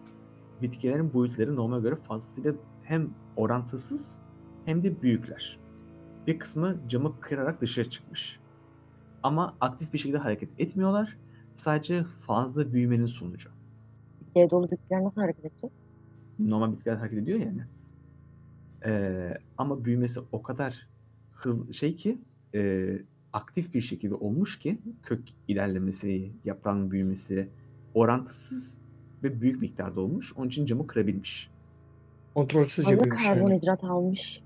bitkilerin 0.63 1.13
boyutları 1.13 1.57
normale 1.57 1.83
göre 1.83 1.97
fazlasıyla 1.97 2.55
hem 2.83 3.11
orantısız 3.37 4.21
hem 4.65 4.83
de 4.85 5.03
büyükler. 5.03 5.59
Bir 6.27 6.39
kısmı 6.39 6.77
camı 6.89 7.21
kırarak 7.21 7.61
dışarı 7.61 7.91
çıkmış. 7.91 8.41
Ama 9.23 9.57
aktif 9.61 9.93
bir 9.93 9.99
şekilde 9.99 10.19
hareket 10.19 10.61
etmiyorlar. 10.61 11.17
Sadece 11.55 12.05
fazla 12.05 12.73
büyümenin 12.73 13.07
sonucu. 13.07 13.56
Bitkiye 14.37 14.51
dolu 14.51 14.71
bitkiler 14.71 15.05
nasıl 15.05 15.21
hareket 15.21 15.45
edecek? 15.45 15.71
Normal 16.39 16.73
bitkiler 16.73 16.97
hareket 16.97 17.19
ediyor 17.19 17.39
yani. 17.39 17.63
Ee, 18.87 19.39
ama 19.59 19.85
büyümesi 19.85 20.21
o 20.33 20.43
kadar 20.43 20.89
hız 21.33 21.73
şey 21.73 21.97
ki 21.97 22.19
e, 22.55 22.89
aktif 23.33 23.75
bir 23.75 23.81
şekilde 23.81 24.15
olmuş 24.15 24.59
ki 24.59 24.79
kök 25.03 25.21
ilerlemesi, 25.49 26.33
yaprağın 26.45 26.91
büyümesi 26.91 27.49
orantısız 27.95 28.81
ve 29.23 29.41
büyük 29.41 29.61
miktarda 29.61 30.01
olmuş. 30.01 30.33
Onun 30.37 30.49
için 30.49 30.67
camı 30.67 30.87
kırabilmiş. 30.87 31.51
Kontrolsüzce 32.35 32.91
Fazla 32.91 33.05
büyümüş 33.05 33.27
yani. 33.27 33.35
karbonhidrat 33.35 33.85
almış 33.85 34.43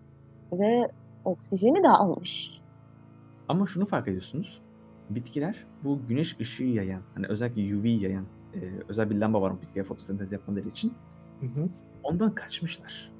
ve 0.52 0.90
oksijeni 1.24 1.82
de 1.82 1.88
almış. 1.88 2.60
Ama 3.48 3.66
şunu 3.66 3.86
fark 3.86 4.08
ediyorsunuz. 4.08 4.62
Bitkiler 5.10 5.66
bu 5.84 6.06
güneş 6.08 6.40
ışığı 6.40 6.64
yayan, 6.64 7.02
hani 7.14 7.26
özellikle 7.26 7.76
UV 7.76 7.84
yayan 7.84 8.26
e, 8.54 8.58
özel 8.88 9.10
bir 9.10 9.16
lamba 9.16 9.42
var 9.42 9.50
o 9.50 9.60
bitkiler 9.62 9.84
fotosentez 9.84 10.32
yapmaları 10.32 10.68
için. 10.68 10.94
Hı 11.40 11.46
hı. 11.46 11.68
Ondan 12.02 12.34
kaçmışlar. 12.34 13.12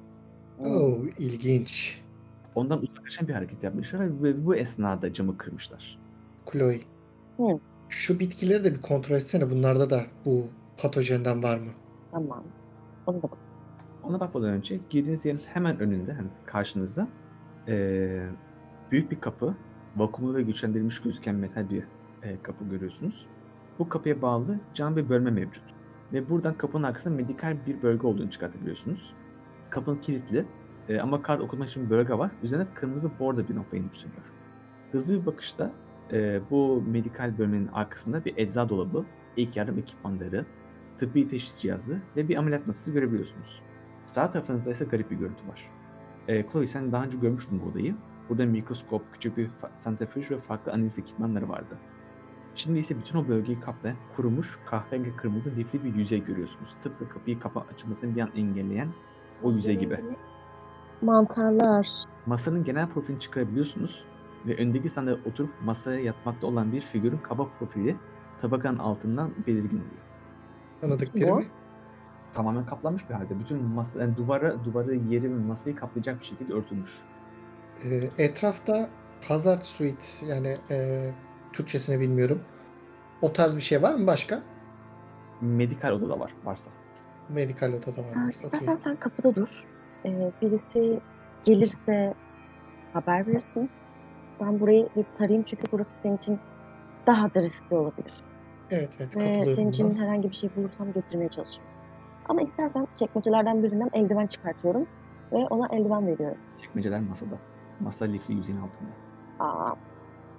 Oo, 0.59 0.97
ilginç. 1.17 2.01
Ondan 2.55 2.81
uzaklaşan 2.81 3.27
bir 3.27 3.33
hareket 3.33 3.63
yapmışlar 3.63 4.23
ve 4.23 4.45
bu 4.45 4.55
esnada 4.55 5.13
camı 5.13 5.37
kırmışlar. 5.37 5.99
Chloe. 6.51 6.79
Hı. 7.37 7.59
Şu 7.89 8.19
bitkileri 8.19 8.63
de 8.63 8.73
bir 8.75 8.81
kontrol 8.81 9.15
etsene. 9.15 9.51
Bunlarda 9.51 9.89
da 9.89 10.01
bu 10.25 10.47
patojenden 10.77 11.43
var 11.43 11.57
mı? 11.57 11.71
Tamam. 12.11 12.43
Onu 13.07 13.17
da 13.17 13.23
bak. 13.23 13.37
Ona 14.03 14.19
bakmadan 14.19 14.49
önce 14.49 14.79
girdiğiniz 14.89 15.25
yerin 15.25 15.41
hemen 15.45 15.79
önünde, 15.79 16.13
hani 16.13 16.27
karşınızda 16.45 17.07
eee, 17.67 18.29
büyük 18.91 19.11
bir 19.11 19.19
kapı, 19.19 19.55
vakumlu 19.95 20.35
ve 20.35 20.41
güçlendirilmiş 20.41 21.01
gözüken 21.01 21.35
metal 21.35 21.69
bir 21.69 21.83
eee, 22.23 22.37
kapı 22.43 22.65
görüyorsunuz. 22.69 23.27
Bu 23.81 23.89
kapıya 23.89 24.21
bağlı 24.21 24.59
cam 24.73 24.95
bir 24.95 25.09
bölme 25.09 25.31
mevcut. 25.31 25.63
Ve 26.13 26.29
buradan 26.29 26.57
kapının 26.57 26.83
arkasında 26.83 27.15
medikal 27.15 27.57
bir 27.67 27.81
bölge 27.81 28.07
olduğunu 28.07 28.29
çıkartabiliyorsunuz. 28.29 29.13
Kapının 29.69 30.01
kilitli 30.01 30.45
eee, 30.89 30.99
ama 30.99 31.21
kart 31.21 31.41
okumak 31.41 31.69
için 31.69 31.85
bir 31.85 31.89
bölge 31.89 32.13
var. 32.13 32.31
Üzerine 32.43 32.67
kırmızı 32.73 33.19
bordo 33.19 33.47
bir 33.47 33.55
nokta 33.55 33.77
inip 33.77 33.97
sönüyor. 33.97 34.33
Hızlı 34.91 35.21
bir 35.21 35.25
bakışta 35.25 35.71
eee, 36.11 36.41
bu 36.49 36.83
medikal 36.87 37.37
bölmenin 37.37 37.67
arkasında 37.67 38.25
bir 38.25 38.37
ecza 38.37 38.69
dolabı, 38.69 39.05
ilk 39.37 39.57
yardım 39.57 39.79
ekipmanları, 39.79 40.45
tıbbi 40.97 41.27
teşhis 41.27 41.61
cihazı 41.61 42.01
ve 42.15 42.29
bir 42.29 42.35
ameliyat 42.35 42.67
masası 42.67 42.91
görebiliyorsunuz. 42.91 43.61
Sağ 44.03 44.31
tarafınızda 44.31 44.71
ise 44.71 44.85
garip 44.85 45.11
bir 45.11 45.15
görüntü 45.15 45.47
var. 45.47 45.69
Ee, 46.27 46.45
Chloe 46.51 46.67
sen 46.67 46.91
daha 46.91 47.03
önce 47.03 47.17
görmüştün 47.17 47.61
bu 47.61 47.65
odayı. 47.65 47.95
Burada 48.29 48.45
mikroskop, 48.45 49.13
küçük 49.13 49.37
bir 49.37 49.49
santrifüj 49.75 50.31
ve 50.31 50.41
farklı 50.41 50.71
analiz 50.71 50.97
ekipmanları 50.97 51.49
vardı. 51.49 51.77
Şimdi 52.55 52.79
ise 52.79 52.97
bütün 52.97 53.17
o 53.17 53.27
bölgeyi 53.27 53.59
kaplayan 53.59 53.97
kurumuş 54.15 54.59
kahverengi 54.65 55.15
kırmızı 55.15 55.51
lifli 55.55 55.83
bir 55.83 55.95
yüzey 55.95 56.23
görüyorsunuz. 56.23 56.75
Tıpkı 56.81 57.09
kapıyı 57.09 57.39
kapa 57.39 57.65
açılmasını 57.73 58.15
bir 58.15 58.21
an 58.21 58.29
engelleyen 58.35 58.89
o 59.43 59.51
yüzey 59.51 59.77
gibi. 59.77 59.99
Mantarlar. 61.01 62.03
Masanın 62.25 62.63
genel 62.63 62.89
profilini 62.89 63.19
çıkarabiliyorsunuz 63.19 64.05
ve 64.45 64.57
öndeki 64.57 64.89
sandalyeye 64.89 65.23
oturup 65.25 65.49
masaya 65.63 65.99
yatmakta 65.99 66.47
olan 66.47 66.71
bir 66.71 66.81
figürün 66.81 67.17
kaba 67.17 67.47
profili 67.59 67.95
tabakanın 68.41 68.79
altından 68.79 69.31
belirgin 69.47 69.77
oluyor. 69.77 70.01
Tanıdık 70.81 71.15
biri 71.15 71.31
mi? 71.33 71.43
Tamamen 72.33 72.65
kaplanmış 72.65 73.09
bir 73.09 73.13
halde. 73.13 73.39
Bütün 73.39 73.63
masa, 73.63 74.01
yani 74.01 74.17
duvara, 74.17 74.65
duvarı, 74.65 74.95
yeri 74.95 75.23
ve 75.23 75.43
masayı 75.43 75.75
kaplayacak 75.75 76.19
bir 76.19 76.25
şekilde 76.25 76.53
örtülmüş. 76.53 76.91
Ee, 77.83 78.09
etrafta 78.17 78.89
Hazard 79.27 79.61
Suite 79.61 80.25
yani 80.25 80.57
e, 80.69 81.09
Türkçesini 81.53 81.99
bilmiyorum. 81.99 82.41
O 83.21 83.33
tarz 83.33 83.55
bir 83.55 83.61
şey 83.61 83.81
var 83.81 83.93
mı 83.95 84.07
başka? 84.07 84.41
Medikal 85.41 85.91
odada 85.91 86.19
var 86.19 86.33
varsa. 86.45 86.71
Medikal 87.29 87.69
odada 87.73 88.01
var. 88.01 88.15
Varsa 88.15 88.29
istersen 88.39 88.75
sen 88.75 88.95
kapıda 88.95 89.35
dur. 89.35 89.67
Ee, 90.05 90.31
birisi 90.41 90.99
gelirse 91.43 92.13
haber 92.93 93.27
verirsin. 93.27 93.69
Ben 94.41 94.59
burayı 94.59 94.89
bir 94.95 95.05
tarayayım 95.17 95.43
çünkü 95.43 95.63
burası 95.71 96.01
senin 96.01 96.17
için 96.17 96.39
daha 97.07 97.33
da 97.33 97.41
riskli 97.41 97.75
olabilir. 97.75 98.13
Evet 98.69 98.89
evet 98.99 99.17
Ve 99.17 99.55
senin 99.55 99.69
için 99.69 99.89
buna. 99.95 100.03
herhangi 100.03 100.29
bir 100.29 100.35
şey 100.35 100.49
bulursam 100.55 100.93
getirmeye 100.93 101.29
çalışırım. 101.29 101.67
Ama 102.29 102.41
istersen 102.41 102.87
çekmecelerden 102.93 103.63
birinden 103.63 103.89
eldiven 103.93 104.27
çıkartıyorum 104.27 104.87
ve 105.31 105.37
ona 105.37 105.67
eldiven 105.67 106.07
veriyorum. 106.07 106.37
Çekmeceler 106.61 106.99
masada. 106.99 107.35
Masa 107.79 108.05
lifli 108.05 108.33
yüzeyin 108.33 108.59
altında. 108.61 108.89
Aa, 109.39 109.75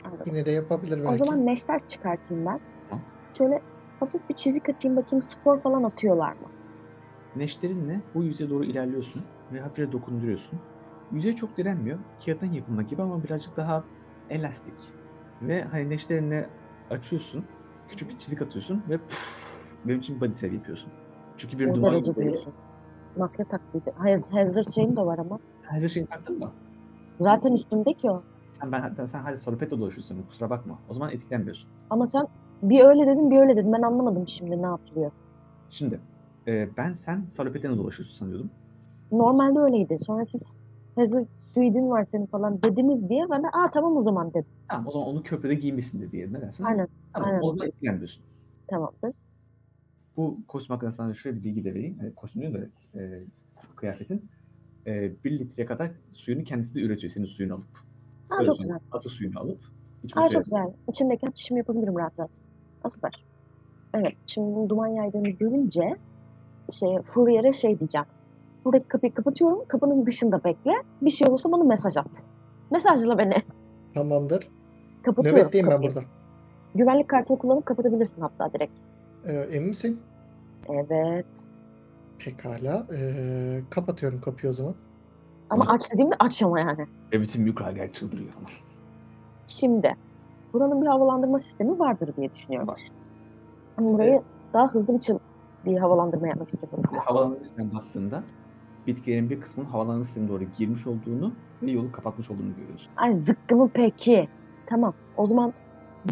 anladım. 0.04 0.22
Yine 0.26 0.46
de 0.46 0.50
yapabilir 0.50 1.00
O 1.00 1.04
belki. 1.04 1.24
zaman 1.24 1.46
neşter 1.46 1.80
çıkartayım 1.88 2.46
ben. 2.46 2.60
Tamam. 2.90 3.04
Şöyle 3.38 3.62
hafif 4.00 4.28
bir 4.28 4.34
çizik 4.34 4.68
atayım 4.68 4.96
bakayım 4.96 5.22
spor 5.22 5.60
falan 5.60 5.82
atıyorlar 5.82 6.32
mı? 6.32 6.48
Neşterinle 7.36 8.00
bu 8.14 8.22
yüzeye 8.22 8.50
doğru 8.50 8.64
ilerliyorsun 8.64 9.22
ve 9.52 9.60
hafifçe 9.60 9.92
dokunduruyorsun. 9.92 10.58
Yüzey 11.12 11.36
çok 11.36 11.56
direnmiyor. 11.56 11.98
Kağıttan 12.26 12.46
yapılma 12.52 12.82
gibi 12.82 13.02
ama 13.02 13.24
birazcık 13.24 13.56
daha 13.56 13.84
elastik. 14.30 14.74
Ve 15.42 15.62
hani 15.64 15.90
neşterinle 15.90 16.48
açıyorsun. 16.90 17.44
Küçük 17.88 18.08
bir 18.08 18.18
çizik 18.18 18.42
atıyorsun 18.42 18.82
ve 18.88 18.98
puf, 18.98 19.52
benim 19.84 19.98
için 19.98 20.20
body 20.20 20.32
save 20.34 20.54
yapıyorsun. 20.54 20.92
Çünkü 21.36 21.58
bir 21.58 21.66
o 21.66 21.82
derece 21.82 22.14
diyorsun. 22.16 22.52
Maske 23.16 23.44
taktıydı. 23.44 23.90
Haz- 23.96 24.32
Hazard 24.32 24.70
şeyim 24.70 24.96
de 24.96 25.00
var 25.00 25.18
ama. 25.18 25.38
Hazır 25.62 25.88
şeyini 25.88 26.08
taktın 26.08 26.38
mı? 26.38 26.50
Zaten 27.18 27.52
üstümdeki 27.52 28.10
o. 28.10 28.22
Sen, 28.62 28.72
ben, 28.72 28.94
ben- 28.98 29.06
sen 29.06 29.22
hadi 29.22 29.38
solopetto 29.38 29.78
dolaşıyorsun 29.78 30.22
kusura 30.22 30.50
bakma. 30.50 30.78
O 30.88 30.94
zaman 30.94 31.10
etkilenmiyorsun. 31.10 31.68
Ama 31.90 32.06
sen 32.06 32.26
bir 32.62 32.84
öyle 32.84 33.06
dedin 33.06 33.30
bir 33.30 33.36
öyle 33.36 33.56
dedin. 33.56 33.72
Ben 33.72 33.82
anlamadım 33.82 34.28
şimdi 34.28 34.62
ne 34.62 34.66
yapılıyor. 34.66 35.10
Şimdi 35.70 36.00
e, 36.46 36.68
ben 36.76 36.94
sen 36.94 37.24
salopetene 37.24 37.76
dolaşıyorsun 37.76 38.16
sanıyordum. 38.16 38.50
Normalde 39.12 39.58
öyleydi. 39.58 39.96
Sonra 39.98 40.24
siz 40.24 40.52
Hazard 40.96 41.26
suidin 41.54 41.90
var 41.90 42.04
senin 42.04 42.26
falan 42.26 42.62
dediniz 42.62 43.08
diye 43.08 43.24
ben 43.30 43.42
de 43.42 43.46
aa 43.46 43.70
tamam 43.70 43.96
o 43.96 44.02
zaman 44.02 44.30
dedim. 44.30 44.46
Tamam 44.68 44.86
o 44.86 44.90
zaman 44.90 45.08
onu 45.08 45.22
köprüde 45.22 45.54
giymişsin 45.54 46.02
de 46.02 46.12
diyelim. 46.12 46.32
Ne 46.34 46.40
dersin? 46.40 46.64
Aynen 46.64 46.88
Tamam 47.14 47.28
aynen. 47.28 47.42
o 47.42 47.50
zaman 47.50 47.66
etkilenmiyorsun. 47.68 48.22
tamamdır. 48.66 49.12
Bu 50.16 50.38
kostüm 50.48 50.74
hakkında 50.74 50.92
sana 50.92 51.14
şöyle 51.14 51.36
bir 51.38 51.44
bilgi 51.44 51.64
de 51.64 51.74
vereyim. 51.74 51.98
E, 52.04 52.14
kostüm 52.14 52.42
değil 52.42 52.54
de 52.54 52.68
e, 52.94 53.22
kıyafetin. 53.76 54.30
E, 54.86 55.12
bir 55.24 55.38
litreye 55.38 55.66
kadar 55.66 55.90
suyunu 56.12 56.44
kendisi 56.44 56.74
de 56.74 56.80
üretiyor 56.80 57.10
senin 57.10 57.26
suyunu 57.26 57.54
alıp. 57.54 57.66
Aa 58.40 58.44
çok 58.44 58.58
güzel. 58.58 58.78
Atı 58.92 59.08
suyunu 59.08 59.40
alıp 59.40 59.58
içme 60.04 60.22
Aa 60.22 60.28
çok 60.28 60.44
güzel. 60.44 60.72
İçindeyken 60.88 61.30
çişimi 61.30 61.58
yapabilirim 61.58 61.98
rahat 61.98 62.18
rahat. 62.18 62.30
Aa, 62.84 62.90
süper. 62.90 63.24
Evet 63.94 64.14
şimdi 64.26 64.54
bunun 64.56 64.68
duman 64.68 64.86
yaydığını 64.86 65.28
görünce 65.28 65.96
şey 66.72 66.98
Fourier'e 67.02 67.52
şey 67.52 67.78
diyeceğim. 67.78 68.06
Buradaki 68.64 68.88
kapıyı 68.88 69.14
kapatıyorum. 69.14 69.64
Kapının 69.68 70.06
dışında 70.06 70.44
bekle. 70.44 70.72
Bir 71.02 71.10
şey 71.10 71.28
olursa 71.28 71.52
bana 71.52 71.64
mesaj 71.64 71.96
at. 71.96 72.22
Mesajla 72.70 73.18
beni. 73.18 73.34
Tamamdır. 73.94 74.48
Kapatıyorum 75.02 75.40
Nöbetteyim 75.40 75.66
ben 75.66 75.72
kapıyı. 75.72 75.94
burada. 75.94 76.06
Güvenlik 76.74 77.08
kartını 77.08 77.38
kullanıp 77.38 77.66
kapatabilirsin 77.66 78.22
hatta 78.22 78.52
direkt. 78.52 78.72
Ee, 79.26 79.32
emin 79.32 79.68
misin? 79.68 80.00
Evet. 80.68 81.46
Pekala. 82.18 82.86
Ee, 82.94 83.60
kapatıyorum 83.70 84.20
kapıyı 84.20 84.50
o 84.50 84.52
zaman. 84.52 84.74
Ama 85.52 85.66
aç 85.72 85.92
dediğimde 85.92 86.14
aç 86.18 86.42
ama 86.42 86.60
yani. 86.60 86.86
Ve 87.12 87.20
bütün 87.20 87.42
mikroalger 87.42 87.92
çıldırıyor. 87.92 88.32
Şimdi 89.46 89.96
buranın 90.52 90.82
bir 90.82 90.86
havalandırma 90.86 91.38
sistemi 91.38 91.78
vardır 91.78 92.16
diye 92.16 92.34
düşünüyorum. 92.34 92.68
Var. 92.68 92.80
Ama 93.76 93.92
burayı 93.92 94.22
daha 94.52 94.68
hızlı 94.68 94.94
bir, 94.94 94.98
çıl- 94.98 95.18
bir 95.64 95.78
havalandırma 95.78 96.28
yapmak 96.28 96.48
istiyorum. 96.54 96.82
Havalandırma 97.06 97.44
sistemine 97.44 97.74
baktığında 97.74 98.22
bitkilerin 98.86 99.30
bir 99.30 99.40
kısmının 99.40 99.68
havalandırma 99.68 100.04
sistemine 100.04 100.30
doğru 100.30 100.44
girmiş 100.58 100.86
olduğunu 100.86 101.32
ve 101.62 101.70
yolu 101.70 101.92
kapatmış 101.92 102.30
olduğunu 102.30 102.56
görüyorsun. 102.56 102.92
Ay 102.96 103.12
zıkkımı 103.12 103.68
peki. 103.74 104.28
Tamam. 104.66 104.94
O 105.16 105.26
zaman 105.26 105.52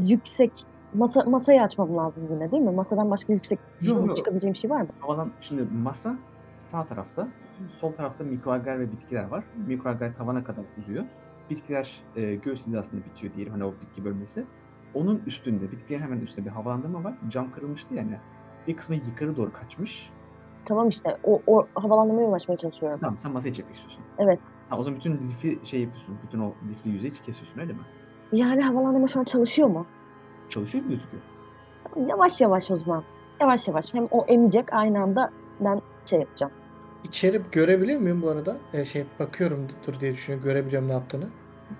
yüksek 0.00 0.52
masa 0.94 1.24
masayı 1.24 1.62
açmam 1.62 1.96
lazım 1.96 2.24
yine 2.30 2.52
değil 2.52 2.62
mi? 2.62 2.70
Masadan 2.70 3.10
başka 3.10 3.32
yüksek 3.32 3.58
Yok, 3.80 4.06
yok. 4.06 4.16
çıkabileceğim 4.16 4.54
bir 4.54 4.58
şey 4.58 4.70
var 4.70 4.80
mı? 4.80 4.88
Havalan 5.00 5.30
şimdi 5.40 5.62
masa 5.82 6.14
sağ 6.56 6.84
tarafta, 6.84 7.28
sol 7.80 7.92
tarafta 7.92 8.24
mikroalger 8.24 8.80
ve 8.80 8.92
bitkiler 8.92 9.24
var. 9.24 9.44
Mikroalger 9.66 10.16
tavana 10.16 10.44
kadar 10.44 10.62
uzuyor. 10.78 11.04
Bitkiler 11.50 12.02
e, 12.16 12.34
göğüs 12.34 12.66
hizasında 12.66 13.04
bitiyor 13.04 13.34
diyelim 13.34 13.52
hani 13.52 13.64
o 13.64 13.74
bitki 13.82 14.04
bölmesi. 14.04 14.44
Onun 14.94 15.22
üstünde, 15.26 15.72
bitkilerin 15.72 16.02
hemen 16.02 16.20
üstünde 16.20 16.46
bir 16.46 16.50
havalandırma 16.50 17.04
var. 17.04 17.14
Cam 17.28 17.52
kırılmıştı 17.52 17.94
yani. 17.94 18.18
Bir 18.68 18.76
kısmı 18.76 18.94
yukarı 18.94 19.36
doğru 19.36 19.52
kaçmış. 19.52 20.10
Tamam 20.64 20.88
işte 20.88 21.16
o, 21.24 21.42
o 21.46 21.66
havalandırmaya 21.74 22.28
ulaşmaya 22.28 22.56
çalışıyorum. 22.56 22.98
Tamam 23.00 23.18
sen 23.18 23.32
masayı 23.32 23.54
çekmek 23.54 23.76
istiyorsun. 23.76 24.04
Evet. 24.18 24.40
Tamam 24.68 24.80
o 24.80 24.84
zaman 24.84 24.98
bütün 24.98 25.12
lifi 25.12 25.58
şey 25.62 25.80
yapıyorsun. 25.80 26.18
Bütün 26.26 26.40
o 26.40 26.52
lifli 26.70 26.90
yüzeyi 26.90 27.12
kesiyorsun 27.12 27.60
öyle 27.60 27.72
mi? 27.72 27.78
Yani 28.32 28.62
havalandırma 28.62 29.06
şu 29.06 29.20
an 29.20 29.24
çalışıyor 29.24 29.68
mu? 29.68 29.86
Çalışıyor 30.48 30.84
mu 30.84 30.90
gözüküyor? 30.90 31.22
Yavaş 32.08 32.40
yavaş 32.40 32.70
o 32.70 32.76
zaman. 32.76 33.04
Yavaş 33.40 33.68
yavaş 33.68 33.94
hem 33.94 34.08
o 34.10 34.24
emecek 34.24 34.72
aynı 34.72 35.02
anda 35.02 35.30
ben 35.60 35.80
şey 36.04 36.20
yapacağım. 36.20 36.52
İçeri 37.04 37.40
görebiliyor 37.52 38.00
muyum 38.00 38.22
bu 38.22 38.28
arada? 38.28 38.56
E, 38.72 38.84
şey 38.84 39.04
bakıyorum 39.18 39.66
dur 39.86 40.00
diye 40.00 40.12
düşünüyorum. 40.12 40.48
Görebiliyorum 40.48 40.88
ne 40.88 40.92
yaptığını. 40.92 41.24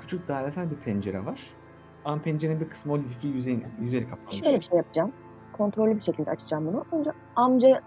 Küçük 0.01 0.29
dairesel 0.29 0.71
bir 0.71 0.77
pencere 0.77 1.27
var. 1.27 1.41
Ama 2.05 2.23
pencerenin 2.23 2.61
bir 2.61 2.69
kısmı 2.69 2.93
o 2.93 2.99
lifli 2.99 3.29
yüzeyin, 3.29 3.65
yüzeyi 3.81 4.09
kapalı. 4.11 4.37
Şöyle 4.37 4.57
bir 4.59 4.65
şey 4.65 4.77
yapacağım. 4.77 5.13
Kontrollü 5.53 5.95
bir 5.97 6.01
şekilde 6.01 6.31
açacağım 6.31 6.67
bunu. 6.67 6.85
Önce 6.93 7.11
amca 7.37 7.81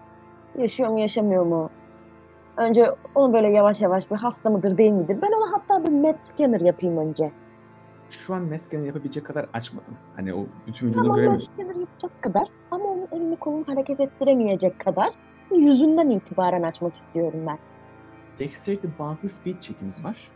yaşıyor 0.58 0.88
mu 0.90 1.00
yaşamıyor 1.00 1.44
mu? 1.46 1.70
Önce 2.56 2.90
onu 3.14 3.32
böyle 3.32 3.48
yavaş 3.48 3.82
yavaş 3.82 4.10
bir 4.10 4.16
hasta 4.16 4.50
mıdır 4.50 4.78
değil 4.78 4.90
midir? 4.90 5.18
Ben 5.22 5.32
ona 5.32 5.52
hatta 5.52 5.84
bir 5.84 5.88
met 5.92 6.22
scanner 6.22 6.60
yapayım 6.60 6.96
önce. 6.98 7.30
Şu 8.10 8.34
an 8.34 8.42
meskenin 8.42 8.84
yapabilecek 8.84 9.26
kadar 9.26 9.46
açmadım. 9.52 9.94
Hani 10.16 10.34
o 10.34 10.46
bütün 10.66 10.86
vücudunu 10.86 11.02
Tamam 11.04 11.16
göremiyorsun. 11.16 11.52
scanner 11.54 11.74
yapacak 11.74 12.22
kadar 12.22 12.48
ama 12.70 12.84
onun 12.84 13.08
elini 13.12 13.36
kolunu 13.36 13.64
hareket 13.68 14.00
ettiremeyecek 14.00 14.78
kadar 14.78 15.10
yüzünden 15.50 16.10
itibaren 16.10 16.62
açmak 16.62 16.96
istiyorum 16.96 17.40
ben. 17.46 17.58
Dexterity 18.38 18.86
bazı 18.98 19.28
speed 19.28 19.60
çekimiz 19.60 20.04
var. 20.04 20.30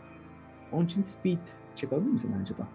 Onun 0.71 0.85
için 0.85 1.03
speed 1.03 1.37
check 1.75 1.93
alabilir 1.93 2.11
misin 2.11 2.35
acaba? 2.41 2.67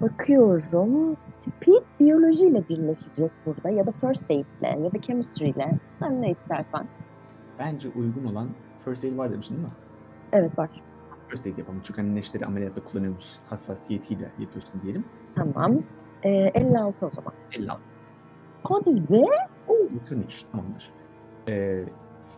Bakıyorum 0.00 1.14
speed 1.16 1.82
biyolojiyle 2.00 2.68
birleşecek 2.68 3.30
burada 3.46 3.70
ya 3.70 3.86
da 3.86 3.92
first 3.92 4.30
aid 4.30 4.44
ile 4.60 4.68
ya 4.84 4.92
da 4.92 5.00
chemistry 5.00 5.48
ile 5.48 5.70
sen 5.98 6.22
ne 6.22 6.30
istersen. 6.30 6.86
Bence 7.58 7.88
uygun 7.88 8.24
olan 8.24 8.48
first 8.84 9.04
aid 9.04 9.18
var 9.18 9.32
demiştin 9.32 9.54
değil 9.54 9.66
mi? 9.66 9.72
Evet 10.32 10.58
var. 10.58 10.70
First 11.28 11.46
aid 11.46 11.58
yapalım. 11.58 11.80
Çünkü 11.84 12.02
hani 12.02 12.14
neşteri 12.14 12.46
ameliyatta 12.46 12.84
kullanıyoruz. 12.84 13.40
Hassasiyetiyle 13.50 14.30
yapıyorsun 14.38 14.82
diyelim. 14.82 15.04
Tamam. 15.36 15.74
Ee, 16.22 16.30
56 16.30 17.06
o 17.06 17.10
zaman. 17.10 17.32
56. 17.52 17.80
Hadi 18.68 19.08
be. 19.12 19.22
Bütün 19.90 20.22
üç 20.22 20.42
tamamdır. 20.52 20.92
Ee, 21.48 21.84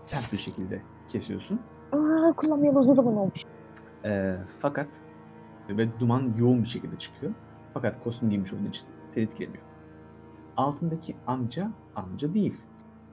sert 0.07 0.33
bir 0.33 0.39
şekilde 0.39 0.83
kesiyorsun. 1.09 1.61
Aa, 1.93 2.33
kullanmayalı 2.37 2.79
uzun 2.79 2.95
zaman 2.95 3.17
olmuş. 3.17 3.45
Ee, 4.05 4.37
fakat 4.59 4.89
ve 5.69 6.01
duman 6.01 6.33
yoğun 6.39 6.63
bir 6.63 6.69
şekilde 6.69 6.99
çıkıyor. 6.99 7.33
Fakat 7.75 8.05
kostüm 8.05 8.31
giymiş 8.31 8.53
olduğu 8.53 8.69
için 8.69 8.85
seni 9.07 9.25
etkilemiyor. 9.25 9.63
Altındaki 10.57 11.17
amca 11.27 11.71
amca 11.97 12.35
değil. 12.35 12.55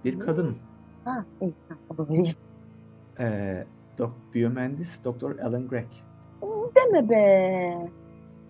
Bir 0.06 0.20
kadın. 0.20 0.58
Ha 1.06 1.26
iyi. 1.42 1.54
Onu 1.90 2.10
vereyim. 2.10 2.36
Ee, 3.20 3.66
dok 3.98 4.14
biyomühendis 4.34 5.04
Dr. 5.04 5.40
Alan 5.40 5.68
Gregg. 5.68 5.88
Deme 6.76 7.10
be. 7.10 7.90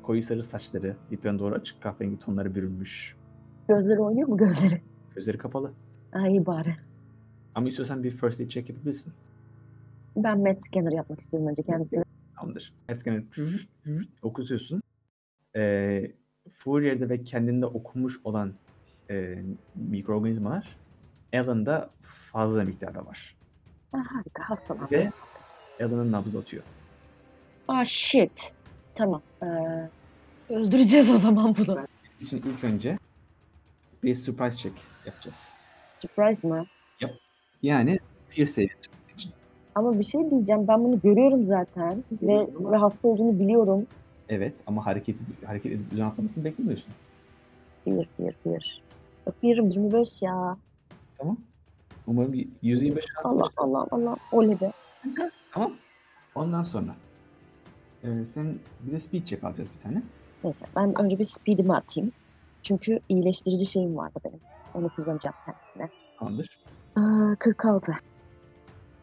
Koyu 0.04 0.24
sarı 0.24 0.44
saçları, 0.44 0.96
dipten 1.12 1.40
doğru 1.40 1.56
açık 1.56 1.82
kahverengi 1.82 2.20
tonlara 2.20 2.56
bürünmüş. 2.56 3.16
Gözleri 3.68 4.00
oynuyor 4.00 4.28
mu 4.28 4.38
gözleri? 4.38 4.82
Gözleri 5.16 5.38
kapalı. 5.38 5.72
İyi 6.28 6.46
bari. 6.46 6.76
Ama 7.58 7.70
istiyorsan 7.70 8.04
bir 8.04 8.12
first 8.12 8.40
aid 8.40 8.50
check 8.50 8.70
yapabilirsin. 8.70 9.14
Ben 10.16 10.40
med 10.40 10.58
scanner 10.58 10.92
yapmak 10.92 11.22
istiyorum 11.22 11.50
önce 11.50 11.64
kendisine. 11.64 12.04
Tamamdır. 12.36 12.74
Eskiden 12.90 13.26
okutuyorsun. 14.22 14.82
Ee, 15.56 16.12
Fourier'de 16.54 17.10
ve 17.10 17.24
kendinde 17.24 17.66
okunmuş 17.66 18.20
olan 18.24 18.54
e, 19.10 19.44
mikroorganizmalar 19.76 20.78
Alan'da 21.34 21.90
fazla 22.32 22.64
miktarda 22.64 23.06
var. 23.06 23.36
Ha, 23.92 23.98
harika 24.10 24.50
hastalandı. 24.50 24.92
Ve 24.92 25.12
Alan'ın 25.80 26.12
nabzı 26.12 26.40
atıyor. 26.40 26.64
Aa 27.68 27.84
shit. 27.84 28.54
Tamam. 28.96 29.22
Ee, 29.44 29.46
öldüreceğiz 30.50 31.10
o 31.10 31.16
zaman 31.16 31.56
bunu. 31.58 31.88
için 32.22 32.38
ilk 32.38 32.64
önce 32.64 33.00
bir 34.04 34.16
surprise 34.16 34.58
check 34.58 34.76
yapacağız. 35.06 35.54
Surprise 36.02 36.48
mı? 36.48 36.66
Yani 37.62 38.00
fear 38.30 38.48
save 38.48 38.68
Ama 39.76 40.00
bir 40.00 40.04
şey 40.04 40.32
diyeceğim. 40.32 40.68
Ben 40.68 40.84
bunu 40.84 41.02
görüyorum 41.02 41.46
zaten. 41.46 42.04
Ve, 42.22 42.48
ve 42.60 42.78
hasta 42.78 43.08
olduğunu 43.08 43.40
biliyorum. 43.40 43.88
Evet 44.30 44.54
ama 44.68 44.86
hareket 44.86 45.16
hareket 45.46 45.72
edip 45.72 45.92
düzen 45.92 46.06
atlamasını 46.06 46.44
beklemiyorsun. 46.44 46.94
Fear, 47.86 48.06
fear, 48.18 48.34
fear. 48.44 48.82
Fear'ım 49.42 49.70
25 49.70 50.22
ya. 50.22 50.58
Tamam. 51.18 51.38
Umarım 52.08 52.34
bir 52.34 52.48
125 52.62 53.06
şansı 53.14 53.28
Allah 53.28 53.42
var. 53.42 53.52
Allah 53.58 53.88
Allah. 53.92 54.16
Oley 54.32 54.62
be. 54.62 54.72
Tamam. 55.52 55.74
Ondan 56.36 56.64
sonra 56.64 56.96
e, 58.04 58.08
sen 58.34 58.56
bir 58.82 58.92
de 58.92 59.00
speed 59.00 59.24
check 59.24 59.44
alacağız 59.44 59.70
bir 59.78 59.84
tane. 59.84 60.04
Neyse 60.44 60.66
ben 60.76 61.02
önce 61.02 61.20
bir 61.20 61.24
speed'imi 61.24 61.74
atayım. 61.74 62.12
Çünkü 62.64 63.00
iyileştirici 63.10 63.66
şeyim 63.66 63.98
vardı 63.98 64.20
benim. 64.26 64.40
Onu 64.74 64.90
kullanacağım 64.90 65.36
kendisine. 65.46 65.90
Tamamdır. 66.20 66.67
Aa, 66.98 67.36
46. 67.40 67.96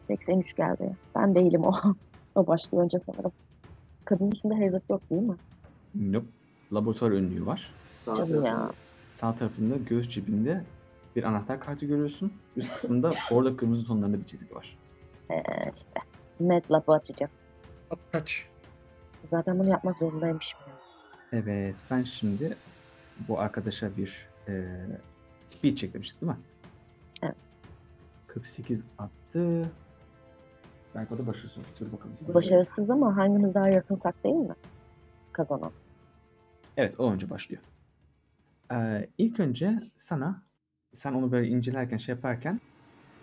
83 0.07 0.55
geldi. 0.55 0.95
Ben 1.15 1.35
değilim 1.35 1.63
o. 1.63 1.73
o 2.35 2.47
başlıyor 2.47 2.83
önce 2.83 2.99
sanırım. 2.99 3.31
Kadının 4.05 4.31
üstünde 4.31 4.63
hazard 4.63 4.83
yok 4.89 5.01
değil 5.09 5.21
mi? 5.21 5.35
Nope. 5.95 6.27
Laboratuvar 6.73 7.11
önlüğü 7.11 7.45
var. 7.45 7.73
Canım 8.05 8.45
ya. 8.45 8.71
Sağ 9.11 9.35
tarafında 9.35 9.75
göğüs 9.77 10.09
cebinde 10.09 10.63
bir 11.15 11.23
anahtar 11.23 11.59
kartı 11.59 11.85
görüyorsun. 11.85 12.33
Üst 12.57 12.73
kısmında 12.73 13.13
orada 13.31 13.57
kırmızı 13.57 13.85
tonlarında 13.85 14.19
bir 14.19 14.25
çizgi 14.25 14.55
var. 14.55 14.77
Ee, 15.29 15.43
işte. 15.75 15.99
MATLAB'ı 16.39 16.93
açacağız. 16.93 17.31
At 17.91 17.99
kaç. 18.11 18.45
Zaten 19.31 19.59
bunu 19.59 19.69
yapmak 19.69 19.97
zorundaymışım. 19.97 20.59
Evet, 21.31 21.75
ben 21.91 22.03
şimdi 22.03 22.57
bu 23.27 23.39
arkadaşa 23.39 23.97
bir 23.97 24.27
e, 24.47 24.65
speed 25.47 25.75
check 25.75 25.93
demiştik 25.93 26.21
değil 26.21 26.31
mi? 26.31 26.37
Evet. 28.35 28.43
48 28.43 28.83
attı. 28.97 29.71
Belki 30.95 31.13
o 31.13 31.17
da 31.17 31.27
başarısız 31.27 31.57
olur. 31.57 31.67
Dur 31.79 31.91
bakalım. 31.91 32.17
Başarısız 32.33 32.89
ama 32.89 33.17
hangimiz 33.17 33.53
daha 33.53 33.69
yakınsak 33.69 34.23
değil 34.23 34.35
mi? 34.35 34.55
Kazanan. 35.31 35.71
Evet, 36.77 36.99
o 36.99 37.11
önce 37.11 37.29
başlıyor. 37.29 37.61
Ee, 38.71 39.09
ilk 39.17 39.39
önce 39.39 39.79
sana, 39.95 40.43
sen 40.93 41.13
onu 41.13 41.31
böyle 41.31 41.47
incelerken, 41.47 41.97
şey 41.97 42.15
yaparken, 42.15 42.61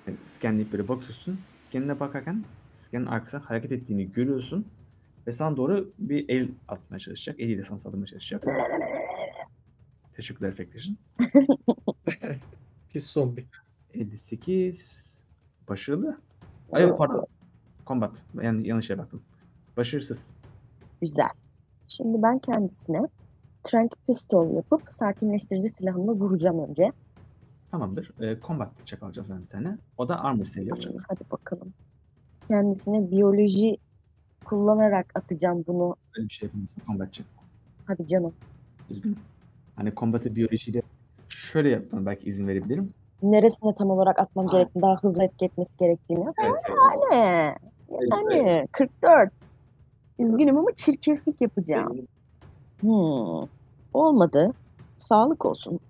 yani 0.07 0.17
scanleyip 0.25 0.73
böyle 0.73 0.89
bakıyorsun. 0.89 1.41
Scanine 1.55 2.01
bakarken, 2.01 2.45
scanın 2.73 3.07
arkasından 3.07 3.43
hareket 3.45 3.73
ettiğini 3.73 4.13
görüyorsun. 4.13 4.67
Ve 5.27 5.33
sana 5.33 5.57
doğru 5.57 5.93
bir 5.99 6.29
el 6.29 6.49
atmaya 6.69 6.99
çalışacak. 6.99 7.41
Eliyle 7.41 7.65
sana 7.65 7.79
saldırmaya 7.79 8.07
çalışacak. 8.07 8.45
Teşekkürler 10.17 10.49
Efektaş'ın. 10.49 10.99
Pis 12.93 13.07
zombi. 13.13 13.47
58 13.95 15.25
başarılı. 15.69 16.19
Ay 16.73 16.83
yok, 16.83 16.99
pardon. 16.99 17.27
Combat. 17.87 18.23
Yani 18.43 18.69
yanlış 18.69 18.87
şeye 18.87 18.99
baktım. 18.99 19.23
Başarısız. 19.77 20.27
Güzel. 21.01 21.29
Şimdi 21.89 22.23
ben 22.23 22.39
kendisine 22.39 23.09
Trank 23.63 23.93
Pistol 24.07 24.55
yapıp 24.55 24.83
sakinleştirici 24.89 25.69
silahımla 25.69 26.13
vuracağım 26.13 26.69
önce. 26.69 26.93
Tamamdır. 27.71 28.11
Ee, 28.21 28.37
combat 28.47 28.87
check 28.87 29.03
alacağım 29.03 29.29
sana 29.29 29.41
bir 29.41 29.47
tane. 29.47 29.79
O 29.99 30.09
da 30.09 30.21
armor 30.21 30.45
save 30.45 30.65
yapacak. 30.65 30.95
Hadi 31.09 31.21
bakalım. 31.31 31.73
Kendisine 32.49 33.11
biyoloji 33.11 33.77
kullanarak 34.45 35.07
atacağım 35.15 35.65
bunu. 35.67 35.97
Öyle 36.17 36.29
bir 36.29 36.33
şey 36.33 36.47
yapamazsın. 36.47 36.83
Combat 36.87 37.13
check. 37.13 37.29
Hadi 37.87 38.07
canım. 38.07 38.35
Üzgünüm. 38.91 39.17
Hani 39.77 39.93
combat'ı 39.97 40.37
biyolojiyle 40.37 40.83
şöyle 41.29 41.69
yapmana 41.69 42.07
belki 42.07 42.29
izin 42.29 42.47
verebilirim. 42.49 42.95
Neresine 43.23 43.75
tam 43.75 43.91
olarak 43.91 44.19
atmam 44.19 44.49
gerektiğini, 44.49 44.83
daha 44.83 44.97
hızlı 44.97 45.25
etki 45.25 45.45
etmesi 45.45 45.79
gerektiğini. 45.79 46.25
Evet. 46.39 46.63
Yani, 47.13 47.57
yani 48.11 48.69
44. 48.73 49.33
Üzgünüm 50.19 50.59
ama 50.59 50.75
çirkeflik 50.75 51.41
yapacağım. 51.41 52.07
Hmm. 52.81 53.49
Olmadı. 53.95 54.53
Sağlık 54.99 55.47
olsun. 55.47 55.81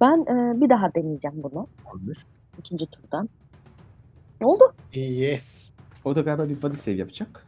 Ben 0.00 0.20
e, 0.22 0.60
bir 0.60 0.68
daha 0.68 0.94
deneyeceğim 0.94 1.42
bunu 1.42 1.66
Tamamdır. 1.84 2.26
ikinci 2.58 2.86
turdan. 2.86 3.28
Ne 4.40 4.46
oldu? 4.46 4.64
Yes. 4.94 5.70
O 6.04 6.16
da 6.16 6.20
galiba 6.20 6.48
bir 6.48 6.62
body 6.62 6.76
save 6.76 6.94
yapacak. 6.94 7.46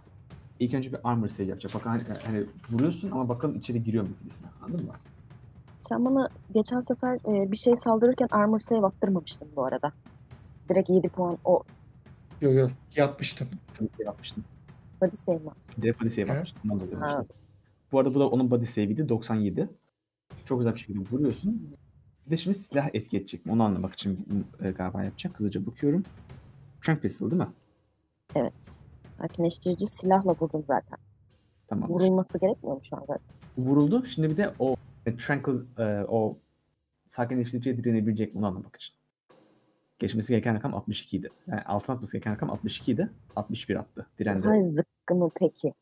İlk 0.60 0.74
önce 0.74 0.92
bir 0.92 0.98
armor 1.04 1.28
save 1.28 1.46
yapacak. 1.46 1.74
Bak 1.74 1.86
hani, 1.86 2.02
hani 2.26 2.44
vuruyorsun 2.70 3.10
ama 3.10 3.28
bakalım 3.28 3.56
içeri 3.56 3.82
giriyor 3.82 4.04
mu 4.04 4.10
birisine. 4.22 4.48
Anladın 4.62 4.86
mı? 4.86 4.92
Sen 5.88 6.04
bana 6.04 6.28
geçen 6.54 6.80
sefer 6.80 7.14
e, 7.14 7.52
bir 7.52 7.56
şey 7.56 7.76
saldırırken 7.76 8.28
armor 8.30 8.60
save 8.60 8.86
attırmamıştın 8.86 9.48
bu 9.56 9.64
arada. 9.64 9.92
Direkt 10.68 10.90
7 10.90 11.08
puan 11.08 11.38
o 11.44 11.62
Yo 12.40 12.52
yo 12.52 12.68
yapmıştım. 12.96 13.48
Yapmıştın. 13.98 14.44
body 15.00 15.16
save 15.16 15.36
mi? 15.36 15.50
Direkt 15.82 16.00
body 16.00 16.10
save 16.10 16.26
He. 16.26 16.44
dolayı 16.68 16.94
Ha. 16.94 17.00
demiştim. 17.00 17.36
Bu 17.92 17.98
arada 17.98 18.14
bu 18.14 18.20
da 18.20 18.28
onun 18.28 18.50
body 18.50 18.66
save'iydi. 18.66 19.08
97. 19.08 19.68
Çok 20.44 20.58
güzel 20.58 20.74
bir 20.74 20.78
şekilde 20.78 20.98
vuruyorsun. 21.10 21.76
Bir 22.26 22.30
de 22.30 22.36
şimdi 22.36 22.58
silah 22.58 22.88
etki 22.94 23.16
edecek 23.16 23.46
mi? 23.46 23.52
Onu 23.52 23.62
anlamak 23.62 23.94
için 23.94 24.26
e, 24.62 24.70
galiba 24.70 25.02
yapacak. 25.04 25.40
Hızlıca 25.40 25.66
bakıyorum. 25.66 26.02
Trank 26.82 27.02
pistol 27.02 27.30
değil 27.30 27.42
mi? 27.42 27.48
Evet. 28.34 28.86
Sakinleştirici 29.18 29.86
silahla 29.86 30.32
vurdum 30.40 30.64
zaten. 30.66 30.98
Tamam. 31.68 31.88
Vurulması 31.90 32.38
gerekmiyor 32.40 32.76
mu 32.76 32.82
şu 32.82 32.96
anda? 32.96 33.18
Vuruldu. 33.58 34.04
Şimdi 34.06 34.30
bir 34.30 34.36
de 34.36 34.54
o 34.58 34.76
tranquil, 35.16 35.60
e, 35.78 36.04
o 36.08 36.36
sakinleştiriciye 37.06 37.76
direnebilecek 37.76 38.34
mi 38.34 38.38
onu 38.38 38.46
anlamak 38.46 38.76
için. 38.76 38.94
Geçmesi 39.98 40.28
gereken 40.28 40.54
rakam 40.54 40.74
62 40.74 41.16
idi. 41.16 41.28
Yani 41.46 41.62
altın 41.62 41.92
atması 41.92 42.12
gereken 42.12 42.32
rakam 42.32 42.50
62 42.50 42.92
idi. 42.92 43.10
61 43.36 43.76
attı. 43.76 44.06
Direndi. 44.18 44.46
Hay 44.46 44.62
zıkkımı 44.62 45.30
peki. 45.34 45.74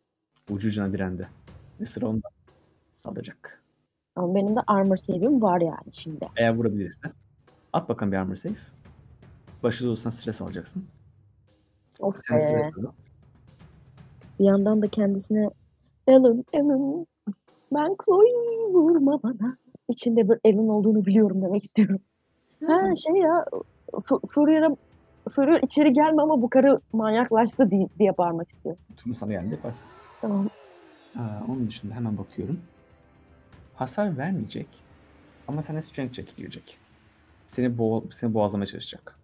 Ucu 0.51 0.69
ucuna 0.69 0.93
direndi. 0.93 1.29
Ve 1.81 1.87
sıra 1.87 2.07
onda 2.07 2.29
saldıracak. 2.95 3.63
Ama 4.17 4.35
benim 4.35 4.57
de 4.57 4.61
armor 4.67 4.97
save'im 4.97 5.43
var 5.43 5.61
yani 5.61 5.93
şimdi. 5.93 6.29
Eğer 6.37 6.55
vurabilirse. 6.55 7.13
At 7.73 7.89
bakalım 7.89 8.13
bir 8.13 8.17
armor 8.17 8.37
save. 8.37 8.55
Başarılı 9.63 9.91
olursan 9.91 10.11
stres 10.11 10.41
alacaksın. 10.41 10.85
Of 12.01 12.17
Sen 12.29 12.39
be. 12.39 12.41
stres. 12.41 12.85
Bir 14.39 14.45
yandan 14.45 14.83
da 14.83 14.89
kendisine 14.89 15.51
Alan, 16.09 16.45
Alan 16.55 17.07
ben 17.73 17.89
Chloe 18.05 18.66
vurma 18.77 19.23
bana. 19.23 19.57
İçinde 19.89 20.29
bir 20.29 20.39
Alan 20.45 20.69
olduğunu 20.69 21.07
biliyorum 21.07 21.43
demek 21.43 21.65
istiyorum. 21.65 22.01
Ha 22.67 22.81
şey 23.07 23.23
ya 23.23 23.45
Fourier'a 24.35 24.77
Fourier 25.31 25.63
içeri 25.63 25.93
gelme 25.93 26.23
ama 26.23 26.43
bu 26.43 26.51
karı 26.51 26.81
manyaklaştı 26.93 27.71
diye, 27.71 27.89
diye 27.99 28.19
bağırmak 28.19 28.49
istiyor. 28.49 28.77
Turnu 28.97 29.15
sana 29.15 29.33
geldi 29.33 29.55
yaparsın. 29.55 29.83
Tamam. 30.21 30.49
Aa, 31.17 31.21
onun 31.49 31.67
dışında 31.69 31.95
hemen 31.95 32.19
bakıyorum. 32.19 32.61
Hasar 33.75 34.19
vermeyecek. 34.19 34.67
Ama 35.49 35.63
sana 35.63 35.83
strength 35.83 36.13
check 36.15 36.37
girecek. 36.37 36.79
Seni, 37.49 37.79
boğa, 37.79 38.03
seni 38.21 38.35
boğazlamaya 38.35 38.67
çalışacak. 38.67 39.19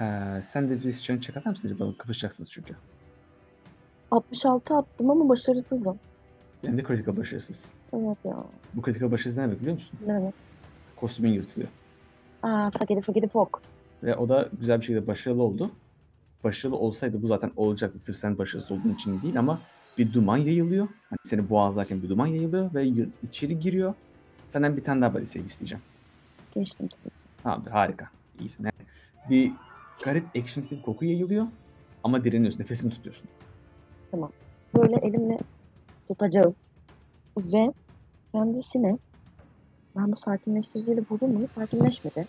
Ee, 0.00 0.40
sen 0.42 0.70
de 0.70 0.82
bir 0.84 0.92
strength 0.92 1.22
check 1.26 1.36
atar 1.36 1.50
mısın? 1.50 1.94
Kapışacaksınız 1.98 2.50
çünkü. 2.50 2.74
66 4.10 4.74
attım 4.74 5.10
ama 5.10 5.28
başarısızım. 5.28 5.98
Yani 6.62 6.78
de 6.78 6.82
critical 6.82 7.16
başarısız. 7.16 7.64
Evet 7.94 8.18
ya. 8.24 8.44
Bu 8.74 8.82
critical 8.82 9.10
başarısız 9.10 9.36
ne 9.36 9.42
demek 9.42 9.60
biliyor 9.60 9.74
musun? 9.74 9.98
Ne 10.06 10.14
demek? 10.14 10.34
Kostümün 10.96 11.30
yırtılıyor. 11.32 11.70
Aa 12.42 12.70
fakiri 12.70 13.00
fakiri 13.02 13.28
fok. 13.28 13.62
Ve 14.02 14.16
o 14.16 14.28
da 14.28 14.48
güzel 14.60 14.80
bir 14.80 14.84
şekilde 14.84 15.06
başarılı 15.06 15.42
oldu. 15.42 15.70
Başarılı 16.44 16.76
olsaydı 16.76 17.22
bu 17.22 17.26
zaten 17.26 17.50
olacaktı 17.56 17.98
sırf 17.98 18.16
sen 18.16 18.38
başarısız 18.38 18.70
olduğun 18.70 18.94
için 18.94 19.22
değil 19.22 19.38
ama 19.38 19.60
bir 19.98 20.12
duman 20.12 20.36
yayılıyor. 20.36 20.88
Hani 21.10 21.18
seni 21.24 21.50
boğazlarken 21.50 22.02
bir 22.02 22.08
duman 22.08 22.26
yayılıyor 22.26 22.74
ve 22.74 22.84
y- 22.84 23.08
içeri 23.28 23.60
giriyor. 23.60 23.94
Senden 24.48 24.76
bir 24.76 24.84
tane 24.84 25.00
daha 25.02 25.14
body 25.14 25.26
save 25.26 25.44
isteyeceğim. 25.44 25.82
Geçtim 26.54 26.88
tabii. 26.88 27.12
Tamamdır 27.42 27.70
harika. 27.70 28.08
İyisin. 28.40 28.64
Yani 28.64 28.72
bir 29.30 29.52
garip 30.04 30.24
ekşimsi 30.34 30.76
bir 30.76 30.82
koku 30.82 31.04
yayılıyor 31.04 31.46
ama 32.04 32.24
direniyorsun. 32.24 32.60
Nefesini 32.60 32.90
tutuyorsun. 32.92 33.24
Böyle 34.76 34.96
elimle 35.02 35.38
tutacağım. 36.08 36.54
Ve 37.36 37.72
kendisine 38.32 38.98
ben 39.96 40.12
bu 40.12 40.16
sakinleştiriciyle 40.16 41.02
vurdum 41.10 41.32
mu? 41.40 41.48
Sakinleşmedi. 41.48 42.26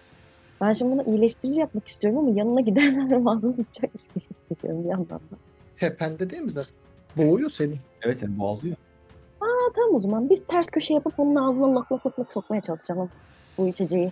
Ben 0.61 0.73
şimdi 0.73 0.91
bunu 0.91 1.03
iyileştirici 1.15 1.59
yapmak 1.59 1.88
istiyorum 1.88 2.19
ama 2.19 2.30
yanına 2.30 2.61
gidersem 2.61 3.11
benim 3.11 3.27
ağzına 3.27 3.51
sıçacakmış 3.51 4.07
gibi 4.07 4.25
hissediyorum 4.30 4.84
bir 4.84 4.89
yandan 4.89 5.19
da. 5.19 5.35
Tepende 5.77 6.30
değil 6.30 6.41
mi 6.41 6.51
zaten? 6.51 6.73
Boğuyor 7.17 7.49
seni. 7.49 7.75
Evet 8.01 8.17
seni 8.17 8.39
boğazlıyor. 8.39 8.75
Ha, 9.39 9.47
tamam 9.75 9.95
o 9.95 9.99
zaman 9.99 10.30
biz 10.30 10.43
ters 10.47 10.69
köşe 10.69 10.93
yapıp 10.93 11.19
onun 11.19 11.35
ağzına 11.35 11.75
lak 11.75 11.91
lak 11.91 12.05
lak 12.05 12.19
lak 12.19 12.34
sokmaya 12.34 12.61
çalışalım 12.61 13.09
bu 13.57 13.67
içeceği. 13.67 14.11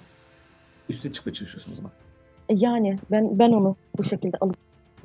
Üste 0.89 1.11
çıkmaya 1.13 1.34
çalışıyorsun 1.34 1.73
o 1.73 1.76
zaman. 1.76 1.91
E 2.49 2.53
yani 2.57 2.99
ben 3.11 3.39
ben 3.39 3.51
onu 3.51 3.76
bu 3.97 4.03
şekilde 4.03 4.38
alıp 4.38 4.57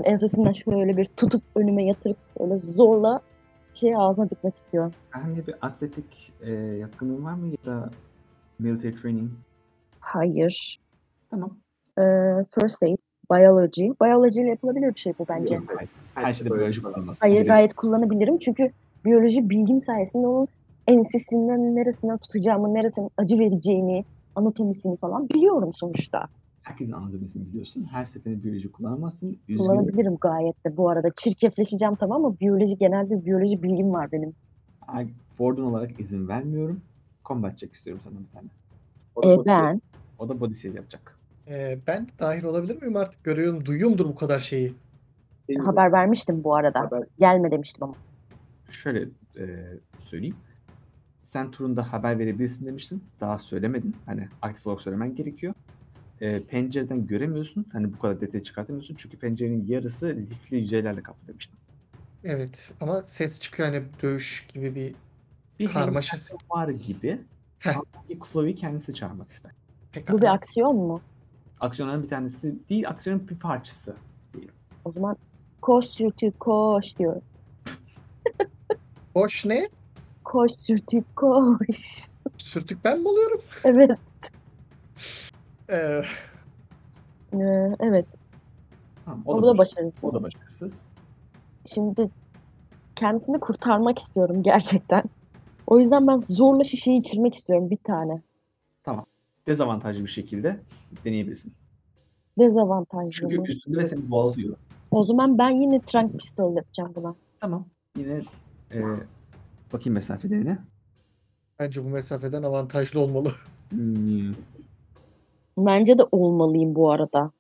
ensesinden 0.05 0.53
şöyle 0.53 0.97
bir 0.97 1.05
tutup 1.05 1.43
önüme 1.55 1.85
yatırıp 1.85 2.17
öyle 2.41 2.59
zorla 2.59 3.21
şey 3.77 3.97
ağzına 3.97 4.31
dikmek 4.31 4.57
istiyorum. 4.57 4.93
Herhangi 5.11 5.47
bir 5.47 5.55
atletik 5.63 6.33
e, 6.41 6.53
yatkınlığın 6.53 7.25
var 7.25 7.35
mı 7.35 7.47
ya 7.47 7.73
da 7.73 7.91
military 8.59 8.95
training? 8.95 9.31
Hayır. 10.01 10.79
Tamam. 11.31 11.51
Ee, 11.99 12.03
first 12.61 12.83
aid, 12.83 12.97
biology. 13.33 13.87
Biology 14.03 14.41
ile 14.41 14.49
yapılabilir 14.49 14.95
bir 14.95 15.01
şey 15.01 15.13
bu 15.19 15.27
bence. 15.29 15.55
Yok, 15.55 15.65
hayır. 15.77 15.91
Her 16.15 16.35
şeyde 16.35 16.55
biyoloji 16.55 16.83
kullanılmaz. 16.83 17.17
Hayır 17.21 17.47
gayet 17.47 17.75
kullanabilirim 17.75 18.39
çünkü 18.39 18.71
biyoloji 19.05 19.51
bilgim 19.51 19.81
sayesinde 19.81 20.27
onun 20.27 20.49
ensesinden 20.87 21.77
neresinden 21.77 22.19
tutacağımı, 22.19 22.75
neresinin 22.75 23.11
acı 23.17 23.39
vereceğini, 23.39 24.05
anatomisini 24.35 24.97
falan 24.97 25.29
biliyorum 25.29 25.71
sonuçta. 25.75 26.27
Herkesin 26.67 26.93
anatomisini 26.93 27.47
biliyorsun. 27.49 27.85
Her 27.91 28.05
seferinde 28.05 28.43
biyoloji 28.45 28.73
kullanamazsın. 28.73 29.39
Üzgünüm. 29.49 29.59
Kullanabilirim 29.59 30.17
gayet 30.21 30.65
de 30.65 30.77
bu 30.77 30.89
arada. 30.91 31.09
Çirkefleşeceğim 31.17 31.95
tamam 31.95 32.25
ama 32.25 32.41
biyoloji 32.41 32.79
genel 32.79 33.11
bir 33.11 33.25
biyoloji 33.25 33.63
bilgim 33.63 33.93
var 33.93 34.13
benim. 34.13 34.33
Ay, 34.89 35.09
Board'un 35.39 35.63
olarak 35.65 36.01
izin 36.01 36.29
vermiyorum. 36.29 36.81
Combat 37.25 37.59
check 37.59 37.75
istiyorum 37.75 38.03
senden 38.05 38.23
bir 38.23 38.31
tane. 38.33 38.49
O 39.15 39.23
E, 39.23 39.27
body- 39.37 39.47
ben 39.47 39.83
O 40.19 40.29
da 40.29 40.41
body 40.41 40.55
save 40.55 40.73
yapacak. 40.75 41.19
Ee, 41.49 41.79
ben 41.87 42.07
de 42.07 42.11
dahil 42.19 42.45
olabilir 42.45 42.83
miyim 42.83 42.97
artık? 42.97 43.25
Görüyorum, 43.25 43.65
duyuyorumdur 43.65 44.05
bu 44.09 44.15
kadar 44.15 44.39
şeyi. 44.39 44.73
haber 45.65 45.93
vermiştim 45.93 46.45
bu 46.45 46.55
arada. 46.57 46.81
Haber- 46.81 47.07
Gelme 47.19 47.51
demiştim 47.51 47.85
ama. 47.85 47.95
Şöyle 48.71 49.09
e, 49.39 49.45
söyleyeyim. 50.01 50.37
Sen 51.23 51.51
turunda 51.51 51.93
haber 51.93 52.19
verebilirsin 52.19 52.67
demiştin. 52.67 53.03
Daha 53.21 53.39
söylemedin. 53.39 53.97
Hani 54.07 54.29
aktif 54.43 54.67
olarak 54.67 54.83
söylemen 54.83 55.15
gerekiyor. 55.15 55.55
E, 56.21 56.43
pencereden 56.43 57.07
göremiyorsun. 57.07 57.67
Hani 57.73 57.93
bu 57.93 57.99
kadar 57.99 58.21
detayı 58.21 58.43
çıkartamıyorsun. 58.45 58.95
Çünkü 58.95 59.17
pencerenin 59.19 59.67
yarısı 59.67 60.07
lifli 60.17 60.57
yüzeylerle 60.57 61.03
kaplı 61.03 61.29
demiştim. 61.29 61.57
Evet 62.25 62.71
ama 62.81 63.03
ses 63.03 63.41
çıkıyor 63.41 63.69
hani 63.69 63.83
dövüş 64.03 64.47
gibi 64.55 64.75
bir 64.75 64.95
Bir 65.59 65.67
karmaşası. 65.73 66.35
var 66.51 66.69
gibi. 66.69 67.21
Heh. 67.59 67.77
Ama 67.77 67.85
Chloe'yi 68.33 68.55
kendisi 68.55 68.95
çağırmak 68.95 69.31
ister. 69.31 69.53
Pekala. 69.93 70.19
Bu 70.19 70.23
bir 70.23 70.35
aksiyon 70.35 70.77
mu? 70.77 71.01
Aksiyonların 71.61 72.03
bir 72.03 72.09
tanesi 72.09 72.55
değil, 72.69 72.89
aksiyonun 72.89 73.29
bir 73.29 73.37
parçası. 73.39 73.97
O 74.85 74.93
zaman 74.93 75.17
koş 75.61 75.85
sürtük 75.85 76.41
koş 76.41 76.99
diyor. 76.99 77.23
Boş 79.15 79.45
ne? 79.45 79.69
Koş 80.25 80.53
sürtük 80.53 81.17
koş. 81.17 82.07
Sürtük 82.37 82.85
ben 82.85 83.01
mi 83.01 83.09
oluyorum? 83.09 83.41
Evet. 83.65 83.99
Ee, 85.71 86.03
Ee, 87.33 87.77
evet. 87.81 88.07
Tamam, 89.05 89.23
O, 89.27 89.43
da 89.43 89.47
baş- 89.47 89.59
başarısız. 89.59 90.05
O 90.05 90.13
da 90.15 90.23
başarısız. 90.23 90.73
Şimdi 91.67 92.11
kendisini 92.97 93.41
kurtarmak 93.41 93.99
istiyorum 93.99 94.43
gerçekten. 94.43 95.03
O 95.67 95.79
yüzden 95.81 96.07
ben 96.07 96.19
zorla 96.19 96.65
şişeyi 96.65 97.01
içirmek 97.01 97.35
istiyorum 97.35 97.71
bir 97.71 97.77
tane. 97.77 98.23
Dezavantajlı 99.47 100.05
bir 100.05 100.11
şekilde 100.11 100.61
deneyebilirsin. 101.05 101.53
Dezavantajlı 102.39 103.11
Çünkü 103.11 103.39
mı? 103.39 103.47
üstünde 103.47 103.79
ve 103.79 103.87
seni 103.87 104.11
boğazlıyor. 104.11 104.57
O 104.91 105.05
zaman 105.05 105.39
ben 105.39 105.51
yine 105.51 105.81
trank 105.81 106.19
pistol 106.19 106.57
yapacağım 106.57 106.93
buna. 106.97 107.15
Tamam. 107.41 107.67
Yine 107.97 108.23
e, 108.73 108.81
bakayım 109.73 109.95
mesafelerine. 109.95 110.59
bence 111.59 111.85
bu 111.85 111.89
mesafeden 111.89 112.43
avantajlı 112.43 113.01
olmalı. 113.01 113.33
Hmm, 113.71 114.33
Bence 115.59 115.99
de 115.99 116.03
olmalıyım 116.13 116.75
bu 116.75 116.91
arada. 116.91 117.31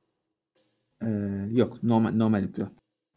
e, 1.03 1.09
yok 1.53 1.83
normal 1.83 2.11
normal 2.13 2.43
yapıyor. 2.43 2.69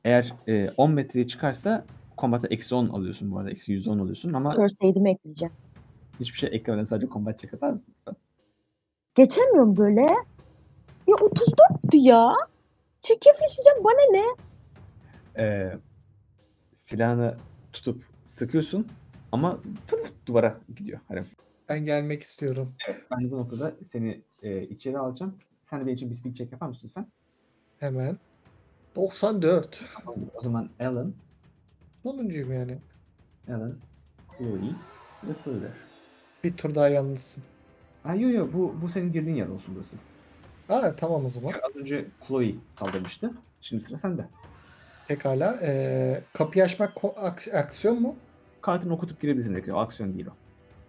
Eğer 0.03 0.33
e, 0.47 0.69
10 0.77 0.91
metreye 0.91 1.27
çıkarsa 1.27 1.85
kombatta 2.17 2.47
eksi 2.47 2.75
10 2.75 2.87
alıyorsun 2.89 3.31
bu 3.31 3.37
arada. 3.39 3.51
Eksi 3.51 3.71
110 3.71 3.99
alıyorsun 3.99 4.33
ama 4.33 4.51
First 4.55 4.83
aid'imi 4.83 5.09
ekleyeceğim. 5.11 5.53
hiçbir 6.19 6.37
şey 6.37 6.49
eklemeden 6.53 6.85
sadece 6.85 7.07
combat 7.07 7.39
check 7.39 7.53
atar 7.53 7.71
mısın? 7.71 7.93
lütfen? 7.97 8.15
Geçemiyorum 9.15 9.77
böyle. 9.77 10.01
Ya 11.07 11.15
34'tü 11.15 11.97
ya. 11.97 12.33
Çirkefleşeceğim 13.01 13.83
bana 13.83 14.11
ne? 14.11 14.23
E, 15.43 15.73
silahını 16.73 17.37
tutup 17.73 18.03
sıkıyorsun 18.25 18.87
ama 19.31 19.59
pıf, 19.87 20.11
duvara 20.25 20.57
gidiyor. 20.75 20.99
Hani 21.07 21.23
Ben 21.69 21.85
gelmek 21.85 22.23
istiyorum. 22.23 22.75
Evet, 22.87 23.05
ben 23.11 23.25
de 23.25 23.31
bu 23.31 23.37
noktada 23.37 23.73
seni 23.91 24.21
e, 24.43 24.61
içeri 24.63 24.97
alacağım. 24.97 25.35
Sen 25.63 25.79
de 25.81 25.85
benim 25.85 25.95
için 25.95 26.09
bir 26.09 26.15
speed 26.15 26.33
check 26.33 26.51
yapar 26.51 26.67
mısın 26.67 26.81
lütfen? 26.87 27.07
Hemen. 27.79 28.17
94. 28.95 29.83
O 30.35 30.41
zaman 30.41 30.69
Alan, 30.79 31.13
Sonuncuyum 32.03 32.53
yani. 32.53 32.77
Alan, 33.47 33.75
Chloe 34.37 34.75
ve 35.23 35.33
Furler. 35.43 35.71
Bir 36.43 36.57
tur 36.57 36.75
daha 36.75 36.89
yalnızsın. 36.89 37.43
Ha 38.03 38.15
yo 38.15 38.29
yo 38.29 38.47
bu, 38.53 38.75
bu 38.81 38.87
senin 38.89 39.11
girdiğin 39.11 39.35
yer 39.35 39.47
olsun 39.47 39.75
burası. 39.75 39.97
Aa 40.69 40.95
tamam 40.95 41.25
o 41.25 41.29
zaman. 41.29 41.51
Az 41.51 41.75
önce 41.75 42.05
Chloe 42.27 42.53
saldırmıştı. 42.71 43.31
Şimdi 43.61 43.83
sıra 43.83 43.97
sende. 43.97 44.25
Pekala. 45.07 45.59
Ee, 45.61 46.21
kapıyı 46.33 46.63
açmak 46.63 46.97
ko- 46.97 47.15
aks- 47.15 47.57
aksiyon 47.57 48.01
mu? 48.01 48.15
Kartını 48.61 48.93
okutup 48.93 49.21
girebilirsin 49.21 49.53
direkt. 49.53 49.69
O 49.69 49.77
aksiyon 49.77 50.13
değil 50.13 50.27
o. 50.27 50.31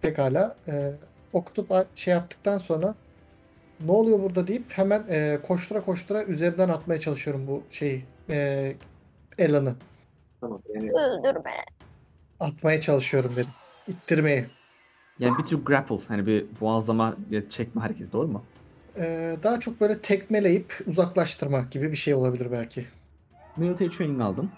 Pekala. 0.01 0.55
Ee, 0.67 0.91
okutup 1.33 1.87
şey 1.95 2.13
yaptıktan 2.13 2.57
sonra 2.57 2.95
ne 3.85 3.91
oluyor 3.91 4.19
burada 4.23 4.47
deyip 4.47 4.63
hemen 4.69 5.03
e, 5.09 5.39
koştura 5.47 5.81
koştura 5.81 6.23
üzerinden 6.23 6.69
atmaya 6.69 6.99
çalışıyorum 6.99 7.47
bu 7.47 7.63
şeyi. 7.71 8.05
E, 8.29 8.75
Elan'ı. 9.37 9.75
Tamam. 10.41 10.61
Yani, 10.75 10.91
Öldürme. 10.91 11.51
Atmaya 12.39 12.81
çalışıyorum 12.81 13.31
dedim. 13.35 13.51
İttirmeye. 13.87 14.47
yani 15.19 15.37
bir 15.37 15.43
tür 15.43 15.65
grapple. 15.65 15.99
Hani 16.07 16.27
bir 16.27 16.45
boğazlama 16.61 17.15
ya 17.29 17.49
çekme 17.49 17.81
hareketi 17.81 18.11
doğru 18.11 18.27
mu? 18.27 18.43
Ee, 18.97 19.37
daha 19.43 19.59
çok 19.59 19.81
böyle 19.81 19.99
tekmeleyip 19.99 20.83
uzaklaştırmak 20.87 21.71
gibi 21.71 21.91
bir 21.91 21.97
şey 21.97 22.13
olabilir 22.13 22.51
belki. 22.51 22.85
Military 23.57 23.89
training 23.89 24.21
aldın. 24.21 24.49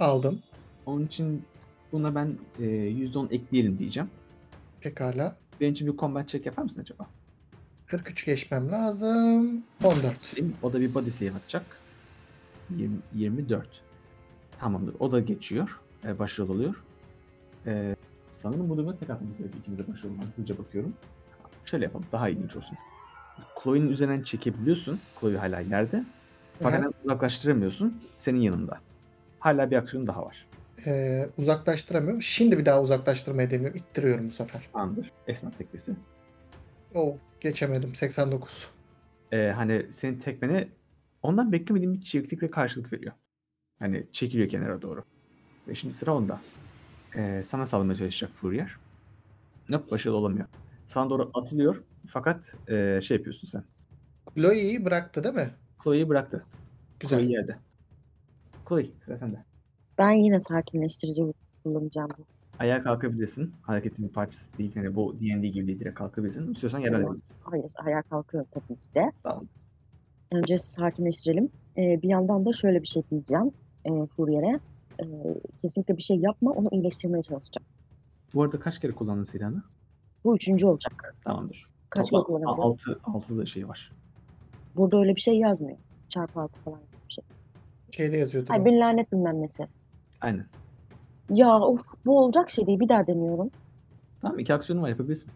Aldım. 0.00 0.42
Onun 0.86 1.06
için 1.06 1.44
buna 1.92 2.14
ben 2.14 2.38
e, 2.60 2.64
%10 2.64 3.34
ekleyelim 3.34 3.78
diyeceğim. 3.78 4.10
Pekala. 4.80 5.36
Benim 5.60 5.72
için 5.72 5.92
bir 5.92 5.98
combat 5.98 6.28
check 6.28 6.46
yapar 6.46 6.62
mısın 6.62 6.80
acaba? 6.80 7.06
43 7.86 8.24
geçmem 8.24 8.72
lazım. 8.72 9.62
14. 9.84 10.36
Değil 10.36 10.46
mi? 10.46 10.52
O 10.62 10.72
da 10.72 10.80
bir 10.80 10.94
body 10.94 11.10
save 11.10 11.32
atacak. 11.32 11.64
20, 12.70 12.96
24. 13.14 13.68
Tamamdır. 14.60 14.94
O 14.98 15.12
da 15.12 15.20
geçiyor. 15.20 15.80
E, 16.04 16.18
başarılı 16.18 16.52
oluyor. 16.52 16.82
E, 17.66 17.96
sanırım 18.30 18.68
bu 18.68 18.76
durumda 18.76 18.98
tek 18.98 19.10
atmamız 19.10 19.38
gerekiyor. 19.38 19.60
İkimiz 19.60 19.78
de 19.78 19.92
başarılı 19.92 20.12
olmak. 20.12 20.26
Hızlıca 20.28 20.58
bakıyorum. 20.58 20.94
Şöyle 21.64 21.84
yapalım. 21.84 22.06
Daha 22.12 22.28
ilginç 22.28 22.56
olsun. 22.56 22.78
Chloe'nin 23.62 23.90
üzerinden 23.90 24.22
çekebiliyorsun. 24.22 25.00
Chloe 25.20 25.36
hala 25.36 25.60
yerde. 25.60 26.04
Fakat 26.62 26.86
uzaklaştıramıyorsun. 27.04 28.02
Senin 28.14 28.40
yanında. 28.40 28.78
Hala 29.40 29.70
bir 29.70 29.76
aksiyon 29.76 30.06
daha 30.06 30.26
var. 30.26 30.46
Ee, 30.86 31.28
uzaklaştıramıyorum. 31.38 32.22
Şimdi 32.22 32.58
bir 32.58 32.66
daha 32.66 32.82
uzaklaştırmaya 32.82 33.50
deniyorum. 33.50 33.76
İttiriyorum 33.76 34.28
bu 34.28 34.32
sefer. 34.32 34.68
Tamamdır. 34.72 35.12
Esnaf 35.26 35.58
teknesi. 35.58 35.92
Oo, 36.94 37.16
geçemedim. 37.40 37.94
89. 37.94 38.68
Ee, 39.32 39.52
hani 39.56 39.86
senin 39.90 40.18
tekmene 40.18 40.68
ondan 41.22 41.52
beklemediğin 41.52 41.94
bir 41.94 42.02
çeviklikle 42.02 42.50
karşılık 42.50 42.92
veriyor. 42.92 43.12
Hani 43.78 44.06
çekiliyor 44.12 44.48
kenara 44.48 44.82
doğru. 44.82 45.04
Ve 45.68 45.74
şimdi 45.74 45.94
sıra 45.94 46.14
onda. 46.14 46.40
Ee, 47.16 47.42
sana 47.48 47.66
saldırmaya 47.66 47.96
çalışacak 47.96 48.30
Fourier. 48.40 48.76
Yok 49.68 49.90
başarılı 49.90 50.16
olamıyor. 50.16 50.46
Sana 50.86 51.10
doğru 51.10 51.30
atılıyor. 51.34 51.82
Fakat 52.08 52.54
ee, 52.68 53.00
şey 53.02 53.16
yapıyorsun 53.16 53.48
sen. 53.48 53.64
Chloe'yi 54.34 54.84
bıraktı 54.84 55.24
değil 55.24 55.34
mi? 55.34 55.50
Chloe'yi 55.84 56.08
bıraktı. 56.08 56.44
Güzel. 57.00 57.18
Chloe 57.18 57.32
yerde. 57.32 57.56
Chloe 58.68 58.86
sıra 59.04 59.18
sende. 59.18 59.47
Ben 59.98 60.10
yine 60.10 60.40
sakinleştirici 60.40 61.22
kullanacağım. 61.64 62.08
bu. 62.18 62.22
Ayağa 62.58 62.82
kalkabilirsin. 62.82 63.54
Hareketin 63.62 64.08
bir 64.08 64.12
parçası 64.12 64.58
değil. 64.58 64.72
Yani 64.76 64.94
bu 64.94 65.20
D&D 65.20 65.48
gibi 65.48 65.66
değil. 65.66 65.80
Direkt 65.80 65.98
kalkabilirsin. 65.98 66.52
İstiyorsan 66.52 66.78
yerden 66.78 67.00
Tamam. 67.00 67.12
edebilirsin. 67.12 67.36
Hayır, 67.42 67.72
ayağa 67.76 68.02
kalkıyorum 68.02 68.50
tabii 68.52 68.74
ki 68.74 68.94
de. 68.94 69.12
Tamam. 69.22 69.44
Önce 70.32 70.58
sakinleştirelim. 70.58 71.50
Ee, 71.78 72.02
bir 72.02 72.08
yandan 72.08 72.46
da 72.46 72.52
şöyle 72.52 72.82
bir 72.82 72.86
şey 72.86 73.02
diyeceğim 73.10 73.52
e, 73.84 74.06
Fourier'e. 74.06 74.60
Ee, 75.00 75.04
kesinlikle 75.62 75.96
bir 75.96 76.02
şey 76.02 76.16
yapma, 76.16 76.50
onu 76.50 76.68
iyileştirmeye 76.72 77.22
çalışacağım. 77.22 77.66
Bu 78.34 78.42
arada 78.42 78.60
kaç 78.60 78.80
kere 78.80 78.92
kullandın 78.92 79.24
silahını? 79.24 79.62
Bu 80.24 80.36
üçüncü 80.36 80.66
olacak. 80.66 81.14
Tamamdır. 81.24 81.68
Kaç 81.90 82.10
kere 82.10 82.20
Toplam 82.20 82.24
kullanabilirim? 82.24 82.62
6, 82.62 83.00
6 83.04 83.38
da 83.38 83.46
şey 83.46 83.68
var. 83.68 83.92
Burada 84.76 84.98
öyle 84.98 85.16
bir 85.16 85.20
şey 85.20 85.38
yazmıyor. 85.38 85.78
Çarpı 86.08 86.40
altı 86.40 86.60
falan 86.60 86.80
gibi 86.80 86.96
bir 87.08 87.12
şey. 87.12 87.24
Şeyde 87.90 88.16
yazıyordu. 88.16 88.52
Ay 88.52 88.64
bir 88.64 88.72
lanet 88.72 89.12
bilmem 89.12 89.42
nesi. 89.42 89.68
Aynen. 90.20 90.46
Ya 91.30 91.60
of 91.60 91.80
bu 92.06 92.18
olacak 92.18 92.50
şey 92.50 92.66
değil. 92.66 92.80
Bir 92.80 92.88
daha 92.88 93.06
deniyorum. 93.06 93.50
Tamam 94.22 94.38
iki 94.38 94.54
aksiyonu 94.54 94.82
var 94.82 94.88
yapabilirsin. 94.88 95.30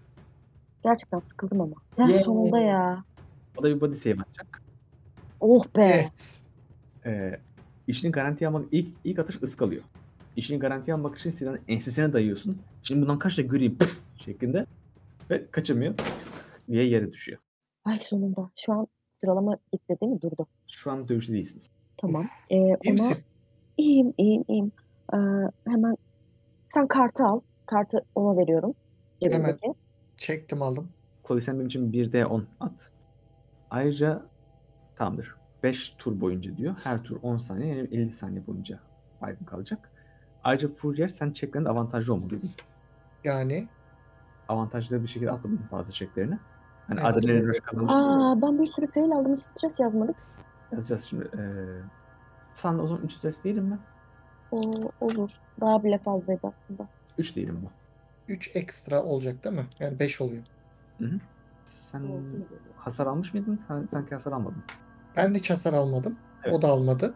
Gerçekten 0.85 1.19
sıkıldım 1.19 1.61
ama. 1.61 1.75
Heh, 1.97 2.13
Yay. 2.15 2.23
sonunda 2.25 2.59
ya. 2.59 3.05
O 3.59 3.63
da 3.63 3.69
bir 3.77 3.81
body 3.81 3.95
save 3.95 4.15
atacak. 4.21 4.63
Oh 5.41 5.65
be. 5.77 5.83
Evet. 5.85 6.41
Ee, 7.07 7.41
işini 7.87 8.11
garantiye 8.13 8.49
almak 8.49 8.65
ilk 8.73 8.89
ilk 9.05 9.19
atış 9.19 9.43
ıskalıyor. 9.43 9.83
İşini 10.37 10.59
garantiye 10.59 10.95
almak 10.95 11.19
için 11.19 11.31
silahını 11.31 11.59
ensesine 11.69 12.13
dayıyorsun. 12.13 12.59
Şimdi 12.83 13.03
bundan 13.03 13.19
kaç 13.19 13.39
da 13.39 13.43
göreyim 13.43 13.79
pıf 13.79 13.99
şeklinde 14.17 14.67
ve 15.31 15.47
kaçamıyor 15.51 15.95
diye 16.71 16.85
yere 16.85 17.13
düşüyor. 17.13 17.39
Ay 17.85 17.99
sonunda. 17.99 18.51
Şu 18.57 18.73
an 18.73 18.87
sıralama 19.19 19.59
gitti 19.73 19.97
değil 20.01 20.13
mi? 20.13 20.21
Durdu. 20.23 20.47
Şu 20.69 20.91
an 20.91 21.09
dövüşte 21.09 21.33
değilsiniz. 21.33 21.71
Tamam. 21.97 22.27
Ee, 22.51 22.57
İyi 22.57 22.77
ona 22.87 22.93
misin? 22.93 23.17
İyiyim, 23.79 24.15
iyiyim, 24.19 24.45
iyiyim. 24.49 24.73
Ee, 25.15 25.17
hemen 25.67 25.97
sen 26.69 26.87
kartı 26.89 27.25
al. 27.25 27.41
Kartı 27.67 28.05
ona 28.15 28.37
veriyorum. 28.39 28.75
Cebimdeki. 29.21 29.75
Çektim 30.17 30.63
aldım. 30.63 30.89
Chloe 31.29 31.41
sen 31.41 31.55
benim 31.55 31.67
için 31.67 31.93
1D10 31.93 32.43
at. 32.61 32.91
Ayrıca 33.71 34.23
tamamdır. 34.97 35.35
5 35.63 35.91
tur 35.99 36.21
boyunca 36.21 36.57
diyor. 36.57 36.75
Her 36.83 37.03
tur 37.03 37.19
10 37.23 37.39
saniye 37.39 37.77
yani 37.77 37.89
50 37.93 38.11
saniye 38.11 38.47
boyunca 38.47 38.79
baygın 39.23 39.45
kalacak. 39.45 39.91
Ayrıca 40.45 40.69
Fourier 40.75 41.09
sen 41.09 41.31
çeklerinde 41.31 41.69
avantajlı 41.69 42.15
olmalıydı. 42.15 42.47
Yani 43.25 43.69
Avantajlı 44.49 45.03
bir 45.03 45.09
şekilde 45.09 45.31
atmadın 45.31 45.61
bazı 45.73 45.93
çeklerini. 45.93 46.39
Hani 46.87 47.01
Evet. 47.01 47.17
adrenalin 47.17 47.49
rush 47.49 47.61
kazanmıştın. 47.61 48.01
Aa 48.01 48.43
ben 48.43 48.59
bir 48.59 48.65
sürü 48.65 48.87
fail 48.87 49.13
aldım. 49.13 49.33
Hiç 49.33 49.41
stres 49.41 49.81
yazmadık. 49.81 50.17
Yazacağız 50.73 51.05
şimdi. 51.05 51.25
Ee, 51.25 51.43
sen 52.55 52.79
o 52.79 52.87
zaman 52.87 53.03
3 53.05 53.13
stres 53.13 53.45
değilim 53.45 53.65
mi? 53.65 53.79
O, 54.51 54.61
olur. 55.01 55.31
Daha 55.61 55.85
bile 55.85 55.99
fazlaydı 55.99 56.41
aslında. 56.43 56.89
3 57.19 57.37
değilim 57.37 57.61
bu. 57.65 57.71
3 58.33 58.51
ekstra 58.57 59.03
olacak 59.03 59.45
değil 59.45 59.57
mi? 59.57 59.67
Yani 59.81 59.99
5 59.99 60.21
oluyor. 60.21 60.43
Sen 61.65 62.03
hasar 62.77 63.07
almış 63.07 63.35
mıydın? 63.35 63.57
Sen, 63.69 63.87
sanki 63.91 64.15
hasar 64.15 64.33
almadın. 64.33 64.63
Ben 65.17 65.35
hiç 65.35 65.51
hasar 65.51 65.73
almadım. 65.73 66.17
Evet. 66.45 66.55
O 66.55 66.63
da 66.63 66.69
almadı. 66.69 67.15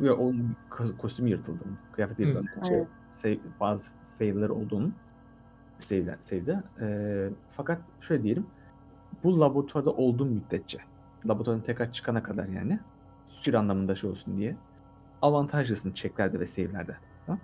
Ve 0.00 0.12
onun 0.12 0.56
ko- 0.70 0.96
kostümü 0.96 1.30
yırtıldı. 1.30 1.64
Kıyafeti 1.92 2.24
Hı. 2.24 2.28
yırtıldı. 2.28 2.66
Şey, 2.68 2.76
Aynen. 2.76 2.88
save- 3.10 3.40
bazı 3.60 3.90
fail'ler 4.18 4.48
olduğunu 4.48 4.90
save'de. 5.78 6.16
save'de. 6.20 6.62
Ee, 6.80 7.28
fakat 7.52 7.80
şöyle 8.00 8.22
diyelim. 8.22 8.46
Bu 9.24 9.40
laboratuvarda 9.40 9.90
olduğum 9.90 10.24
müddetçe 10.26 10.78
laboratuvarın 11.26 11.60
tekrar 11.60 11.92
çıkana 11.92 12.22
kadar 12.22 12.46
yani 12.48 12.78
süre 13.28 13.58
anlamında 13.58 13.94
şey 13.94 14.10
olsun 14.10 14.36
diye 14.36 14.56
avantajlısın 15.22 15.92
checklerde 15.92 16.40
ve 16.40 16.46
save'lerde. 16.46 16.96
Tamam? 17.26 17.40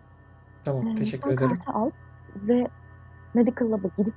Tamam 0.65 0.86
Ee, 0.89 0.94
teşekkür 0.94 1.19
sen 1.19 1.31
ederim. 1.31 1.48
kartı 1.48 1.70
al 1.73 1.90
ve 2.36 2.66
Medical 3.35 3.70
Lab'a 3.70 3.89
gidip 3.98 4.15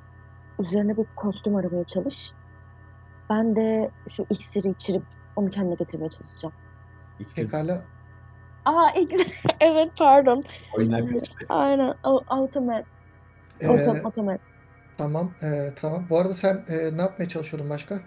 üzerine 0.59 0.97
bir 0.97 1.05
kostüm 1.15 1.55
aramaya 1.55 1.83
çalış. 1.83 2.31
Ben 3.29 3.55
de 3.55 3.91
şu 4.09 4.25
iksiri 4.29 4.67
içirip 4.69 5.03
onu 5.35 5.49
kendine 5.49 5.75
getirmeye 5.75 6.09
çalışacağım. 6.09 6.55
İksir 7.19 7.43
Pekala. 7.43 7.81
Aa 8.65 8.89
iksir. 8.91 9.41
evet 9.59 9.91
pardon. 9.97 10.43
karıştı. 10.75 11.45
Aynen. 11.49 11.93
Automat. 12.27 12.85
Ee, 13.59 13.67
Auto, 13.67 14.07
automat. 14.07 14.39
tamam. 14.97 15.31
ee, 15.43 15.73
tamam. 15.75 16.05
Bu 16.09 16.17
arada 16.19 16.33
sen 16.33 16.65
ee, 16.67 16.97
ne 16.97 17.01
yapmaya 17.01 17.27
çalışıyordun 17.29 17.69
başka? 17.69 17.99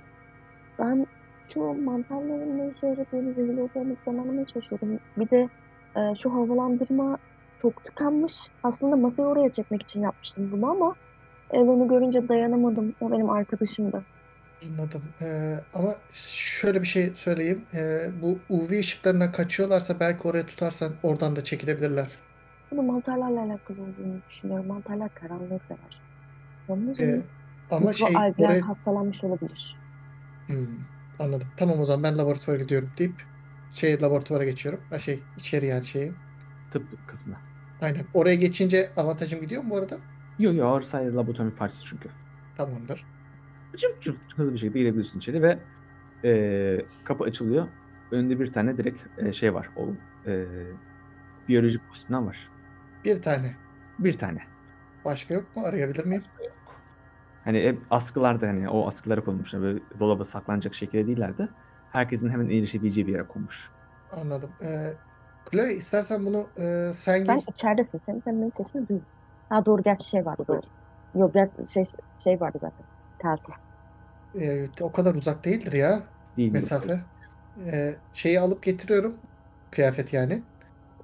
Ben 0.78 1.06
şu 1.52 1.60
mantarların 1.60 2.58
ne 2.58 2.70
işe 2.70 2.86
yaradığını, 2.86 3.34
zehirli 3.34 3.68
anlamaya 4.06 4.46
çalışıyordum. 4.46 5.00
Bir 5.16 5.30
de 5.30 5.48
e, 5.96 6.14
şu 6.14 6.34
havalandırma 6.34 7.18
çok 7.62 7.84
tıkanmış. 7.84 8.48
Aslında 8.62 8.96
masayı 8.96 9.28
oraya 9.28 9.52
çekmek 9.52 9.82
için 9.82 10.02
yapmıştım 10.02 10.50
bunu 10.52 10.70
ama 10.70 10.94
Elon'u 11.50 11.88
görünce 11.88 12.28
dayanamadım. 12.28 12.94
O 13.00 13.12
benim 13.12 13.30
arkadaşımdı. 13.30 14.04
Anladım. 14.68 15.02
Ee, 15.20 15.54
ama 15.74 15.94
şöyle 16.12 16.82
bir 16.82 16.86
şey 16.86 17.12
söyleyeyim. 17.16 17.64
Ee, 17.74 18.10
bu 18.22 18.38
UV 18.48 18.78
ışıklarına 18.78 19.32
kaçıyorlarsa 19.32 20.00
belki 20.00 20.28
oraya 20.28 20.46
tutarsan 20.46 20.92
oradan 21.02 21.36
da 21.36 21.44
çekilebilirler. 21.44 22.08
Bunu 22.70 22.82
mantarlarla 22.82 23.40
alakalı 23.40 23.76
olduğunu 23.82 24.20
düşünüyorum. 24.26 24.66
Mantarlar 24.66 25.14
karanlığı 25.14 25.58
sever. 25.60 26.00
Sanırım 26.66 27.04
Ee, 27.04 27.22
ama 27.70 27.92
şey 27.92 28.16
oraya 28.38 28.68
hastalanmış 28.68 29.24
olabilir. 29.24 29.76
Hmm, 30.46 30.66
anladım. 31.20 31.48
Tamam 31.56 31.80
o 31.80 31.84
zaman 31.84 32.02
ben 32.02 32.18
laboratuvara 32.18 32.58
gidiyorum 32.62 32.90
deyip 32.98 33.22
şey 33.70 34.00
laboratuvara 34.02 34.44
geçiyorum. 34.44 34.80
Ha 34.90 34.98
şey 34.98 35.22
içeri 35.36 35.66
yani 35.66 35.84
şeyi. 35.84 36.12
Tıp 36.70 37.08
kısmına. 37.08 37.40
Aynen. 37.80 38.06
Oraya 38.14 38.34
geçince 38.34 38.92
avantajım 38.96 39.40
gidiyor 39.40 39.62
mu 39.62 39.70
bu 39.70 39.76
arada? 39.76 39.98
Yok 40.38 40.54
yok 40.56 40.66
ağır 40.66 40.82
sadece 40.82 41.16
laboratuvarın 41.16 41.56
parçası 41.56 41.84
çünkü. 41.84 42.08
Tamamdır. 42.56 43.04
Cıp 43.76 44.02
cıp 44.02 44.16
hızlı 44.36 44.54
bir 44.54 44.58
şekilde 44.58 44.78
girebiliyorsun 44.78 45.18
içeri 45.18 45.42
ve 45.42 45.58
eee, 46.24 46.86
kapı 47.04 47.24
açılıyor. 47.24 47.68
Önünde 48.10 48.40
bir 48.40 48.52
tane 48.52 48.78
direkt 48.78 49.02
eee, 49.22 49.32
şey 49.32 49.54
var. 49.54 49.68
O 49.76 49.88
eee, 50.26 50.46
biyolojik 51.48 51.88
kostümden 51.88 52.26
var. 52.26 52.48
Bir 53.04 53.22
tane. 53.22 53.56
Bir 53.98 54.18
tane. 54.18 54.40
Başka 55.04 55.34
yok 55.34 55.56
mu? 55.56 55.64
Arayabilir 55.64 56.04
miyim? 56.04 56.22
Hani 57.44 57.62
hep 57.62 57.78
askılarda 57.90 58.46
hani 58.46 58.68
o 58.68 58.86
askılara 58.88 59.24
konmuşlar. 59.24 59.62
Böyle 59.62 59.80
dolaba 59.98 60.24
saklanacak 60.24 60.74
şekilde 60.74 61.06
değiller 61.06 61.38
de 61.38 61.48
herkesin 61.92 62.28
hemen 62.28 62.46
erişebileceği 62.46 63.06
bir 63.06 63.12
yere 63.12 63.26
konmuş. 63.26 63.70
Anladım. 64.12 64.50
Ee, 64.62 64.92
Chloe 65.50 65.74
istersen 65.74 66.26
bunu 66.26 66.46
e, 66.56 66.92
sen 66.94 67.24
Sen 67.24 67.42
içeridesin. 67.48 68.00
Senin 68.06 68.20
sen 68.20 68.40
benim 68.40 68.52
sesimi 68.54 68.88
duyuyor. 68.88 69.06
Ha 69.48 69.66
doğru 69.66 69.82
gerçi 69.82 70.08
şey 70.08 70.26
vardı 70.26 70.44
doğru. 70.48 70.60
Yok 71.14 71.34
gerçi 71.34 71.72
şey, 71.72 71.84
şey 72.24 72.40
vardı 72.40 72.58
zaten. 72.60 72.86
Telsiz. 73.18 73.68
Ee, 74.40 74.66
o 74.80 74.92
kadar 74.92 75.14
uzak 75.14 75.44
değildir 75.44 75.72
ya 75.72 76.02
Değil 76.36 76.52
mesafe. 76.52 77.00
Ee, 77.66 77.94
şeyi 78.14 78.40
alıp 78.40 78.62
getiriyorum. 78.62 79.16
Kıyafet 79.70 80.12
yani. 80.12 80.42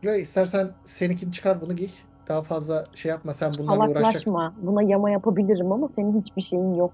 Chloe 0.03 0.21
istersen 0.21 0.71
seninkini 0.85 1.33
çıkar 1.33 1.61
bunu 1.61 1.77
giy. 1.77 1.91
Daha 2.29 2.43
fazla 2.43 2.85
şey 2.95 3.09
yapma 3.11 3.35
sen 3.35 3.53
bunlarla 3.59 3.91
uğraşacaksın. 3.91 4.31
Salaklaşma. 4.31 4.55
Buna 4.63 4.83
yama 4.83 5.11
yapabilirim 5.11 5.73
ama 5.73 5.89
senin 5.89 6.21
hiçbir 6.21 6.43
şeyin 6.43 6.75
yok. 6.75 6.93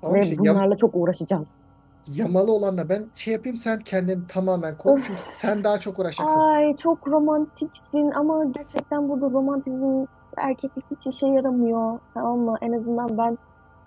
Tamam 0.00 0.16
Ve 0.16 0.22
işte 0.22 0.36
yam- 0.42 0.56
bunlarla 0.56 0.76
çok 0.76 0.90
uğraşacağız. 0.94 1.58
Yamalı 2.14 2.52
olanla 2.52 2.88
ben 2.88 3.06
şey 3.14 3.34
yapayım 3.34 3.56
sen 3.56 3.78
kendini 3.78 4.26
tamamen 4.26 4.78
koy. 4.78 5.00
Sen 5.22 5.64
daha 5.64 5.78
çok 5.78 5.98
uğraşacaksın. 5.98 6.40
Ay 6.40 6.76
çok 6.76 7.08
romantiksin 7.08 8.10
ama 8.10 8.44
gerçekten 8.44 9.08
burada 9.08 9.30
romantizm 9.30 10.04
erkeklik 10.36 10.84
hiç 10.90 11.06
işe 11.14 11.26
yaramıyor. 11.26 11.98
Tamam 12.14 12.38
mı? 12.38 12.56
En 12.60 12.72
azından 12.72 13.18
ben 13.18 13.38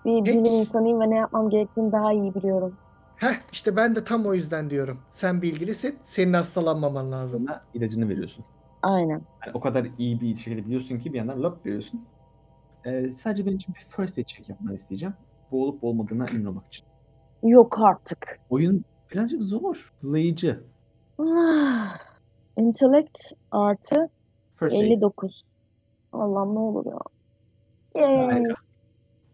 bir 0.04 0.24
bilim 0.24 0.44
insanıyım 0.44 1.00
ve 1.00 1.10
ne 1.10 1.16
yapmam 1.16 1.50
gerektiğini 1.50 1.92
daha 1.92 2.12
iyi 2.12 2.34
biliyorum. 2.34 2.74
Heh 3.16 3.34
işte 3.52 3.76
ben 3.76 3.96
de 3.96 4.04
tam 4.04 4.26
o 4.26 4.34
yüzden 4.34 4.70
diyorum. 4.70 4.98
Sen 5.12 5.42
bilgilisin. 5.42 5.98
Senin 6.04 6.32
hastalanmaman 6.32 7.12
lazım. 7.12 7.46
İlacını 7.74 8.08
veriyorsun. 8.08 8.44
Aynen. 8.84 9.22
Yani 9.46 9.54
o 9.54 9.60
kadar 9.60 9.86
iyi 9.98 10.20
bir 10.20 10.34
şekilde 10.34 10.66
biliyorsun 10.66 10.98
ki 10.98 11.12
bir 11.12 11.18
yandan 11.18 11.42
lap 11.42 11.66
veriyorsun. 11.66 12.04
Ee, 12.84 13.10
sadece 13.10 13.46
benim 13.46 13.56
için 13.56 13.74
bir 13.74 13.86
first 13.96 14.18
aid 14.18 14.26
check 14.26 14.48
yapmanı 14.48 14.74
isteyeceğim. 14.74 15.14
Bu 15.50 15.64
olup 15.64 15.84
olmadığına 15.84 16.26
emin 16.26 16.44
olmak 16.44 16.66
için. 16.66 16.86
Yok 17.42 17.78
artık. 17.82 18.40
Oyun 18.50 18.84
birazcık 19.12 19.42
zor. 19.42 19.92
Layıcı. 20.04 20.64
Ah, 21.18 21.98
Intellect 22.56 23.18
artı 23.50 24.08
First 24.56 24.74
aid. 24.76 24.82
59. 24.82 25.42
Allah'ım 26.12 26.54
ne 26.54 26.58
olur 26.58 26.86
ya. 26.86 26.98
Yay. 28.02 28.26
Harika. 28.26 28.54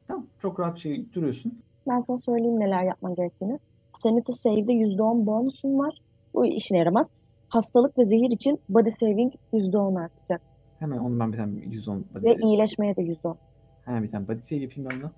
Tamam. 0.08 0.26
Çok 0.38 0.60
rahat 0.60 0.74
bir 0.74 0.80
şey 0.80 1.12
duruyorsun. 1.12 1.62
Ben 1.88 2.00
sana 2.00 2.16
söyleyeyim 2.16 2.60
neler 2.60 2.84
yapman 2.84 3.14
gerektiğini. 3.14 3.58
Sanity 4.02 4.32
Save'de 4.32 4.72
%10 4.72 5.26
bonusun 5.26 5.78
var. 5.78 5.98
Bu 6.34 6.46
işine 6.46 6.78
yaramaz. 6.78 7.06
Hastalık 7.50 7.98
ve 7.98 8.04
zehir 8.04 8.30
için 8.30 8.60
body 8.68 8.90
saving 8.90 9.32
%10 9.52 10.00
artacak. 10.02 10.40
Hemen 10.78 10.98
onu 10.98 11.20
ben 11.20 11.32
bir 11.32 11.36
tane 11.38 11.52
110 11.60 12.04
body 12.14 12.24
Ve 12.24 12.34
save. 12.34 12.42
iyileşmeye 12.46 12.96
de 12.96 13.00
%10. 13.02 13.36
Hemen 13.84 14.02
bir 14.02 14.10
tane 14.10 14.28
body 14.28 14.40
save 14.42 14.60
yapayım 14.60 14.90
ben 14.90 15.00
ona. 15.00 15.10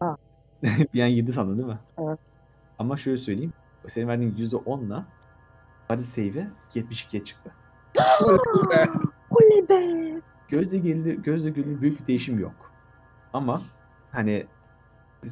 Aa. 0.00 0.16
bir 0.94 1.02
an 1.02 1.06
7 1.06 1.32
sandın 1.32 1.58
değil 1.58 1.68
mi? 1.68 1.78
Evet. 1.98 2.18
Ama 2.78 2.96
şöyle 2.96 3.18
söyleyeyim. 3.18 3.52
Senin 3.88 4.08
verdiğin 4.08 4.34
%10'la 4.36 5.04
body 5.90 6.02
save'e 6.02 6.46
72'ye 6.74 7.24
çıktı. 7.24 7.52
Oley 9.30 9.68
be! 9.68 10.20
Gözle 10.48 10.78
görülür, 10.78 11.22
gözle 11.22 11.50
görülür 11.50 11.80
büyük 11.80 12.00
bir 12.00 12.06
değişim 12.06 12.38
yok. 12.38 12.72
Ama 13.32 13.62
hani 14.12 14.46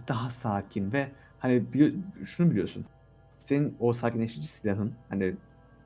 daha 0.08 0.30
sakin 0.30 0.92
ve 0.92 1.08
hani 1.38 1.54
bili- 1.72 2.24
şunu 2.24 2.50
biliyorsun. 2.50 2.84
Senin 3.36 3.76
o 3.80 3.92
sakinleştirici 3.92 4.48
silahın 4.48 4.92
hani 5.08 5.34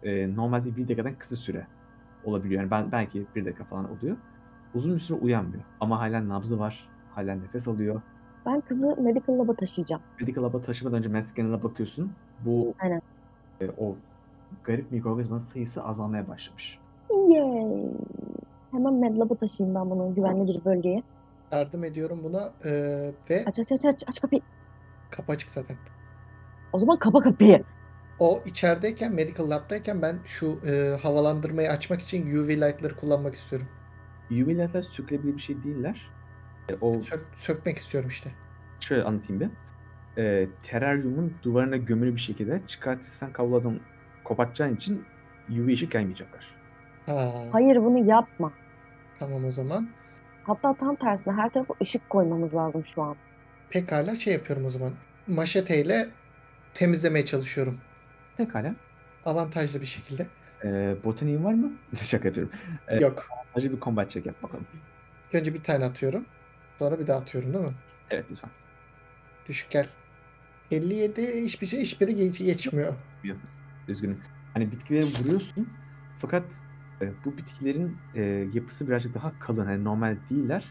e, 0.02 0.36
normalde 0.36 0.76
bir 0.76 0.82
dakikadan 0.82 1.14
kısa 1.14 1.36
süre 1.36 1.66
olabiliyor. 2.24 2.60
Yani 2.62 2.70
ben 2.70 2.92
belki 2.92 3.26
bir 3.36 3.44
dakika 3.44 3.64
falan 3.64 3.90
oluyor. 3.98 4.16
Uzun 4.74 4.94
bir 4.94 5.00
süre 5.00 5.18
uyanmıyor. 5.18 5.62
Ama 5.80 6.00
halen 6.00 6.28
nabzı 6.28 6.58
var. 6.58 6.88
Halen 7.14 7.42
nefes 7.42 7.68
alıyor. 7.68 8.02
Ben 8.46 8.60
kızı 8.60 8.96
medical 9.00 9.38
lab'a 9.38 9.54
taşıyacağım. 9.54 10.02
Medical 10.20 10.42
lab'a 10.44 10.60
taşımadan 10.62 10.98
önce 10.98 11.08
med 11.08 11.24
scanner'a 11.26 11.62
bakıyorsun. 11.62 12.12
Bu 12.44 12.74
Aynen. 12.80 13.02
e, 13.60 13.68
o 13.78 13.96
garip 14.64 14.92
mikroorganizmanın 14.92 15.40
sayısı 15.40 15.84
azalmaya 15.84 16.28
başlamış. 16.28 16.78
Yay! 17.28 17.90
Hemen 18.72 18.94
med 18.94 19.16
lab'a 19.16 19.34
taşıyayım 19.34 19.74
ben 19.74 19.90
bunu 19.90 20.14
güvenli 20.14 20.48
bir 20.48 20.64
bölgeye. 20.64 21.02
Yardım 21.52 21.84
ediyorum 21.84 22.20
buna 22.24 22.50
eee, 22.64 23.12
ve 23.30 23.44
Aç 23.46 23.58
aç 23.58 23.72
aç 23.72 23.84
aç 23.84 24.04
aç 24.08 24.20
kapıyı. 24.20 24.40
kapı 25.10 25.32
açık 25.32 25.50
zaten. 25.50 25.76
O 26.72 26.78
zaman 26.78 26.98
kapa 26.98 27.20
kapıyı. 27.20 27.62
O 28.22 28.42
içerideyken, 28.46 29.12
medical 29.14 29.50
lab'dayken 29.50 30.02
ben 30.02 30.18
şu 30.24 30.60
eee, 30.64 30.98
havalandırmayı 31.02 31.70
açmak 31.70 32.02
için 32.02 32.36
UV 32.36 32.48
light'ları 32.48 32.96
kullanmak 32.96 33.34
istiyorum. 33.34 33.68
UV 34.30 34.58
lazer 34.58 34.82
sökülebilir 34.82 35.36
bir 35.36 35.42
şey 35.42 35.62
değiller. 35.62 36.10
E, 36.68 36.74
o 36.80 36.92
Sök- 37.00 37.26
sökmek 37.38 37.78
istiyorum 37.78 38.08
işte. 38.10 38.30
şöyle 38.80 39.02
anlatayım 39.04 39.40
bir. 39.40 39.48
Ee, 40.22 40.48
teraryumun 40.62 41.34
duvarına 41.42 41.76
gömülü 41.76 42.14
bir 42.14 42.20
şekilde 42.20 42.60
çıkartırsan 42.66 43.32
kablodan 43.32 43.80
kopartacağın 44.24 44.74
için 44.76 45.04
UV 45.50 45.66
ışık 45.68 45.94
yaymayacaklar. 45.94 46.54
Ha, 47.06 47.32
Hayır 47.52 47.76
bunu 47.76 47.98
yapma. 48.08 48.52
tamam 49.18 49.44
o 49.44 49.52
zaman. 49.52 49.88
Hatta 50.44 50.74
tam 50.74 50.96
tersine 50.96 51.34
her 51.34 51.50
tarafa 51.52 51.74
ışık 51.82 52.10
koymamız 52.10 52.54
lazım 52.54 52.84
şu 52.86 53.02
an. 53.02 53.16
Pekala 53.70 54.14
şey 54.16 54.32
yapıyorum 54.34 54.64
o 54.66 54.70
zaman. 54.70 54.92
Maşeteyle 55.26 56.08
temizlemeye 56.74 57.24
çalışıyorum. 57.24 57.78
Pekala. 58.44 58.74
Avantajlı 59.24 59.80
bir 59.80 59.86
şekilde. 59.86 60.26
Ee, 60.64 60.96
botaniğin 61.04 61.44
var 61.44 61.54
mı? 61.54 61.72
Şaka 62.02 62.28
yapıyorum. 62.28 62.52
Ee, 62.88 62.96
Yok. 63.00 63.28
Acı 63.54 63.72
bir 63.72 63.80
combat 63.80 64.10
check 64.10 64.26
yap 64.26 64.42
bakalım. 64.42 64.66
Önce 65.32 65.54
bir 65.54 65.62
tane 65.62 65.84
atıyorum. 65.84 66.24
Sonra 66.78 66.98
bir 66.98 67.06
daha 67.06 67.18
atıyorum 67.18 67.52
değil 67.54 67.64
mi? 67.64 67.74
Evet 68.10 68.24
lütfen. 68.30 68.50
Düşük 69.48 69.70
gel. 69.70 69.86
57 70.70 71.44
hiçbir 71.44 71.66
şey 71.66 71.80
hiçbiri 71.80 72.14
geç, 72.14 72.38
geçmiyor. 72.38 72.94
Üzgünüm. 73.88 74.20
Hani 74.54 74.72
bitkileri 74.72 75.04
vuruyorsun 75.04 75.68
fakat 76.18 76.44
e, 77.02 77.10
bu 77.24 77.36
bitkilerin 77.36 77.96
e, 78.14 78.22
yapısı 78.54 78.88
birazcık 78.88 79.14
daha 79.14 79.38
kalın. 79.38 79.66
Hani 79.66 79.84
normal 79.84 80.16
değiller. 80.30 80.64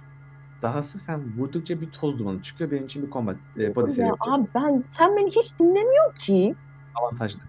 Dahası 0.61 0.99
sen 0.99 1.37
vurdukça 1.37 1.81
bir 1.81 1.89
toz 1.91 2.19
dumanı 2.19 2.41
çıkıyor. 2.41 2.71
Benim 2.71 2.85
için 2.85 3.05
bir 3.07 3.11
combat 3.11 3.35
e, 3.57 3.75
body 3.75 3.99
Ya 3.99 4.07
yapıyorum. 4.07 4.33
abi 4.43 4.47
ben 4.55 4.83
sen 4.89 5.17
beni 5.17 5.29
hiç 5.29 5.59
dinlemiyor 5.59 6.15
ki. 6.15 6.55
Avantajlı. 6.95 7.39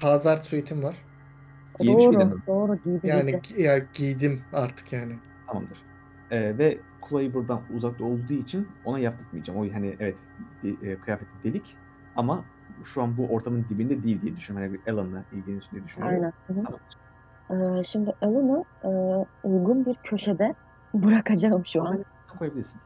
Hazard 0.00 0.42
suite'im 0.42 0.82
var. 0.82 0.96
Giymiş 1.80 2.06
miydin 2.06 2.20
doğru, 2.20 2.34
onu? 2.34 2.42
doğru 2.46 2.78
giydi 2.84 3.00
Yani 3.02 3.30
gi- 3.30 3.60
ya 3.62 3.78
giydim 3.94 4.42
artık 4.52 4.92
yani. 4.92 5.16
Tamamdır. 5.46 5.78
Ee, 6.30 6.58
ve 6.58 6.78
Kulay'ı 7.00 7.34
buradan 7.34 7.62
uzakta 7.74 8.04
olduğu 8.04 8.32
için 8.32 8.68
ona 8.84 8.98
yaptırmayacağım. 8.98 9.60
O 9.60 9.72
hani 9.74 9.96
evet 10.00 10.18
de- 10.62 10.90
e, 10.90 11.00
kıyafeti 11.00 11.30
delik 11.44 11.76
ama 12.16 12.44
şu 12.84 13.02
an 13.02 13.16
bu 13.16 13.26
ortamın 13.26 13.66
dibinde 13.68 14.02
değil 14.02 14.22
diye 14.22 14.36
düşünüyorum. 14.36 14.78
Hani 14.86 14.94
Alan'la 14.96 15.24
ilgileniyorsun 15.32 15.70
diye 15.72 15.84
düşünüyorum. 15.84 16.16
Aynen. 16.16 16.32
Hı 16.46 16.52
hı. 16.52 16.64
Tamam. 16.64 16.80
Ee, 17.78 17.82
şimdi 17.82 18.12
Alan'ı 18.22 18.64
e, 18.84 18.88
uygun 19.48 19.86
bir 19.86 19.94
köşede 19.94 20.54
bırakacağım 20.94 21.66
şu 21.66 21.82
an. 21.82 21.92
Sen 21.92 22.38
koyabilirsin. 22.38 22.80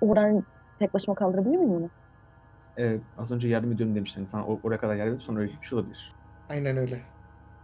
Oradan 0.00 0.44
tek 0.78 0.94
başıma 0.94 1.14
kaldırabilir 1.14 1.56
miyim 1.56 1.70
onu? 1.72 1.90
Ee, 2.78 2.98
az 3.18 3.30
önce 3.30 3.48
yardım 3.48 3.72
ediyorum 3.72 3.94
demiştin. 3.96 4.26
Sana 4.26 4.42
or- 4.42 4.58
oraya 4.62 4.78
kadar 4.78 4.94
yardım 4.94 5.14
edip 5.14 5.22
sonra 5.22 5.40
öyle 5.40 5.52
bir 5.60 5.66
şey 5.66 5.78
olabilir. 5.78 6.12
Aynen 6.50 6.76
öyle. 6.76 7.00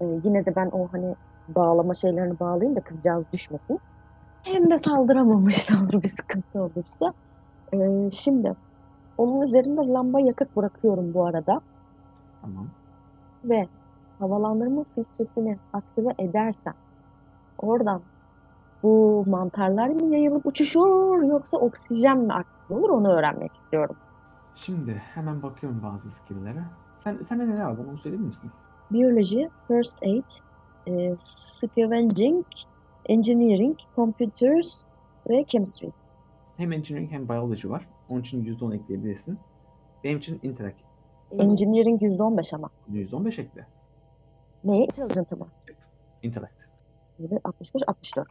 Ee, 0.00 0.04
yine 0.24 0.46
de 0.46 0.56
ben 0.56 0.66
o 0.72 0.88
hani 0.92 1.14
bağlama 1.48 1.94
şeylerini 1.94 2.40
bağlayayım 2.40 2.76
da 2.76 2.80
kızcağız 2.80 3.24
düşmesin. 3.32 3.80
Hem 4.42 4.70
de 4.70 4.78
saldıramamış 4.78 5.70
da 5.70 5.74
olur 5.84 6.02
bir 6.02 6.08
sıkıntı 6.08 6.62
olursa. 6.62 7.12
Ee, 7.72 8.10
şimdi 8.10 8.54
onun 9.18 9.40
üzerinde 9.46 9.80
lamba 9.80 10.20
yakıt 10.20 10.56
bırakıyorum 10.56 11.14
bu 11.14 11.26
arada. 11.26 11.60
Tamam. 12.42 12.68
ve 13.44 13.66
havalandırma 14.18 14.84
filtresini 14.94 15.58
aktive 15.72 16.14
edersen 16.18 16.74
oradan 17.58 18.00
bu 18.82 19.24
mantarlar 19.26 19.88
mı 19.88 20.14
yayılıp 20.14 20.46
uçuşur 20.46 21.22
yoksa 21.22 21.56
oksijen 21.58 22.18
mi 22.18 22.32
aktif 22.32 22.70
olur 22.70 22.90
onu 22.90 23.08
öğrenmek 23.12 23.52
istiyorum. 23.52 23.96
Şimdi 24.54 24.92
hemen 25.14 25.42
bakıyorum 25.42 25.82
bazı 25.82 26.10
skill'lere. 26.10 26.62
Sen 26.98 27.16
sende 27.22 27.48
neler 27.48 27.64
var? 27.64 27.78
Onu 27.90 27.98
söyleyebilir 27.98 28.26
misin? 28.28 28.50
Biyoloji, 28.92 29.48
first 29.68 30.02
aid, 30.02 30.28
e, 30.86 31.14
scavenging, 31.18 32.46
engineering, 33.08 33.76
computers 33.96 34.84
ve 35.30 35.44
chemistry. 35.44 35.88
Hem 36.56 36.72
engineering 36.72 37.10
hem 37.12 37.28
biology 37.28 37.68
var. 37.68 37.88
Onun 38.08 38.20
için 38.20 38.44
%10 38.44 38.74
ekleyebilirsin. 38.74 39.38
Benim 40.04 40.18
için 40.18 40.40
intellect. 40.42 40.78
Engineering 41.30 42.02
%15 42.02 42.54
ama. 42.56 42.70
%15 42.92 43.38
ekle. 43.40 43.66
Ne? 44.64 44.76
Intelligent 44.84 45.32
ama. 45.32 45.48
Intellect. 46.22 46.64
65, 47.44 47.82
64. 47.86 48.28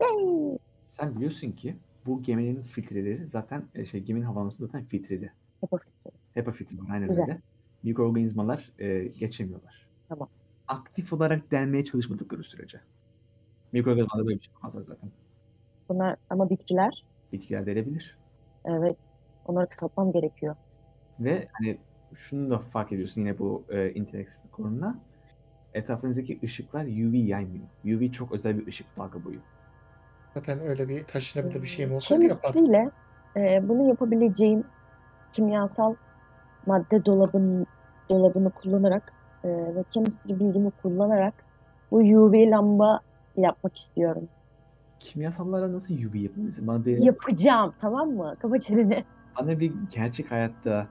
Yay! 0.00 0.58
Sen 0.88 1.16
biliyorsun 1.16 1.50
ki 1.52 1.76
bu 2.06 2.22
geminin 2.22 2.62
filtreleri 2.62 3.26
zaten 3.26 3.64
e, 3.74 3.84
şey 3.84 4.00
geminin 4.00 4.24
havalanması 4.24 4.66
zaten 4.66 4.84
filtreli. 4.84 5.32
HEPA 5.60 5.76
filtre. 5.76 6.10
HEPA 6.34 6.52
filtre 6.52 6.78
var 6.78 6.90
aynen 6.90 7.08
Güzel. 7.08 7.22
öyle. 7.24 7.40
Mikroorganizmalar 7.84 8.72
e, 8.78 9.04
geçemiyorlar. 9.04 9.86
Tamam. 10.08 10.28
Aktif 10.68 11.12
olarak 11.12 11.50
delmeye 11.50 11.84
çalışmadıkları 11.84 12.44
sürece. 12.44 12.80
Mikroorganizmalar 13.72 14.26
böyle 14.26 14.38
bir 14.38 14.44
şey 14.44 14.52
yapmazlar 14.54 14.82
zaten. 14.82 15.10
Bunlar 15.88 16.16
ama 16.30 16.50
bitkiler. 16.50 17.04
Bitkiler 17.32 17.66
delebilir. 17.66 18.18
Evet. 18.64 18.96
Onları 19.46 19.68
kısaltmam 19.68 20.12
gerekiyor. 20.12 20.56
Ve 21.20 21.48
hani 21.52 21.78
şunu 22.14 22.50
da 22.50 22.58
fark 22.58 22.92
ediyorsun 22.92 23.20
yine 23.20 23.38
bu 23.38 23.64
e, 23.68 23.90
intellect 23.90 24.32
konuna. 24.52 24.98
Etrafınızdaki 25.74 26.38
ışıklar 26.44 26.84
UV 26.84 27.14
yaymıyor. 27.14 27.64
UV 27.84 28.10
çok 28.12 28.32
özel 28.32 28.58
bir 28.58 28.66
ışık 28.66 28.96
dalga 28.96 29.24
boyu. 29.24 29.38
Zaten 30.34 30.60
öyle 30.60 30.88
bir 30.88 31.04
taşınabilir 31.04 31.62
bir 31.62 31.66
şeyim 31.66 31.98
Chemistry 31.98 32.46
yapardım. 32.46 32.64
ile 32.64 32.90
e, 33.36 33.68
bunu 33.68 33.88
yapabileceğim 33.88 34.64
kimyasal 35.32 35.94
madde 36.66 37.04
dolabın 37.04 37.66
dolabını 38.08 38.50
kullanarak 38.50 39.12
e, 39.44 39.48
ve 39.48 39.84
chemistry 39.90 40.40
bilgimi 40.40 40.70
kullanarak 40.82 41.34
bu 41.90 41.96
UV 41.96 42.50
lamba 42.50 43.00
yapmak 43.36 43.76
istiyorum. 43.76 44.28
Kimyasallara 45.00 45.72
nasıl 45.72 45.94
UV 45.94 46.16
yapabilirsin? 46.16 46.66
Bana 46.66 46.84
bir, 46.84 46.98
Yapacağım 46.98 47.74
tamam 47.80 48.10
mı? 48.10 48.36
Kapa 48.38 48.58
çeneni. 48.58 49.04
bana 49.40 49.60
bir 49.60 49.72
gerçek 49.90 50.30
hayatta 50.30 50.86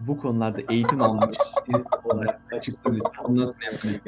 bu 0.00 0.18
konularda 0.18 0.60
eğitim 0.70 1.02
almış 1.02 1.38
birisi 1.68 1.84
olarak 2.04 2.40
açıkla 2.52 2.90
lütfen. 2.92 3.24
Ondan 3.24 3.44
sonra 3.44 3.56
yapmayı 3.72 4.00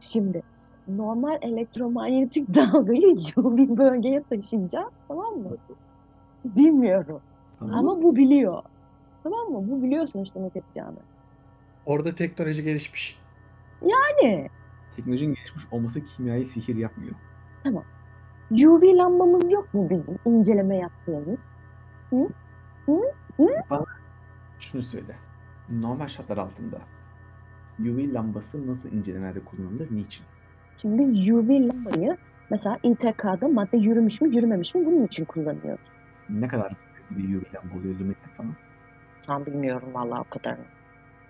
Şimdi 0.00 0.42
normal 0.88 1.38
elektromanyetik 1.42 2.54
dalgayı 2.54 3.16
UV 3.36 3.76
bölgeye 3.76 4.22
taşıyacağız 4.22 4.94
tamam 5.08 5.34
mı? 5.34 5.56
Bilmiyorum. 6.44 7.20
Tamam. 7.60 7.74
Ama 7.78 8.02
bu 8.02 8.16
biliyor. 8.16 8.62
Tamam 9.22 9.48
mı? 9.48 9.70
Bu 9.70 9.82
biliyor 9.82 10.06
sonuçta 10.06 10.42
nasıl 10.42 10.60
yapacağını. 10.60 10.98
Orada 11.86 12.14
teknoloji 12.14 12.62
gelişmiş. 12.62 13.18
Hani 13.80 14.48
Teknolojinin 14.96 15.34
gelişmiş 15.34 15.64
olması 15.70 16.04
kimyayı 16.04 16.46
sihir 16.46 16.76
yapmıyor. 16.76 17.14
UV 18.52 18.82
lambamız 18.82 19.52
yok 19.52 19.74
mu 19.74 19.90
bizim 19.90 20.18
inceleme 20.24 20.76
yaptığımız? 20.76 21.40
Şunu 24.60 24.82
söyle. 24.82 25.16
Normal 25.70 26.08
şartlar 26.08 26.38
altında 26.38 26.78
UV 27.80 28.14
lambası 28.14 28.66
nasıl 28.66 28.92
incelemelerde 28.92 29.40
kullanılır, 29.40 29.88
niçin? 29.90 30.24
Şimdi 30.76 30.98
biz 30.98 31.30
UV 31.30 31.50
lambayı 31.50 32.16
mesela 32.50 32.78
İTK'da 32.82 33.48
madde 33.48 33.76
yürümüş 33.76 34.20
mü 34.20 34.34
yürümemiş 34.36 34.74
mi 34.74 34.86
bunun 34.86 35.06
için 35.06 35.24
kullanıyoruz. 35.24 35.86
Ne 36.28 36.48
kadar 36.48 36.72
bir 37.10 37.36
UV 37.36 37.42
lamba 37.54 37.78
oluyor 37.78 37.94
luminet 37.98 38.16
falan? 38.36 38.54
Tam 39.22 39.46
bilmiyorum 39.46 39.88
vallahi 39.94 40.20
o 40.20 40.24
kadarını. 40.30 40.64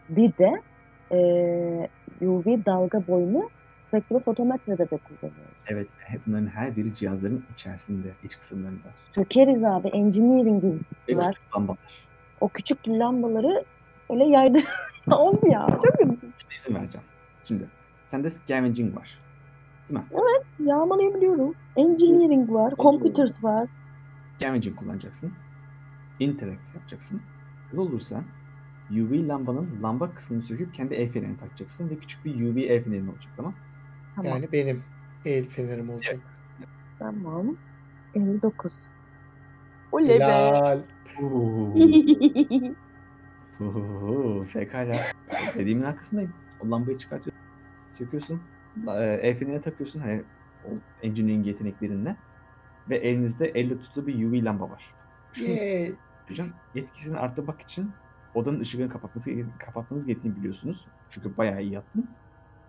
Bir 0.08 0.32
de 0.38 0.62
eee 1.10 1.88
UV 2.28 2.64
dalga 2.66 3.06
boyunu 3.06 3.50
spektrofotometrede 3.88 4.90
de 4.90 4.98
kullanıyoruz. 4.98 5.54
Evet, 5.66 5.88
hep 5.98 6.20
bunların 6.26 6.46
her 6.46 6.76
biri 6.76 6.94
cihazların 6.94 7.44
içerisinde, 7.54 8.08
iç 8.24 8.38
kısımlarında. 8.38 8.88
Sökeriz 9.14 9.64
abi 9.64 9.88
engineering 9.88 10.62
gibi 10.62 10.78
küçük 10.78 11.56
lambalar. 11.56 11.78
O 12.40 12.48
küçük 12.48 12.88
lambaları 12.88 13.64
öyle 14.10 14.24
yaydır. 14.24 14.64
of 15.10 15.44
ya 15.44 15.66
çok. 15.70 15.96
Şuna 16.04 16.54
izin 16.56 16.74
vereceğim. 16.74 17.06
Şimdi, 17.44 17.68
sende 18.06 18.30
scavenging 18.30 18.96
var. 18.96 19.18
Yağmalayabiliyorum. 20.58 21.54
Engineering 21.76 22.50
var, 22.50 22.72
computers 22.78 23.44
var. 23.44 23.68
Scavenging 24.36 24.76
kullanacaksın. 24.76 25.32
Interact 26.20 26.74
yapacaksın. 26.74 27.20
Ne 27.72 27.80
olursa 27.80 28.24
UV 28.90 29.28
lambanın 29.28 29.82
lamba 29.82 30.14
kısmını 30.14 30.42
söküp 30.42 30.74
kendi 30.74 30.94
el 30.94 31.12
fenerini 31.12 31.36
takacaksın 31.36 31.90
ve 31.90 31.96
küçük 31.96 32.24
bir 32.24 32.34
UV 32.34 32.56
el 32.56 32.84
fenerin 32.84 33.06
olacak 33.08 33.32
tamam 33.36 33.54
Tamam. 34.16 34.32
Yani 34.32 34.52
benim 34.52 34.82
el 35.24 35.48
fenerim 35.48 35.90
olacak. 35.90 36.20
Tamam. 36.98 37.56
59. 38.14 38.92
Oley 39.92 40.08
be. 40.08 40.14
Helal. 40.14 40.80
Pekala. 44.52 44.96
Dediğimin 45.58 45.82
arkasındayım. 45.82 46.32
O 46.60 46.70
lambayı 46.70 46.98
çıkartıyorsun. 46.98 47.42
Söküyorsun. 47.92 48.40
e, 48.88 49.04
El 49.22 49.36
fenerine 49.36 49.60
takıyorsun. 49.60 50.00
Hani 50.00 50.22
o 50.64 50.68
engineering 51.02 51.46
yeteneklerinle. 51.46 52.16
Ve 52.90 52.96
elinizde 52.96 53.46
elle 53.48 53.78
tutulu 53.78 54.06
bir 54.06 54.24
UV 54.24 54.44
lamba 54.44 54.70
var. 54.70 54.94
Şunu 55.32 55.48
Yay. 55.48 55.92
Yapacağım. 56.30 56.54
Etkisini 56.74 57.16
arttırmak 57.16 57.60
için 57.60 57.94
odanın 58.34 58.60
ışığını 58.60 58.88
kapatması, 58.88 59.30
kapatmanız 59.58 60.06
gerektiğini 60.06 60.36
biliyorsunuz. 60.36 60.86
Çünkü 61.08 61.36
bayağı 61.36 61.62
iyi 61.62 61.72
yaptın. 61.72 62.16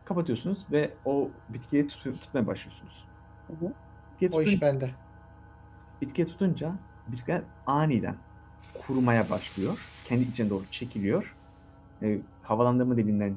Kapatıyorsunuz 0.06 0.72
ve 0.72 0.98
o 1.06 1.32
bitkiyi 1.50 1.88
tut- 1.88 2.22
tutmaya 2.22 2.48
başlıyorsunuz. 2.48 3.06
Hı 3.50 3.54
hı. 3.54 3.74
Bitkiye, 4.12 4.32
O 4.32 4.42
iş 4.42 4.62
bende. 4.62 4.96
bitkiye 6.02 6.28
tutunca 6.28 6.80
bitkiler 7.08 7.44
aniden 7.66 8.16
kurumaya 8.74 9.30
başlıyor. 9.30 9.78
Kendi 10.04 10.24
içine 10.24 10.50
doğru 10.50 10.70
çekiliyor. 10.70 11.38
E, 12.04 12.22
havalandırma 12.42 12.98
deliğinden 12.98 13.36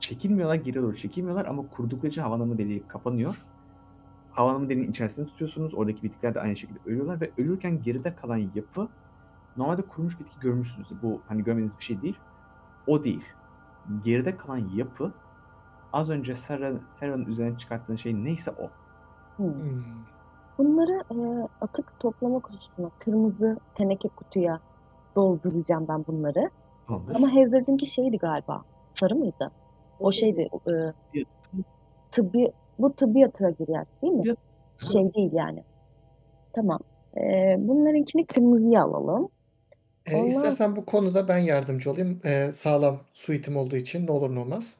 çekilmiyorlar, 0.00 0.56
geri 0.56 0.76
doğru 0.76 0.96
çekilmiyorlar 0.96 1.46
ama 1.46 1.68
kurudukları 1.68 2.10
için 2.10 2.22
havalandırma 2.22 2.58
deliği 2.58 2.86
kapanıyor. 2.88 3.46
Havalandırma 4.30 4.70
deliğinin 4.70 4.90
içerisinde 4.90 5.26
tutuyorsunuz. 5.26 5.74
Oradaki 5.74 6.02
bitkiler 6.02 6.34
de 6.34 6.40
aynı 6.40 6.56
şekilde 6.56 6.78
ölüyorlar 6.84 7.20
ve 7.20 7.34
ölürken 7.38 7.82
geride 7.82 8.14
kalan 8.14 8.38
yapı 8.54 8.88
normalde 9.58 9.82
kurumuş 9.82 10.20
bitki 10.20 10.40
görmüşsünüzdür. 10.40 11.02
Bu 11.02 11.20
hani 11.28 11.44
görmediğiniz 11.44 11.78
bir 11.78 11.84
şey 11.84 12.02
değil. 12.02 12.18
O 12.86 13.04
değil. 13.04 13.24
Geride 14.04 14.36
kalan 14.36 14.68
yapı 14.74 15.12
az 15.92 16.10
önce 16.10 16.34
Sarah, 16.34 16.72
Sarah'ın 16.86 17.24
üzerine 17.24 17.58
çıkarttığın 17.58 17.96
şey 17.96 18.24
neyse 18.24 18.50
o. 18.50 18.70
Hmm. 19.36 19.52
Hmm. 19.54 19.82
Bunları 20.58 21.02
e, 21.10 21.48
atık 21.60 22.00
toplama 22.00 22.40
kutusuna, 22.40 22.90
kırmızı 22.98 23.58
teneke 23.74 24.08
kutuya 24.08 24.60
dolduracağım 25.16 25.88
ben 25.88 26.04
bunları. 26.06 26.50
Tamamdır. 26.86 27.14
Ama 27.14 27.34
Hazard'ınki 27.34 27.86
şeydi 27.86 28.18
galiba. 28.18 28.64
Sarı 28.94 29.14
mıydı? 29.14 29.50
O 30.00 30.12
şeydi. 30.12 30.48
E, 30.68 30.92
tıbbi, 32.12 32.52
bu 32.78 32.92
tıbbiyata 32.92 33.50
girer 33.50 33.86
değil 34.02 34.12
mi? 34.12 34.34
Şey 34.78 35.14
değil 35.14 35.32
yani. 35.32 35.64
Tamam. 36.52 36.78
E, 37.16 37.56
bunlarınkini 37.58 38.26
kırmızıya 38.26 38.82
alalım. 38.82 39.28
Ee, 40.10 40.16
Ondan 40.16 40.28
istersen 40.28 40.76
bu 40.76 40.84
konuda 40.84 41.28
ben 41.28 41.38
yardımcı 41.38 41.90
olayım. 41.90 42.20
Ee, 42.24 42.52
sağlam 42.52 42.98
suitim 43.14 43.56
olduğu 43.56 43.76
için 43.76 44.06
ne 44.06 44.10
olur 44.12 44.34
ne 44.34 44.38
olmaz. 44.38 44.76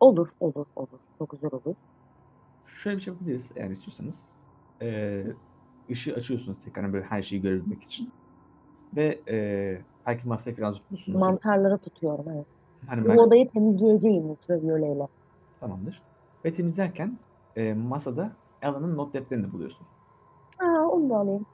Olur, 0.00 0.28
olur, 0.40 0.66
olur. 0.76 1.00
Çok 1.18 1.30
güzel 1.30 1.50
olur. 1.52 1.74
Şöyle 2.66 2.96
bir 2.96 3.02
şey 3.02 3.12
yapabiliriz 3.14 3.52
eğer 3.56 3.70
istiyorsanız. 3.70 4.34
Ee, 4.82 5.24
ışığı 5.90 6.14
açıyorsunuz 6.14 6.58
tekrar 6.64 6.92
böyle 6.92 7.04
her 7.04 7.22
şeyi 7.22 7.42
görebilmek 7.42 7.82
için. 7.82 8.12
Ve 8.96 9.20
ee, 9.28 9.80
belki 10.06 10.28
masaya 10.28 10.54
falan 10.54 10.74
tutmuşsunuz. 10.74 11.18
Mantarlara 11.20 11.78
tutuyorum 11.78 12.24
evet. 12.34 12.46
Hani 12.86 13.04
Bu 13.04 13.08
ben- 13.08 13.16
odayı 13.16 13.50
temizleyeceğim 13.50 14.30
ultraviyoleyle. 14.30 15.08
Tamamdır. 15.60 16.02
Ve 16.44 16.52
temizlerken 16.52 17.18
e, 17.56 17.74
masada 17.74 18.32
Alan'ın 18.62 18.96
not 18.96 19.14
defterini 19.14 19.52
buluyorsun. 19.52 19.86
Aa, 20.58 20.86
onu 20.88 21.10
da 21.10 21.16
alayım. 21.16 21.46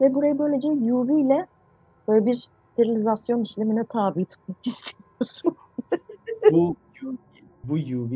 Ve 0.00 0.14
burayı 0.14 0.38
böylece 0.38 0.68
UV 0.68 1.08
ile 1.08 1.46
böyle 2.08 2.26
bir 2.26 2.48
sterilizasyon 2.72 3.40
işlemine 3.42 3.84
tabi 3.84 4.24
tutmak 4.24 4.56
istiyorum. 4.66 5.56
Bu 6.52 6.76
bu 7.64 7.74
UV 7.74 8.12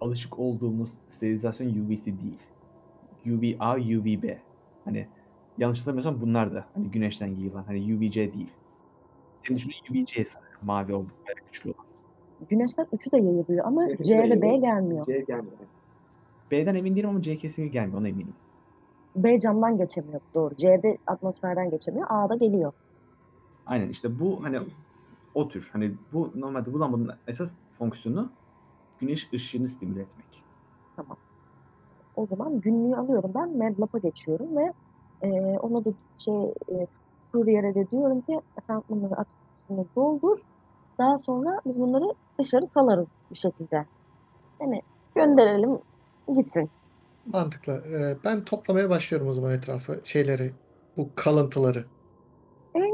alışık 0.00 0.38
olduğumuz 0.38 0.92
sterilizasyon 1.08 1.68
UV'si 1.68 2.14
değil. 2.20 2.38
UVA, 3.26 3.74
UVB. 3.74 4.36
Hani 4.84 5.08
yanlış 5.58 5.78
hatırlamıyorsam 5.80 6.20
bunlar 6.20 6.54
da 6.54 6.64
hani 6.74 6.90
güneşten 6.90 7.26
yayılan 7.26 7.62
hani 7.62 7.94
UVC 7.96 8.14
değil. 8.14 8.50
Senin 9.40 9.58
düşündüğün 9.58 10.02
UVC 10.02 10.24
sanırım. 10.24 10.46
Mavi 10.62 10.94
o 10.94 11.04
güçlü 11.46 11.70
olan. 11.70 11.86
Güneşten 12.48 12.86
üçü 12.92 13.12
de 13.12 13.16
yayılıyor 13.16 13.64
ama 13.64 13.86
Evet, 13.86 14.04
C 14.04 14.18
ve 14.18 14.42
B 14.42 14.56
gelmiyor. 14.56 15.06
C 15.06 15.12
gelmiyor. 15.20 15.56
B'den 16.50 16.74
emin 16.74 16.96
değilim 16.96 17.08
ama 17.10 17.22
C 17.22 17.36
kesinlikle 17.36 17.72
gelmiyor 17.72 18.00
ona 18.00 18.08
eminim. 18.08 18.34
B 19.16 19.38
camdan 19.38 19.78
geçemiyor 19.78 20.20
doğru. 20.34 20.56
C'de 20.56 20.98
atmosferden 21.06 21.70
geçemiyor. 21.70 22.06
A'da 22.10 22.34
geliyor. 22.34 22.72
Aynen 23.66 23.88
işte 23.88 24.18
bu 24.18 24.44
hani 24.44 24.60
o 25.34 25.48
tür 25.48 25.70
hani 25.72 25.94
bu 26.12 26.32
normalde 26.34 26.72
bu 26.72 26.80
lambanın 26.80 27.14
esas 27.26 27.52
fonksiyonu 27.78 28.30
güneş 29.00 29.32
ışığını 29.32 29.68
stimüle 29.68 30.00
etmek. 30.00 30.44
O 32.16 32.26
zaman 32.26 32.60
günlüğü 32.60 32.96
alıyorum 32.96 33.30
ben. 33.34 33.56
MedLab'a 33.56 33.98
geçiyorum 33.98 34.56
ve 34.56 34.72
e, 35.22 35.28
ona 35.58 35.84
da 35.84 35.90
şey 36.18 36.44
e, 36.44 36.86
Fourier'e 37.32 37.74
de 37.74 37.90
diyorum 37.90 38.20
ki 38.20 38.40
sen 38.66 38.82
bunları 38.90 39.16
at 39.16 39.26
kutusuna 39.68 39.86
doldur. 39.96 40.38
Daha 40.98 41.18
sonra 41.18 41.60
biz 41.66 41.80
bunları 41.80 42.14
dışarı 42.38 42.66
salarız 42.66 43.08
bir 43.30 43.36
şekilde. 43.36 43.86
Yani 44.60 44.82
gönderelim 45.14 45.78
gitsin. 46.34 46.70
Mantıklı. 47.26 47.72
Ee, 47.72 48.16
ben 48.24 48.44
toplamaya 48.44 48.90
başlıyorum 48.90 49.28
o 49.28 49.32
zaman 49.32 49.52
etrafı. 49.52 50.00
Şeyleri, 50.04 50.52
bu 50.96 51.08
kalıntıları. 51.14 51.84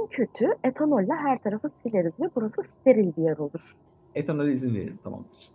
En 0.03 0.07
kötü 0.07 0.47
etanolle 0.65 1.13
her 1.13 1.43
tarafı 1.43 1.69
sileriz 1.69 2.21
ve 2.21 2.31
burası 2.37 2.63
steril 2.63 3.17
bir 3.17 3.23
yer 3.23 3.39
olur. 3.39 3.77
Etanole 4.15 4.53
izin 4.53 4.75
veririm 4.75 4.99
tamamdır. 5.05 5.53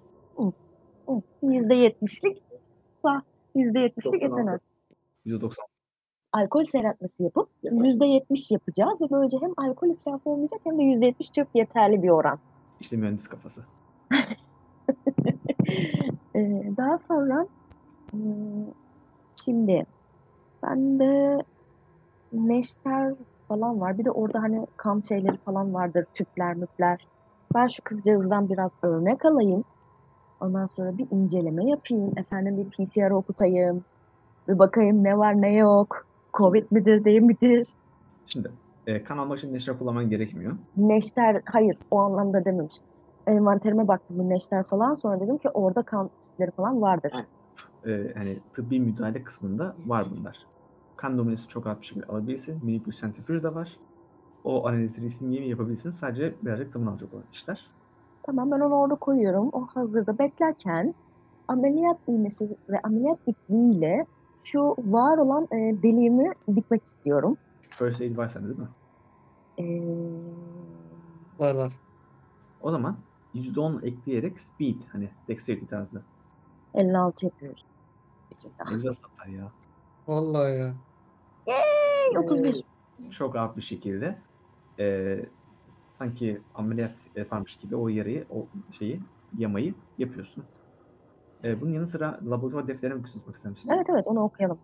%70'lik 1.44 2.44
sah, 3.02 3.22
%70'lik 3.56 4.06
96. 4.06 4.26
etanol. 4.26 4.58
%90 5.26 5.54
Alkol 6.34 6.64
seyretmesi 6.64 7.24
yapıp 7.24 7.50
%70 7.64 8.54
yapacağız 8.54 9.02
ve 9.02 9.06
böylece 9.12 9.38
hem 9.42 9.54
alkol 9.58 9.90
israfı 9.90 10.30
olmayacak 10.30 10.62
hem 10.64 10.78
de 10.78 10.82
%70 10.82 11.34
çok 11.34 11.48
yeterli 11.54 12.04
bir 12.04 12.10
oran. 12.10 12.40
işte 12.80 12.98
mühendis 12.98 13.28
kafası. 13.28 13.66
Ee, 16.36 16.72
daha 16.78 16.98
sonra 16.98 17.48
hmm, 18.12 18.66
şimdi 19.46 19.86
bende 20.64 21.44
neşter 22.34 23.14
falan 23.48 23.82
var. 23.82 23.98
Bir 23.98 24.06
de 24.06 24.12
orada 24.12 24.42
hani 24.42 24.68
kan 24.78 25.02
şeyleri 25.02 25.38
falan 25.38 25.74
vardır. 25.74 26.06
Tüpler 26.14 26.56
müpler. 26.56 27.08
Ben 27.56 27.68
şu 27.68 27.84
kızcağızdan 27.84 28.50
biraz 28.50 28.72
örnek 28.84 29.26
alayım. 29.26 29.64
Ondan 30.42 30.68
sonra 30.68 30.98
bir 30.98 31.08
inceleme 31.12 31.66
yapayım. 31.70 32.12
Efendim 32.18 32.58
bir 32.58 32.70
PCR 32.86 33.12
okutayım. 33.12 33.84
Bir 34.48 34.60
bakayım 34.60 35.04
ne 35.04 35.18
var 35.18 35.42
ne 35.42 35.56
yok. 35.56 36.06
Covid 36.34 36.66
midir 36.72 37.04
değil 37.06 37.22
midir? 37.22 37.68
Şimdi 38.26 38.52
E, 38.88 39.04
kan 39.04 39.18
almak 39.18 39.38
için 39.38 39.54
neşter 39.54 39.80
kullanman 39.80 40.10
gerekmiyor. 40.10 40.54
Neşter, 40.78 41.42
hayır 41.46 41.78
o 41.92 42.00
anlamda 42.00 42.46
dememiştim. 42.46 42.88
Envanterime 43.28 43.88
baktım 43.88 44.30
neşter 44.30 44.64
falan. 44.64 44.94
Sonra 44.94 45.20
dedim 45.20 45.38
ki 45.38 45.50
orada 45.50 45.82
kan 45.84 46.10
tüpleri 46.32 46.52
falan 46.52 46.82
vardır. 46.82 47.12
E, 47.86 48.14
hani 48.18 48.40
tıbbi 48.54 48.80
müdahale 48.80 49.24
kısmında 49.24 49.76
var 49.86 50.08
bunlar. 50.12 50.38
Kan 50.98 51.18
numunesi 51.18 51.48
çok 51.48 51.66
rahat 51.66 51.82
bir 51.82 51.86
şekilde 51.86 52.06
alabilirsin. 52.06 52.66
Minik 52.66 52.88
bir 52.88 52.92
sentrifüj 52.92 53.44
de 53.44 53.56
var. 53.56 53.78
O 54.44 54.68
analizi 54.68 55.02
riskini 55.02 55.36
yeni 55.36 55.50
yapabilirsin. 55.50 55.92
Sadece 55.92 56.36
birazcık 56.42 56.74
zaman 56.74 56.92
alacak 56.92 57.14
olan 57.14 57.24
işler. 57.34 57.70
Tamam 58.24 58.52
ben 58.52 58.60
onu 58.60 58.74
orada 58.76 58.96
koyuyorum. 58.96 59.50
O 59.54 59.68
hazırda 59.68 60.20
beklerken 60.20 60.96
ameliyat 61.48 61.98
iğnesi 62.08 62.58
ve 62.70 62.82
ameliyat 62.84 63.20
ipliğiyle 63.28 64.06
şu 64.44 64.62
var 64.78 65.18
olan 65.18 65.44
e, 65.52 65.56
deliğimi 65.84 66.30
dikmek 66.56 66.84
istiyorum. 66.86 67.38
First 67.70 68.02
aid 68.02 68.18
var 68.18 68.28
sende 68.28 68.48
değil 68.48 68.60
mi? 68.60 68.68
Ee, 69.60 69.64
Var 71.40 71.56
var. 71.56 71.74
O 72.62 72.72
zaman 72.72 72.98
%10 73.36 73.86
ekleyerek 73.86 74.40
speed 74.40 74.82
hani 74.92 75.10
dexterity 75.28 75.66
tarzı. 75.66 76.02
56 76.74 77.26
yapıyoruz. 77.26 77.66
Bismillah. 78.32 78.70
Ne 78.70 78.76
güzel 78.76 78.92
statlar 78.92 79.28
ya. 79.28 79.52
Vallahi 80.08 80.58
ya. 80.60 80.74
Hey, 81.48 82.18
31. 82.18 82.64
Çok 83.12 83.36
rahat 83.36 83.58
bir 83.58 83.62
şekilde 83.62 84.22
e, 84.80 85.18
sanki 85.98 86.42
ameliyat 86.54 87.08
yaparmış 87.16 87.56
gibi 87.56 87.76
o 87.76 87.88
yarayı, 87.88 88.26
o 88.30 88.48
şeyi, 88.72 89.02
yamayı 89.38 89.76
yapıyorsun. 89.98 90.46
E, 91.44 91.62
bunun 91.62 91.72
yanı 91.72 91.88
sıra 91.88 92.20
laboratuvar 92.26 92.68
defterine 92.68 93.04
tutmak 93.04 93.36
ister 93.36 93.52
misin? 93.52 93.72
Evet 93.76 93.88
evet 93.90 94.08
onu 94.08 94.24
okuyalım. 94.24 94.60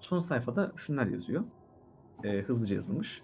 Son 0.00 0.20
sayfada 0.20 0.72
şunlar 0.76 1.06
yazıyor. 1.06 1.44
E, 2.24 2.40
hızlıca 2.40 2.74
yazılmış. 2.74 3.22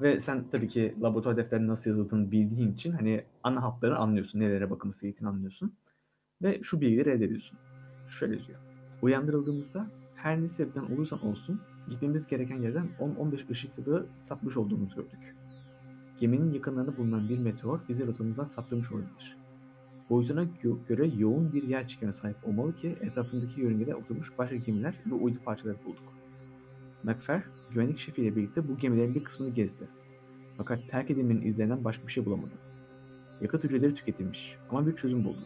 Ve 0.00 0.20
sen 0.20 0.44
tabii 0.50 0.68
ki 0.68 0.94
laboratuvar 1.02 1.36
defterinin 1.36 1.68
nasıl 1.68 1.90
yazıldığını 1.90 2.30
bildiğin 2.30 2.72
için 2.72 2.92
hani 2.92 3.24
ana 3.42 3.62
hatları 3.62 3.98
anlıyorsun. 3.98 4.40
Nelere 4.40 4.70
bakılması 4.70 5.06
gerektiğini 5.06 5.28
anlıyorsun. 5.28 5.74
Ve 6.42 6.62
şu 6.62 6.80
bilgileri 6.80 7.10
elde 7.10 7.24
ediyorsun. 7.24 7.58
Şöyle 8.08 8.34
yazıyor. 8.34 8.58
Uyandırıldığımızda 9.02 9.86
her 10.16 10.42
ne 10.42 10.48
sebepten 10.48 10.82
olursan 10.82 11.26
olsun 11.26 11.60
gitmemiz 11.90 12.26
gereken 12.26 12.56
yerden 12.56 12.88
10-15 13.00 13.50
ışık 13.50 13.78
yılı 13.78 14.06
sapmış 14.16 14.56
olduğumuzu 14.56 14.96
gördük. 14.96 15.34
Geminin 16.20 16.52
yakınlarında 16.52 16.96
bulunan 16.96 17.28
bir 17.28 17.38
meteor 17.38 17.80
bizi 17.88 18.06
rotamızdan 18.06 18.44
saptırmış 18.44 18.92
olabilir. 18.92 19.36
Boyutuna 20.10 20.42
gö- 20.42 20.86
göre 20.88 21.06
yoğun 21.06 21.52
bir 21.52 21.62
yer 21.62 21.88
çekimine 21.88 22.12
sahip 22.12 22.36
olmalı 22.44 22.76
ki 22.76 22.96
etrafındaki 23.00 23.60
yörüngede 23.60 23.94
oturmuş 23.94 24.38
başka 24.38 24.56
gemiler 24.56 24.94
ve 25.06 25.14
uydu 25.14 25.38
parçaları 25.44 25.76
bulduk. 25.84 26.14
McFer, 27.04 27.42
güvenlik 27.70 27.98
şefiyle 27.98 28.36
birlikte 28.36 28.68
bu 28.68 28.78
gemilerin 28.78 29.14
bir 29.14 29.24
kısmını 29.24 29.50
gezdi. 29.50 29.88
Fakat 30.56 30.88
terk 30.88 31.10
edilmenin 31.10 31.42
izlerinden 31.42 31.84
başka 31.84 32.06
bir 32.06 32.12
şey 32.12 32.26
bulamadı. 32.26 32.52
Yakıt 33.40 33.64
hücreleri 33.64 33.94
tüketilmiş 33.94 34.56
ama 34.70 34.86
bir 34.86 34.96
çözüm 34.96 35.24
buldu. 35.24 35.40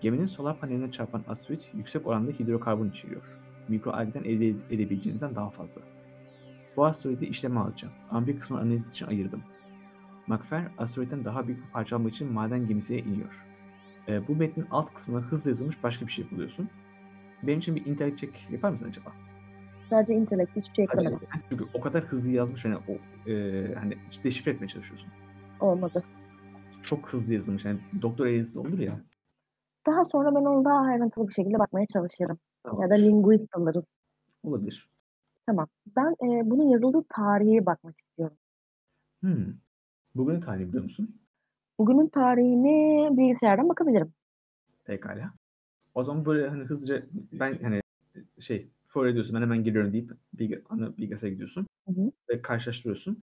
Geminin 0.00 0.26
solar 0.26 0.60
paneline 0.60 0.90
çarpan 0.90 1.24
asteroid 1.28 1.60
yüksek 1.74 2.06
oranda 2.06 2.30
hidrokarbon 2.30 2.88
içeriyor. 2.88 3.38
Mikroalgden 3.68 4.24
elde 4.24 4.48
edebileceğinizden 4.48 5.34
daha 5.34 5.50
fazla. 5.50 5.80
Bu 6.76 6.84
asteroidi 6.86 7.24
işleme 7.24 7.60
alacağım 7.60 7.94
ama 8.10 8.26
bir 8.26 8.40
kısmını 8.40 8.60
analiz 8.60 8.88
için 8.88 9.06
ayırdım. 9.06 9.42
McFer, 10.26 10.62
asteroidden 10.78 11.24
daha 11.24 11.46
büyük 11.46 11.66
bir 11.66 11.70
parça 11.72 11.96
almak 11.96 12.12
için 12.12 12.32
maden 12.32 12.66
gemisine 12.66 12.98
iniyor. 12.98 13.46
Ee, 14.08 14.28
bu 14.28 14.36
metnin 14.36 14.66
alt 14.70 14.94
kısmına 14.94 15.20
hızla 15.20 15.50
yazılmış 15.50 15.82
başka 15.82 16.06
bir 16.06 16.12
şey 16.12 16.30
buluyorsun. 16.30 16.68
Benim 17.42 17.58
için 17.58 17.76
bir 17.76 17.86
intellect 17.86 18.18
check 18.18 18.50
yapar 18.50 18.70
mısın 18.70 18.88
acaba? 18.88 19.12
Sadece 19.90 20.14
intellect 20.14 20.56
hiçbir 20.56 20.74
şey 20.74 20.84
eklemedim. 20.84 21.28
çünkü 21.50 21.64
o 21.74 21.80
kadar 21.80 22.04
hızlı 22.04 22.30
yazmış 22.30 22.64
hani 22.64 22.76
o 22.76 22.92
e, 23.30 23.74
hani 23.74 23.98
deşifre 24.24 24.50
etmeye 24.50 24.68
çalışıyorsun. 24.68 25.08
Olmadı. 25.60 26.04
Çok 26.82 27.08
hızlı 27.12 27.34
yazılmış. 27.34 27.64
Yani 27.64 27.78
doktor 28.02 28.26
yazısı 28.26 28.60
olur 28.60 28.78
ya. 28.78 29.00
Daha 29.86 30.04
sonra 30.04 30.34
ben 30.34 30.44
onu 30.44 30.64
daha 30.64 30.78
ayrıntılı 30.78 31.28
bir 31.28 31.32
şekilde 31.32 31.58
bakmaya 31.58 31.86
çalışırım. 31.86 32.38
Ya 32.66 32.90
da 32.90 32.94
linguist 32.94 33.56
alırız. 33.56 33.96
Olabilir. 34.42 34.90
Tamam. 35.46 35.68
Ben 35.96 36.10
e, 36.10 36.50
bunun 36.50 36.68
yazıldığı 36.68 37.04
tarihe 37.08 37.66
bakmak 37.66 37.98
istiyorum. 37.98 38.36
Hmm. 39.20 39.54
Bugünün 40.14 40.40
tarihini 40.40 40.68
biliyor 40.68 40.84
musun? 40.84 41.20
Bugünün 41.78 42.08
tarihini 42.08 43.08
bilgisayardan 43.16 43.68
bakabilirim. 43.68 44.12
Pekala. 44.84 45.32
O 45.94 46.02
zaman 46.02 46.24
böyle 46.24 46.48
hani 46.48 46.64
hızlıca 46.64 47.06
ben 47.32 47.58
hani 47.62 47.82
şey 48.40 48.70
for 48.86 49.06
ediyorsun 49.06 49.34
ben 49.36 49.42
hemen 49.42 49.64
geliyorum 49.64 49.92
deyip 49.92 50.12
bilgi, 50.32 50.62
ana 50.68 50.96
bilgisayara 50.96 51.32
gidiyorsun 51.32 51.66
Hı 51.88 51.92
hı. 51.92 52.12
ve 52.28 52.42
karşılaştırıyorsun. 52.42 53.22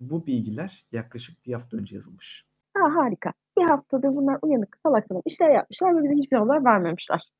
Bu 0.00 0.26
bilgiler 0.26 0.86
yaklaşık 0.92 1.46
bir 1.46 1.52
hafta 1.52 1.76
önce 1.76 1.94
yazılmış. 1.94 2.44
Ha, 2.74 2.94
harika. 2.94 3.32
Bir 3.58 3.64
haftadır 3.64 4.08
bunlar 4.08 4.38
uyanık 4.42 4.78
salak 4.78 5.06
salak 5.06 5.22
işler 5.26 5.50
yapmışlar 5.50 5.96
ve 5.96 6.02
bize 6.02 6.14
hiçbir 6.14 6.36
haber 6.36 6.64
vermemişler. 6.64 7.30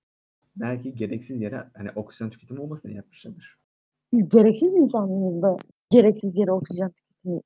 Belki 0.57 0.95
gereksiz 0.95 1.41
yere 1.41 1.71
hani 1.75 1.91
oksijen 1.91 2.31
tüketimi 2.31 2.61
olmasın 2.61 2.89
diye 2.89 2.97
yapmışlardır. 2.97 3.59
Biz 4.13 4.29
gereksiz 4.29 4.75
insanlarız 4.75 5.43
da 5.43 5.57
gereksiz 5.91 6.39
yere 6.39 6.53
oksijen 6.53 6.91
tüketimi. 6.91 7.41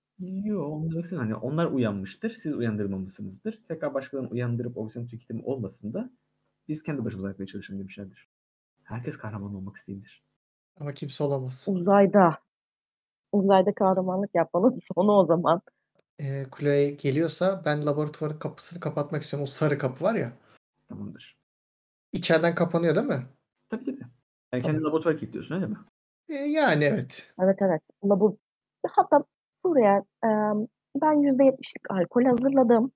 Yok 0.44 0.94
istemiyorum. 1.04 1.18
Hani 1.18 1.34
onlar 1.34 1.66
uyanmıştır. 1.66 2.30
Siz 2.30 2.54
uyandırmamışsınızdır. 2.54 3.62
Tekrar 3.68 3.94
başkalarını 3.94 4.28
uyandırıp 4.28 4.76
oksijen 4.76 5.06
tüketimi 5.06 5.42
olmasın 5.42 5.92
da 5.92 6.10
biz 6.68 6.82
kendi 6.82 7.04
başımıza 7.04 7.28
yapmaya 7.28 7.46
çalışalım 7.46 7.80
demişlerdir. 7.80 8.28
Herkes 8.82 9.16
kahraman 9.16 9.54
olmak 9.54 9.76
isteyebilir. 9.76 10.24
Ama 10.80 10.94
kimse 10.94 11.24
olamaz. 11.24 11.64
Uzayda. 11.66 12.38
Uzayda 13.32 13.74
kahramanlık 13.74 14.34
yapmanın 14.34 14.78
sonu 14.94 15.12
o 15.12 15.24
zaman. 15.24 15.62
Ee, 16.18 16.44
kuleye 16.50 16.90
geliyorsa 16.90 17.62
ben 17.64 17.86
laboratuvarın 17.86 18.38
kapısını 18.38 18.80
kapatmak 18.80 19.22
istiyorum. 19.22 19.44
O 19.44 19.46
sarı 19.46 19.78
kapı 19.78 20.04
var 20.04 20.14
ya. 20.14 20.32
Tamamdır. 20.88 21.39
İçeriden 22.12 22.54
kapanıyor 22.54 22.94
değil 22.94 23.06
mi? 23.06 23.22
Tabii 23.68 23.84
tabii. 23.84 24.00
Yani 24.52 24.62
kendi 24.62 24.82
laboratuvar 24.82 25.16
kilitliyorsun 25.18 25.54
öyle 25.54 25.66
mi? 25.66 25.76
Ee, 26.28 26.34
yani 26.34 26.84
evet. 26.84 27.32
Evet 27.42 27.58
evet. 27.62 27.90
Labor... 28.04 28.32
Hatta 28.86 29.24
buraya 29.64 29.98
e, 30.24 30.28
ben 31.02 31.14
%70'lik 31.22 31.90
alkol 31.90 32.24
hazırladım. 32.24 32.92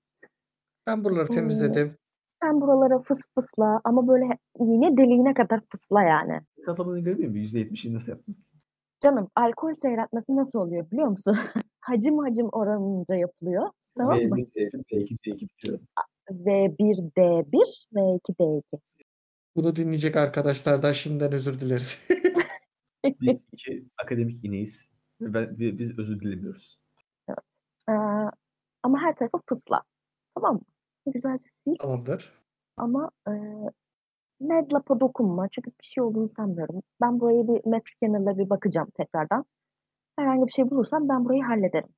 Ben 0.87 1.03
buraları 1.03 1.27
Hmm. 1.27 1.35
temizledim. 1.35 1.97
Sen 2.43 2.61
buralara 2.61 2.99
fıs 2.99 3.19
fısla 3.35 3.81
ama 3.83 4.07
böyle 4.07 4.25
iğne 4.59 4.97
deliğine 4.97 5.33
kadar 5.33 5.61
fısla 5.69 6.03
yani. 6.03 6.41
Hesaplamanı 6.57 6.99
görebilir 6.99 7.27
miyim? 7.27 7.45
%70'i 7.47 7.93
nasıl 7.93 8.11
yaptın? 8.11 8.35
Canım 8.99 9.29
alkol 9.35 9.73
seyretmesi 9.73 10.35
nasıl 10.35 10.59
oluyor 10.59 10.91
biliyor 10.91 11.07
musun? 11.07 11.37
hacim 11.81 12.17
hacim 12.17 12.49
oranınca 12.51 13.15
yapılıyor. 13.15 13.69
Tamam 13.97 14.17
mı? 14.17 14.23
V1, 14.23 14.51
C1, 14.51 14.83
D2, 14.91 15.15
C2 15.23 15.41
bitiriyor. 15.41 15.79
V1, 16.29 17.11
D1, 17.17 17.85
V2, 17.93 18.35
D2. 18.39 18.61
Bunu 19.55 19.75
dinleyecek 19.75 20.15
arkadaşlardan 20.15 20.91
şimdiden 20.93 21.31
özür 21.31 21.59
dileriz. 21.59 22.01
Biz 23.21 23.39
iki 23.51 23.85
akademik 24.03 24.45
ineğiz. 24.45 24.91
Ve 25.21 25.33
ben, 25.33 25.59
biz 25.59 25.99
özür 25.99 26.19
dilemiyoruz. 26.19 26.79
Ee, 27.89 27.93
ama 28.83 29.01
her 29.01 29.15
tarafı 29.15 29.37
fısla. 29.49 29.81
Tamam 30.35 30.55
mı? 30.55 30.61
Güzelce 31.13 31.43
sil 31.59 31.75
Tamamdır. 31.79 32.33
ama 32.77 33.11
e, 33.27 33.31
medlap'a 34.39 34.99
dokunma. 34.99 35.47
Çünkü 35.49 35.71
bir 35.71 35.85
şey 35.85 36.03
olduğunu 36.03 36.29
sanmıyorum. 36.29 36.83
Ben 37.01 37.19
burayı 37.19 37.47
bir 37.47 37.69
med 37.69 37.81
scanner'la 37.85 38.37
bir 38.37 38.49
bakacağım 38.49 38.89
tekrardan. 38.97 39.45
Herhangi 40.19 40.47
bir 40.47 40.51
şey 40.51 40.69
bulursam 40.69 41.09
ben 41.09 41.25
burayı 41.25 41.43
hallederim. 41.43 41.89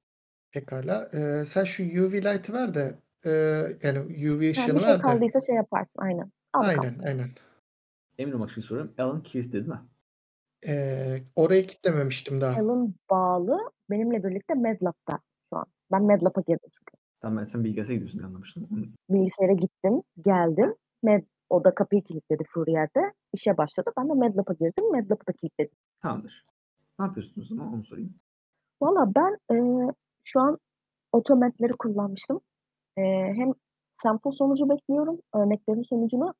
Pekala. 0.51 1.09
Ee, 1.13 1.45
sen 1.45 1.63
şu 1.63 1.83
UV 1.83 2.13
light'ı 2.13 2.53
ver 2.53 2.73
de 2.73 2.99
e, 3.25 3.31
yani 3.83 3.99
UV 3.99 4.41
Yani 4.41 4.51
ışığını 4.51 4.75
bir 4.75 4.79
şey 4.79 4.89
ver 4.89 4.97
de. 4.97 5.01
kaldıysa 5.01 5.39
şey 5.39 5.55
yaparsın. 5.55 6.01
Aynen. 6.01 6.31
Al 6.53 6.61
bakalım. 6.61 6.79
Aynen 6.79 6.99
aynen. 6.99 7.29
Emin 8.17 8.31
olmak 8.33 8.51
için 8.51 8.61
soruyorum. 8.61 8.93
Alan 8.97 9.23
kilitli 9.23 9.53
değil 9.53 9.67
mi? 9.67 9.79
Ee, 10.67 11.23
orayı 11.35 11.67
kilitlememiştim 11.67 12.41
daha. 12.41 12.61
Alan 12.61 12.93
bağlı 13.09 13.57
benimle 13.89 14.23
birlikte 14.23 14.53
medlap'ta 14.53 15.19
şu 15.53 15.57
an. 15.59 15.65
Ben 15.91 16.03
medlap'a 16.03 16.41
girdim 16.41 16.69
çünkü. 16.71 16.97
Tamam 17.21 17.37
ben 17.37 17.43
sen 17.43 17.63
bilgisayara 17.63 17.93
gidiyorsun 17.93 18.19
diye 18.19 18.27
anlamıştım. 18.27 18.67
Bilgisayara 19.09 19.53
gittim, 19.53 20.01
geldim. 20.25 20.75
Med, 21.03 21.23
o 21.49 21.63
da 21.63 21.75
kapıyı 21.75 22.03
kilitledi 22.03 22.43
Fourier'de. 22.53 23.13
İşe 23.33 23.57
başladı. 23.57 23.91
Ben 23.97 24.09
de 24.09 24.13
medlap'a 24.13 24.53
girdim. 24.53 24.91
Medlap'ı 24.91 25.27
da 25.27 25.31
kilitledim. 25.31 25.75
Tamamdır. 26.01 26.45
Ne 26.99 27.05
yapıyorsunuz 27.05 27.51
o 27.51 27.55
zaman 27.55 27.73
onu 27.73 27.83
sorayım. 27.83 28.13
Valla 28.81 29.11
ben 29.15 29.55
e, 29.55 29.57
şu 30.23 30.39
an 30.39 30.57
otometleri 31.11 31.73
kullanmıştım. 31.73 32.41
E, 32.97 33.01
hem 33.35 33.51
sample 33.97 34.31
sonucu 34.31 34.69
bekliyorum, 34.69 35.19
örneklerin 35.35 35.83
sonucunu. 35.89 36.33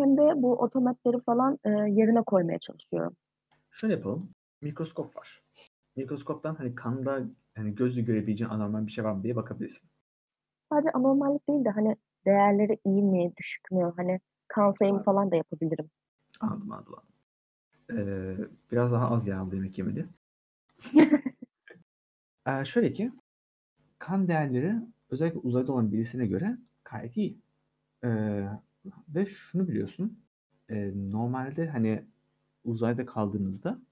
Hem 0.00 0.16
de 0.16 0.42
bu 0.42 0.52
otometleri 0.52 1.20
falan 1.20 1.58
e, 1.64 1.70
yerine 1.70 2.22
koymaya 2.22 2.58
çalışıyorum. 2.58 3.16
Şöyle 3.70 3.94
yapalım. 3.94 4.30
Mikroskop 4.60 5.16
var. 5.16 5.42
Mikroskoptan 5.96 6.54
hani 6.54 6.74
kanda 6.74 7.20
hani 7.56 7.74
gözle 7.74 8.02
görebileceğin 8.02 8.50
anormal 8.50 8.86
bir 8.86 8.92
şey 8.92 9.04
var 9.04 9.12
mı 9.12 9.22
diye 9.22 9.36
bakabilirsin. 9.36 9.90
Sadece 10.72 10.90
anormallik 10.90 11.48
değil 11.48 11.64
de 11.64 11.70
hani 11.70 11.96
değerleri 12.26 12.78
iyi 12.84 13.02
mi, 13.02 13.32
düşük 13.36 13.70
mü? 13.70 13.92
Hani 13.96 14.20
kan 14.48 14.70
sayımı 14.70 15.02
falan 15.02 15.30
da 15.30 15.36
yapabilirim. 15.36 15.90
Anladım 16.40 16.72
anladım. 16.72 16.94
anladım. 16.94 17.10
Ee, 17.92 18.36
biraz 18.72 18.92
daha 18.92 19.10
az 19.10 19.28
yağlı 19.28 19.54
yemek 19.54 19.78
yemeli. 19.78 20.06
Eee, 22.46 22.64
şöyle 22.64 22.92
ki 22.92 23.12
kan 23.98 24.28
değerleri 24.28 24.74
özellikle 25.10 25.38
uzayda 25.38 25.72
olan 25.72 25.92
birisine 25.92 26.26
göre 26.26 26.58
gayet 26.84 27.16
iyi. 27.16 27.38
Eee, 28.04 28.48
ve 29.08 29.26
şunu 29.26 29.68
biliyorsun, 29.68 30.20
eee, 30.70 30.92
normalde, 30.96 31.68
hani, 31.68 32.04
uzayda 32.64 33.06
kaldığınızda 33.06 33.82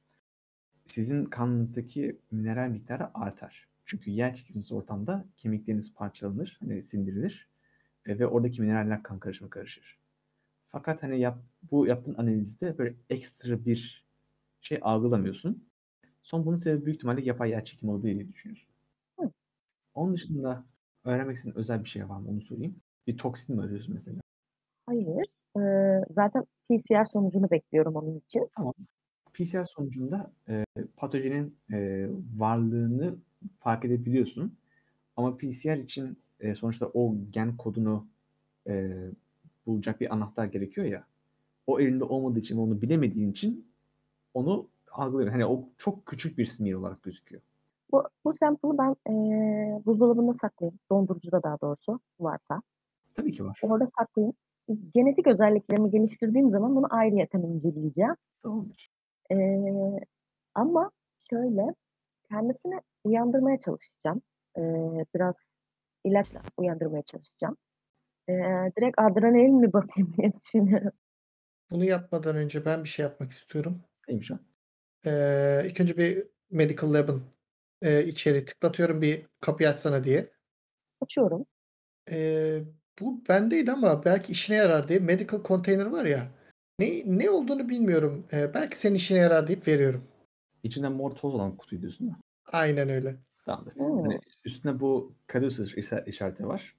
sizin 0.84 1.24
kanınızdaki 1.24 2.20
mineral 2.30 2.70
miktarı 2.70 3.10
artar. 3.18 3.68
Çünkü 3.84 4.10
yer 4.10 4.36
çekimsiz 4.36 4.72
ortamda 4.72 5.26
kemikleriniz 5.36 5.94
parçalanır, 5.94 6.58
hani, 6.60 6.82
sindirilir, 6.82 7.48
eee, 8.08 8.18
ve 8.18 8.26
oradaki 8.26 8.62
mineraller 8.62 9.02
kan 9.02 9.18
karışımı 9.20 9.50
karışır. 9.50 9.98
Fakat, 10.68 11.02
hani, 11.02 11.20
yap 11.20 11.38
bu 11.72 11.86
yaptığın 11.86 12.14
analizde 12.14 12.78
böyle 12.78 12.96
ekstra 13.10 13.66
bir 13.66 14.06
şey 14.62 14.78
algılamıyorsun. 14.82 15.68
Son 16.22 16.46
bunun 16.46 16.56
sebebi 16.56 16.86
büyük 16.86 16.96
ihtimalle 16.98 17.22
yapay 17.22 17.50
yer 17.50 17.64
çekimi 17.66 17.92
olabilir 17.92 18.14
diye 18.16 18.28
düşünüyorsun. 18.28 18.68
Hı. 19.20 19.32
Onun 19.94 20.14
dışında 20.14 20.66
öğrenmek 21.04 21.36
istediğin 21.36 21.56
özel 21.58 21.84
bir 21.84 21.90
şey 21.90 22.08
var 22.08 22.20
mı 22.20 22.28
onu 22.30 22.42
sorayım. 22.42 22.76
Bir 23.06 23.18
toksin 23.18 23.56
mi 23.56 23.62
arıyorsun 23.62 23.94
mesela? 23.94 24.20
Hayır. 24.88 25.26
Eee, 25.56 26.04
zaten 26.10 26.44
PCR 26.70 27.04
sonucunu 27.04 27.50
bekliyorum 27.50 27.96
onun 27.96 28.18
için. 28.18 28.44
Tamam. 28.56 28.74
PCR 29.34 29.64
sonucunda, 29.64 30.32
eee, 30.48 30.64
patojenin, 30.96 31.56
eee, 31.72 32.10
varlığını 32.36 33.16
fark 33.60 33.84
edebiliyorsun. 33.84 34.58
Ama 35.16 35.36
PCR 35.36 35.78
için, 35.78 36.18
eee, 36.42 36.54
sonuçta 36.54 36.86
o 36.94 37.16
gen 37.30 37.56
kodunu, 37.56 38.08
eee, 38.66 39.10
bulacak 39.66 40.00
bir 40.02 40.14
anahtar 40.14 40.46
gerekiyor 40.46 40.86
ya. 40.86 41.06
O 41.66 41.80
elinde 41.80 42.04
olmadığı 42.04 42.40
için 42.40 42.56
ve 42.58 42.60
onu 42.62 42.82
bilemediğin 42.82 43.30
için 43.32 43.68
onu 44.34 44.68
algılayamıyor. 44.92 45.32
Hani, 45.32 45.46
o 45.46 45.70
çok 45.78 46.06
küçük 46.06 46.38
bir 46.38 46.46
smear 46.46 46.74
olarak 46.74 47.04
gözüküyor. 47.04 47.42
Bu 47.92 48.04
bu 48.24 48.32
sample'ı 48.32 48.78
ben, 48.78 48.96
eee, 49.10 49.82
buzdolabında 49.86 50.32
saklayayım. 50.32 50.78
Dondurucuda 50.90 51.42
daha 51.42 51.56
doğrusu 51.62 52.00
varsa. 52.20 52.62
Tabii 53.14 53.32
ki 53.32 53.44
var. 53.44 53.60
Orada 53.62 53.86
saklayayım. 53.86 54.34
Genetik 54.94 55.26
özelliklerimi 55.26 55.90
geliştirdiğim 55.90 56.50
zaman 56.50 56.76
bunu 56.76 56.86
ayrıyeten 56.90 57.40
inceleyeceğim. 57.42 58.14
Tamamdır. 58.42 58.88
Eee, 59.30 60.00
ama 60.54 60.90
şöyle, 61.30 61.74
kendisini 62.30 62.80
uyandırmaya 63.04 63.60
çalışacağım. 63.60 64.22
Eee, 64.58 65.06
biraz 65.16 65.36
ilaçla 66.04 66.42
uyandırmaya 66.58 67.02
çalışacağım. 67.04 67.56
Eee, 68.28 68.72
direkt 68.78 68.98
adrenalin 69.00 69.56
mi 69.60 69.74
basayım 69.74 70.14
diye 70.18 70.32
düşünüyorum. 70.44 70.92
Bunu 71.70 71.84
yapmadan 71.84 72.36
önce 72.36 72.64
ben 72.64 72.84
bir 72.84 72.88
şey 72.88 73.02
yapmak 73.02 73.30
istiyorum. 73.30 73.84
Neymiş 74.08 74.30
o? 74.30 74.38
Eee, 75.06 75.62
ilk 75.66 75.80
önce 75.80 75.96
bir 75.96 76.28
Medical 76.50 76.92
Lab'ın, 76.94 77.22
eee, 77.82 78.06
içeriği 78.06 78.44
tıklatıyorum 78.44 79.02
bir 79.02 79.26
kapıyı 79.40 79.68
açsana 79.68 80.04
diye. 80.04 80.32
Açıyorum. 81.00 81.46
Eee, 82.10 82.64
bu 83.00 83.20
bendeydi 83.28 83.72
ama 83.72 84.04
belki 84.04 84.32
işine 84.32 84.56
yarar 84.56 84.88
diye 84.88 84.98
medical 84.98 85.42
container 85.44 85.86
var 85.86 86.04
ya, 86.04 86.28
ne 86.78 87.02
ne 87.06 87.30
olduğunu 87.30 87.68
bilmiyorum. 87.68 88.26
Eee, 88.32 88.50
belki 88.54 88.78
senin 88.78 88.94
işine 88.94 89.18
yarar 89.18 89.46
deyip 89.46 89.68
veriyorum. 89.68 90.04
İçinde 90.62 90.88
mor 90.88 91.10
toz 91.10 91.34
olan 91.34 91.56
kutuyu 91.56 91.80
diyorsun 91.82 92.00
değil 92.00 92.10
mi? 92.10 92.22
Aynen 92.52 92.88
öyle. 92.88 93.16
Tamamdır. 93.46 93.74
Hımm. 93.74 94.02
Hani, 94.02 94.20
üstünde 94.44 94.80
bu 94.80 95.12
Caduceus 95.32 95.74
işa 95.76 96.00
işareti 96.00 96.46
var. 96.48 96.76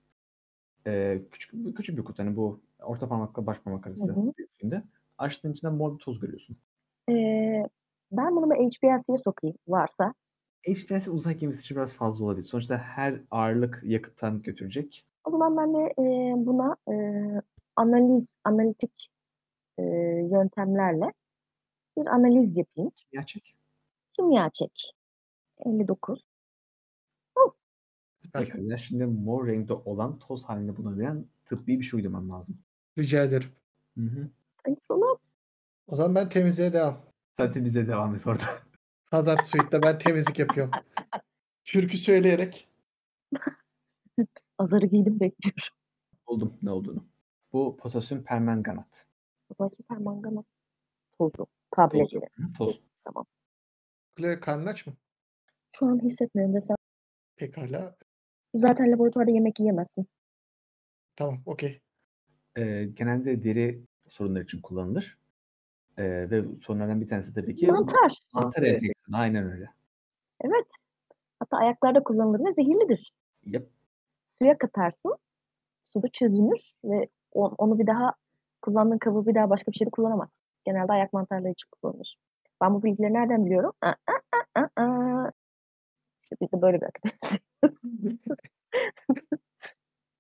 Eee, 0.86 1.22
küçük 1.32 1.78
küçük 1.78 1.98
bir 1.98 2.04
kutu. 2.04 2.24
Hani, 2.24 2.36
bu 2.36 2.62
orta 2.80 3.10
parmakla 3.10 3.46
baş 3.46 3.60
parmak 3.60 3.88
arası 3.88 4.16
büyüklüğünde. 4.38 4.84
Açtığın 5.18 5.54
içinden 5.54 5.74
mor 5.74 5.94
bir 5.94 6.04
toz 6.04 6.20
görüyorsun. 6.20 6.58
Eee, 7.10 7.68
ben 8.12 8.36
bunu 8.36 8.50
bir 8.52 8.56
HPLC'ye 8.56 9.18
sokayım 9.18 9.56
varsa. 9.68 10.14
HPLC 10.68 11.12
uzay 11.12 11.38
gemisi 11.38 11.62
için 11.62 11.78
biraz 11.78 11.94
fazla 11.94 12.26
olabilir. 12.26 12.46
Sonuçta 12.46 12.78
her 12.78 13.22
ağırlık 13.32 13.82
yakıttan 13.84 14.42
götürecek. 14.42 15.06
O 15.24 15.30
zaman 15.32 15.58
ben 15.58 15.74
de, 15.74 15.94
eee, 15.98 16.34
buna, 16.46 16.76
eee, 16.88 17.42
analiz, 17.76 18.36
analitik, 18.44 19.10
eee, 19.80 20.28
yöntemlerle 20.32 21.14
bir 21.98 22.08
analiz 22.08 22.58
yapayım. 22.58 22.92
Kimya 22.96 23.26
çek. 23.26 23.56
Kimya 24.14 24.50
çek. 24.50 24.94
59. 25.66 26.26
Oh! 27.36 27.52
Pekâlâ. 28.34 28.78
Şimdi 28.78 29.06
mor 29.06 29.48
renkte 29.48 29.74
olan 29.74 30.20
toz 30.20 30.46
hâlinde 30.46 30.78
bulunabilen 30.78 31.26
tıbbi 31.46 31.80
bir 31.80 31.84
şey 31.86 31.98
uygulamam 31.98 32.30
lazım. 32.30 32.58
Rica 32.98 33.24
ederim. 33.24 33.50
Hı 33.98 34.02
hı. 34.04 34.30
Thanks 34.64 34.92
a 34.92 34.96
lot. 35.00 35.22
O 35.88 35.96
zaman 35.96 36.16
ben 36.16 36.30
temizliğe 36.30 36.74
devam. 36.74 37.02
Sen 37.38 37.52
temizliğe 37.54 37.88
devam 37.88 38.16
et 38.16 38.28
orada. 38.28 38.46
Hazard 39.12 39.40
Suite'de 39.40 39.82
ben 39.82 39.98
temizlik 39.98 40.40
yapıyorum. 40.40 40.72
Türkü 41.64 41.98
söyleyerek. 41.98 42.68
Azarı 44.60 44.86
giydim 44.86 45.20
bekliyorum. 45.20 45.62
Buldum 46.28 46.54
ne 46.62 46.72
olduğunu. 46.72 47.04
Bu 47.54 47.78
potasyum 47.78 48.24
permanganat. 48.24 49.06
Potasyum 49.50 49.86
permanganat 49.88 50.46
tozu, 51.18 51.38
Toz 51.38 51.48
tableti. 51.72 52.16
yok. 52.16 52.24
Hı, 52.36 52.54
toz. 52.58 52.82
Tamam. 53.04 53.26
Chloe 54.18 54.40
karnın 54.40 54.66
aç 54.66 54.88
mı? 54.88 54.94
Şu 55.76 55.86
an 55.86 56.00
hissetmiyorum 56.04 56.56
desem. 56.56 56.76
Pekâlâ. 57.36 57.96
Zaten 58.54 58.92
laboratuvarda 58.92 59.32
yemek 59.32 59.60
yiyemezsin. 59.60 60.08
Tamam, 61.16 61.42
okay. 61.46 61.80
Eee, 62.58 62.86
genelde 62.86 63.44
deri 63.44 63.82
sorunları 64.10 64.44
için 64.44 64.62
kullanılır. 64.62 65.18
Eee, 65.98 66.30
ve 66.30 66.44
sorunlardan 66.62 67.02
bir 67.02 67.08
tanesi 67.08 67.34
tabii 67.34 67.56
ki 67.56 67.68
Mantar. 67.68 68.20
mantar 68.34 68.64
enfeksiyonu. 68.64 69.22
Aynen 69.22 69.52
öyle. 69.52 69.70
Evet. 70.42 70.68
Hatta 71.40 71.58
ayaklarda 71.58 72.04
kullanılır 72.04 72.46
ve 72.46 72.54
zehirlidir. 72.54 73.14
Yap. 73.46 73.64
Suya 74.40 74.58
katarsın, 74.58 75.16
suda 75.84 76.08
çözünür 76.08 76.72
ve 76.84 77.10
onu 77.34 77.80
bir 77.80 77.88
daha 77.88 78.14
kullandığın 78.62 78.98
kabı 78.98 79.26
bir 79.26 79.36
daha 79.36 79.50
başka 79.50 79.72
bir 79.72 79.78
şeyde 79.78 79.92
kullanamazsın. 79.92 80.44
Genelde 80.66 80.92
ayak 80.92 81.14
mantarları 81.14 81.52
için 81.52 81.68
kullanılır. 81.72 82.18
Ben 82.62 82.74
bu 82.74 82.84
bilgileri 82.84 83.14
nereden 83.14 83.46
biliyorum? 83.46 83.72
A, 83.82 83.88
a, 83.88 83.94
a, 84.56 84.62
a, 84.62 84.84
a. 84.84 85.32
İşte 86.24 86.36
biz 86.42 86.52
de 86.52 86.62
böyle 86.62 86.82
bir 86.82 86.86
akademiyiz. 86.86 87.40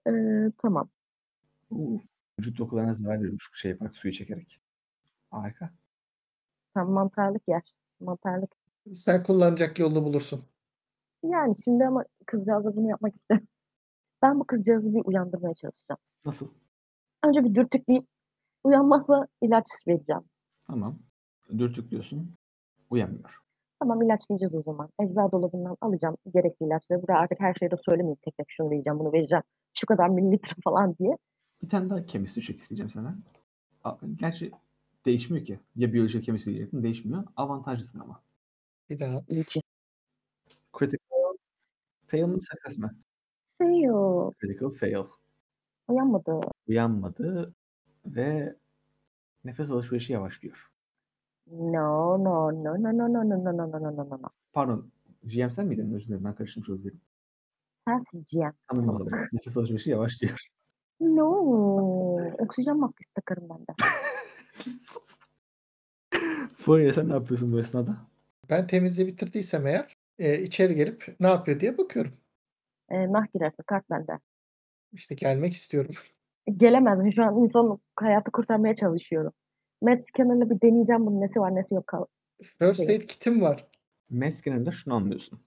Eee, 0.07 0.51
tamam. 0.61 0.89
Vücut 2.39 2.57
dokularına 2.57 2.93
zarar 2.93 3.17
veriyormuş 3.17 3.51
şey 3.53 3.71
yaparak, 3.71 3.95
suyu 3.95 4.13
çekerek. 4.13 4.61
Harika. 5.31 5.69
Tam 6.73 6.91
mantarlık 6.91 7.47
yer. 7.47 7.73
Mantarlık. 7.99 8.51
Sen 8.95 9.23
kullanacak 9.23 9.79
yolunu 9.79 10.03
bulursun. 10.03 10.45
Yani 11.23 11.53
şimdi 11.63 11.85
ama 11.85 12.05
kızcağıza 12.25 12.75
bunu 12.75 12.89
yapmak 12.89 13.15
istemem. 13.15 13.47
Ben 14.21 14.39
bu 14.39 14.43
kızcağızı 14.43 14.93
bir 14.93 15.01
uyandırmaya 15.05 15.53
çalışacağım. 15.53 15.99
Nasıl? 16.25 16.47
Önce 17.23 17.43
bir 17.43 17.55
dürtükleyip 17.55 18.05
uyanmazsa 18.63 19.27
ilaç 19.41 19.65
vereceğim. 19.87 20.23
Tamam. 20.67 20.99
Dürtüklüyorsun. 21.57 22.35
Uyanmıyor. 22.89 23.39
Tamam 23.79 24.01
ilaçlayacağız 24.01 24.55
o 24.55 24.61
zaman. 24.61 24.89
Eczacı 25.01 25.31
dolabından 25.31 25.77
alacağım 25.81 26.17
gerekli 26.33 26.65
ilaçları. 26.65 27.01
Buraya 27.01 27.19
artık 27.19 27.39
her 27.39 27.53
şeyi 27.53 27.71
de 27.71 27.75
söylemeyeyim 27.85 28.17
tek 28.21 28.37
tek 28.37 28.45
şunu 28.49 28.69
vereceğim, 28.69 28.99
bunu 28.99 29.13
vereceğim. 29.13 29.43
Şu 29.73 29.85
kadar 29.85 30.09
mililitre 30.09 30.53
falan 30.63 30.95
diye. 30.99 31.17
Bir 31.63 31.69
tane 31.69 31.89
daha 31.89 32.07
chemistry 32.07 32.41
check 32.41 32.61
isteyeceğim 32.61 32.89
senden. 32.89 33.23
A 33.83 33.97
gerçi 34.15 34.51
değişmiyor 35.05 35.45
ki. 35.45 35.59
Ya 35.75 35.93
biyoloji 35.93 36.17
ya 36.17 36.23
chemistry 36.23 36.51
diyecektim. 36.51 36.83
Değişmiyor. 36.83 37.23
Avantajlısın 37.35 37.99
ama. 37.99 38.21
Bir 38.89 38.99
daha. 38.99 39.23
İki. 39.29 39.61
Critical 40.79 41.37
fail 42.07 42.23
mi 42.23 42.37
success 42.41 42.77
mi? 42.77 42.89
Fail. 43.59 44.31
Critical 44.41 44.69
fail. 44.69 45.05
Uyanmadı. 45.87 46.39
Uyanmadı 46.67 47.53
ve 48.05 48.55
nefes 49.45 49.71
alışverişi 49.71 50.13
yavaşlıyor. 50.13 50.71
No, 51.51 52.23
no, 52.23 52.63
no, 52.63 52.83
no, 52.83 52.83
no, 52.83 53.13
no, 53.13 53.13
no, 53.13 53.29
no, 53.29 53.57
no, 53.57 53.71
no, 53.71 53.81
no, 53.83 54.09
no, 54.09 54.17
no. 54.21 54.29
Pardon. 54.53 54.91
GM 55.23 55.49
sen 55.51 55.65
miydin? 55.65 55.93
Özür 55.93 56.07
dilerim. 56.07 56.23
Ben 56.23 56.35
karıştırmış 56.35 56.69
olabilirim. 56.69 57.01
Sensin 57.87 58.23
GM. 58.33 58.51
Tamam 58.67 58.89
o 58.89 58.97
zaman. 58.97 59.13
Nefes 59.33 59.57
alışverişi 59.57 59.89
yavaşlıyor. 59.89 60.47
No. 60.99 61.29
Oksijen 62.37 62.77
maskesi 62.77 63.13
takarım 63.13 63.49
ben 63.49 63.59
de. 63.59 63.73
Fourier 66.57 66.91
sen 66.91 67.09
ne 67.09 67.13
yapıyorsun 67.13 67.51
bu 67.53 67.59
esnada? 67.59 67.97
Ben 68.49 68.67
temizliği 68.67 69.07
bitirdiysem 69.07 69.67
eğer, 69.67 69.97
eee, 70.19 70.41
içeri 70.41 70.75
gelip 70.75 71.15
ne 71.19 71.27
yapıyor 71.27 71.59
diye 71.59 71.77
bakıyorum. 71.77 72.13
Eee, 72.91 73.11
nah 73.13 73.25
girerse 73.33 73.63
kart 73.63 73.89
bende. 73.89 74.19
İşte 74.93 75.15
gelmek 75.15 75.53
istiyorum. 75.53 75.95
Gelemez. 76.57 77.15
Şu 77.15 77.23
an 77.23 77.37
insanın 77.37 77.79
hayatı 77.95 78.31
kurtarmaya 78.31 78.75
çalışıyorum. 78.75 79.31
Med 79.81 79.99
scanner'la 79.99 80.49
bir 80.49 80.61
deneyeceğim 80.61 81.05
bunun 81.05 81.21
nesi 81.21 81.39
var 81.39 81.55
nesi 81.55 81.75
yok. 81.75 81.87
Kal 81.87 82.05
First 82.59 82.79
aid 82.79 83.01
kit'im 83.01 83.41
var. 83.41 83.67
Mass 84.09 84.41
genelinde 84.41 84.71
şunu 84.71 84.93
anlıyorsun. 84.93 85.39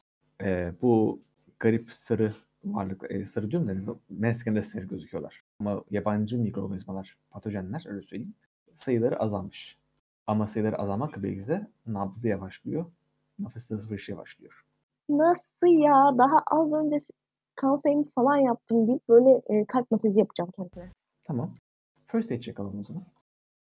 Eee, 0.42 0.72
bu 0.82 1.20
garip 1.60 1.90
sarı 1.92 2.32
varlıklar, 2.64 3.10
eee, 3.10 3.24
sarı 3.24 3.50
diyorum 3.50 3.86
da 3.86 3.94
mass 4.10 4.44
genelde 4.44 4.62
sarı 4.62 4.84
gözüküyorlar. 4.84 5.42
Ama 5.60 5.84
yabancı 5.90 6.38
mikroorganizmalar, 6.38 7.16
patojenler 7.30 7.84
öyle 7.88 8.02
söyleyeyim. 8.02 8.34
Sayıları 8.76 9.20
azalmış. 9.20 9.78
Ama 10.26 10.46
sayıları 10.46 10.76
azalmakla 10.78 11.22
birlikte 11.22 11.66
nabzı 11.86 12.28
yavaşlıyor. 12.28 12.84
Nefes 13.38 13.72
alışverişi 13.72 14.12
yavaşlıyor. 14.12 14.64
Nasıl 15.08 15.66
ya? 15.66 16.18
Daha 16.18 16.42
az 16.46 16.72
önce 16.72 16.96
kan 17.62 17.76
sayımı 17.76 18.04
falan 18.14 18.36
yaptım 18.36 18.86
deyip 18.88 19.08
böyle 19.08 19.42
e, 19.46 19.64
kalp 19.66 19.90
masajı 19.90 20.18
yapacağım 20.18 20.50
kendime. 20.56 20.92
Tamam. 21.24 21.54
First 22.06 22.32
aid 22.32 22.56
alalım 22.56 22.80
o 22.80 22.84
zaman. 22.84 23.04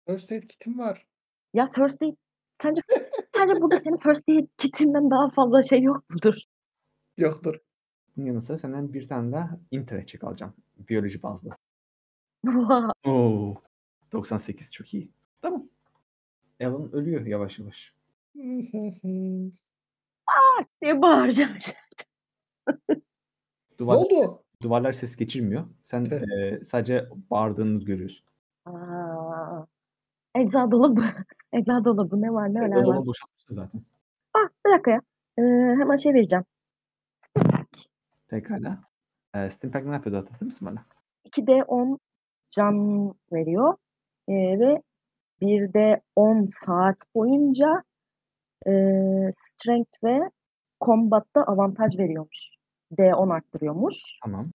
First 0.07 0.33
aid 0.33 0.43
kitim 0.43 0.79
var. 0.79 1.07
Ya 1.55 1.67
first 1.67 2.03
aid 2.03 2.17
sence 2.63 2.83
sence 3.37 3.55
burada 3.61 3.81
senin 3.81 3.97
first 3.97 4.29
aid 4.29 4.49
kitinden 4.59 5.11
daha 5.11 5.31
fazla 5.31 5.63
şey 5.63 5.83
yok 5.83 6.11
mudur? 6.11 6.35
Yoktur. 7.17 7.55
Bunun 8.17 8.27
yanı 8.27 8.41
sıra 8.41 8.57
senden 8.57 8.93
bir 8.93 9.09
tane 9.09 9.33
daha 9.33 9.59
intellect 9.71 10.09
check 10.09 10.25
alacağım. 10.25 10.55
Biyoloji 10.89 11.23
bazlı. 11.23 11.51
Oo. 13.07 13.55
98 14.13 14.73
çok 14.73 14.95
iyi. 14.95 15.11
Tamam. 15.43 15.69
Alan 16.61 16.93
ölüyor 16.93 17.27
yavaş 17.27 17.59
yavaş. 17.59 17.95
diye 20.83 21.03
bağıracağım. 21.03 21.57
Ne 23.81 23.87
Duvar, 23.87 23.97
oldu? 23.97 24.43
duvarlar 24.63 24.93
ses 24.93 25.17
geçirmiyor. 25.17 25.65
Sen 25.85 26.05
eee, 26.05 26.61
sadece 26.65 27.09
bağırdığını 27.31 27.85
görüyorsun. 27.85 28.27
Aa, 28.67 29.67
ecza 30.35 30.71
dolabı. 30.71 31.05
Ecza 31.53 31.85
dolabı 31.85 32.23
ne 32.23 32.33
var 32.33 32.49
neler 32.55 32.77
var. 32.77 32.85
Salonu 32.85 33.07
boşaltmışsın 33.07 33.55
zaten. 33.55 33.83
Ah 34.35 34.49
bir 34.67 34.71
dakika 34.73 34.91
ya. 34.91 35.03
Ee, 35.39 35.43
hemen 35.79 35.97
şey 35.97 36.15
vereceğim. 36.15 36.45
Pekala. 38.29 38.79
Eee 39.35 39.51
Stimpack 39.51 39.87
ne 39.87 39.93
yapıyordu 39.95 40.19
hatırlatır 40.19 40.47
mısın 40.47 40.69
bana? 40.71 40.85
2D 41.25 41.65
10 41.65 41.99
can 42.51 43.09
veriyor. 43.33 43.75
Ee, 44.29 44.33
ve 44.35 44.83
1D 45.41 46.01
10 46.17 46.47
saat 46.47 46.97
boyunca 47.15 47.83
e, 48.67 48.73
strength 49.33 50.05
ve 50.05 50.19
combat'ta 50.85 51.43
avantaj 51.45 51.99
veriyormuş. 51.99 52.56
D10 52.93 53.35
arttırıyormuş. 53.35 54.19
Tamam. 54.25 54.51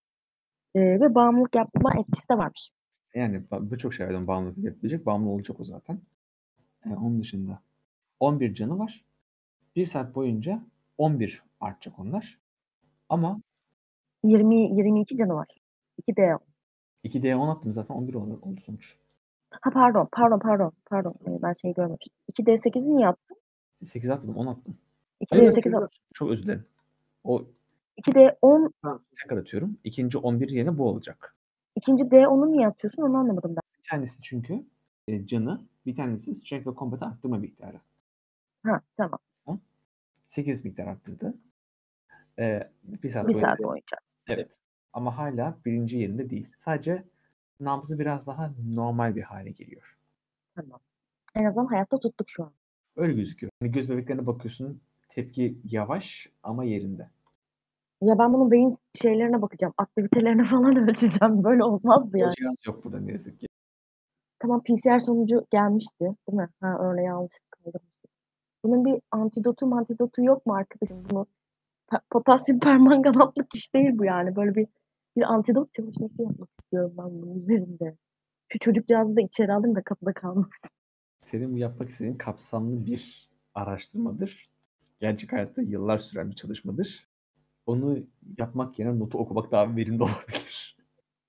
Ee, 0.76 0.80
ve 0.80 1.16
bağımlılık 1.16 1.56
yapma 1.56 1.92
etkisi 2.00 2.30
de 2.30 2.38
varmış. 2.38 2.70
Yani 3.16 3.44
birçok 3.52 3.94
şeylerden 3.94 4.28
bağımlılık 4.28 4.58
yapabilecek. 4.58 5.06
Bağımlı 5.06 5.30
olacak 5.30 5.60
o 5.60 5.66
zaten. 5.66 6.00
Eee, 6.86 6.96
onun 6.96 7.20
dışında 7.20 7.60
11 8.20 8.54
canı 8.54 8.80
var. 8.80 9.06
1 9.76 9.88
saat 9.88 10.16
boyunca 10.16 10.62
11 10.98 11.44
artacak 11.60 12.00
onlar. 12.00 12.40
Ama 13.10 13.42
20 14.24 14.56
22 14.56 15.16
canı 15.16 15.34
var. 15.34 15.48
2D 16.02 16.36
10. 16.36 16.40
2D10 17.04 17.50
attım 17.50 17.72
zaten 17.72 17.96
11 17.96 18.14
oldu, 18.14 18.40
oldu 18.42 18.62
sonuç. 18.66 18.96
Ha 19.52 19.70
pardon, 19.74 20.08
pardon, 20.12 20.40
pardon, 20.40 20.72
pardon. 20.86 21.16
Ben 21.26 21.54
şey 21.54 21.74
görmemiştim. 21.74 22.14
2D8'i 22.32 22.94
niye 22.94 23.08
attın? 23.08 23.38
8 23.86 24.10
attım 24.10 24.38
10 24.38 24.48
attım. 24.48 24.78
2D8 25.22 25.78
attım. 25.78 26.00
Çok 26.14 26.30
özür 26.30 26.44
dilerim. 26.44 26.66
O 27.24 27.44
2D10, 28.02 28.72
tekrar 29.22 29.38
atıyorum. 29.38 29.78
İkinci 29.84 30.18
11 30.18 30.50
yerine 30.50 30.78
bu 30.78 30.90
olacak. 30.90 31.36
ikinci 31.76 32.04
D10'u 32.04 32.52
niye 32.52 32.68
atıyorsun 32.68 33.02
onu 33.02 33.18
anlamadım 33.18 33.56
ben. 33.56 33.62
Bir 33.80 33.90
tanesi 33.90 34.22
çünkü 34.22 34.64
e, 35.08 35.26
canı, 35.26 35.62
bir 35.86 35.96
tanesi 35.96 36.36
strength 36.36 36.68
ve 36.68 36.72
combat'ı 36.76 37.06
arttırma 37.06 37.38
miktarı. 37.38 37.80
Ha 38.64 38.82
tamam. 38.98 39.20
8 40.28 40.66
miktar 40.66 40.88
arttırdı. 40.88 41.34
E, 42.40 42.72
bir 42.84 43.10
saat 43.10 43.28
Bir 43.28 43.34
saat 43.34 43.60
boyunca. 43.60 43.98
Evet. 44.28 44.60
Ama 44.94 45.18
hala 45.18 45.58
birinci 45.66 45.98
yerinde 45.98 46.30
değil. 46.30 46.48
Sadece 46.56 47.04
nabzı 47.60 48.00
biraz 48.00 48.28
daha 48.28 48.54
normal 48.68 49.16
bir 49.16 49.22
hale 49.22 49.52
geliyor. 49.52 49.98
Tamam. 50.56 50.80
En 51.36 51.46
azından 51.46 51.66
hayatta 51.66 52.00
tuttuk 52.00 52.30
şu 52.30 52.44
an. 52.44 52.52
Öyle 52.96 53.14
gözüküyor. 53.14 53.52
Hani 53.62 53.72
göz 53.72 53.90
bebeklerine 53.90 54.26
bakıyorsun 54.28 54.82
tepki 55.10 55.58
yavaş 55.64 56.30
ama 56.44 56.64
yerinde. 56.64 57.10
Ya 58.02 58.20
ben 58.20 58.34
bunun 58.34 58.52
beyin 58.52 58.76
şeylerine 59.02 59.42
bakacağım. 59.42 59.74
Aktivitelerine 59.78 60.44
falan 60.50 60.76
ölçeceğim. 60.76 61.44
Böyle 61.44 61.64
olmaz 61.64 62.10
O 62.14 62.18
yani. 62.18 62.34
cihaz 62.38 62.66
yok 62.68 62.84
burada 62.84 63.00
ne 63.00 63.12
yazık 63.12 63.40
ki. 63.40 63.48
Tamam 64.40 64.64
PCR 64.64 65.00
sonucu 65.00 65.46
gelmişti. 65.52 66.00
Değil 66.00 66.38
mi? 66.38 66.50
Ha 66.62 66.68
almıştık. 67.14 67.52
kaldırmıştık. 67.52 68.12
Bunun 68.64 68.86
bir 68.86 69.02
antidotu 69.12 69.76
antidotu 69.76 70.24
yok 70.24 70.46
mu 70.46 70.54
arkadaşım? 70.54 71.04
Bunu 71.12 71.26
potasyum 72.10 72.60
permanganatlık 72.60 73.56
iş 73.56 73.74
değil 73.74 73.98
bu 73.98 74.06
yani. 74.06 74.36
Böyle 74.36 74.56
bir 74.56 74.68
bir 75.18 75.34
antidot 75.34 75.74
çalışması 75.74 76.24
yapmak 76.24 76.50
istiyorum 76.62 76.94
ben 76.98 77.22
bunun 77.22 77.36
üzerinde. 77.36 77.98
Şu 78.48 78.60
çocukcağızı 78.60 79.16
da 79.16 79.22
içeri 79.22 79.54
alayım 79.54 79.76
da 79.76 79.82
kapıda 79.84 80.14
kalmasın. 80.14 80.70
Senin 81.20 81.56
yapmak 81.56 81.90
istediğin 81.90 82.18
kapsamlı 82.18 82.86
bir 82.86 83.30
araştırmadır. 83.56 84.50
Gerçek 85.00 85.34
hayatta 85.34 85.62
yıllar 85.62 85.98
süren 85.98 86.30
bir 86.30 86.36
çalışmadır. 86.36 87.11
Onu 87.66 88.00
yapmak 88.38 88.80
yerine 88.80 89.00
notu 89.00 89.18
okumak 89.18 89.52
daha 89.52 89.76
verimli 89.76 90.04
olabilir. 90.04 90.78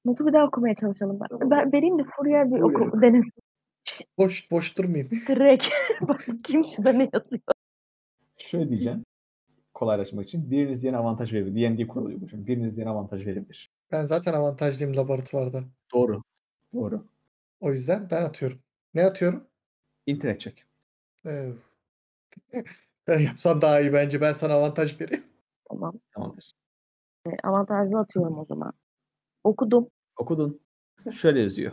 Notu 0.04 0.26
bir 0.26 0.32
daha 0.32 0.46
okumaya 0.46 0.74
çalışalım. 0.74 1.20
Ben, 1.20 1.50
ben 1.50 1.72
vereyim 1.72 1.98
de 1.98 2.02
Fourier 2.04 2.52
bir 2.52 2.60
Fourier 2.60 2.86
oku 2.86 3.02
denesin. 3.02 3.42
Boş 4.18 4.50
boş 4.50 4.78
durmayayım. 4.78 5.10
Direkt. 5.28 5.66
Bakayım 6.08 6.64
şurada 6.76 6.92
ne 6.92 7.10
yazıyor. 7.12 7.42
Şöyle 8.38 8.68
diyeceğim. 8.70 9.04
Kolaylaştırmak 9.74 10.28
için 10.28 10.50
biriniz 10.50 10.82
diğerine 10.82 10.98
avantaj 10.98 11.32
verebilir. 11.32 11.56
D&D 11.56 11.86
kuralı 11.86 12.06
uygulamışım. 12.08 12.46
Biriniz 12.46 12.76
diğerine 12.76 12.90
avantaj 12.92 13.26
verebilir. 13.26 13.70
Ben 13.92 14.04
zaten 14.04 14.32
avantajlıyım 14.32 14.96
laboratuvarda. 14.96 15.64
Doğru. 15.94 16.22
Doğru. 16.74 17.06
O 17.60 17.72
yüzden 17.72 18.08
ben 18.10 18.22
atıyorum. 18.22 18.58
Ne 18.94 19.04
atıyorum? 19.04 19.46
Intellect 20.06 20.40
check. 20.40 20.66
Ee, 21.26 21.52
ben 23.06 23.18
yapsam 23.18 23.60
daha 23.60 23.80
iyi 23.80 23.92
bence. 23.92 24.20
Ben 24.20 24.32
sana 24.32 24.52
avantaj 24.52 25.00
vereyim. 25.00 25.24
Tamam. 25.68 26.00
Tamamdır. 26.14 26.52
E, 27.26 27.30
avantajlı 27.42 27.98
atıyorum 27.98 28.38
o 28.38 28.44
zaman. 28.44 28.72
Okudum. 29.44 29.88
Okudun. 30.16 30.60
Şöyle 31.12 31.40
yazıyor. 31.40 31.72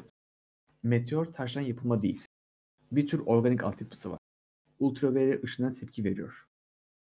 Meteor 0.84 1.26
taştan 1.26 1.62
yapılma 1.62 2.02
değil. 2.02 2.28
Bir 2.92 3.08
tür 3.08 3.20
organik 3.26 3.64
altyapısı 3.64 4.12
var. 4.12 4.20
Ultraviyole 4.80 5.42
ışına 5.44 5.74
tepki 5.74 6.04
veriyor. 6.04 6.46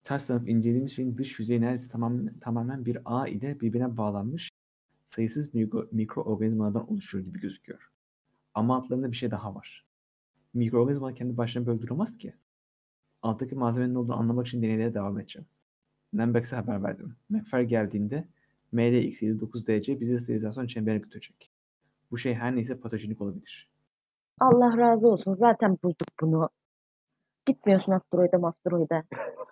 Ters 0.04 0.26
taraf 0.26 0.48
incelediğimiz 0.48 0.92
şeyin 0.92 1.18
dış 1.18 1.38
yüzeyi 1.38 1.60
neredeyse 1.60 1.88
tamamen, 1.88 2.38
tamamen 2.40 2.86
bir 2.86 2.98
ağ 3.04 3.28
ile 3.28 3.60
birbirine 3.60 3.96
bağlanmış 3.96 4.50
sayısız 5.06 5.54
mikro, 5.54 5.88
mikroorganizmalardan 5.92 6.90
oluşuyor 6.92 7.24
gibi 7.24 7.40
gözüküyor. 7.40 7.90
Ama 8.54 8.76
altlarında 8.76 9.12
bir 9.12 9.16
şey 9.16 9.30
daha 9.30 9.54
var. 9.54 9.86
Mikroorganizmalar 10.54 11.14
kendi 11.14 11.36
başına 11.36 11.66
böyle 11.66 11.82
duramaz 11.82 12.18
ki. 12.18 12.34
Alttaki 13.22 13.54
malzemenin 13.54 13.94
ne 13.94 13.98
olduğunu 13.98 14.16
anlamak 14.16 14.46
için 14.46 14.62
deneylere 14.62 14.94
devam 14.94 15.18
edeceğim. 15.18 15.48
Lembeks'e 16.18 16.56
haber 16.56 16.82
verdim. 16.82 17.16
McFer 17.28 17.60
geldiğinde 17.60 18.28
MLX79DC 18.72 20.00
bizi 20.00 20.20
sterilizasyon 20.20 20.66
çemberine 20.66 20.98
götürecek. 21.00 21.50
Bu 22.10 22.18
şey 22.18 22.34
her 22.34 22.56
neyse 22.56 22.80
patojenik 22.80 23.20
olabilir. 23.20 23.68
Allah 24.40 24.76
razı 24.78 25.08
olsun. 25.08 25.34
Zaten 25.34 25.78
bulduk 25.84 26.08
bunu. 26.20 26.48
Gitmiyorsun 27.46 27.92
asteroide 27.92 28.36
asteroide. 28.36 29.02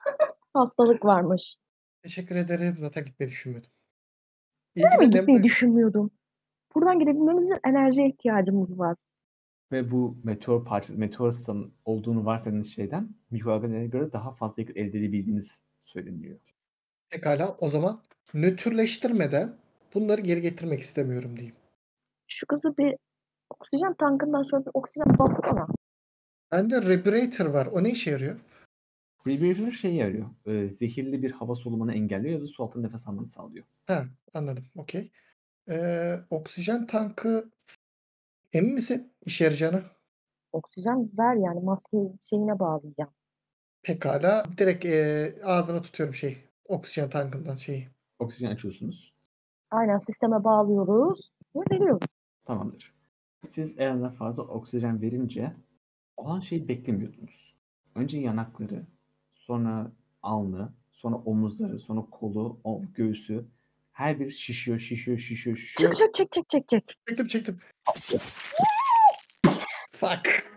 Hastalık 0.54 1.04
varmış. 1.04 1.56
Teşekkür 2.02 2.36
ederim. 2.36 2.76
Zaten 2.78 3.04
gitmeyi 3.04 3.30
düşünmüyordum. 3.30 3.70
İyi 4.74 4.84
Ne 4.84 4.90
demek 5.00 5.12
gitmeyi 5.12 5.38
Lembe- 5.38 5.42
düşünmüyordum. 5.42 6.10
Buradan 6.74 6.98
gidebilmemiz 6.98 7.44
için 7.46 7.60
enerjiye 7.64 8.08
ihtiyacımız 8.08 8.78
var. 8.78 8.96
Ve 9.72 9.90
bu 9.90 10.16
meteor 10.24 10.64
parçası, 10.64 10.98
meteor 10.98 11.32
olduğunu 11.84 12.24
varsaydığınız 12.24 12.66
şeyden 12.66 13.08
mikroorganizmalara 13.30 13.86
göre 13.86 14.12
daha 14.12 14.32
fazla 14.32 14.62
yakıt 14.62 14.76
elde 14.76 14.98
edebildiğiniz 14.98 15.60
söyleniyor. 15.84 16.38
Pekala 17.14 17.56
o 17.60 17.68
zaman 17.70 18.02
nötrleştirmeden 18.34 19.56
bunları 19.94 20.20
geri 20.20 20.40
getirmek 20.40 20.80
istemiyorum 20.80 21.36
diyeyim. 21.36 21.56
Şu 22.26 22.46
kızı 22.46 22.76
bir 22.76 22.96
oksijen 23.50 23.94
tankından 23.94 24.42
şöyle 24.42 24.66
bir 24.66 24.70
oksijen 24.74 25.18
bassana. 25.18 25.66
Bende 26.52 26.82
Reburator 26.82 27.46
var. 27.46 27.66
O 27.66 27.84
ne 27.84 27.90
işe 27.90 28.10
yarıyor? 28.10 28.40
Rebreather 29.26 29.72
şey 29.72 29.94
yarıyor. 29.94 30.26
e, 30.46 30.68
zehirli 30.68 31.22
bir 31.22 31.30
hava 31.30 31.54
solumanı 31.54 31.94
engelliyor 31.94 32.34
ya 32.34 32.40
da 32.40 32.46
su 32.46 32.62
altında 32.64 32.86
nefes 32.86 33.08
almanı 33.08 33.28
sağlıyor. 33.28 33.64
Ha 33.86 34.04
anladım. 34.34 34.64
Okey. 34.76 35.10
Ee, 35.68 36.20
oksijen 36.30 36.86
tankı 36.86 37.50
emin 38.52 38.74
misin 38.74 39.12
işe 39.26 39.44
yarayacağına? 39.44 39.82
Oksijen 40.52 41.10
ver 41.18 41.34
yani 41.34 41.60
maske 41.60 41.98
şeyine 42.20 42.58
bağlayacağım. 42.58 43.10
Pekala. 43.82 44.44
Direkt 44.58 44.84
ee, 44.84 45.34
ağzına 45.44 45.82
tutuyorum 45.82 46.14
şey. 46.14 46.53
Oksijen 46.68 47.10
tankından 47.10 47.54
şeyi. 47.54 47.88
Oksijen 48.18 48.50
açıyorsunuz. 48.50 49.14
Aynen 49.70 49.98
sisteme 49.98 50.44
bağlıyoruz 50.44 51.32
ve 51.56 51.60
veriyoruz. 51.70 52.06
Tamamdır. 52.44 52.94
Siz 53.48 53.74
eğer 53.78 54.14
fazla 54.14 54.42
oksijen 54.42 55.02
verince 55.02 55.52
olan 56.16 56.40
şeyi 56.40 56.68
beklemiyordunuz. 56.68 57.54
Önce 57.94 58.18
yanakları, 58.18 58.86
sonra 59.34 59.92
alnı, 60.22 60.72
sonra 60.92 61.16
omuzları, 61.16 61.80
sonra 61.80 62.00
kolu, 62.10 62.60
o 62.64 62.82
göğsü 62.94 63.44
her 63.92 64.20
bir 64.20 64.30
şişiyor, 64.30 64.78
şişiyor, 64.78 65.18
şişiyor, 65.18 65.56
şişiyor. 65.56 65.92
Çık 65.92 66.14
çık 66.14 66.32
çık 66.32 66.48
çık 66.48 66.68
çık. 66.68 67.06
Çektim 67.08 67.28
çektim. 67.28 67.58
Fuck. 69.92 70.53